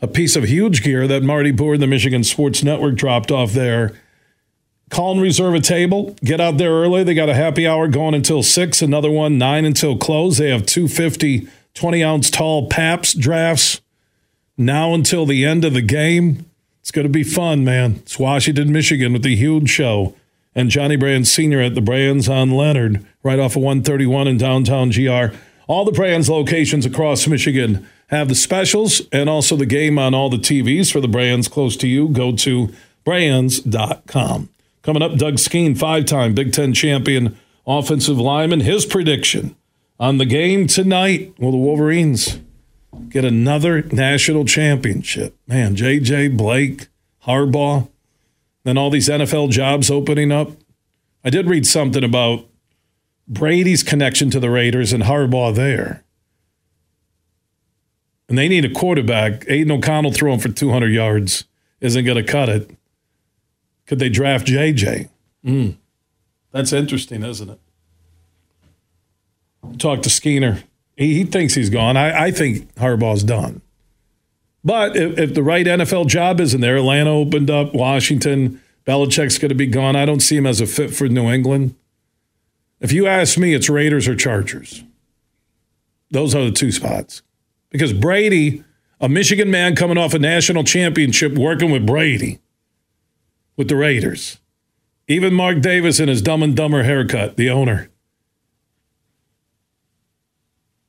a 0.01 0.07
piece 0.07 0.35
of 0.35 0.45
huge 0.45 0.83
gear 0.83 1.07
that 1.07 1.23
Marty 1.23 1.51
Boer 1.51 1.75
and 1.75 1.83
the 1.83 1.87
Michigan 1.87 2.23
Sports 2.23 2.63
Network 2.63 2.95
dropped 2.95 3.31
off 3.31 3.53
there 3.53 3.93
Call 4.93 5.13
and 5.13 5.21
reserve 5.21 5.55
a 5.55 5.59
table. 5.59 6.15
Get 6.23 6.39
out 6.39 6.59
there 6.59 6.69
early. 6.69 7.03
They 7.03 7.15
got 7.15 7.27
a 7.27 7.33
happy 7.33 7.65
hour 7.65 7.87
going 7.87 8.13
until 8.13 8.43
6, 8.43 8.79
another 8.83 9.09
one 9.09 9.39
9 9.39 9.65
until 9.65 9.97
close. 9.97 10.37
They 10.37 10.51
have 10.51 10.67
250 10.67 11.47
20 11.73 12.03
ounce 12.03 12.29
tall 12.29 12.69
Pabst 12.69 13.19
drafts 13.19 13.81
now 14.55 14.93
until 14.93 15.25
the 15.25 15.43
end 15.45 15.65
of 15.65 15.73
the 15.73 15.81
game. 15.81 16.45
It's 16.81 16.91
going 16.91 17.07
to 17.07 17.11
be 17.11 17.23
fun, 17.23 17.65
man. 17.65 17.95
It's 18.03 18.19
Washington, 18.19 18.71
Michigan 18.71 19.13
with 19.13 19.23
the 19.23 19.35
huge 19.35 19.67
show. 19.67 20.13
And 20.53 20.69
Johnny 20.69 20.95
Brands 20.95 21.31
Sr. 21.31 21.59
at 21.59 21.73
the 21.73 21.81
Brann's 21.81 22.29
on 22.29 22.51
Leonard, 22.51 23.03
right 23.23 23.39
off 23.39 23.55
of 23.55 23.63
131 23.63 24.27
in 24.27 24.37
downtown 24.37 24.91
GR. 24.91 25.35
All 25.65 25.85
the 25.85 25.91
Brann's 25.91 26.29
locations 26.29 26.85
across 26.85 27.25
Michigan 27.25 27.89
have 28.09 28.29
the 28.29 28.35
specials 28.35 29.01
and 29.11 29.27
also 29.27 29.55
the 29.55 29.65
game 29.65 29.97
on 29.97 30.13
all 30.13 30.29
the 30.29 30.37
TVs 30.37 30.91
for 30.91 31.01
the 31.01 31.07
Brann's 31.07 31.47
close 31.47 31.75
to 31.77 31.87
you. 31.87 32.09
Go 32.09 32.31
to 32.35 32.71
branns.com. 33.03 34.49
Coming 34.83 35.01
up, 35.01 35.15
Doug 35.15 35.39
Skene, 35.39 35.75
five 35.75 36.05
time 36.05 36.33
Big 36.33 36.51
Ten 36.51 36.73
champion 36.73 37.39
offensive 37.65 38.19
lineman. 38.19 38.59
His 38.59 38.85
prediction 38.85 39.55
on 39.99 40.17
the 40.17 40.25
game 40.25 40.67
tonight 40.67 41.33
will 41.39 41.51
the 41.51 41.57
Wolverines 41.57 42.39
get 43.07 43.23
another 43.23 43.83
national 43.83 44.43
championship? 44.43 45.37
Man, 45.47 45.77
JJ, 45.77 46.37
Blake, 46.37 46.87
Harbaugh, 47.25 47.87
then 48.65 48.77
all 48.77 48.89
these 48.89 49.07
NFL 49.07 49.49
jobs 49.51 49.89
opening 49.89 50.33
up. 50.33 50.51
I 51.23 51.29
did 51.29 51.47
read 51.47 51.65
something 51.65 52.03
about 52.03 52.45
Brady's 53.25 53.83
connection 53.83 54.29
to 54.31 54.39
the 54.39 54.49
Raiders 54.49 54.91
and 54.91 55.03
Harbaugh 55.03 55.55
there. 55.55 56.03
And 58.27 58.37
they 58.37 58.49
need 58.49 58.65
a 58.65 58.73
quarterback. 58.73 59.45
Aidan 59.47 59.71
O'Connell 59.71 60.11
throwing 60.11 60.39
for 60.39 60.49
200 60.49 60.87
yards 60.87 61.45
isn't 61.79 62.03
going 62.03 62.23
to 62.23 62.29
cut 62.29 62.49
it. 62.49 62.69
Could 63.85 63.99
they 63.99 64.09
draft 64.09 64.47
JJ? 64.47 65.09
Mm. 65.45 65.77
That's 66.51 66.71
interesting, 66.71 67.23
isn't 67.23 67.49
it? 67.49 67.59
Talk 69.79 70.01
to 70.03 70.09
Skeener. 70.09 70.63
He, 70.95 71.15
he 71.15 71.23
thinks 71.23 71.55
he's 71.55 71.69
gone. 71.69 71.97
I, 71.97 72.25
I 72.25 72.31
think 72.31 72.73
Harbaugh's 72.75 73.23
done. 73.23 73.61
But 74.63 74.95
if, 74.95 75.17
if, 75.17 75.33
the 75.33 75.43
right 75.43 75.65
NFL 75.65 76.07
job 76.07 76.39
isn't 76.39 76.61
there, 76.61 76.77
Atlanta 76.77 77.09
opened 77.09 77.49
up, 77.49 77.73
Washington, 77.73 78.61
Belichick's 78.85 79.37
going 79.37 79.49
to 79.49 79.55
be 79.55 79.67
gone. 79.67 79.95
I 79.95 80.05
don't 80.05 80.21
see 80.21 80.37
him 80.37 80.45
as 80.45 80.61
a 80.61 80.65
fit 80.65 80.93
for 80.93 81.09
New 81.09 81.29
England. 81.29 81.75
If 82.79 82.91
you 82.91 83.07
ask 83.07 83.37
me, 83.37 83.53
it's 83.53 83.69
Raiders 83.69 84.07
or 84.07 84.15
Chargers. 84.15 84.83
Those 86.11 86.35
are 86.35 86.45
the 86.45 86.51
two 86.51 86.71
spots. 86.71 87.21
Because 87.69 87.91
Brady, 87.91 88.63
a 89.01 89.09
Michigan 89.09 89.49
man 89.49 89.75
coming 89.75 89.97
off 89.97 90.13
a 90.13 90.19
national 90.19 90.63
championship, 90.63 91.33
working 91.33 91.71
with 91.71 91.85
Brady, 91.87 92.39
with 93.55 93.67
the 93.67 93.75
Raiders. 93.75 94.39
Even 95.07 95.33
Mark 95.33 95.61
Davis 95.61 95.99
in 95.99 96.07
his 96.07 96.21
dumb 96.21 96.43
and 96.43 96.55
dumber 96.55 96.83
haircut, 96.83 97.35
the 97.35 97.49
owner. 97.49 97.89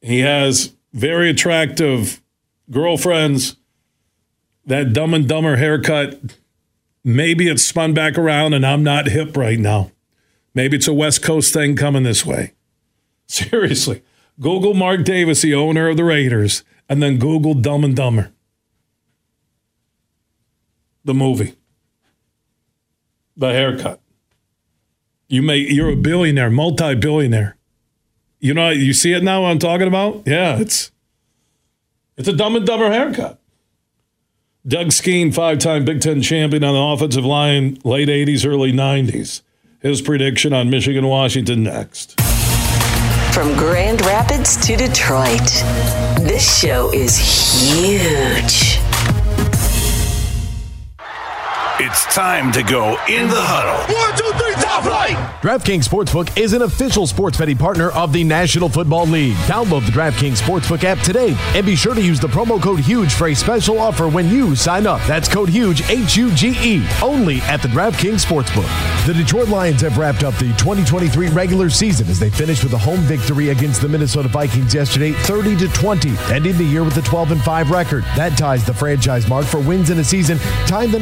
He 0.01 0.21
has 0.21 0.75
very 0.93 1.31
attractive 1.31 2.23
girlfriends. 2.71 3.57
That 4.67 4.93
dumb 4.93 5.13
and 5.13 5.29
dumber 5.29 5.57
haircut, 5.57 6.39
maybe 7.03 7.49
it's 7.49 7.65
spun 7.65 7.93
back 7.93 8.17
around 8.17 8.55
and 8.55 8.65
I'm 8.65 8.83
not 8.83 9.09
hip 9.09 9.37
right 9.37 9.59
now. 9.59 9.91
Maybe 10.55 10.77
it's 10.77 10.89
a 10.89 10.95
West 10.95 11.23
Coast 11.23 11.53
thing 11.53 11.75
coming 11.77 12.05
this 12.05 12.25
way. 12.25 12.53
Seriously. 13.27 14.03
Google 14.41 14.75
Mark 14.75 15.05
Davis, 15.05 15.43
the 15.43 15.55
owner 15.55 15.89
of 15.89 15.97
the 15.97 16.05
Raiders, 16.05 16.65
and 16.89 17.03
then 17.03 17.19
Google 17.19 17.55
Dumb 17.55 17.85
and 17.85 17.95
Dumber. 17.95 18.33
The 21.05 21.15
movie. 21.15 21.55
The 23.37 23.53
haircut. 23.53 24.01
You 25.29 25.43
may 25.43 25.59
you're 25.59 25.91
a 25.91 25.97
billionaire, 25.97 26.51
multi-billionaire. 26.51 27.57
You 28.41 28.55
know, 28.55 28.71
you 28.71 28.93
see 28.93 29.13
it 29.13 29.23
now. 29.23 29.43
What 29.43 29.49
I'm 29.49 29.59
talking 29.59 29.89
about? 29.89 30.23
Yeah, 30.27 30.59
it's 30.59 30.93
it's 32.17 32.29
a 32.29 32.33
Dumb 32.33 32.57
and 32.57 32.67
Dumber 32.67 32.91
haircut. 32.91 33.41
Doug 34.67 34.93
Skene, 34.93 35.33
five-time 35.33 35.85
Big 35.85 36.01
Ten 36.01 36.23
champion 36.23 36.65
on 36.65 36.75
the 36.75 36.81
offensive 36.81 37.25
line, 37.25 37.79
late 37.85 38.09
'80s, 38.09 38.47
early 38.47 38.73
'90s. 38.73 39.43
His 39.81 40.01
prediction 40.01 40.53
on 40.53 40.71
Michigan, 40.71 41.07
Washington 41.07 41.63
next. 41.63 42.19
From 43.35 43.55
Grand 43.57 44.01
Rapids 44.03 44.57
to 44.67 44.77
Detroit, 44.77 45.41
this 46.21 46.61
show 46.61 46.93
is 46.95 47.19
huge. 47.19 48.74
It's 51.81 52.05
time 52.15 52.53
to 52.53 52.63
go 52.63 52.91
in 53.09 53.27
the 53.27 53.35
huddle. 53.35 53.93
One, 53.93 54.17
two, 54.17 54.31
three, 54.39 54.55
top 54.63 54.85
flight. 54.85 55.17
DraftKings 55.43 55.83
Sportsbook 55.83 56.39
is 56.39 56.53
an 56.53 56.63
official 56.63 57.05
sports 57.05 57.37
betting 57.37 57.59
partner 57.59 57.91
of 57.91 58.13
the 58.13 58.23
National 58.23 58.69
Football 58.69 59.07
League. 59.07 59.35
Download 59.49 59.85
the 59.85 59.91
DraftKings 59.91 60.41
Sportsbook 60.41 60.85
app 60.85 61.01
today 61.01 61.37
and 61.57 61.67
be 61.67 61.75
sure 61.75 61.93
to 61.97 62.01
use 62.01 62.21
the 62.21 62.29
promo 62.29 62.63
code 62.63 62.79
HUGE 62.79 63.13
for 63.15 63.27
a 63.27 63.35
special 63.35 63.81
offer 63.81 64.09
when 64.09 64.29
you 64.31 64.55
sign 64.55 64.87
up. 64.87 65.01
That's 65.09 65.29
code 65.29 65.49
HUGE, 65.49 65.91
H 65.91 66.17
U 66.17 66.33
G 66.33 66.55
E, 66.63 66.87
only 67.03 67.41
at 67.41 67.61
the 67.61 67.69
DraftKings 67.69 68.25
Sportsbook. 68.25 68.71
The 69.07 69.13
Detroit 69.13 69.49
Lions 69.49 69.81
have 69.81 69.99
wrapped 69.99 70.23
up 70.23 70.35
the 70.35 70.55
2023 70.57 71.29
regular 71.31 71.71
season 71.71 72.09
as 72.09 72.21
they 72.21 72.31
finished 72.31 72.63
with 72.63 72.73
a 72.75 72.79
home 72.79 73.01
victory 73.01 73.49
against 73.49 73.83
the 73.83 73.89
Minnesota 73.89 74.29
Vikings 74.29 74.73
yesterday, 74.73 75.11
30 75.11 75.57
to 75.57 75.69
20, 75.71 76.11
ending 76.33 76.57
the 76.57 76.65
year 76.65 76.85
with 76.85 76.97
a 76.99 77.03
12 77.03 77.33
and 77.33 77.43
5 77.43 77.71
record. 77.73 78.05
That 78.15 78.39
ties 78.39 78.65
the 78.65 78.73
franchise 78.73 79.29
mark 79.29 79.45
for 79.45 79.59
wins 79.59 79.91
in 79.91 79.99
a 79.99 80.05
season, 80.05 80.39
tying 80.67 80.93
the 80.93 81.01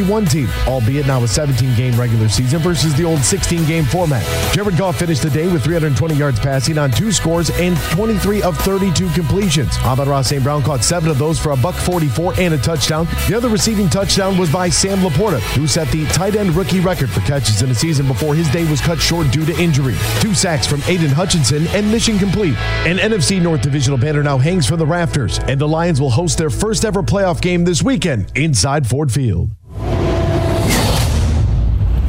1991 0.00 0.26
team, 0.26 0.48
albeit 0.66 1.06
now 1.06 1.22
a 1.22 1.28
17 1.28 1.74
game 1.76 1.98
regular 1.98 2.28
season 2.28 2.60
versus 2.60 2.94
the 2.94 3.04
old 3.04 3.20
16 3.20 3.66
game 3.66 3.84
format. 3.84 4.24
Jared 4.54 4.76
Goff 4.76 4.98
finished 4.98 5.22
the 5.22 5.30
day 5.30 5.50
with 5.50 5.62
320 5.64 6.14
yards 6.14 6.38
passing 6.40 6.78
on 6.78 6.90
two 6.90 7.12
scores 7.12 7.50
and 7.50 7.76
23 7.92 8.42
of 8.42 8.56
32 8.58 9.08
completions. 9.10 9.76
Amon-Ra 9.78 10.22
St. 10.22 10.42
Brown 10.42 10.62
caught 10.62 10.84
seven 10.84 11.10
of 11.10 11.18
those 11.18 11.38
for 11.38 11.52
a 11.52 11.56
buck 11.56 11.74
44 11.74 12.34
and 12.38 12.54
a 12.54 12.58
touchdown. 12.58 13.06
The 13.28 13.34
other 13.36 13.48
receiving 13.48 13.88
touchdown 13.88 14.38
was 14.38 14.52
by 14.52 14.68
Sam 14.68 14.98
LaPorta, 14.98 15.40
who 15.56 15.66
set 15.66 15.88
the 15.88 16.06
tight 16.06 16.36
end 16.36 16.54
rookie 16.54 16.80
record 16.80 17.10
for 17.10 17.20
catches 17.20 17.62
in 17.62 17.70
a 17.70 17.74
season 17.74 18.06
before 18.06 18.34
his 18.34 18.48
day 18.50 18.68
was 18.70 18.80
cut 18.80 19.00
short 19.00 19.30
due 19.30 19.44
to 19.44 19.58
injury. 19.60 19.96
Two 20.20 20.34
sacks 20.34 20.66
from 20.66 20.82
Aidan 20.86 21.10
Hutchinson 21.10 21.66
and 21.68 21.90
mission 21.90 22.18
complete. 22.18 22.56
An 22.86 22.98
NFC 22.98 23.40
North 23.40 23.62
Divisional 23.62 23.98
banner 23.98 24.22
now 24.22 24.38
hangs 24.38 24.66
from 24.66 24.78
the 24.78 24.86
rafters, 24.86 25.38
and 25.40 25.60
the 25.60 25.68
Lions 25.68 26.00
will 26.00 26.10
host 26.10 26.38
their 26.38 26.50
first 26.50 26.84
ever 26.84 27.02
playoff 27.02 27.40
game 27.40 27.64
this 27.64 27.82
weekend 27.82 28.30
inside 28.34 28.86
Ford 28.86 29.12
Field. 29.12 29.50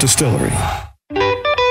Distillery. 0.00 0.91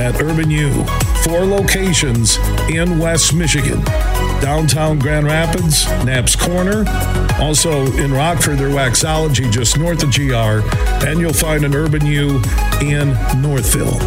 at 0.01 0.21
Urban 0.21 0.51
U. 0.51 0.85
Four 1.23 1.45
locations 1.45 2.37
in 2.69 2.99
West 2.99 3.33
Michigan 3.33 3.83
downtown 4.41 4.99
Grand 4.99 5.25
Rapids, 5.25 5.85
Knapp's 6.05 6.35
Corner. 6.35 6.85
Also 7.39 7.85
in 7.97 8.13
Rockford, 8.13 8.57
they're 8.57 8.69
Waxology 8.69 9.51
just 9.51 9.77
north 9.77 10.03
of 10.03 10.13
GR. 10.13 10.61
And 11.07 11.19
you'll 11.19 11.33
find 11.33 11.63
an 11.63 11.75
Urban 11.75 12.05
U 12.05 12.41
in 12.81 13.13
Northville. 13.41 13.97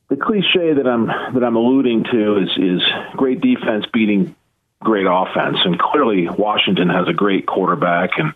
the 0.08 0.16
cliche 0.16 0.74
that 0.74 0.86
I'm 0.86 1.08
that 1.08 1.44
I'm 1.44 1.56
alluding 1.56 2.04
to 2.12 2.38
is 2.38 2.50
is 2.58 2.82
great 3.16 3.42
defense 3.42 3.88
beating 3.92 4.36
great 4.84 5.08
offense, 5.10 5.58
and 5.66 5.80
clearly 5.80 6.30
Washington 6.30 6.90
has 6.90 7.08
a 7.08 7.14
great 7.14 7.48
quarterback 7.48 8.12
and 8.18 8.34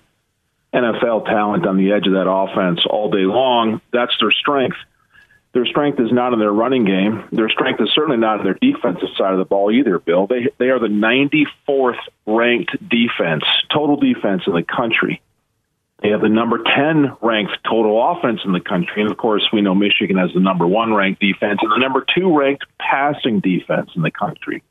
NFL 0.73 1.25
talent 1.25 1.67
on 1.67 1.77
the 1.77 1.91
edge 1.91 2.07
of 2.07 2.13
that 2.13 2.27
offense 2.27 2.79
all 2.89 3.11
day 3.11 3.25
long. 3.25 3.79
That's 3.93 4.13
their 4.19 4.31
strength. 4.31 4.77
Their 5.53 5.67
strength 5.67 5.99
is 5.99 6.11
not 6.11 6.33
in 6.33 6.39
their 6.39 6.51
running 6.51 6.85
game. 6.85 7.23
Their 7.31 7.49
strength 7.49 7.81
is 7.81 7.89
certainly 7.93 8.17
not 8.17 8.39
in 8.39 8.45
their 8.45 8.57
defensive 8.59 9.09
side 9.15 9.33
of 9.33 9.37
the 9.37 9.45
ball 9.45 9.71
either, 9.71 9.99
Bill. 9.99 10.25
They 10.25 10.49
they 10.57 10.69
are 10.69 10.79
the 10.79 10.87
94th 10.87 12.01
ranked 12.25 12.71
defense, 12.89 13.43
total 13.71 13.97
defense 13.97 14.41
in 14.47 14.53
the 14.53 14.63
country. 14.63 15.21
They 16.01 16.09
have 16.09 16.21
the 16.21 16.29
number 16.29 16.59
10 16.59 17.17
ranked 17.21 17.57
total 17.63 18.11
offense 18.11 18.41
in 18.45 18.51
the 18.51 18.59
country. 18.59 19.01
And 19.01 19.09
of 19.09 19.17
course, 19.17 19.47
we 19.53 19.61
know 19.61 19.73
Michigan 19.73 20.17
has 20.17 20.31
the 20.33 20.41
number 20.41 20.67
one 20.67 20.93
ranked 20.93 21.21
defense 21.21 21.59
and 21.61 21.71
the 21.71 21.79
number 21.79 22.05
two 22.15 22.37
ranked 22.37 22.65
passing 22.79 23.39
defense 23.39 23.91
in 23.95 24.01
the 24.01 24.11
country. 24.11 24.61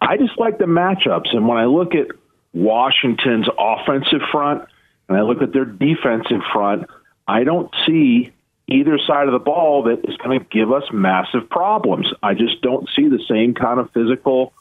I 0.00 0.18
just 0.18 0.38
like 0.38 0.58
the 0.58 0.66
matchups. 0.66 1.34
And 1.34 1.48
when 1.48 1.58
I 1.58 1.64
look 1.64 1.94
at 1.94 2.08
Washington's 2.52 3.48
offensive 3.58 4.20
front, 4.30 4.64
and 5.08 5.18
I 5.18 5.22
look 5.22 5.42
at 5.42 5.52
their 5.52 5.64
defensive 5.64 6.40
front, 6.52 6.88
I 7.26 7.44
don't 7.44 7.74
see 7.86 8.32
either 8.68 8.98
side 8.98 9.26
of 9.26 9.32
the 9.32 9.38
ball 9.38 9.84
that 9.84 10.08
is 10.08 10.16
going 10.18 10.38
to 10.38 10.46
give 10.46 10.72
us 10.72 10.84
massive 10.92 11.48
problems. 11.50 12.08
I 12.22 12.34
just 12.34 12.62
don't 12.62 12.88
see 12.96 13.08
the 13.08 13.22
same 13.28 13.54
kind 13.54 13.80
of 13.80 13.90
physical 13.92 14.52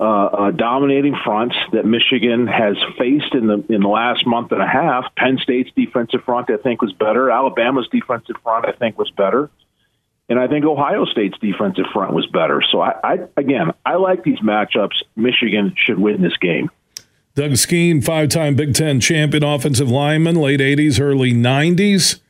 uh, 0.00 0.02
uh, 0.02 0.50
dominating 0.52 1.16
fronts 1.24 1.56
that 1.72 1.84
Michigan 1.84 2.46
has 2.46 2.76
faced 2.96 3.34
in 3.34 3.48
the 3.48 3.64
in 3.68 3.80
the 3.80 3.88
last 3.88 4.24
month 4.26 4.52
and 4.52 4.62
a 4.62 4.66
half. 4.66 5.06
Penn 5.16 5.38
State's 5.42 5.70
defensive 5.74 6.22
front, 6.24 6.50
I 6.50 6.56
think, 6.56 6.82
was 6.82 6.92
better. 6.92 7.30
Alabama's 7.30 7.88
defensive 7.90 8.36
front, 8.42 8.66
I 8.66 8.72
think, 8.72 8.96
was 8.96 9.10
better. 9.10 9.50
And 10.28 10.38
I 10.38 10.46
think 10.46 10.64
Ohio 10.64 11.04
State's 11.06 11.36
defensive 11.38 11.86
front 11.92 12.12
was 12.12 12.26
better. 12.26 12.62
So 12.70 12.80
I, 12.80 12.94
I 13.02 13.18
again, 13.36 13.72
I 13.84 13.96
like 13.96 14.22
these 14.22 14.38
matchups. 14.38 15.02
Michigan 15.16 15.74
should 15.76 15.98
win 15.98 16.22
this 16.22 16.36
game. 16.36 16.70
Doug 17.34 17.56
Skene, 17.56 18.00
five 18.00 18.28
time 18.28 18.54
Big 18.54 18.74
Ten 18.74 19.00
champion 19.00 19.42
offensive 19.42 19.90
lineman, 19.90 20.36
late 20.36 20.60
80s, 20.60 21.00
early 21.00 21.32
90s. 21.32 22.20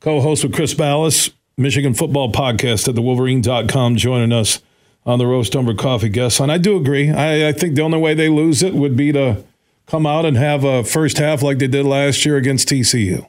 Co 0.00 0.20
host 0.20 0.44
with 0.44 0.54
Chris 0.54 0.72
Balas, 0.72 1.30
Michigan 1.56 1.92
football 1.92 2.32
podcast 2.32 2.88
at 2.88 2.94
the 2.94 3.02
Wolverine.com, 3.02 3.96
joining 3.96 4.32
us 4.32 4.60
on 5.06 5.18
the 5.18 5.26
Roast 5.26 5.54
Umber 5.56 5.74
Coffee 5.74 6.08
guest 6.08 6.40
line. 6.40 6.50
I 6.50 6.58
do 6.58 6.76
agree. 6.76 7.10
I, 7.10 7.48
I 7.48 7.52
think 7.52 7.74
the 7.74 7.82
only 7.82 7.98
way 7.98 8.14
they 8.14 8.28
lose 8.28 8.62
it 8.62 8.74
would 8.74 8.96
be 8.96 9.12
to 9.12 9.44
come 9.86 10.06
out 10.06 10.24
and 10.24 10.36
have 10.36 10.64
a 10.64 10.84
first 10.84 11.18
half 11.18 11.42
like 11.42 11.58
they 11.58 11.66
did 11.66 11.86
last 11.86 12.24
year 12.24 12.36
against 12.36 12.68
TCU. 12.68 13.26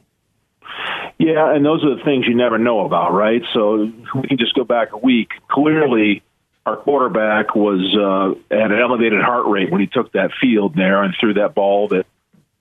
Yeah, 1.17 1.53
and 1.53 1.65
those 1.65 1.83
are 1.83 1.95
the 1.95 2.03
things 2.03 2.25
you 2.27 2.35
never 2.35 2.57
know 2.57 2.85
about, 2.85 3.13
right? 3.13 3.41
So 3.53 3.91
we 4.15 4.27
can 4.27 4.37
just 4.37 4.55
go 4.55 4.63
back 4.63 4.93
a 4.93 4.97
week. 4.97 5.31
Clearly, 5.49 6.23
our 6.65 6.77
quarterback 6.77 7.55
was 7.55 7.81
uh, 7.93 8.55
at 8.55 8.71
an 8.71 8.79
elevated 8.79 9.21
heart 9.21 9.47
rate 9.47 9.71
when 9.71 9.81
he 9.81 9.87
took 9.87 10.13
that 10.13 10.31
field 10.39 10.75
there 10.75 11.03
and 11.03 11.13
threw 11.19 11.33
that 11.33 11.55
ball 11.55 11.89
that, 11.89 12.05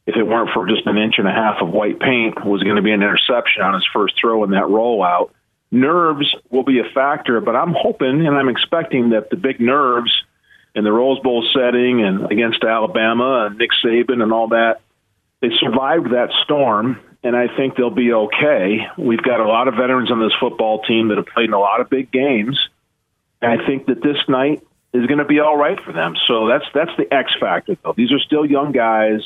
if 0.07 0.17
it 0.17 0.23
weren't 0.23 0.51
for 0.55 0.67
just 0.67 0.87
an 0.87 0.97
inch 0.97 1.17
and 1.19 1.29
a 1.29 1.33
half 1.33 1.61
of 1.61 1.69
white 1.69 2.01
paint, 2.01 2.45
was 2.45 2.63
going 2.63 2.77
to 2.77 2.83
be 2.83 2.93
an 2.93 3.03
interception 3.03 3.63
on 3.63 3.75
his 3.75 3.87
first 3.93 4.15
throw 4.19 4.43
in 4.43 4.51
that 4.51 4.65
rollout. 4.65 5.31
Nerves 5.71 6.35
will 6.51 6.65
be 6.65 6.81
a 6.81 6.91
factor, 6.95 7.41
but 7.41 7.55
I'm 7.55 7.75
hoping 7.77 8.27
and 8.27 8.37
I'm 8.37 8.49
expecting 8.49 9.11
that 9.11 9.31
the 9.31 9.37
big 9.37 9.61
nerves 9.61 10.13
in 10.75 10.85
the 10.85 10.93
Rose 10.93 11.19
Bowl 11.21 11.47
setting 11.55 12.03
and 12.03 12.31
against 12.31 12.65
Alabama 12.65 13.47
and 13.47 13.59
Nick 13.59 13.71
Saban 13.85 14.23
and 14.23 14.33
all 14.33 14.49
that, 14.49 14.81
they 15.41 15.51
survived 15.59 16.13
that 16.13 16.31
storm, 16.45 17.01
and 17.23 17.37
I 17.37 17.55
think 17.55 17.77
they'll 17.77 17.91
be 17.91 18.13
okay. 18.13 18.87
We've 18.97 19.23
got 19.23 19.41
a 19.41 19.49
lot 19.49 19.69
of 19.69 19.75
veterans 19.75 20.11
on 20.11 20.21
this 20.21 20.33
football 20.41 20.83
team 20.83 21.09
that 21.09 21.19
have 21.19 21.27
played 21.27 21.49
in 21.49 21.55
a 21.55 21.59
lot 21.59 21.81
of 21.81 21.91
big 21.91 22.11
games 22.11 22.59
and 23.41 23.61
I 23.61 23.67
think 23.67 23.87
that 23.87 24.03
this 24.03 24.17
night 24.29 24.67
is 24.93 25.07
going 25.07 25.19
to 25.19 25.25
be 25.25 25.41
all 25.41 25.57
right 25.57 25.79
for 25.85 25.93
them. 25.93 26.15
So 26.27 26.49
that's 26.49 26.65
that's 26.75 26.91
the 26.97 27.13
X 27.13 27.33
factor. 27.41 27.77
Though 27.83 27.95
these 27.97 28.13
are 28.13 28.19
still 28.19 28.45
young 28.45 28.73
guys 28.73 29.21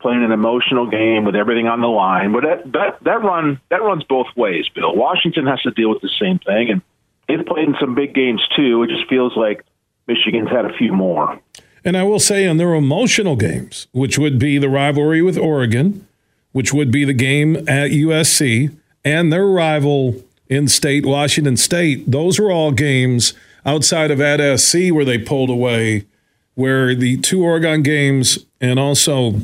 playing 0.00 0.22
an 0.22 0.32
emotional 0.32 0.88
game 0.88 1.24
with 1.24 1.34
everything 1.34 1.66
on 1.66 1.80
the 1.80 1.88
line. 1.88 2.32
But 2.32 2.44
that 2.44 2.72
that 2.72 3.04
that 3.04 3.22
run 3.22 3.60
that 3.70 3.82
runs 3.82 4.04
both 4.04 4.28
ways. 4.36 4.66
Bill 4.74 4.94
Washington 4.94 5.46
has 5.46 5.60
to 5.62 5.70
deal 5.70 5.90
with 5.90 6.02
the 6.02 6.10
same 6.20 6.38
thing, 6.38 6.70
and 6.70 6.82
they've 7.28 7.44
played 7.44 7.68
in 7.68 7.76
some 7.80 7.94
big 7.94 8.14
games 8.14 8.42
too. 8.56 8.82
It 8.82 8.90
just 8.90 9.08
feels 9.08 9.36
like 9.36 9.64
Michigan's 10.06 10.50
had 10.50 10.64
a 10.64 10.72
few 10.76 10.92
more. 10.92 11.40
And 11.84 11.96
I 11.96 12.02
will 12.02 12.18
say, 12.18 12.46
on 12.46 12.56
their 12.56 12.74
emotional 12.74 13.36
games, 13.36 13.86
which 13.92 14.18
would 14.18 14.38
be 14.38 14.58
the 14.58 14.68
rivalry 14.68 15.22
with 15.22 15.38
Oregon, 15.38 16.06
which 16.52 16.72
would 16.72 16.90
be 16.90 17.04
the 17.04 17.12
game 17.12 17.56
at 17.68 17.90
USC, 17.90 18.76
and 19.04 19.32
their 19.32 19.46
rival 19.46 20.22
in 20.48 20.66
state, 20.66 21.06
Washington 21.06 21.56
State, 21.56 22.10
those 22.10 22.38
were 22.38 22.50
all 22.50 22.72
games 22.72 23.32
outside 23.64 24.10
of 24.10 24.20
at 24.20 24.58
SC 24.58 24.90
where 24.90 25.04
they 25.04 25.18
pulled 25.18 25.50
away, 25.50 26.06
where 26.54 26.94
the 26.94 27.18
two 27.18 27.44
Oregon 27.44 27.82
games 27.82 28.44
and 28.60 28.78
also 28.78 29.40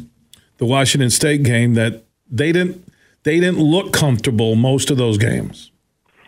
the 0.65 0.71
Washington 0.71 1.11
State 1.11 1.43
game 1.43 1.75
that 1.75 2.05
they 2.31 2.51
didn't 2.51 2.91
they 3.23 3.39
didn't 3.39 3.59
look 3.59 3.93
comfortable 3.93 4.55
most 4.55 4.91
of 4.91 4.97
those 4.97 5.19
games. 5.19 5.71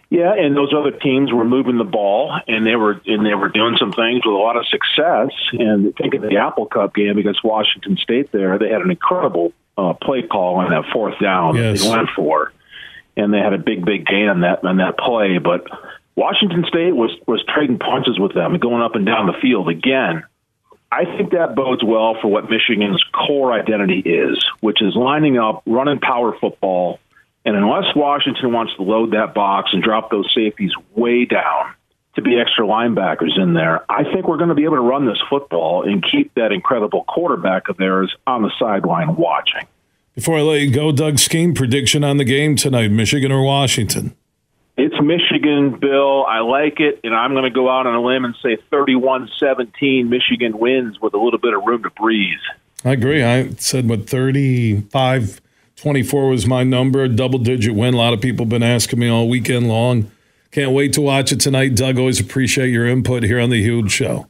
Yeah, 0.08 0.34
and 0.34 0.56
those 0.56 0.72
other 0.72 0.92
teams 0.92 1.32
were 1.32 1.44
moving 1.44 1.78
the 1.78 1.84
ball, 1.84 2.38
and 2.46 2.64
they 2.64 2.76
were 2.76 3.00
and 3.06 3.24
they 3.24 3.34
were 3.34 3.48
doing 3.48 3.76
some 3.78 3.92
things 3.92 4.24
with 4.24 4.34
a 4.34 4.38
lot 4.38 4.56
of 4.56 4.66
success. 4.66 5.30
And 5.52 5.96
think 5.96 6.14
of 6.14 6.22
the 6.22 6.36
Apple 6.36 6.66
Cup 6.66 6.94
game 6.94 7.18
against 7.18 7.42
Washington 7.42 7.96
State. 7.96 8.30
There, 8.30 8.58
they 8.58 8.68
had 8.68 8.82
an 8.82 8.90
incredible 8.90 9.52
uh, 9.76 9.94
play 9.94 10.22
call 10.22 10.56
on 10.56 10.70
that 10.70 10.84
fourth 10.92 11.18
down 11.18 11.56
yes. 11.56 11.80
that 11.80 11.88
they 11.88 11.96
went 11.96 12.08
for, 12.14 12.52
and 13.16 13.32
they 13.32 13.38
had 13.38 13.54
a 13.54 13.58
big, 13.58 13.84
big 13.84 14.06
gain 14.06 14.28
on 14.28 14.42
that 14.42 14.64
on 14.64 14.76
that 14.76 14.98
play. 14.98 15.38
But 15.38 15.66
Washington 16.14 16.64
State 16.68 16.94
was 16.94 17.10
was 17.26 17.42
trading 17.52 17.78
punches 17.78 18.18
with 18.18 18.34
them 18.34 18.52
and 18.52 18.60
going 18.60 18.82
up 18.82 18.94
and 18.94 19.06
down 19.06 19.26
the 19.26 19.38
field 19.40 19.68
again. 19.70 20.24
I 20.90 21.04
think 21.04 21.32
that 21.32 21.54
bodes 21.54 21.82
well 21.84 22.16
for 22.20 22.28
what 22.28 22.48
Michigan's 22.48 23.02
core 23.12 23.52
identity 23.52 23.98
is, 23.98 24.44
which 24.60 24.80
is 24.80 24.94
lining 24.94 25.36
up, 25.36 25.62
running 25.66 25.98
power 25.98 26.36
football. 26.40 27.00
And 27.44 27.56
unless 27.56 27.94
Washington 27.94 28.52
wants 28.52 28.74
to 28.76 28.82
load 28.82 29.12
that 29.12 29.34
box 29.34 29.70
and 29.72 29.82
drop 29.82 30.10
those 30.10 30.30
safeties 30.34 30.72
way 30.94 31.24
down 31.24 31.74
to 32.14 32.22
be 32.22 32.38
extra 32.38 32.64
linebackers 32.64 33.38
in 33.38 33.52
there, 33.52 33.84
I 33.90 34.04
think 34.04 34.26
we're 34.26 34.38
going 34.38 34.48
to 34.48 34.54
be 34.54 34.64
able 34.64 34.76
to 34.76 34.82
run 34.82 35.06
this 35.06 35.20
football 35.28 35.82
and 35.82 36.04
keep 36.04 36.34
that 36.34 36.52
incredible 36.52 37.04
quarterback 37.04 37.68
of 37.68 37.76
theirs 37.76 38.14
on 38.26 38.42
the 38.42 38.50
sideline 38.58 39.16
watching. 39.16 39.66
Before 40.14 40.38
I 40.38 40.42
let 40.42 40.60
you 40.60 40.70
go, 40.70 40.92
Doug 40.92 41.18
Skene 41.18 41.54
prediction 41.54 42.02
on 42.02 42.16
the 42.16 42.24
game 42.24 42.56
tonight, 42.56 42.90
Michigan 42.90 43.30
or 43.30 43.42
Washington? 43.42 44.16
It's 44.77 44.94
Michigan, 45.01 45.78
Bill. 45.81 46.27
I 46.27 46.40
like 46.40 46.81
it, 46.81 47.01
and 47.03 47.15
I'm 47.15 47.32
going 47.32 47.44
to 47.44 47.51
go 47.51 47.70
out 47.70 47.86
on 47.86 47.94
a 47.94 48.03
limb 48.03 48.27
and 48.27 48.35
say 48.43 48.59
31 48.70 49.31
17. 49.39 50.11
Michigan 50.11 50.59
wins 50.59 51.01
with 51.01 51.15
a 51.15 51.19
little 51.19 51.39
bit 51.39 51.55
of 51.55 51.65
room 51.65 51.82
to 51.85 51.90
breathe. 51.90 52.39
I 52.85 52.93
agree. 52.93 53.24
I 53.24 53.51
said, 53.53 53.89
what, 53.89 54.09
35 54.09 55.40
24 55.77 56.28
was 56.28 56.47
my 56.47 56.62
number, 56.62 57.07
double 57.09 57.39
digit 57.39 57.74
win. 57.74 57.94
A 57.94 57.97
lot 57.97 58.12
of 58.12 58.20
people 58.20 58.44
have 58.44 58.51
been 58.51 58.62
asking 58.62 58.98
me 58.98 59.09
all 59.09 59.28
weekend 59.28 59.69
long. 59.69 60.11
Can't 60.51 60.73
wait 60.73 60.93
to 60.94 61.01
watch 61.01 61.32
it 61.32 61.40
tonight. 61.40 61.74
Doug, 61.74 61.98
always 61.98 62.20
appreciate 62.20 62.69
your 62.69 62.86
input 62.86 63.23
here 63.23 63.40
on 63.40 63.51
the 63.51 63.61
Huge 63.62 63.90
Show. 63.90 64.27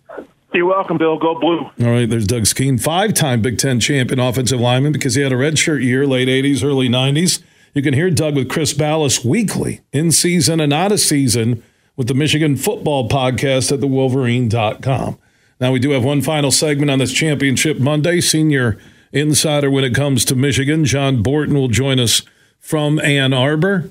You're 0.52 0.66
welcome, 0.66 0.96
Bill. 0.96 1.18
Go 1.18 1.38
blue. 1.38 1.58
All 1.58 1.92
right, 1.92 2.08
there's 2.08 2.26
Doug 2.26 2.46
Skene, 2.46 2.78
five 2.78 3.14
time 3.14 3.42
Big 3.42 3.58
Ten 3.58 3.78
champion 3.78 4.18
offensive 4.18 4.60
lineman 4.60 4.92
because 4.92 5.14
he 5.14 5.22
had 5.22 5.32
a 5.32 5.36
redshirt 5.36 5.82
year, 5.84 6.06
late 6.06 6.28
80s, 6.28 6.64
early 6.64 6.88
90s. 6.88 7.42
You 7.76 7.82
can 7.82 7.92
hear 7.92 8.08
Doug 8.08 8.36
with 8.36 8.48
Chris 8.48 8.72
Balas 8.72 9.22
weekly, 9.22 9.82
in 9.92 10.10
season 10.10 10.60
and 10.60 10.72
out 10.72 10.92
of 10.92 10.98
season, 10.98 11.62
with 11.94 12.08
the 12.08 12.14
Michigan 12.14 12.56
Football 12.56 13.06
Podcast 13.06 13.70
at 13.70 13.80
thewolverine.com. 13.80 15.18
Now, 15.60 15.72
we 15.72 15.78
do 15.78 15.90
have 15.90 16.02
one 16.02 16.22
final 16.22 16.50
segment 16.50 16.90
on 16.90 17.00
this 17.00 17.12
Championship 17.12 17.78
Monday. 17.78 18.22
Senior 18.22 18.78
insider 19.12 19.70
when 19.70 19.84
it 19.84 19.94
comes 19.94 20.24
to 20.24 20.34
Michigan, 20.34 20.86
John 20.86 21.22
Borton, 21.22 21.54
will 21.54 21.68
join 21.68 22.00
us 22.00 22.22
from 22.58 22.98
Ann 23.00 23.34
Arbor. 23.34 23.90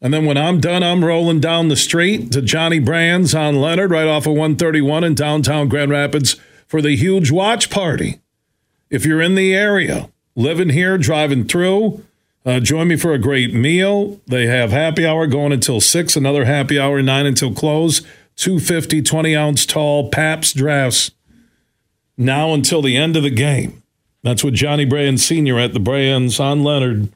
And 0.00 0.12
then 0.12 0.24
when 0.24 0.36
I'm 0.36 0.58
done, 0.58 0.82
I'm 0.82 1.04
rolling 1.04 1.38
down 1.38 1.68
the 1.68 1.76
street 1.76 2.32
to 2.32 2.42
Johnny 2.42 2.80
Brann's 2.80 3.32
on 3.32 3.60
Leonard, 3.60 3.92
right 3.92 4.08
off 4.08 4.26
of 4.26 4.32
131 4.32 5.04
in 5.04 5.14
downtown 5.14 5.68
Grand 5.68 5.92
Rapids 5.92 6.34
for 6.66 6.82
the 6.82 6.96
huge 6.96 7.30
watch 7.30 7.70
party. 7.70 8.18
If 8.90 9.06
you're 9.06 9.22
in 9.22 9.36
the 9.36 9.54
area, 9.54 10.10
living 10.34 10.70
here, 10.70 10.98
driving 10.98 11.44
through, 11.44 12.02
uh, 12.44 12.60
join 12.60 12.88
me 12.88 12.96
for 12.96 13.12
a 13.12 13.18
great 13.18 13.54
meal. 13.54 14.20
They 14.26 14.46
have 14.46 14.70
happy 14.70 15.06
hour 15.06 15.26
going 15.26 15.52
until 15.52 15.80
6, 15.80 16.16
another 16.16 16.44
happy 16.44 16.78
hour, 16.78 17.02
9 17.02 17.26
until 17.26 17.52
close. 17.52 18.00
250, 18.36 19.02
20 19.02 19.36
ounce 19.36 19.64
tall 19.64 20.10
Pabst 20.10 20.56
drafts 20.56 21.12
now 22.16 22.52
until 22.52 22.82
the 22.82 22.96
end 22.96 23.16
of 23.16 23.22
the 23.22 23.30
game. 23.30 23.82
That's 24.22 24.42
what 24.42 24.54
Johnny 24.54 24.84
Brann 24.84 25.18
Sr. 25.18 25.58
at 25.58 25.72
the 25.72 25.80
Brann's 25.80 26.40
on 26.40 26.62
Leonard 26.62 27.10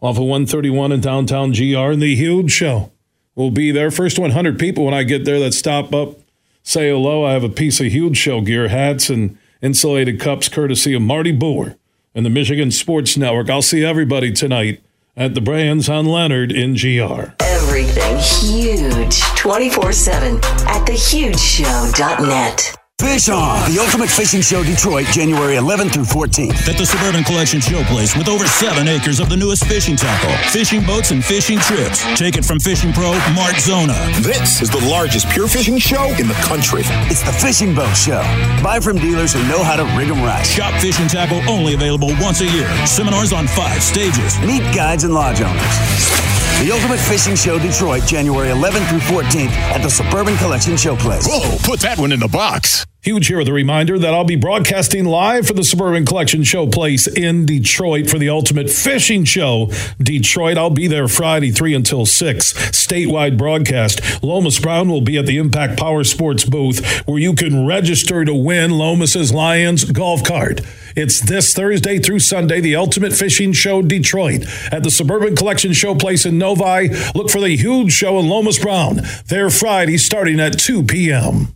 off 0.00 0.16
of 0.16 0.24
131 0.24 0.92
in 0.92 1.00
downtown 1.00 1.52
GR. 1.52 1.76
And 1.76 2.02
the 2.02 2.14
huge 2.14 2.50
show 2.50 2.92
will 3.34 3.50
be 3.50 3.70
there. 3.70 3.90
First 3.90 4.18
100 4.18 4.58
people 4.58 4.84
when 4.84 4.94
I 4.94 5.02
get 5.02 5.24
there 5.24 5.40
that 5.40 5.54
stop 5.54 5.92
up, 5.94 6.18
say 6.62 6.90
hello. 6.90 7.24
I 7.24 7.32
have 7.32 7.44
a 7.44 7.48
piece 7.48 7.80
of 7.80 7.86
huge 7.86 8.16
show 8.16 8.40
gear, 8.40 8.68
hats, 8.68 9.10
and 9.10 9.36
insulated 9.62 10.20
cups 10.20 10.48
courtesy 10.48 10.94
of 10.94 11.02
Marty 11.02 11.32
Boer 11.32 11.76
and 12.14 12.24
the 12.24 12.30
Michigan 12.30 12.70
Sports 12.70 13.16
Network. 13.16 13.50
I'll 13.50 13.62
see 13.62 13.84
everybody 13.84 14.32
tonight 14.32 14.82
at 15.16 15.34
the 15.34 15.40
Brann's 15.40 15.88
on 15.88 16.06
Leonard 16.06 16.52
in 16.52 16.74
GR. 16.74 17.32
Everything 17.40 18.18
huge 18.18 19.20
24 19.36 19.92
7 19.92 20.36
at 20.36 20.86
thehugeshow.net. 20.86 22.83
Fish 23.00 23.28
On, 23.28 23.58
the 23.70 23.80
Ultimate 23.80 24.08
Fishing 24.08 24.40
Show 24.40 24.62
Detroit, 24.62 25.06
January 25.06 25.56
11th 25.56 25.92
through 25.94 26.04
14th. 26.04 26.68
At 26.68 26.78
the 26.78 26.86
Suburban 26.86 27.24
Collection 27.24 27.58
Showplace 27.58 28.16
with 28.16 28.28
over 28.28 28.46
seven 28.46 28.86
acres 28.86 29.18
of 29.18 29.28
the 29.28 29.36
newest 29.36 29.64
fishing 29.66 29.96
tackle, 29.96 30.30
fishing 30.50 30.84
boats, 30.86 31.10
and 31.10 31.22
fishing 31.24 31.58
trips. 31.58 32.04
Take 32.16 32.36
it 32.36 32.44
from 32.44 32.60
fishing 32.60 32.92
pro 32.92 33.10
Mark 33.34 33.58
Zona. 33.58 33.94
This 34.22 34.62
is 34.62 34.70
the 34.70 34.78
largest 34.88 35.28
pure 35.30 35.48
fishing 35.48 35.78
show 35.78 36.06
in 36.20 36.28
the 36.28 36.38
country. 36.46 36.82
It's 37.10 37.22
the 37.22 37.32
Fishing 37.32 37.74
Boat 37.74 37.96
Show. 37.96 38.22
Buy 38.62 38.78
from 38.80 38.96
dealers 38.98 39.32
who 39.32 39.42
know 39.48 39.62
how 39.62 39.74
to 39.74 39.84
rig 39.98 40.08
them 40.08 40.22
right. 40.22 40.46
Shop 40.46 40.72
fishing 40.80 41.08
tackle 41.08 41.42
only 41.50 41.74
available 41.74 42.14
once 42.20 42.42
a 42.42 42.46
year. 42.46 42.70
Seminars 42.86 43.32
on 43.32 43.48
five 43.48 43.82
stages. 43.82 44.38
Meet 44.40 44.62
guides 44.72 45.02
and 45.02 45.12
lodge 45.12 45.40
owners. 45.40 46.33
The 46.64 46.72
Ultimate 46.72 46.98
Fishing 46.98 47.34
Show 47.34 47.58
Detroit, 47.58 48.04
January 48.04 48.48
11th 48.48 48.88
through 48.88 49.00
14th 49.00 49.50
at 49.50 49.82
the 49.82 49.90
Suburban 49.90 50.34
Collection 50.38 50.72
Showplace. 50.72 51.26
Whoa, 51.26 51.58
put 51.58 51.80
that 51.80 51.98
one 51.98 52.10
in 52.10 52.20
the 52.20 52.26
box. 52.26 52.86
Huge 53.04 53.26
here 53.26 53.36
with 53.36 53.48
a 53.48 53.52
reminder 53.52 53.98
that 53.98 54.14
I'll 54.14 54.24
be 54.24 54.34
broadcasting 54.34 55.04
live 55.04 55.46
for 55.46 55.52
the 55.52 55.62
Suburban 55.62 56.06
Collection 56.06 56.40
Showplace 56.40 57.06
in 57.06 57.44
Detroit 57.44 58.08
for 58.08 58.18
the 58.18 58.30
Ultimate 58.30 58.70
Fishing 58.70 59.24
Show. 59.24 59.70
Detroit, 59.98 60.56
I'll 60.56 60.70
be 60.70 60.86
there 60.86 61.06
Friday, 61.06 61.50
3 61.50 61.74
until 61.74 62.06
6. 62.06 62.54
Statewide 62.54 63.36
broadcast. 63.36 64.22
Lomas 64.22 64.58
Brown 64.58 64.88
will 64.88 65.02
be 65.02 65.18
at 65.18 65.26
the 65.26 65.36
Impact 65.36 65.78
Power 65.78 66.02
Sports 66.02 66.46
booth 66.46 67.06
where 67.06 67.18
you 67.18 67.34
can 67.34 67.66
register 67.66 68.24
to 68.24 68.34
win 68.34 68.70
Lomas's 68.70 69.34
Lions 69.34 69.84
golf 69.84 70.24
cart. 70.24 70.62
It's 70.96 71.20
this 71.20 71.52
Thursday 71.52 71.98
through 71.98 72.20
Sunday, 72.20 72.62
the 72.62 72.76
Ultimate 72.76 73.12
Fishing 73.12 73.52
Show 73.52 73.82
Detroit 73.82 74.46
at 74.72 74.82
the 74.82 74.90
Suburban 74.90 75.36
Collection 75.36 75.72
Showplace 75.72 76.24
in 76.24 76.38
Novi. 76.38 76.88
Look 77.14 77.28
for 77.28 77.42
the 77.42 77.54
huge 77.54 77.92
show 77.92 78.18
in 78.18 78.30
Lomas 78.30 78.58
Brown. 78.58 79.02
There 79.26 79.50
Friday 79.50 79.98
starting 79.98 80.40
at 80.40 80.58
2 80.58 80.84
p.m. 80.84 81.54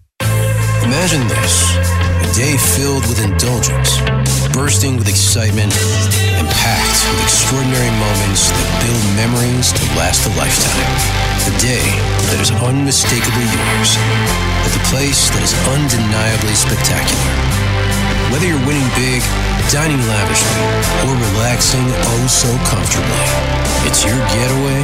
Imagine 0.89 1.29
this 1.29 1.77
a 2.25 2.29
day 2.33 2.57
filled 2.57 3.05
with 3.13 3.21
indulgence, 3.21 4.01
bursting 4.57 4.97
with 4.97 5.05
excitement, 5.05 5.69
and 6.33 6.49
packed 6.49 7.01
with 7.13 7.29
extraordinary 7.29 7.93
moments 8.01 8.49
that 8.49 8.69
build 8.89 9.05
memories 9.13 9.69
to 9.77 9.85
last 10.01 10.25
a 10.25 10.33
lifetime. 10.41 10.89
A 11.45 11.53
day 11.61 11.85
that 12.33 12.41
is 12.41 12.49
unmistakably 12.65 13.45
yours, 13.53 14.01
at 14.65 14.73
the 14.73 14.81
place 14.89 15.29
that 15.29 15.45
is 15.45 15.53
undeniably 15.77 16.57
spectacular. 16.57 17.37
Whether 18.33 18.49
you're 18.49 18.65
winning 18.65 18.89
big, 18.97 19.21
dining 19.69 20.01
lavishly, 20.09 20.65
or 21.05 21.13
relaxing 21.37 21.85
oh 21.85 22.25
so 22.33 22.49
comfortably, 22.65 23.29
it's 23.85 24.09
your 24.09 24.17
getaway 24.33 24.81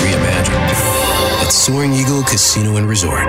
reimagined 0.00 0.72
at 1.44 1.52
Soaring 1.52 1.92
Eagle 1.92 2.24
Casino 2.24 2.80
and 2.80 2.88
Resort. 2.88 3.28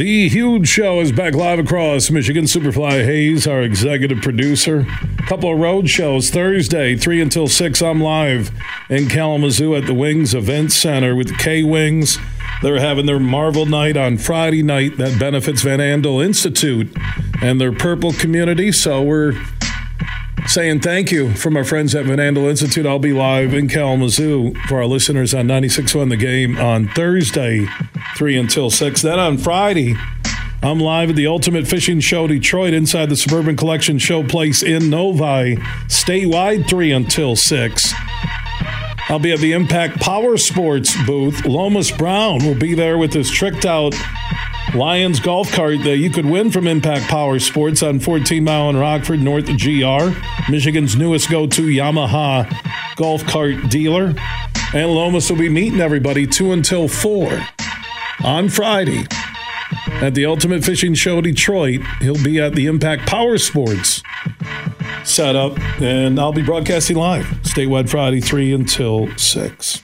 The 0.00 0.30
huge 0.30 0.66
show 0.66 1.00
is 1.00 1.12
back 1.12 1.34
live 1.34 1.58
across 1.58 2.10
Michigan. 2.10 2.44
Superfly 2.44 3.04
Hayes, 3.04 3.46
our 3.46 3.60
executive 3.60 4.22
producer, 4.22 4.86
couple 5.28 5.52
of 5.52 5.58
road 5.58 5.90
shows. 5.90 6.30
Thursday, 6.30 6.96
3 6.96 7.20
until 7.20 7.48
6, 7.48 7.82
I'm 7.82 8.00
live 8.00 8.50
in 8.88 9.10
Kalamazoo 9.10 9.76
at 9.76 9.84
the 9.84 9.92
Wings 9.92 10.32
Event 10.32 10.72
Center 10.72 11.14
with 11.14 11.36
K 11.36 11.62
Wings. 11.62 12.16
They're 12.62 12.80
having 12.80 13.04
their 13.04 13.20
Marvel 13.20 13.66
Night 13.66 13.98
on 13.98 14.16
Friday 14.16 14.62
night 14.62 14.96
that 14.96 15.20
benefits 15.20 15.60
Van 15.60 15.80
Andel 15.80 16.24
Institute 16.24 16.96
and 17.42 17.60
their 17.60 17.70
Purple 17.70 18.14
community. 18.14 18.72
So 18.72 19.02
we're 19.02 19.34
saying 20.46 20.80
thank 20.80 21.12
you 21.12 21.32
from 21.34 21.56
our 21.56 21.64
friends 21.64 21.94
at 21.94 22.04
Van 22.06 22.18
Andel 22.18 22.48
Institute. 22.48 22.86
I'll 22.86 22.98
be 22.98 23.12
live 23.12 23.54
in 23.54 23.68
Kalamazoo 23.68 24.54
for 24.68 24.78
our 24.78 24.86
listeners 24.86 25.34
on 25.34 25.46
96.1 25.46 26.08
The 26.08 26.16
Game 26.16 26.58
on 26.58 26.88
Thursday, 26.88 27.66
3 28.16 28.38
until 28.38 28.70
6. 28.70 29.02
Then 29.02 29.18
on 29.18 29.38
Friday, 29.38 29.94
I'm 30.62 30.80
live 30.80 31.10
at 31.10 31.16
the 31.16 31.26
Ultimate 31.26 31.66
Fishing 31.66 32.00
Show 32.00 32.26
Detroit 32.26 32.74
inside 32.74 33.08
the 33.08 33.16
Suburban 33.16 33.56
Collection 33.56 33.98
Showplace 33.98 34.62
in 34.62 34.90
Novi, 34.90 35.56
statewide 35.88 36.68
3 36.68 36.92
until 36.92 37.36
6. 37.36 37.94
I'll 39.08 39.18
be 39.18 39.32
at 39.32 39.40
the 39.40 39.52
Impact 39.52 40.00
Power 40.00 40.36
Sports 40.36 40.94
booth. 41.04 41.44
Lomas 41.44 41.90
Brown 41.90 42.44
will 42.44 42.54
be 42.54 42.74
there 42.74 42.96
with 42.98 43.12
his 43.12 43.30
tricked 43.30 43.66
out 43.66 43.94
Lions 44.74 45.18
golf 45.20 45.50
cart 45.50 45.82
that 45.82 45.96
you 45.96 46.10
could 46.10 46.26
win 46.26 46.50
from 46.50 46.66
Impact 46.66 47.06
Power 47.08 47.38
Sports 47.38 47.82
on 47.82 47.98
14 47.98 48.44
Mile 48.44 48.70
in 48.70 48.76
Rockford, 48.76 49.20
north 49.20 49.46
GR, 49.46 50.50
Michigan's 50.50 50.94
newest 50.96 51.28
go 51.28 51.46
to 51.46 51.62
Yamaha 51.62 52.48
golf 52.96 53.24
cart 53.26 53.68
dealer. 53.68 54.14
And 54.72 54.90
Lomas 54.92 55.28
will 55.28 55.38
be 55.38 55.48
meeting 55.48 55.80
everybody 55.80 56.26
2 56.26 56.52
until 56.52 56.86
4 56.86 57.44
on 58.22 58.48
Friday 58.48 59.04
at 60.00 60.14
the 60.14 60.26
Ultimate 60.26 60.64
Fishing 60.64 60.94
Show 60.94 61.20
Detroit. 61.20 61.80
He'll 62.00 62.22
be 62.22 62.40
at 62.40 62.54
the 62.54 62.66
Impact 62.66 63.06
Power 63.06 63.38
Sports 63.38 64.02
setup, 65.04 65.58
and 65.80 66.20
I'll 66.20 66.32
be 66.32 66.42
broadcasting 66.42 66.96
live 66.96 67.24
statewide 67.42 67.88
Friday, 67.88 68.20
3 68.20 68.52
until 68.52 69.08
6. 69.16 69.82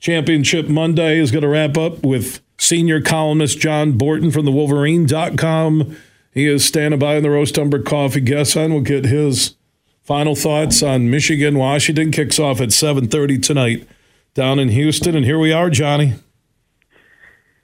Championship 0.00 0.68
Monday 0.68 1.18
is 1.18 1.30
going 1.30 1.42
to 1.42 1.48
wrap 1.48 1.76
up 1.76 2.02
with 2.04 2.40
senior 2.58 3.00
columnist 3.00 3.58
John 3.58 3.92
Borton 3.92 4.30
from 4.30 4.44
the 4.44 4.52
Wolverine.com. 4.52 5.96
He 6.32 6.46
is 6.46 6.64
standing 6.64 7.00
by 7.00 7.16
in 7.16 7.22
the 7.22 7.30
Roast 7.30 7.58
Umber 7.58 7.82
Coffee 7.82 8.20
guest 8.20 8.54
line. 8.54 8.72
We'll 8.72 8.82
get 8.82 9.06
his 9.06 9.56
final 10.02 10.34
thoughts 10.34 10.82
on 10.82 11.10
Michigan 11.10 11.58
Washington. 11.58 12.10
Kicks 12.10 12.38
off 12.38 12.60
at 12.60 12.68
7:30 12.68 13.38
tonight 13.38 13.88
down 14.34 14.58
in 14.58 14.68
Houston. 14.68 15.16
And 15.16 15.24
here 15.24 15.38
we 15.38 15.52
are, 15.52 15.70
Johnny. 15.70 16.14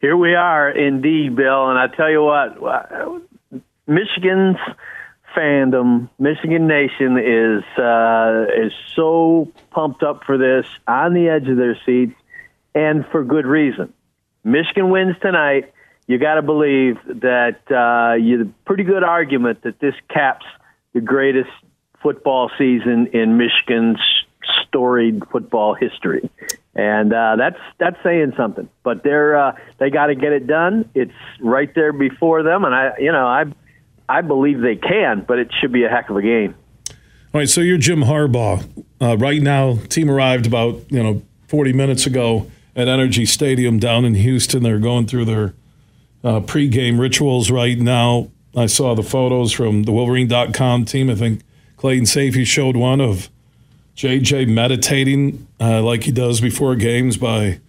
Here 0.00 0.16
we 0.16 0.34
are, 0.34 0.70
indeed, 0.70 1.36
Bill. 1.36 1.70
And 1.70 1.78
I 1.78 1.86
tell 1.86 2.10
you 2.10 2.22
what, 2.22 2.58
Michigan's 3.86 4.58
fandom, 5.34 6.08
Michigan 6.18 6.66
Nation 6.66 7.18
is 7.18 7.64
uh, 7.78 8.46
is 8.56 8.72
so 8.94 9.50
pumped 9.70 10.02
up 10.02 10.24
for 10.24 10.36
this, 10.38 10.66
on 10.86 11.14
the 11.14 11.28
edge 11.28 11.48
of 11.48 11.56
their 11.56 11.78
seats, 11.86 12.14
and 12.74 13.06
for 13.06 13.24
good 13.24 13.46
reason. 13.46 13.92
Michigan 14.44 14.90
wins 14.90 15.16
tonight. 15.20 15.72
You 16.06 16.18
got 16.18 16.34
to 16.34 16.42
believe 16.42 16.98
that 17.06 17.60
uh, 17.70 18.14
you 18.14 18.52
pretty 18.66 18.84
good 18.84 19.02
argument 19.02 19.62
that 19.62 19.80
this 19.80 19.94
caps 20.10 20.44
the 20.92 21.00
greatest 21.00 21.50
football 22.02 22.50
season 22.58 23.08
in 23.14 23.38
Michigan's 23.38 23.98
storied 24.62 25.22
football 25.32 25.74
history, 25.74 26.30
and 26.74 27.12
uh, 27.12 27.36
that's 27.36 27.58
that's 27.78 27.96
saying 28.04 28.34
something. 28.36 28.68
But 28.82 29.02
they're 29.02 29.36
uh, 29.36 29.56
they 29.78 29.88
got 29.88 30.06
to 30.06 30.14
get 30.14 30.32
it 30.32 30.46
done. 30.46 30.90
It's 30.94 31.12
right 31.40 31.74
there 31.74 31.94
before 31.94 32.42
them, 32.42 32.64
and 32.64 32.74
I 32.74 32.92
you 32.98 33.10
know 33.10 33.26
I 33.26 33.44
I 34.08 34.20
believe 34.20 34.60
they 34.60 34.76
can, 34.76 35.24
but 35.26 35.38
it 35.38 35.48
should 35.58 35.72
be 35.72 35.84
a 35.84 35.88
heck 35.88 36.10
of 36.10 36.16
a 36.16 36.22
game. 36.22 36.54
All 37.32 37.40
right, 37.40 37.48
so 37.48 37.62
you're 37.62 37.78
Jim 37.78 38.02
Harbaugh. 38.02 38.84
Uh, 39.00 39.16
right 39.16 39.42
now, 39.42 39.76
team 39.88 40.10
arrived 40.10 40.46
about 40.46 40.92
you 40.92 41.02
know 41.02 41.22
40 41.48 41.72
minutes 41.72 42.06
ago 42.06 42.50
at 42.76 42.88
NRG 42.88 43.26
Stadium 43.28 43.78
down 43.78 44.04
in 44.04 44.14
Houston. 44.14 44.62
They're 44.62 44.78
going 44.78 45.06
through 45.06 45.24
their 45.26 45.54
uh, 46.22 46.40
pregame 46.40 46.98
rituals 46.98 47.50
right 47.50 47.78
now. 47.78 48.30
I 48.56 48.66
saw 48.66 48.94
the 48.94 49.02
photos 49.02 49.52
from 49.52 49.82
the 49.82 49.92
Wolverine.com 49.92 50.84
team. 50.84 51.10
I 51.10 51.14
think 51.14 51.42
Clayton 51.76 52.04
Sayfie 52.04 52.46
showed 52.46 52.76
one 52.76 53.00
of 53.00 53.28
JJ 53.96 54.48
meditating 54.48 55.46
uh, 55.60 55.82
like 55.82 56.04
he 56.04 56.12
does 56.12 56.40
before 56.40 56.74
games 56.76 57.16
by 57.16 57.60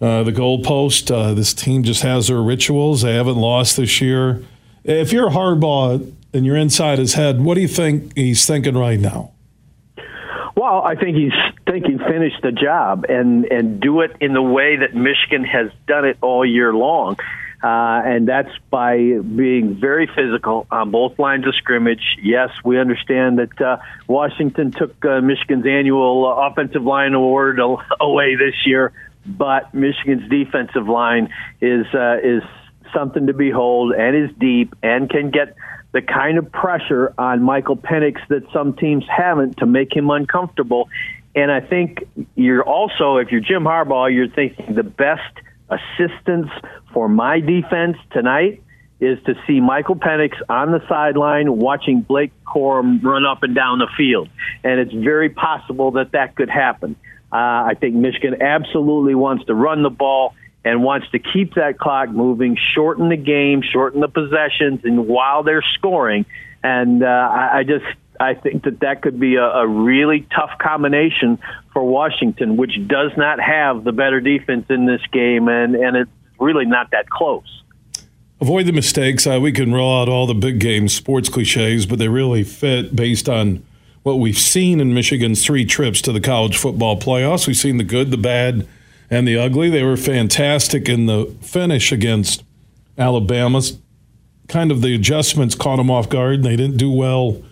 uh, 0.00 0.22
the 0.22 0.32
goalpost. 0.32 1.14
Uh, 1.14 1.34
this 1.34 1.54
team 1.54 1.82
just 1.82 2.02
has 2.02 2.28
their 2.28 2.42
rituals. 2.42 3.02
They 3.02 3.14
haven't 3.14 3.36
lost 3.36 3.76
this 3.76 4.00
year. 4.00 4.44
If 4.84 5.12
you're 5.12 5.30
Harbaugh 5.30 6.12
and 6.32 6.44
you're 6.44 6.56
inside 6.56 6.98
his 6.98 7.14
head, 7.14 7.40
what 7.40 7.54
do 7.54 7.60
you 7.60 7.68
think 7.68 8.16
he's 8.16 8.46
thinking 8.46 8.76
right 8.76 8.98
now? 8.98 9.32
Well, 10.62 10.80
I 10.80 10.94
think 10.94 11.16
he's 11.16 11.32
thinking 11.66 11.98
finished 11.98 12.40
the 12.40 12.52
job 12.52 13.06
and 13.08 13.46
and 13.46 13.80
do 13.80 14.02
it 14.02 14.12
in 14.20 14.32
the 14.32 14.40
way 14.40 14.76
that 14.76 14.94
Michigan 14.94 15.42
has 15.42 15.72
done 15.88 16.04
it 16.04 16.18
all 16.20 16.46
year 16.46 16.72
long. 16.72 17.16
Uh, 17.60 18.00
and 18.06 18.28
that's 18.28 18.56
by 18.70 18.94
being 18.96 19.74
very 19.80 20.06
physical 20.06 20.68
on 20.70 20.92
both 20.92 21.18
lines 21.18 21.48
of 21.48 21.56
scrimmage. 21.56 22.16
Yes, 22.22 22.50
we 22.64 22.78
understand 22.78 23.40
that 23.40 23.60
uh, 23.60 23.78
Washington 24.06 24.70
took 24.70 25.04
uh, 25.04 25.20
Michigan's 25.20 25.66
annual 25.66 26.28
uh, 26.28 26.46
offensive 26.46 26.84
line 26.84 27.14
award 27.14 27.58
away 28.00 28.36
this 28.36 28.54
year, 28.64 28.92
but 29.26 29.74
Michigan's 29.74 30.30
defensive 30.30 30.88
line 30.88 31.34
is 31.60 31.86
uh, 31.92 32.18
is 32.22 32.44
something 32.94 33.26
to 33.26 33.32
behold 33.32 33.94
and 33.98 34.14
is 34.14 34.36
deep 34.38 34.76
and 34.80 35.10
can 35.10 35.32
get 35.32 35.56
the 35.92 36.02
kind 36.02 36.38
of 36.38 36.50
pressure 36.50 37.14
on 37.18 37.42
Michael 37.42 37.76
Penix 37.76 38.16
that 38.28 38.42
some 38.52 38.74
teams 38.74 39.04
haven't 39.08 39.58
to 39.58 39.66
make 39.66 39.94
him 39.94 40.10
uncomfortable. 40.10 40.88
And 41.34 41.50
I 41.50 41.60
think 41.60 42.04
you're 42.34 42.62
also, 42.62 43.16
if 43.18 43.30
you're 43.30 43.40
Jim 43.40 43.64
Harbaugh, 43.64 44.12
you're 44.12 44.28
thinking 44.28 44.74
the 44.74 44.82
best 44.82 45.22
assistance 45.68 46.48
for 46.92 47.08
my 47.08 47.40
defense 47.40 47.96
tonight 48.10 48.62
is 49.00 49.18
to 49.24 49.34
see 49.46 49.60
Michael 49.60 49.96
Penix 49.96 50.32
on 50.48 50.70
the 50.70 50.80
sideline 50.88 51.56
watching 51.56 52.02
Blake 52.02 52.32
Corum 52.44 53.02
run 53.02 53.24
up 53.24 53.42
and 53.42 53.54
down 53.54 53.78
the 53.78 53.88
field. 53.96 54.28
And 54.62 54.78
it's 54.78 54.92
very 54.92 55.28
possible 55.28 55.92
that 55.92 56.12
that 56.12 56.36
could 56.36 56.48
happen. 56.48 56.96
Uh, 57.32 57.36
I 57.36 57.74
think 57.80 57.94
Michigan 57.94 58.40
absolutely 58.40 59.14
wants 59.14 59.46
to 59.46 59.54
run 59.54 59.82
the 59.82 59.90
ball 59.90 60.34
and 60.64 60.82
wants 60.82 61.10
to 61.10 61.18
keep 61.18 61.54
that 61.54 61.78
clock 61.78 62.10
moving, 62.10 62.56
shorten 62.74 63.08
the 63.08 63.16
game, 63.16 63.62
shorten 63.62 64.00
the 64.00 64.08
possessions, 64.08 64.80
and 64.84 65.06
while 65.06 65.42
they're 65.42 65.64
scoring. 65.74 66.24
And 66.62 67.02
uh, 67.02 67.06
I, 67.06 67.58
I 67.58 67.62
just 67.64 67.84
I 68.20 68.34
think 68.34 68.64
that 68.64 68.80
that 68.80 69.02
could 69.02 69.18
be 69.18 69.36
a, 69.36 69.44
a 69.44 69.66
really 69.66 70.26
tough 70.34 70.58
combination 70.60 71.38
for 71.72 71.82
Washington, 71.82 72.56
which 72.56 72.72
does 72.86 73.10
not 73.16 73.40
have 73.40 73.84
the 73.84 73.92
better 73.92 74.20
defense 74.20 74.66
in 74.70 74.86
this 74.86 75.00
game, 75.12 75.48
and 75.48 75.74
and 75.74 75.96
it's 75.96 76.10
really 76.38 76.66
not 76.66 76.90
that 76.92 77.10
close. 77.10 77.62
Avoid 78.40 78.66
the 78.66 78.72
mistakes. 78.72 79.26
Uh, 79.26 79.38
we 79.40 79.52
can 79.52 79.72
roll 79.72 80.00
out 80.00 80.08
all 80.08 80.26
the 80.26 80.34
big 80.34 80.58
game 80.58 80.88
sports 80.88 81.28
cliches, 81.28 81.86
but 81.86 81.98
they 81.98 82.08
really 82.08 82.42
fit 82.42 82.94
based 82.94 83.28
on 83.28 83.64
what 84.02 84.14
we've 84.18 84.38
seen 84.38 84.80
in 84.80 84.92
Michigan's 84.92 85.44
three 85.44 85.64
trips 85.64 86.02
to 86.02 86.12
the 86.12 86.20
college 86.20 86.56
football 86.56 86.98
playoffs. 86.98 87.46
We've 87.46 87.56
seen 87.56 87.76
the 87.76 87.84
good, 87.84 88.10
the 88.10 88.16
bad, 88.16 88.66
and 89.12 89.28
the 89.28 89.36
ugly. 89.36 89.68
They 89.68 89.82
were 89.82 89.98
fantastic 89.98 90.88
in 90.88 91.04
the 91.04 91.26
finish 91.42 91.92
against 91.92 92.42
Alabama. 92.96 93.60
Kind 94.48 94.72
of 94.72 94.80
the 94.80 94.94
adjustments 94.94 95.54
caught 95.54 95.76
them 95.76 95.90
off 95.90 96.08
guard. 96.08 96.42
They 96.42 96.56
didn't 96.56 96.78
do 96.78 96.90
well 96.90 97.42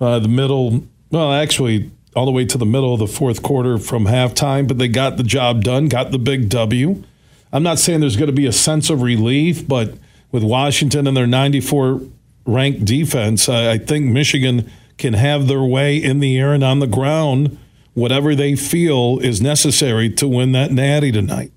uh, 0.00 0.18
the 0.18 0.28
middle, 0.28 0.84
well, 1.10 1.32
actually, 1.32 1.92
all 2.16 2.26
the 2.26 2.32
way 2.32 2.44
to 2.44 2.58
the 2.58 2.66
middle 2.66 2.92
of 2.92 2.98
the 2.98 3.06
fourth 3.06 3.40
quarter 3.40 3.78
from 3.78 4.06
halftime, 4.06 4.66
but 4.66 4.78
they 4.78 4.88
got 4.88 5.16
the 5.16 5.22
job 5.22 5.62
done, 5.62 5.88
got 5.88 6.10
the 6.10 6.18
big 6.18 6.48
W. 6.48 7.04
I'm 7.52 7.62
not 7.62 7.78
saying 7.78 8.00
there's 8.00 8.16
going 8.16 8.26
to 8.26 8.32
be 8.32 8.46
a 8.46 8.52
sense 8.52 8.90
of 8.90 9.00
relief, 9.00 9.66
but 9.66 9.94
with 10.32 10.42
Washington 10.42 11.06
and 11.06 11.16
their 11.16 11.26
94 11.26 12.00
ranked 12.46 12.84
defense, 12.84 13.48
I, 13.48 13.72
I 13.72 13.78
think 13.78 14.06
Michigan 14.06 14.70
can 14.98 15.14
have 15.14 15.46
their 15.46 15.62
way 15.62 15.96
in 15.96 16.18
the 16.18 16.36
air 16.36 16.52
and 16.52 16.64
on 16.64 16.80
the 16.80 16.86
ground 16.88 17.58
whatever 17.96 18.34
they 18.34 18.54
feel 18.54 19.18
is 19.20 19.40
necessary 19.40 20.10
to 20.10 20.28
win 20.28 20.52
that 20.52 20.70
natty 20.70 21.10
tonight. 21.10 21.50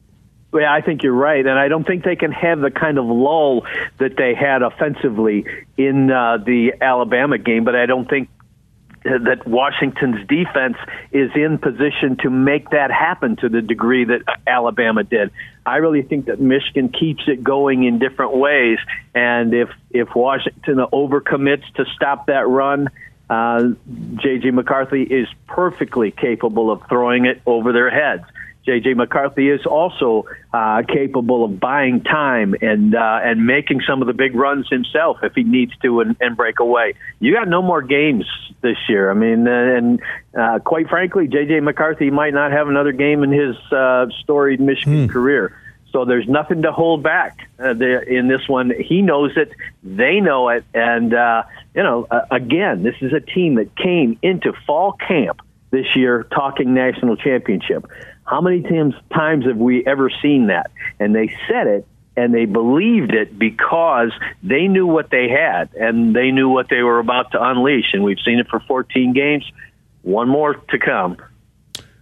Yeah, 0.53 0.73
I 0.73 0.81
think 0.81 1.03
you're 1.03 1.13
right, 1.13 1.45
and 1.45 1.59
I 1.59 1.67
don't 1.67 1.85
think 1.85 2.03
they 2.03 2.15
can 2.15 2.31
have 2.31 2.61
the 2.61 2.71
kind 2.71 2.97
of 2.97 3.05
lull 3.05 3.67
that 3.99 4.15
they 4.17 4.33
had 4.33 4.63
offensively 4.63 5.45
in 5.77 6.09
uh, 6.09 6.37
the 6.37 6.73
Alabama 6.81 7.37
game. 7.37 7.65
But 7.65 7.75
I 7.75 7.85
don't 7.85 8.09
think 8.09 8.29
that 9.03 9.45
Washington's 9.45 10.25
defense 10.27 10.77
is 11.11 11.29
in 11.35 11.57
position 11.57 12.17
to 12.23 12.29
make 12.29 12.69
that 12.71 12.89
happen 12.89 13.35
to 13.37 13.49
the 13.49 13.61
degree 13.61 14.05
that 14.05 14.21
Alabama 14.47 15.03
did. 15.03 15.31
I 15.65 15.77
really 15.77 16.01
think 16.01 16.25
that 16.25 16.39
Michigan 16.39 16.89
keeps 16.89 17.23
it 17.27 17.43
going 17.43 17.83
in 17.83 17.99
different 17.99 18.35
ways, 18.35 18.79
and 19.13 19.53
if 19.53 19.69
if 19.91 20.15
Washington 20.15 20.77
overcommits 20.77 21.71
to 21.75 21.85
stop 21.95 22.27
that 22.27 22.47
run 22.47 22.89
uh, 23.29 23.69
J.J. 24.15 24.51
McCarthy 24.51 25.03
is 25.03 25.27
perfectly 25.47 26.11
capable 26.11 26.71
of 26.71 26.81
throwing 26.89 27.25
it 27.25 27.41
over 27.45 27.71
their 27.71 27.89
heads. 27.89 28.23
JJ 28.67 28.95
McCarthy 28.95 29.49
is 29.49 29.65
also 29.65 30.25
uh, 30.53 30.83
capable 30.87 31.43
of 31.45 31.59
buying 31.59 32.01
time 32.01 32.53
and 32.61 32.93
uh, 32.93 33.19
and 33.23 33.45
making 33.45 33.81
some 33.87 34.01
of 34.01 34.07
the 34.07 34.13
big 34.13 34.35
runs 34.35 34.67
himself 34.69 35.17
if 35.23 35.33
he 35.33 35.43
needs 35.43 35.71
to 35.81 36.01
and, 36.01 36.15
and 36.19 36.37
break 36.37 36.59
away. 36.59 36.93
You 37.19 37.33
got 37.33 37.47
no 37.47 37.61
more 37.61 37.81
games 37.81 38.25
this 38.61 38.77
year. 38.87 39.09
I 39.09 39.13
mean, 39.15 39.47
uh, 39.47 39.51
and 39.51 40.01
uh, 40.37 40.59
quite 40.59 40.87
frankly, 40.87 41.27
JJ 41.27 41.63
McCarthy 41.63 42.11
might 42.11 42.33
not 42.33 42.51
have 42.51 42.67
another 42.67 42.91
game 42.91 43.23
in 43.23 43.31
his 43.31 43.55
uh, 43.71 44.07
storied 44.21 44.59
Michigan 44.59 45.07
Hmm. 45.07 45.11
career. 45.11 45.57
So 45.91 46.05
there's 46.05 46.27
nothing 46.27 46.61
to 46.63 46.71
hold 46.71 47.01
back 47.01 47.49
uh, 47.57 47.73
there 47.73 48.01
in 48.01 48.27
this 48.27 48.47
one. 48.47 48.71
He 48.79 49.01
knows 49.01 49.35
it, 49.35 49.51
they 49.81 50.19
know 50.19 50.49
it, 50.49 50.63
and 50.73 51.13
uh, 51.13 51.43
you 51.75 51.83
know, 51.83 52.07
uh, 52.09 52.21
again, 52.31 52.83
this 52.83 52.95
is 53.01 53.13
a 53.13 53.19
team 53.19 53.55
that 53.55 53.75
came 53.75 54.17
into 54.21 54.53
fall 54.65 54.93
camp 54.93 55.41
this 55.71 55.85
year 55.95 56.23
talking 56.23 56.73
national 56.73 57.15
championship. 57.15 57.85
How 58.25 58.41
many 58.41 58.61
times 58.61 58.95
times 59.13 59.45
have 59.45 59.57
we 59.57 59.85
ever 59.85 60.09
seen 60.21 60.47
that? 60.47 60.71
And 60.99 61.15
they 61.15 61.35
said 61.47 61.67
it 61.67 61.87
and 62.15 62.33
they 62.33 62.45
believed 62.45 63.13
it 63.13 63.37
because 63.37 64.11
they 64.43 64.67
knew 64.67 64.85
what 64.85 65.09
they 65.09 65.29
had 65.29 65.73
and 65.73 66.15
they 66.15 66.31
knew 66.31 66.49
what 66.49 66.69
they 66.69 66.81
were 66.81 66.99
about 66.99 67.31
to 67.31 67.41
unleash. 67.41 67.93
And 67.93 68.03
we've 68.03 68.19
seen 68.25 68.39
it 68.39 68.47
for 68.49 68.59
14 68.61 69.13
games. 69.13 69.49
One 70.01 70.27
more 70.27 70.55
to 70.55 70.79
come. 70.79 71.17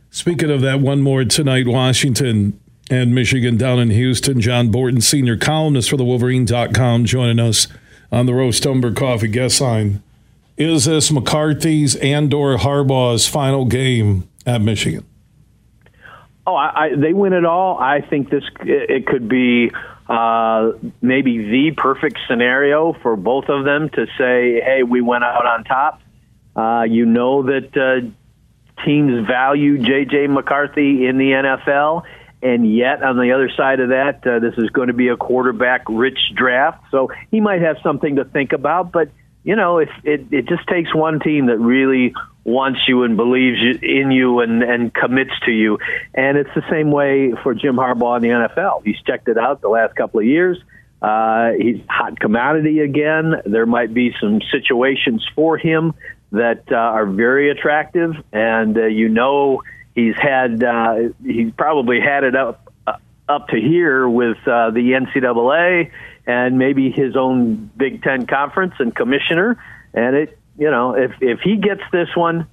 Speaking 0.10 0.50
of 0.50 0.62
that, 0.62 0.80
one 0.80 1.02
more 1.02 1.24
tonight, 1.26 1.68
Washington 1.68 2.60
and 2.90 3.14
Michigan 3.14 3.58
down 3.58 3.80
in 3.80 3.90
Houston. 3.90 4.42
John 4.42 4.70
Borton, 4.70 5.02
senior 5.02 5.38
columnist 5.38 5.90
for 5.90 5.98
the 5.98 6.06
Wolverine.com, 6.06 7.06
joining 7.06 7.40
us 7.40 7.68
on 8.12 8.26
the 8.26 8.34
Roast 8.34 8.66
Umber 8.66 8.92
Coffee 8.92 9.28
guest 9.28 9.62
line. 9.62 10.02
Is 10.58 10.86
this 10.86 11.12
McCarthy's 11.12 11.96
and 11.98 12.34
or 12.34 12.58
Harbaugh's 12.58 13.28
final 13.28 13.66
game 13.66 14.28
at 14.46 14.62
Michigan? 14.62 15.06
Oh, 16.48 16.56
I, 16.56 16.86
I, 16.86 16.96
they 16.96 17.14
win 17.14 17.34
it 17.34 17.46
all. 17.46 17.78
I 17.78 18.02
think 18.02 18.30
this 18.30 18.44
it, 18.62 19.06
could 19.06 19.28
be 19.28 19.70
uh, 20.08 20.72
maybe 21.02 21.38
the 21.40 21.72
perfect 21.76 22.18
scenario 22.28 22.94
for 23.04 23.16
both 23.16 23.50
of 23.50 23.66
them 23.66 23.90
to 23.90 24.08
say, 24.18 24.62
"Hey, 24.62 24.84
we 24.84 25.02
went 25.02 25.26
out 25.26 25.46
on 25.46 25.66
top." 25.66 26.02
Uh, 26.56 26.84
you 26.90 27.06
know 27.06 27.44
that 27.44 27.78
uh, 27.78 28.84
teams 28.84 29.28
value 29.28 29.78
J.J. 29.78 30.28
McCarthy 30.28 31.06
in 31.06 31.18
the 31.18 31.32
NFL, 31.32 32.04
and 32.42 32.76
yet 32.76 33.04
on 33.04 33.18
the 33.18 33.32
other 33.32 33.50
side 33.56 33.80
of 33.80 33.90
that, 33.90 34.26
uh, 34.26 34.40
this 34.40 34.54
is 34.58 34.70
going 34.70 34.88
to 34.88 34.94
be 34.94 35.08
a 35.08 35.18
quarterback-rich 35.18 36.20
draft, 36.36 36.84
so 36.92 37.10
he 37.32 37.42
might 37.42 37.62
have 37.62 37.78
something 37.84 38.18
to 38.18 38.26
think 38.26 38.54
about. 38.54 38.92
But 38.92 39.10
you 39.44 39.56
know, 39.56 39.78
if 39.78 39.90
it, 40.04 40.28
it 40.32 40.48
just 40.48 40.68
takes 40.68 40.94
one 40.94 41.22
team 41.22 41.46
that 41.46 41.58
really 41.58 42.14
wants 42.44 42.82
you 42.88 43.04
and 43.04 43.16
believes 43.18 43.60
in 43.82 44.12
you 44.12 44.40
and, 44.40 44.64
and 44.64 44.94
commits 44.94 45.32
to 45.46 45.52
you. 45.52 45.78
And 46.14 46.38
it's 46.38 46.50
the 46.54 46.64
same 46.70 46.92
way 46.92 47.34
for 47.44 47.54
Jim 47.54 47.76
Harbaugh 47.76 48.18
in 48.18 48.24
the 48.24 48.30
NFL. 48.30 48.84
He's 48.86 49.00
checked 49.06 49.28
it 49.28 49.38
out 49.38 49.62
the 49.62 49.70
last 49.70 49.96
couple 49.96 50.20
of 50.20 50.26
years. 50.26 50.58
Uh, 51.02 51.52
he's 51.58 51.80
hot 51.88 52.20
commodity 52.20 52.80
again. 52.80 53.36
There 53.46 53.66
might 53.66 53.94
be 53.94 54.14
some 54.20 54.42
situations 54.52 55.26
for 55.36 55.58
him 55.58 55.94
that 56.32 56.64
uh, 56.72 56.76
are 56.76 57.06
very 57.06 57.50
attractive, 57.52 58.16
and 58.34 58.78
uh, 58.78 58.86
you 58.86 59.08
know 59.08 59.62
he's 59.98 60.16
had 60.16 60.64
uh, 60.64 60.96
he's 61.26 61.52
probably 61.58 62.00
had 62.00 62.24
it 62.24 62.36
up 62.36 62.72
uh, 62.86 62.94
up 63.28 63.48
to 63.50 63.60
here 63.60 64.08
with 64.08 64.38
uh, 64.48 64.70
the 64.70 64.92
NCAA 64.92 65.92
and 66.26 66.58
maybe 66.58 66.92
his 66.92 67.18
own 67.18 67.70
Big 67.76 68.04
Ten 68.04 68.28
conference 68.28 68.76
and 68.80 68.96
commissioner. 68.96 69.62
And 69.94 70.16
it, 70.16 70.40
you 70.58 70.70
know, 70.70 70.94
if 70.94 71.12
if 71.20 71.40
he 71.42 71.58
gets 71.58 71.82
this 71.92 72.10
one, 72.16 72.48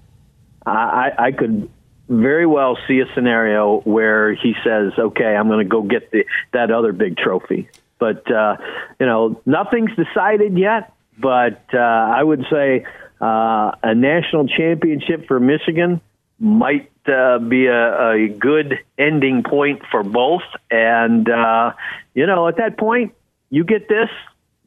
I, 0.66 1.12
I 1.18 1.32
could 1.32 1.70
very 2.08 2.46
well 2.46 2.78
see 2.88 3.00
a 3.00 3.14
scenario 3.14 3.80
where 3.80 4.34
he 4.34 4.54
says, 4.64 4.92
"Okay, 4.98 5.36
I'm 5.36 5.48
going 5.48 5.64
to 5.64 5.70
go 5.70 5.82
get 5.82 6.10
the 6.10 6.24
that 6.52 6.70
other 6.70 6.92
big 6.92 7.18
trophy." 7.18 7.68
But 7.98 8.30
uh, 8.30 8.56
you 8.98 9.06
know, 9.06 9.40
nothing's 9.44 9.92
decided 9.96 10.58
yet. 10.58 10.92
But 11.18 11.62
uh, 11.72 11.78
I 11.78 12.22
would 12.22 12.44
say 12.50 12.86
uh, 13.20 13.72
a 13.82 13.94
national 13.94 14.48
championship 14.48 15.28
for 15.28 15.38
Michigan 15.38 16.00
might 16.40 16.90
uh, 17.08 17.38
be 17.38 17.66
a, 17.66 18.10
a 18.10 18.28
good 18.28 18.78
ending 18.98 19.42
point 19.42 19.82
for 19.90 20.02
both. 20.02 20.42
And 20.70 21.28
uh, 21.28 21.72
you 22.14 22.26
know, 22.26 22.48
at 22.48 22.56
that 22.56 22.78
point, 22.78 23.14
you 23.50 23.64
get 23.64 23.88
this. 23.88 24.08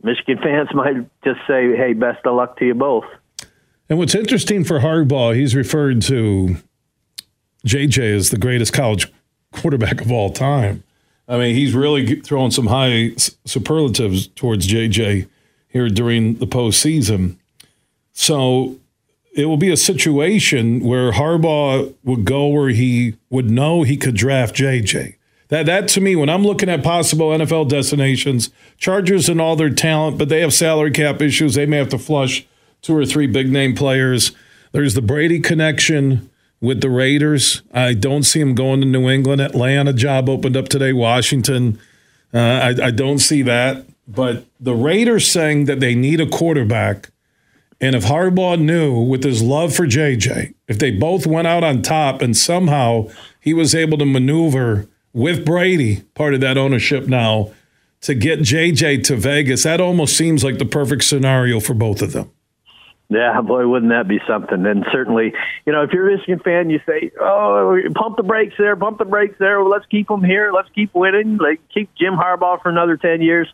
Michigan 0.03 0.37
fans 0.43 0.69
might 0.73 0.95
just 1.23 1.39
say, 1.47 1.75
"Hey, 1.75 1.93
best 1.93 2.25
of 2.25 2.35
luck 2.35 2.57
to 2.59 2.65
you 2.65 2.73
both." 2.73 3.05
And 3.89 3.97
what's 3.97 4.15
interesting 4.15 4.63
for 4.63 4.79
Harbaugh, 4.79 5.35
he's 5.35 5.55
referred 5.55 6.01
to 6.03 6.57
JJ 7.65 8.15
as 8.15 8.29
the 8.29 8.37
greatest 8.37 8.73
college 8.73 9.11
quarterback 9.53 10.01
of 10.01 10.11
all 10.11 10.29
time. 10.29 10.83
I 11.27 11.37
mean, 11.37 11.55
he's 11.55 11.73
really 11.73 12.21
throwing 12.21 12.51
some 12.51 12.67
high 12.67 13.11
superlatives 13.45 14.27
towards 14.27 14.67
JJ 14.67 15.27
here 15.67 15.89
during 15.89 16.35
the 16.35 16.47
postseason. 16.47 17.37
So 18.13 18.77
it 19.37 19.45
will 19.45 19.57
be 19.57 19.71
a 19.71 19.77
situation 19.77 20.79
where 20.79 21.11
Harbaugh 21.11 21.93
would 22.03 22.25
go 22.25 22.47
where 22.47 22.69
he 22.69 23.15
would 23.29 23.51
know 23.51 23.83
he 23.83 23.95
could 23.95 24.15
draft 24.15 24.55
JJ. 24.55 25.15
That 25.49 25.67
that 25.67 25.87
to 25.89 26.01
me, 26.01 26.15
when 26.15 26.27
I'm 26.27 26.43
looking 26.43 26.69
at 26.69 26.83
possible 26.83 27.29
NFL 27.29 27.69
destinations, 27.69 28.49
Chargers 28.77 29.29
and 29.29 29.39
all 29.39 29.55
their 29.55 29.69
talent, 29.69 30.17
but 30.17 30.27
they 30.27 30.41
have 30.41 30.53
salary 30.53 30.91
cap 30.91 31.21
issues. 31.21 31.53
They 31.53 31.67
may 31.67 31.77
have 31.77 31.89
to 31.89 31.99
flush 31.99 32.45
two 32.81 32.97
or 32.97 33.05
three 33.05 33.27
big 33.27 33.49
name 33.49 33.75
players. 33.75 34.31
There's 34.71 34.95
the 34.95 35.01
Brady 35.01 35.39
connection 35.39 36.29
with 36.59 36.81
the 36.81 36.89
Raiders. 36.89 37.61
I 37.71 37.93
don't 37.93 38.23
see 38.23 38.41
him 38.41 38.55
going 38.55 38.81
to 38.81 38.87
New 38.87 39.07
England. 39.07 39.39
Atlanta 39.39 39.93
job 39.93 40.27
opened 40.27 40.57
up 40.57 40.67
today. 40.67 40.93
Washington. 40.93 41.79
Uh, 42.33 42.39
I, 42.39 42.87
I 42.87 42.91
don't 42.91 43.19
see 43.19 43.43
that. 43.43 43.85
But 44.07 44.45
the 44.59 44.73
Raiders 44.73 45.29
saying 45.29 45.65
that 45.65 45.79
they 45.79 45.93
need 45.93 46.19
a 46.19 46.27
quarterback. 46.27 47.11
And 47.79 47.95
if 47.95 48.05
Harbaugh 48.05 48.59
knew 48.59 48.99
with 49.01 49.23
his 49.23 49.43
love 49.43 49.75
for 49.75 49.85
JJ, 49.85 50.53
if 50.67 50.79
they 50.79 50.91
both 50.91 51.27
went 51.27 51.47
out 51.47 51.63
on 51.63 51.81
top 51.81 52.21
and 52.21 52.35
somehow 52.35 53.09
he 53.39 53.53
was 53.53 53.75
able 53.75 53.97
to 53.99 54.05
maneuver 54.05 54.87
with 55.13 55.45
Brady, 55.45 56.01
part 56.15 56.33
of 56.33 56.41
that 56.41 56.57
ownership 56.57 57.07
now, 57.07 57.51
to 58.01 58.15
get 58.15 58.39
JJ 58.39 59.03
to 59.05 59.15
Vegas, 59.15 59.63
that 59.63 59.81
almost 59.81 60.17
seems 60.17 60.43
like 60.43 60.57
the 60.57 60.65
perfect 60.65 61.03
scenario 61.03 61.59
for 61.59 61.73
both 61.73 62.01
of 62.01 62.13
them. 62.13 62.31
Yeah, 63.09 63.39
boy, 63.41 63.65
wouldn't 63.67 63.91
that 63.91 64.07
be 64.07 64.19
something? 64.27 64.65
And 64.65 64.85
certainly, 64.91 65.33
you 65.65 65.71
know, 65.71 65.83
if 65.83 65.91
you're 65.93 66.09
a 66.09 66.17
Michigan 66.17 66.39
fan, 66.39 66.69
you 66.69 66.81
say, 66.85 67.11
"Oh, 67.21 67.79
pump 67.95 68.17
the 68.17 68.23
brakes 68.23 68.55
there, 68.57 68.75
pump 68.75 68.97
the 68.97 69.05
brakes 69.05 69.35
there. 69.39 69.61
Well, 69.61 69.69
let's 69.69 69.85
keep 69.85 70.09
them 70.09 70.23
here. 70.23 70.51
Let's 70.53 70.67
keep 70.75 70.93
winning. 70.93 71.37
Like 71.37 71.61
keep 71.73 71.89
Jim 71.95 72.15
Harbaugh 72.15 72.61
for 72.61 72.67
another 72.67 72.97
ten 72.97 73.21
years." 73.21 73.47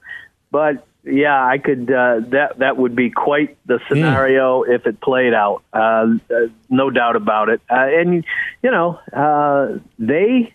But 0.49 0.83
yeah, 1.05 1.45
I 1.45 1.57
could. 1.57 1.91
Uh, 1.91 2.21
that 2.29 2.59
that 2.59 2.77
would 2.77 2.95
be 2.95 3.09
quite 3.09 3.57
the 3.65 3.79
scenario 3.89 4.63
if 4.63 4.85
it 4.85 5.01
played 5.01 5.33
out. 5.33 5.63
Uh, 5.73 6.15
uh, 6.29 6.47
no 6.69 6.89
doubt 6.89 7.15
about 7.15 7.49
it. 7.49 7.61
Uh, 7.69 7.75
and 7.75 8.23
you 8.61 8.71
know, 8.71 8.99
uh, 9.11 9.79
they 9.99 10.53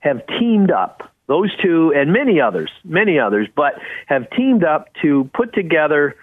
have 0.00 0.26
teamed 0.26 0.70
up. 0.70 1.12
Those 1.26 1.54
two 1.62 1.92
and 1.94 2.10
many 2.10 2.40
others, 2.40 2.70
many 2.84 3.18
others, 3.18 3.48
but 3.54 3.74
have 4.06 4.30
teamed 4.30 4.64
up 4.64 4.88
to 5.02 5.28
put 5.34 5.52
together 5.52 6.16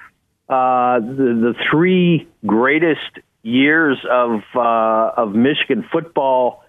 uh, 0.49 0.99
the, 0.99 1.53
the 1.53 1.55
three 1.69 2.27
greatest 2.43 3.19
years 3.43 3.99
of 4.09 4.41
uh, 4.55 5.11
of 5.15 5.35
Michigan 5.35 5.87
football 5.91 6.63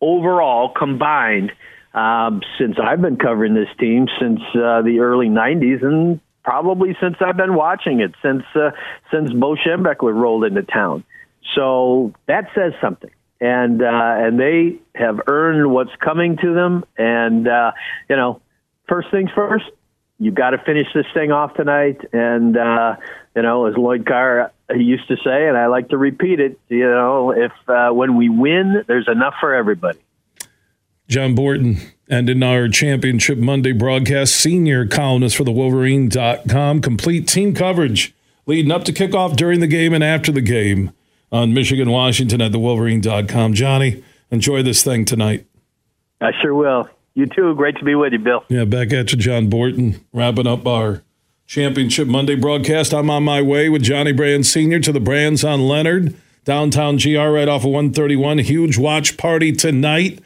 overall 0.00 0.70
combined 0.70 1.52
um, 1.94 2.42
since 2.58 2.76
I've 2.82 3.00
been 3.02 3.16
covering 3.16 3.54
this 3.54 3.68
team 3.78 4.06
since 4.20 4.40
uh, 4.54 4.82
the 4.82 5.00
early 5.00 5.28
'90s, 5.28 5.84
and 5.84 6.20
probably 6.44 6.96
since 7.00 7.16
I've 7.20 7.36
been 7.36 7.54
watching 7.54 8.00
it 8.00 8.12
since 8.22 8.44
uh, 8.54 8.70
since 9.10 9.32
Bo 9.32 9.56
Schembechler 9.56 10.14
rolled 10.14 10.44
into 10.44 10.62
town. 10.62 11.04
So 11.54 12.14
that 12.26 12.48
says 12.54 12.72
something, 12.80 13.10
and 13.40 13.82
uh, 13.82 13.86
and 13.88 14.38
they 14.38 14.78
have 14.94 15.20
earned 15.26 15.70
what's 15.70 15.94
coming 16.02 16.36
to 16.38 16.54
them. 16.54 16.84
And 16.96 17.46
uh, 17.46 17.72
you 18.08 18.16
know, 18.16 18.40
first 18.88 19.10
things 19.10 19.30
first, 19.34 19.64
you've 20.18 20.34
got 20.34 20.50
to 20.50 20.58
finish 20.58 20.86
this 20.94 21.06
thing 21.12 21.32
off 21.32 21.54
tonight. 21.54 22.00
And 22.12 22.56
uh, 22.56 22.96
you 23.36 23.42
know, 23.42 23.66
as 23.66 23.76
Lloyd 23.76 24.06
Carr 24.06 24.52
used 24.74 25.08
to 25.08 25.16
say, 25.16 25.48
and 25.48 25.56
I 25.56 25.66
like 25.66 25.90
to 25.90 25.98
repeat 25.98 26.40
it, 26.40 26.58
you 26.68 26.88
know, 26.88 27.32
if 27.32 27.52
uh, 27.68 27.90
when 27.92 28.16
we 28.16 28.28
win, 28.28 28.84
there's 28.86 29.08
enough 29.08 29.34
for 29.40 29.54
everybody. 29.54 29.98
John 31.12 31.34
Borton, 31.34 31.76
and 32.08 32.30
in 32.30 32.42
our 32.42 32.68
Championship 32.68 33.36
Monday 33.36 33.72
broadcast, 33.72 34.34
senior 34.34 34.86
columnist 34.86 35.36
for 35.36 35.44
the 35.44 35.52
Wolverine.com, 35.52 36.80
complete 36.80 37.28
team 37.28 37.54
coverage 37.54 38.14
leading 38.46 38.72
up 38.72 38.84
to 38.84 38.94
kickoff 38.94 39.36
during 39.36 39.60
the 39.60 39.66
game 39.66 39.92
and 39.92 40.02
after 40.02 40.32
the 40.32 40.40
game 40.40 40.90
on 41.30 41.52
Michigan, 41.52 41.90
Washington 41.90 42.40
at 42.40 42.50
the 42.50 42.58
Wolverine.com. 42.58 43.52
Johnny, 43.52 44.02
enjoy 44.30 44.62
this 44.62 44.82
thing 44.82 45.04
tonight. 45.04 45.44
I 46.22 46.30
sure 46.40 46.54
will. 46.54 46.88
You 47.12 47.26
too. 47.26 47.54
Great 47.56 47.76
to 47.76 47.84
be 47.84 47.94
with 47.94 48.14
you, 48.14 48.18
Bill. 48.18 48.42
Yeah, 48.48 48.64
back 48.64 48.90
at 48.94 49.12
you, 49.12 49.18
John 49.18 49.50
Borton, 49.50 50.02
wrapping 50.14 50.46
up 50.46 50.66
our 50.66 51.02
Championship 51.46 52.08
Monday 52.08 52.36
broadcast. 52.36 52.94
I'm 52.94 53.10
on 53.10 53.22
my 53.22 53.42
way 53.42 53.68
with 53.68 53.82
Johnny 53.82 54.12
Brann 54.12 54.44
Sr. 54.44 54.80
to 54.80 54.92
the 54.92 55.00
Brann's 55.00 55.44
on 55.44 55.68
Leonard, 55.68 56.16
downtown 56.46 56.96
GR, 56.96 57.18
right 57.18 57.48
off 57.48 57.64
of 57.64 57.70
131. 57.70 58.38
Huge 58.38 58.78
watch 58.78 59.18
party 59.18 59.52
tonight. 59.52 60.18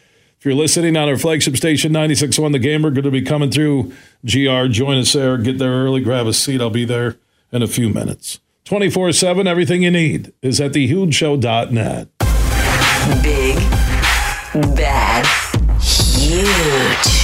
You're 0.46 0.54
listening 0.54 0.96
on 0.96 1.08
our 1.08 1.18
flagship 1.18 1.56
station, 1.56 1.92
96.1 1.92 2.52
The 2.52 2.60
Gamer, 2.60 2.92
going 2.92 3.02
to 3.02 3.10
be 3.10 3.20
coming 3.20 3.50
through 3.50 3.92
GR. 4.24 4.66
Join 4.68 4.96
us 4.96 5.12
there. 5.12 5.36
Get 5.38 5.58
there 5.58 5.72
early. 5.72 6.00
Grab 6.00 6.28
a 6.28 6.32
seat. 6.32 6.60
I'll 6.60 6.70
be 6.70 6.84
there 6.84 7.16
in 7.50 7.64
a 7.64 7.66
few 7.66 7.88
minutes. 7.88 8.38
24 8.64 9.10
7, 9.10 9.48
everything 9.48 9.82
you 9.82 9.90
need 9.90 10.32
is 10.42 10.60
at 10.60 10.70
thehugeshow.net. 10.70 12.08
Big, 13.24 13.56
bad, 14.76 15.26
huge. 15.82 17.15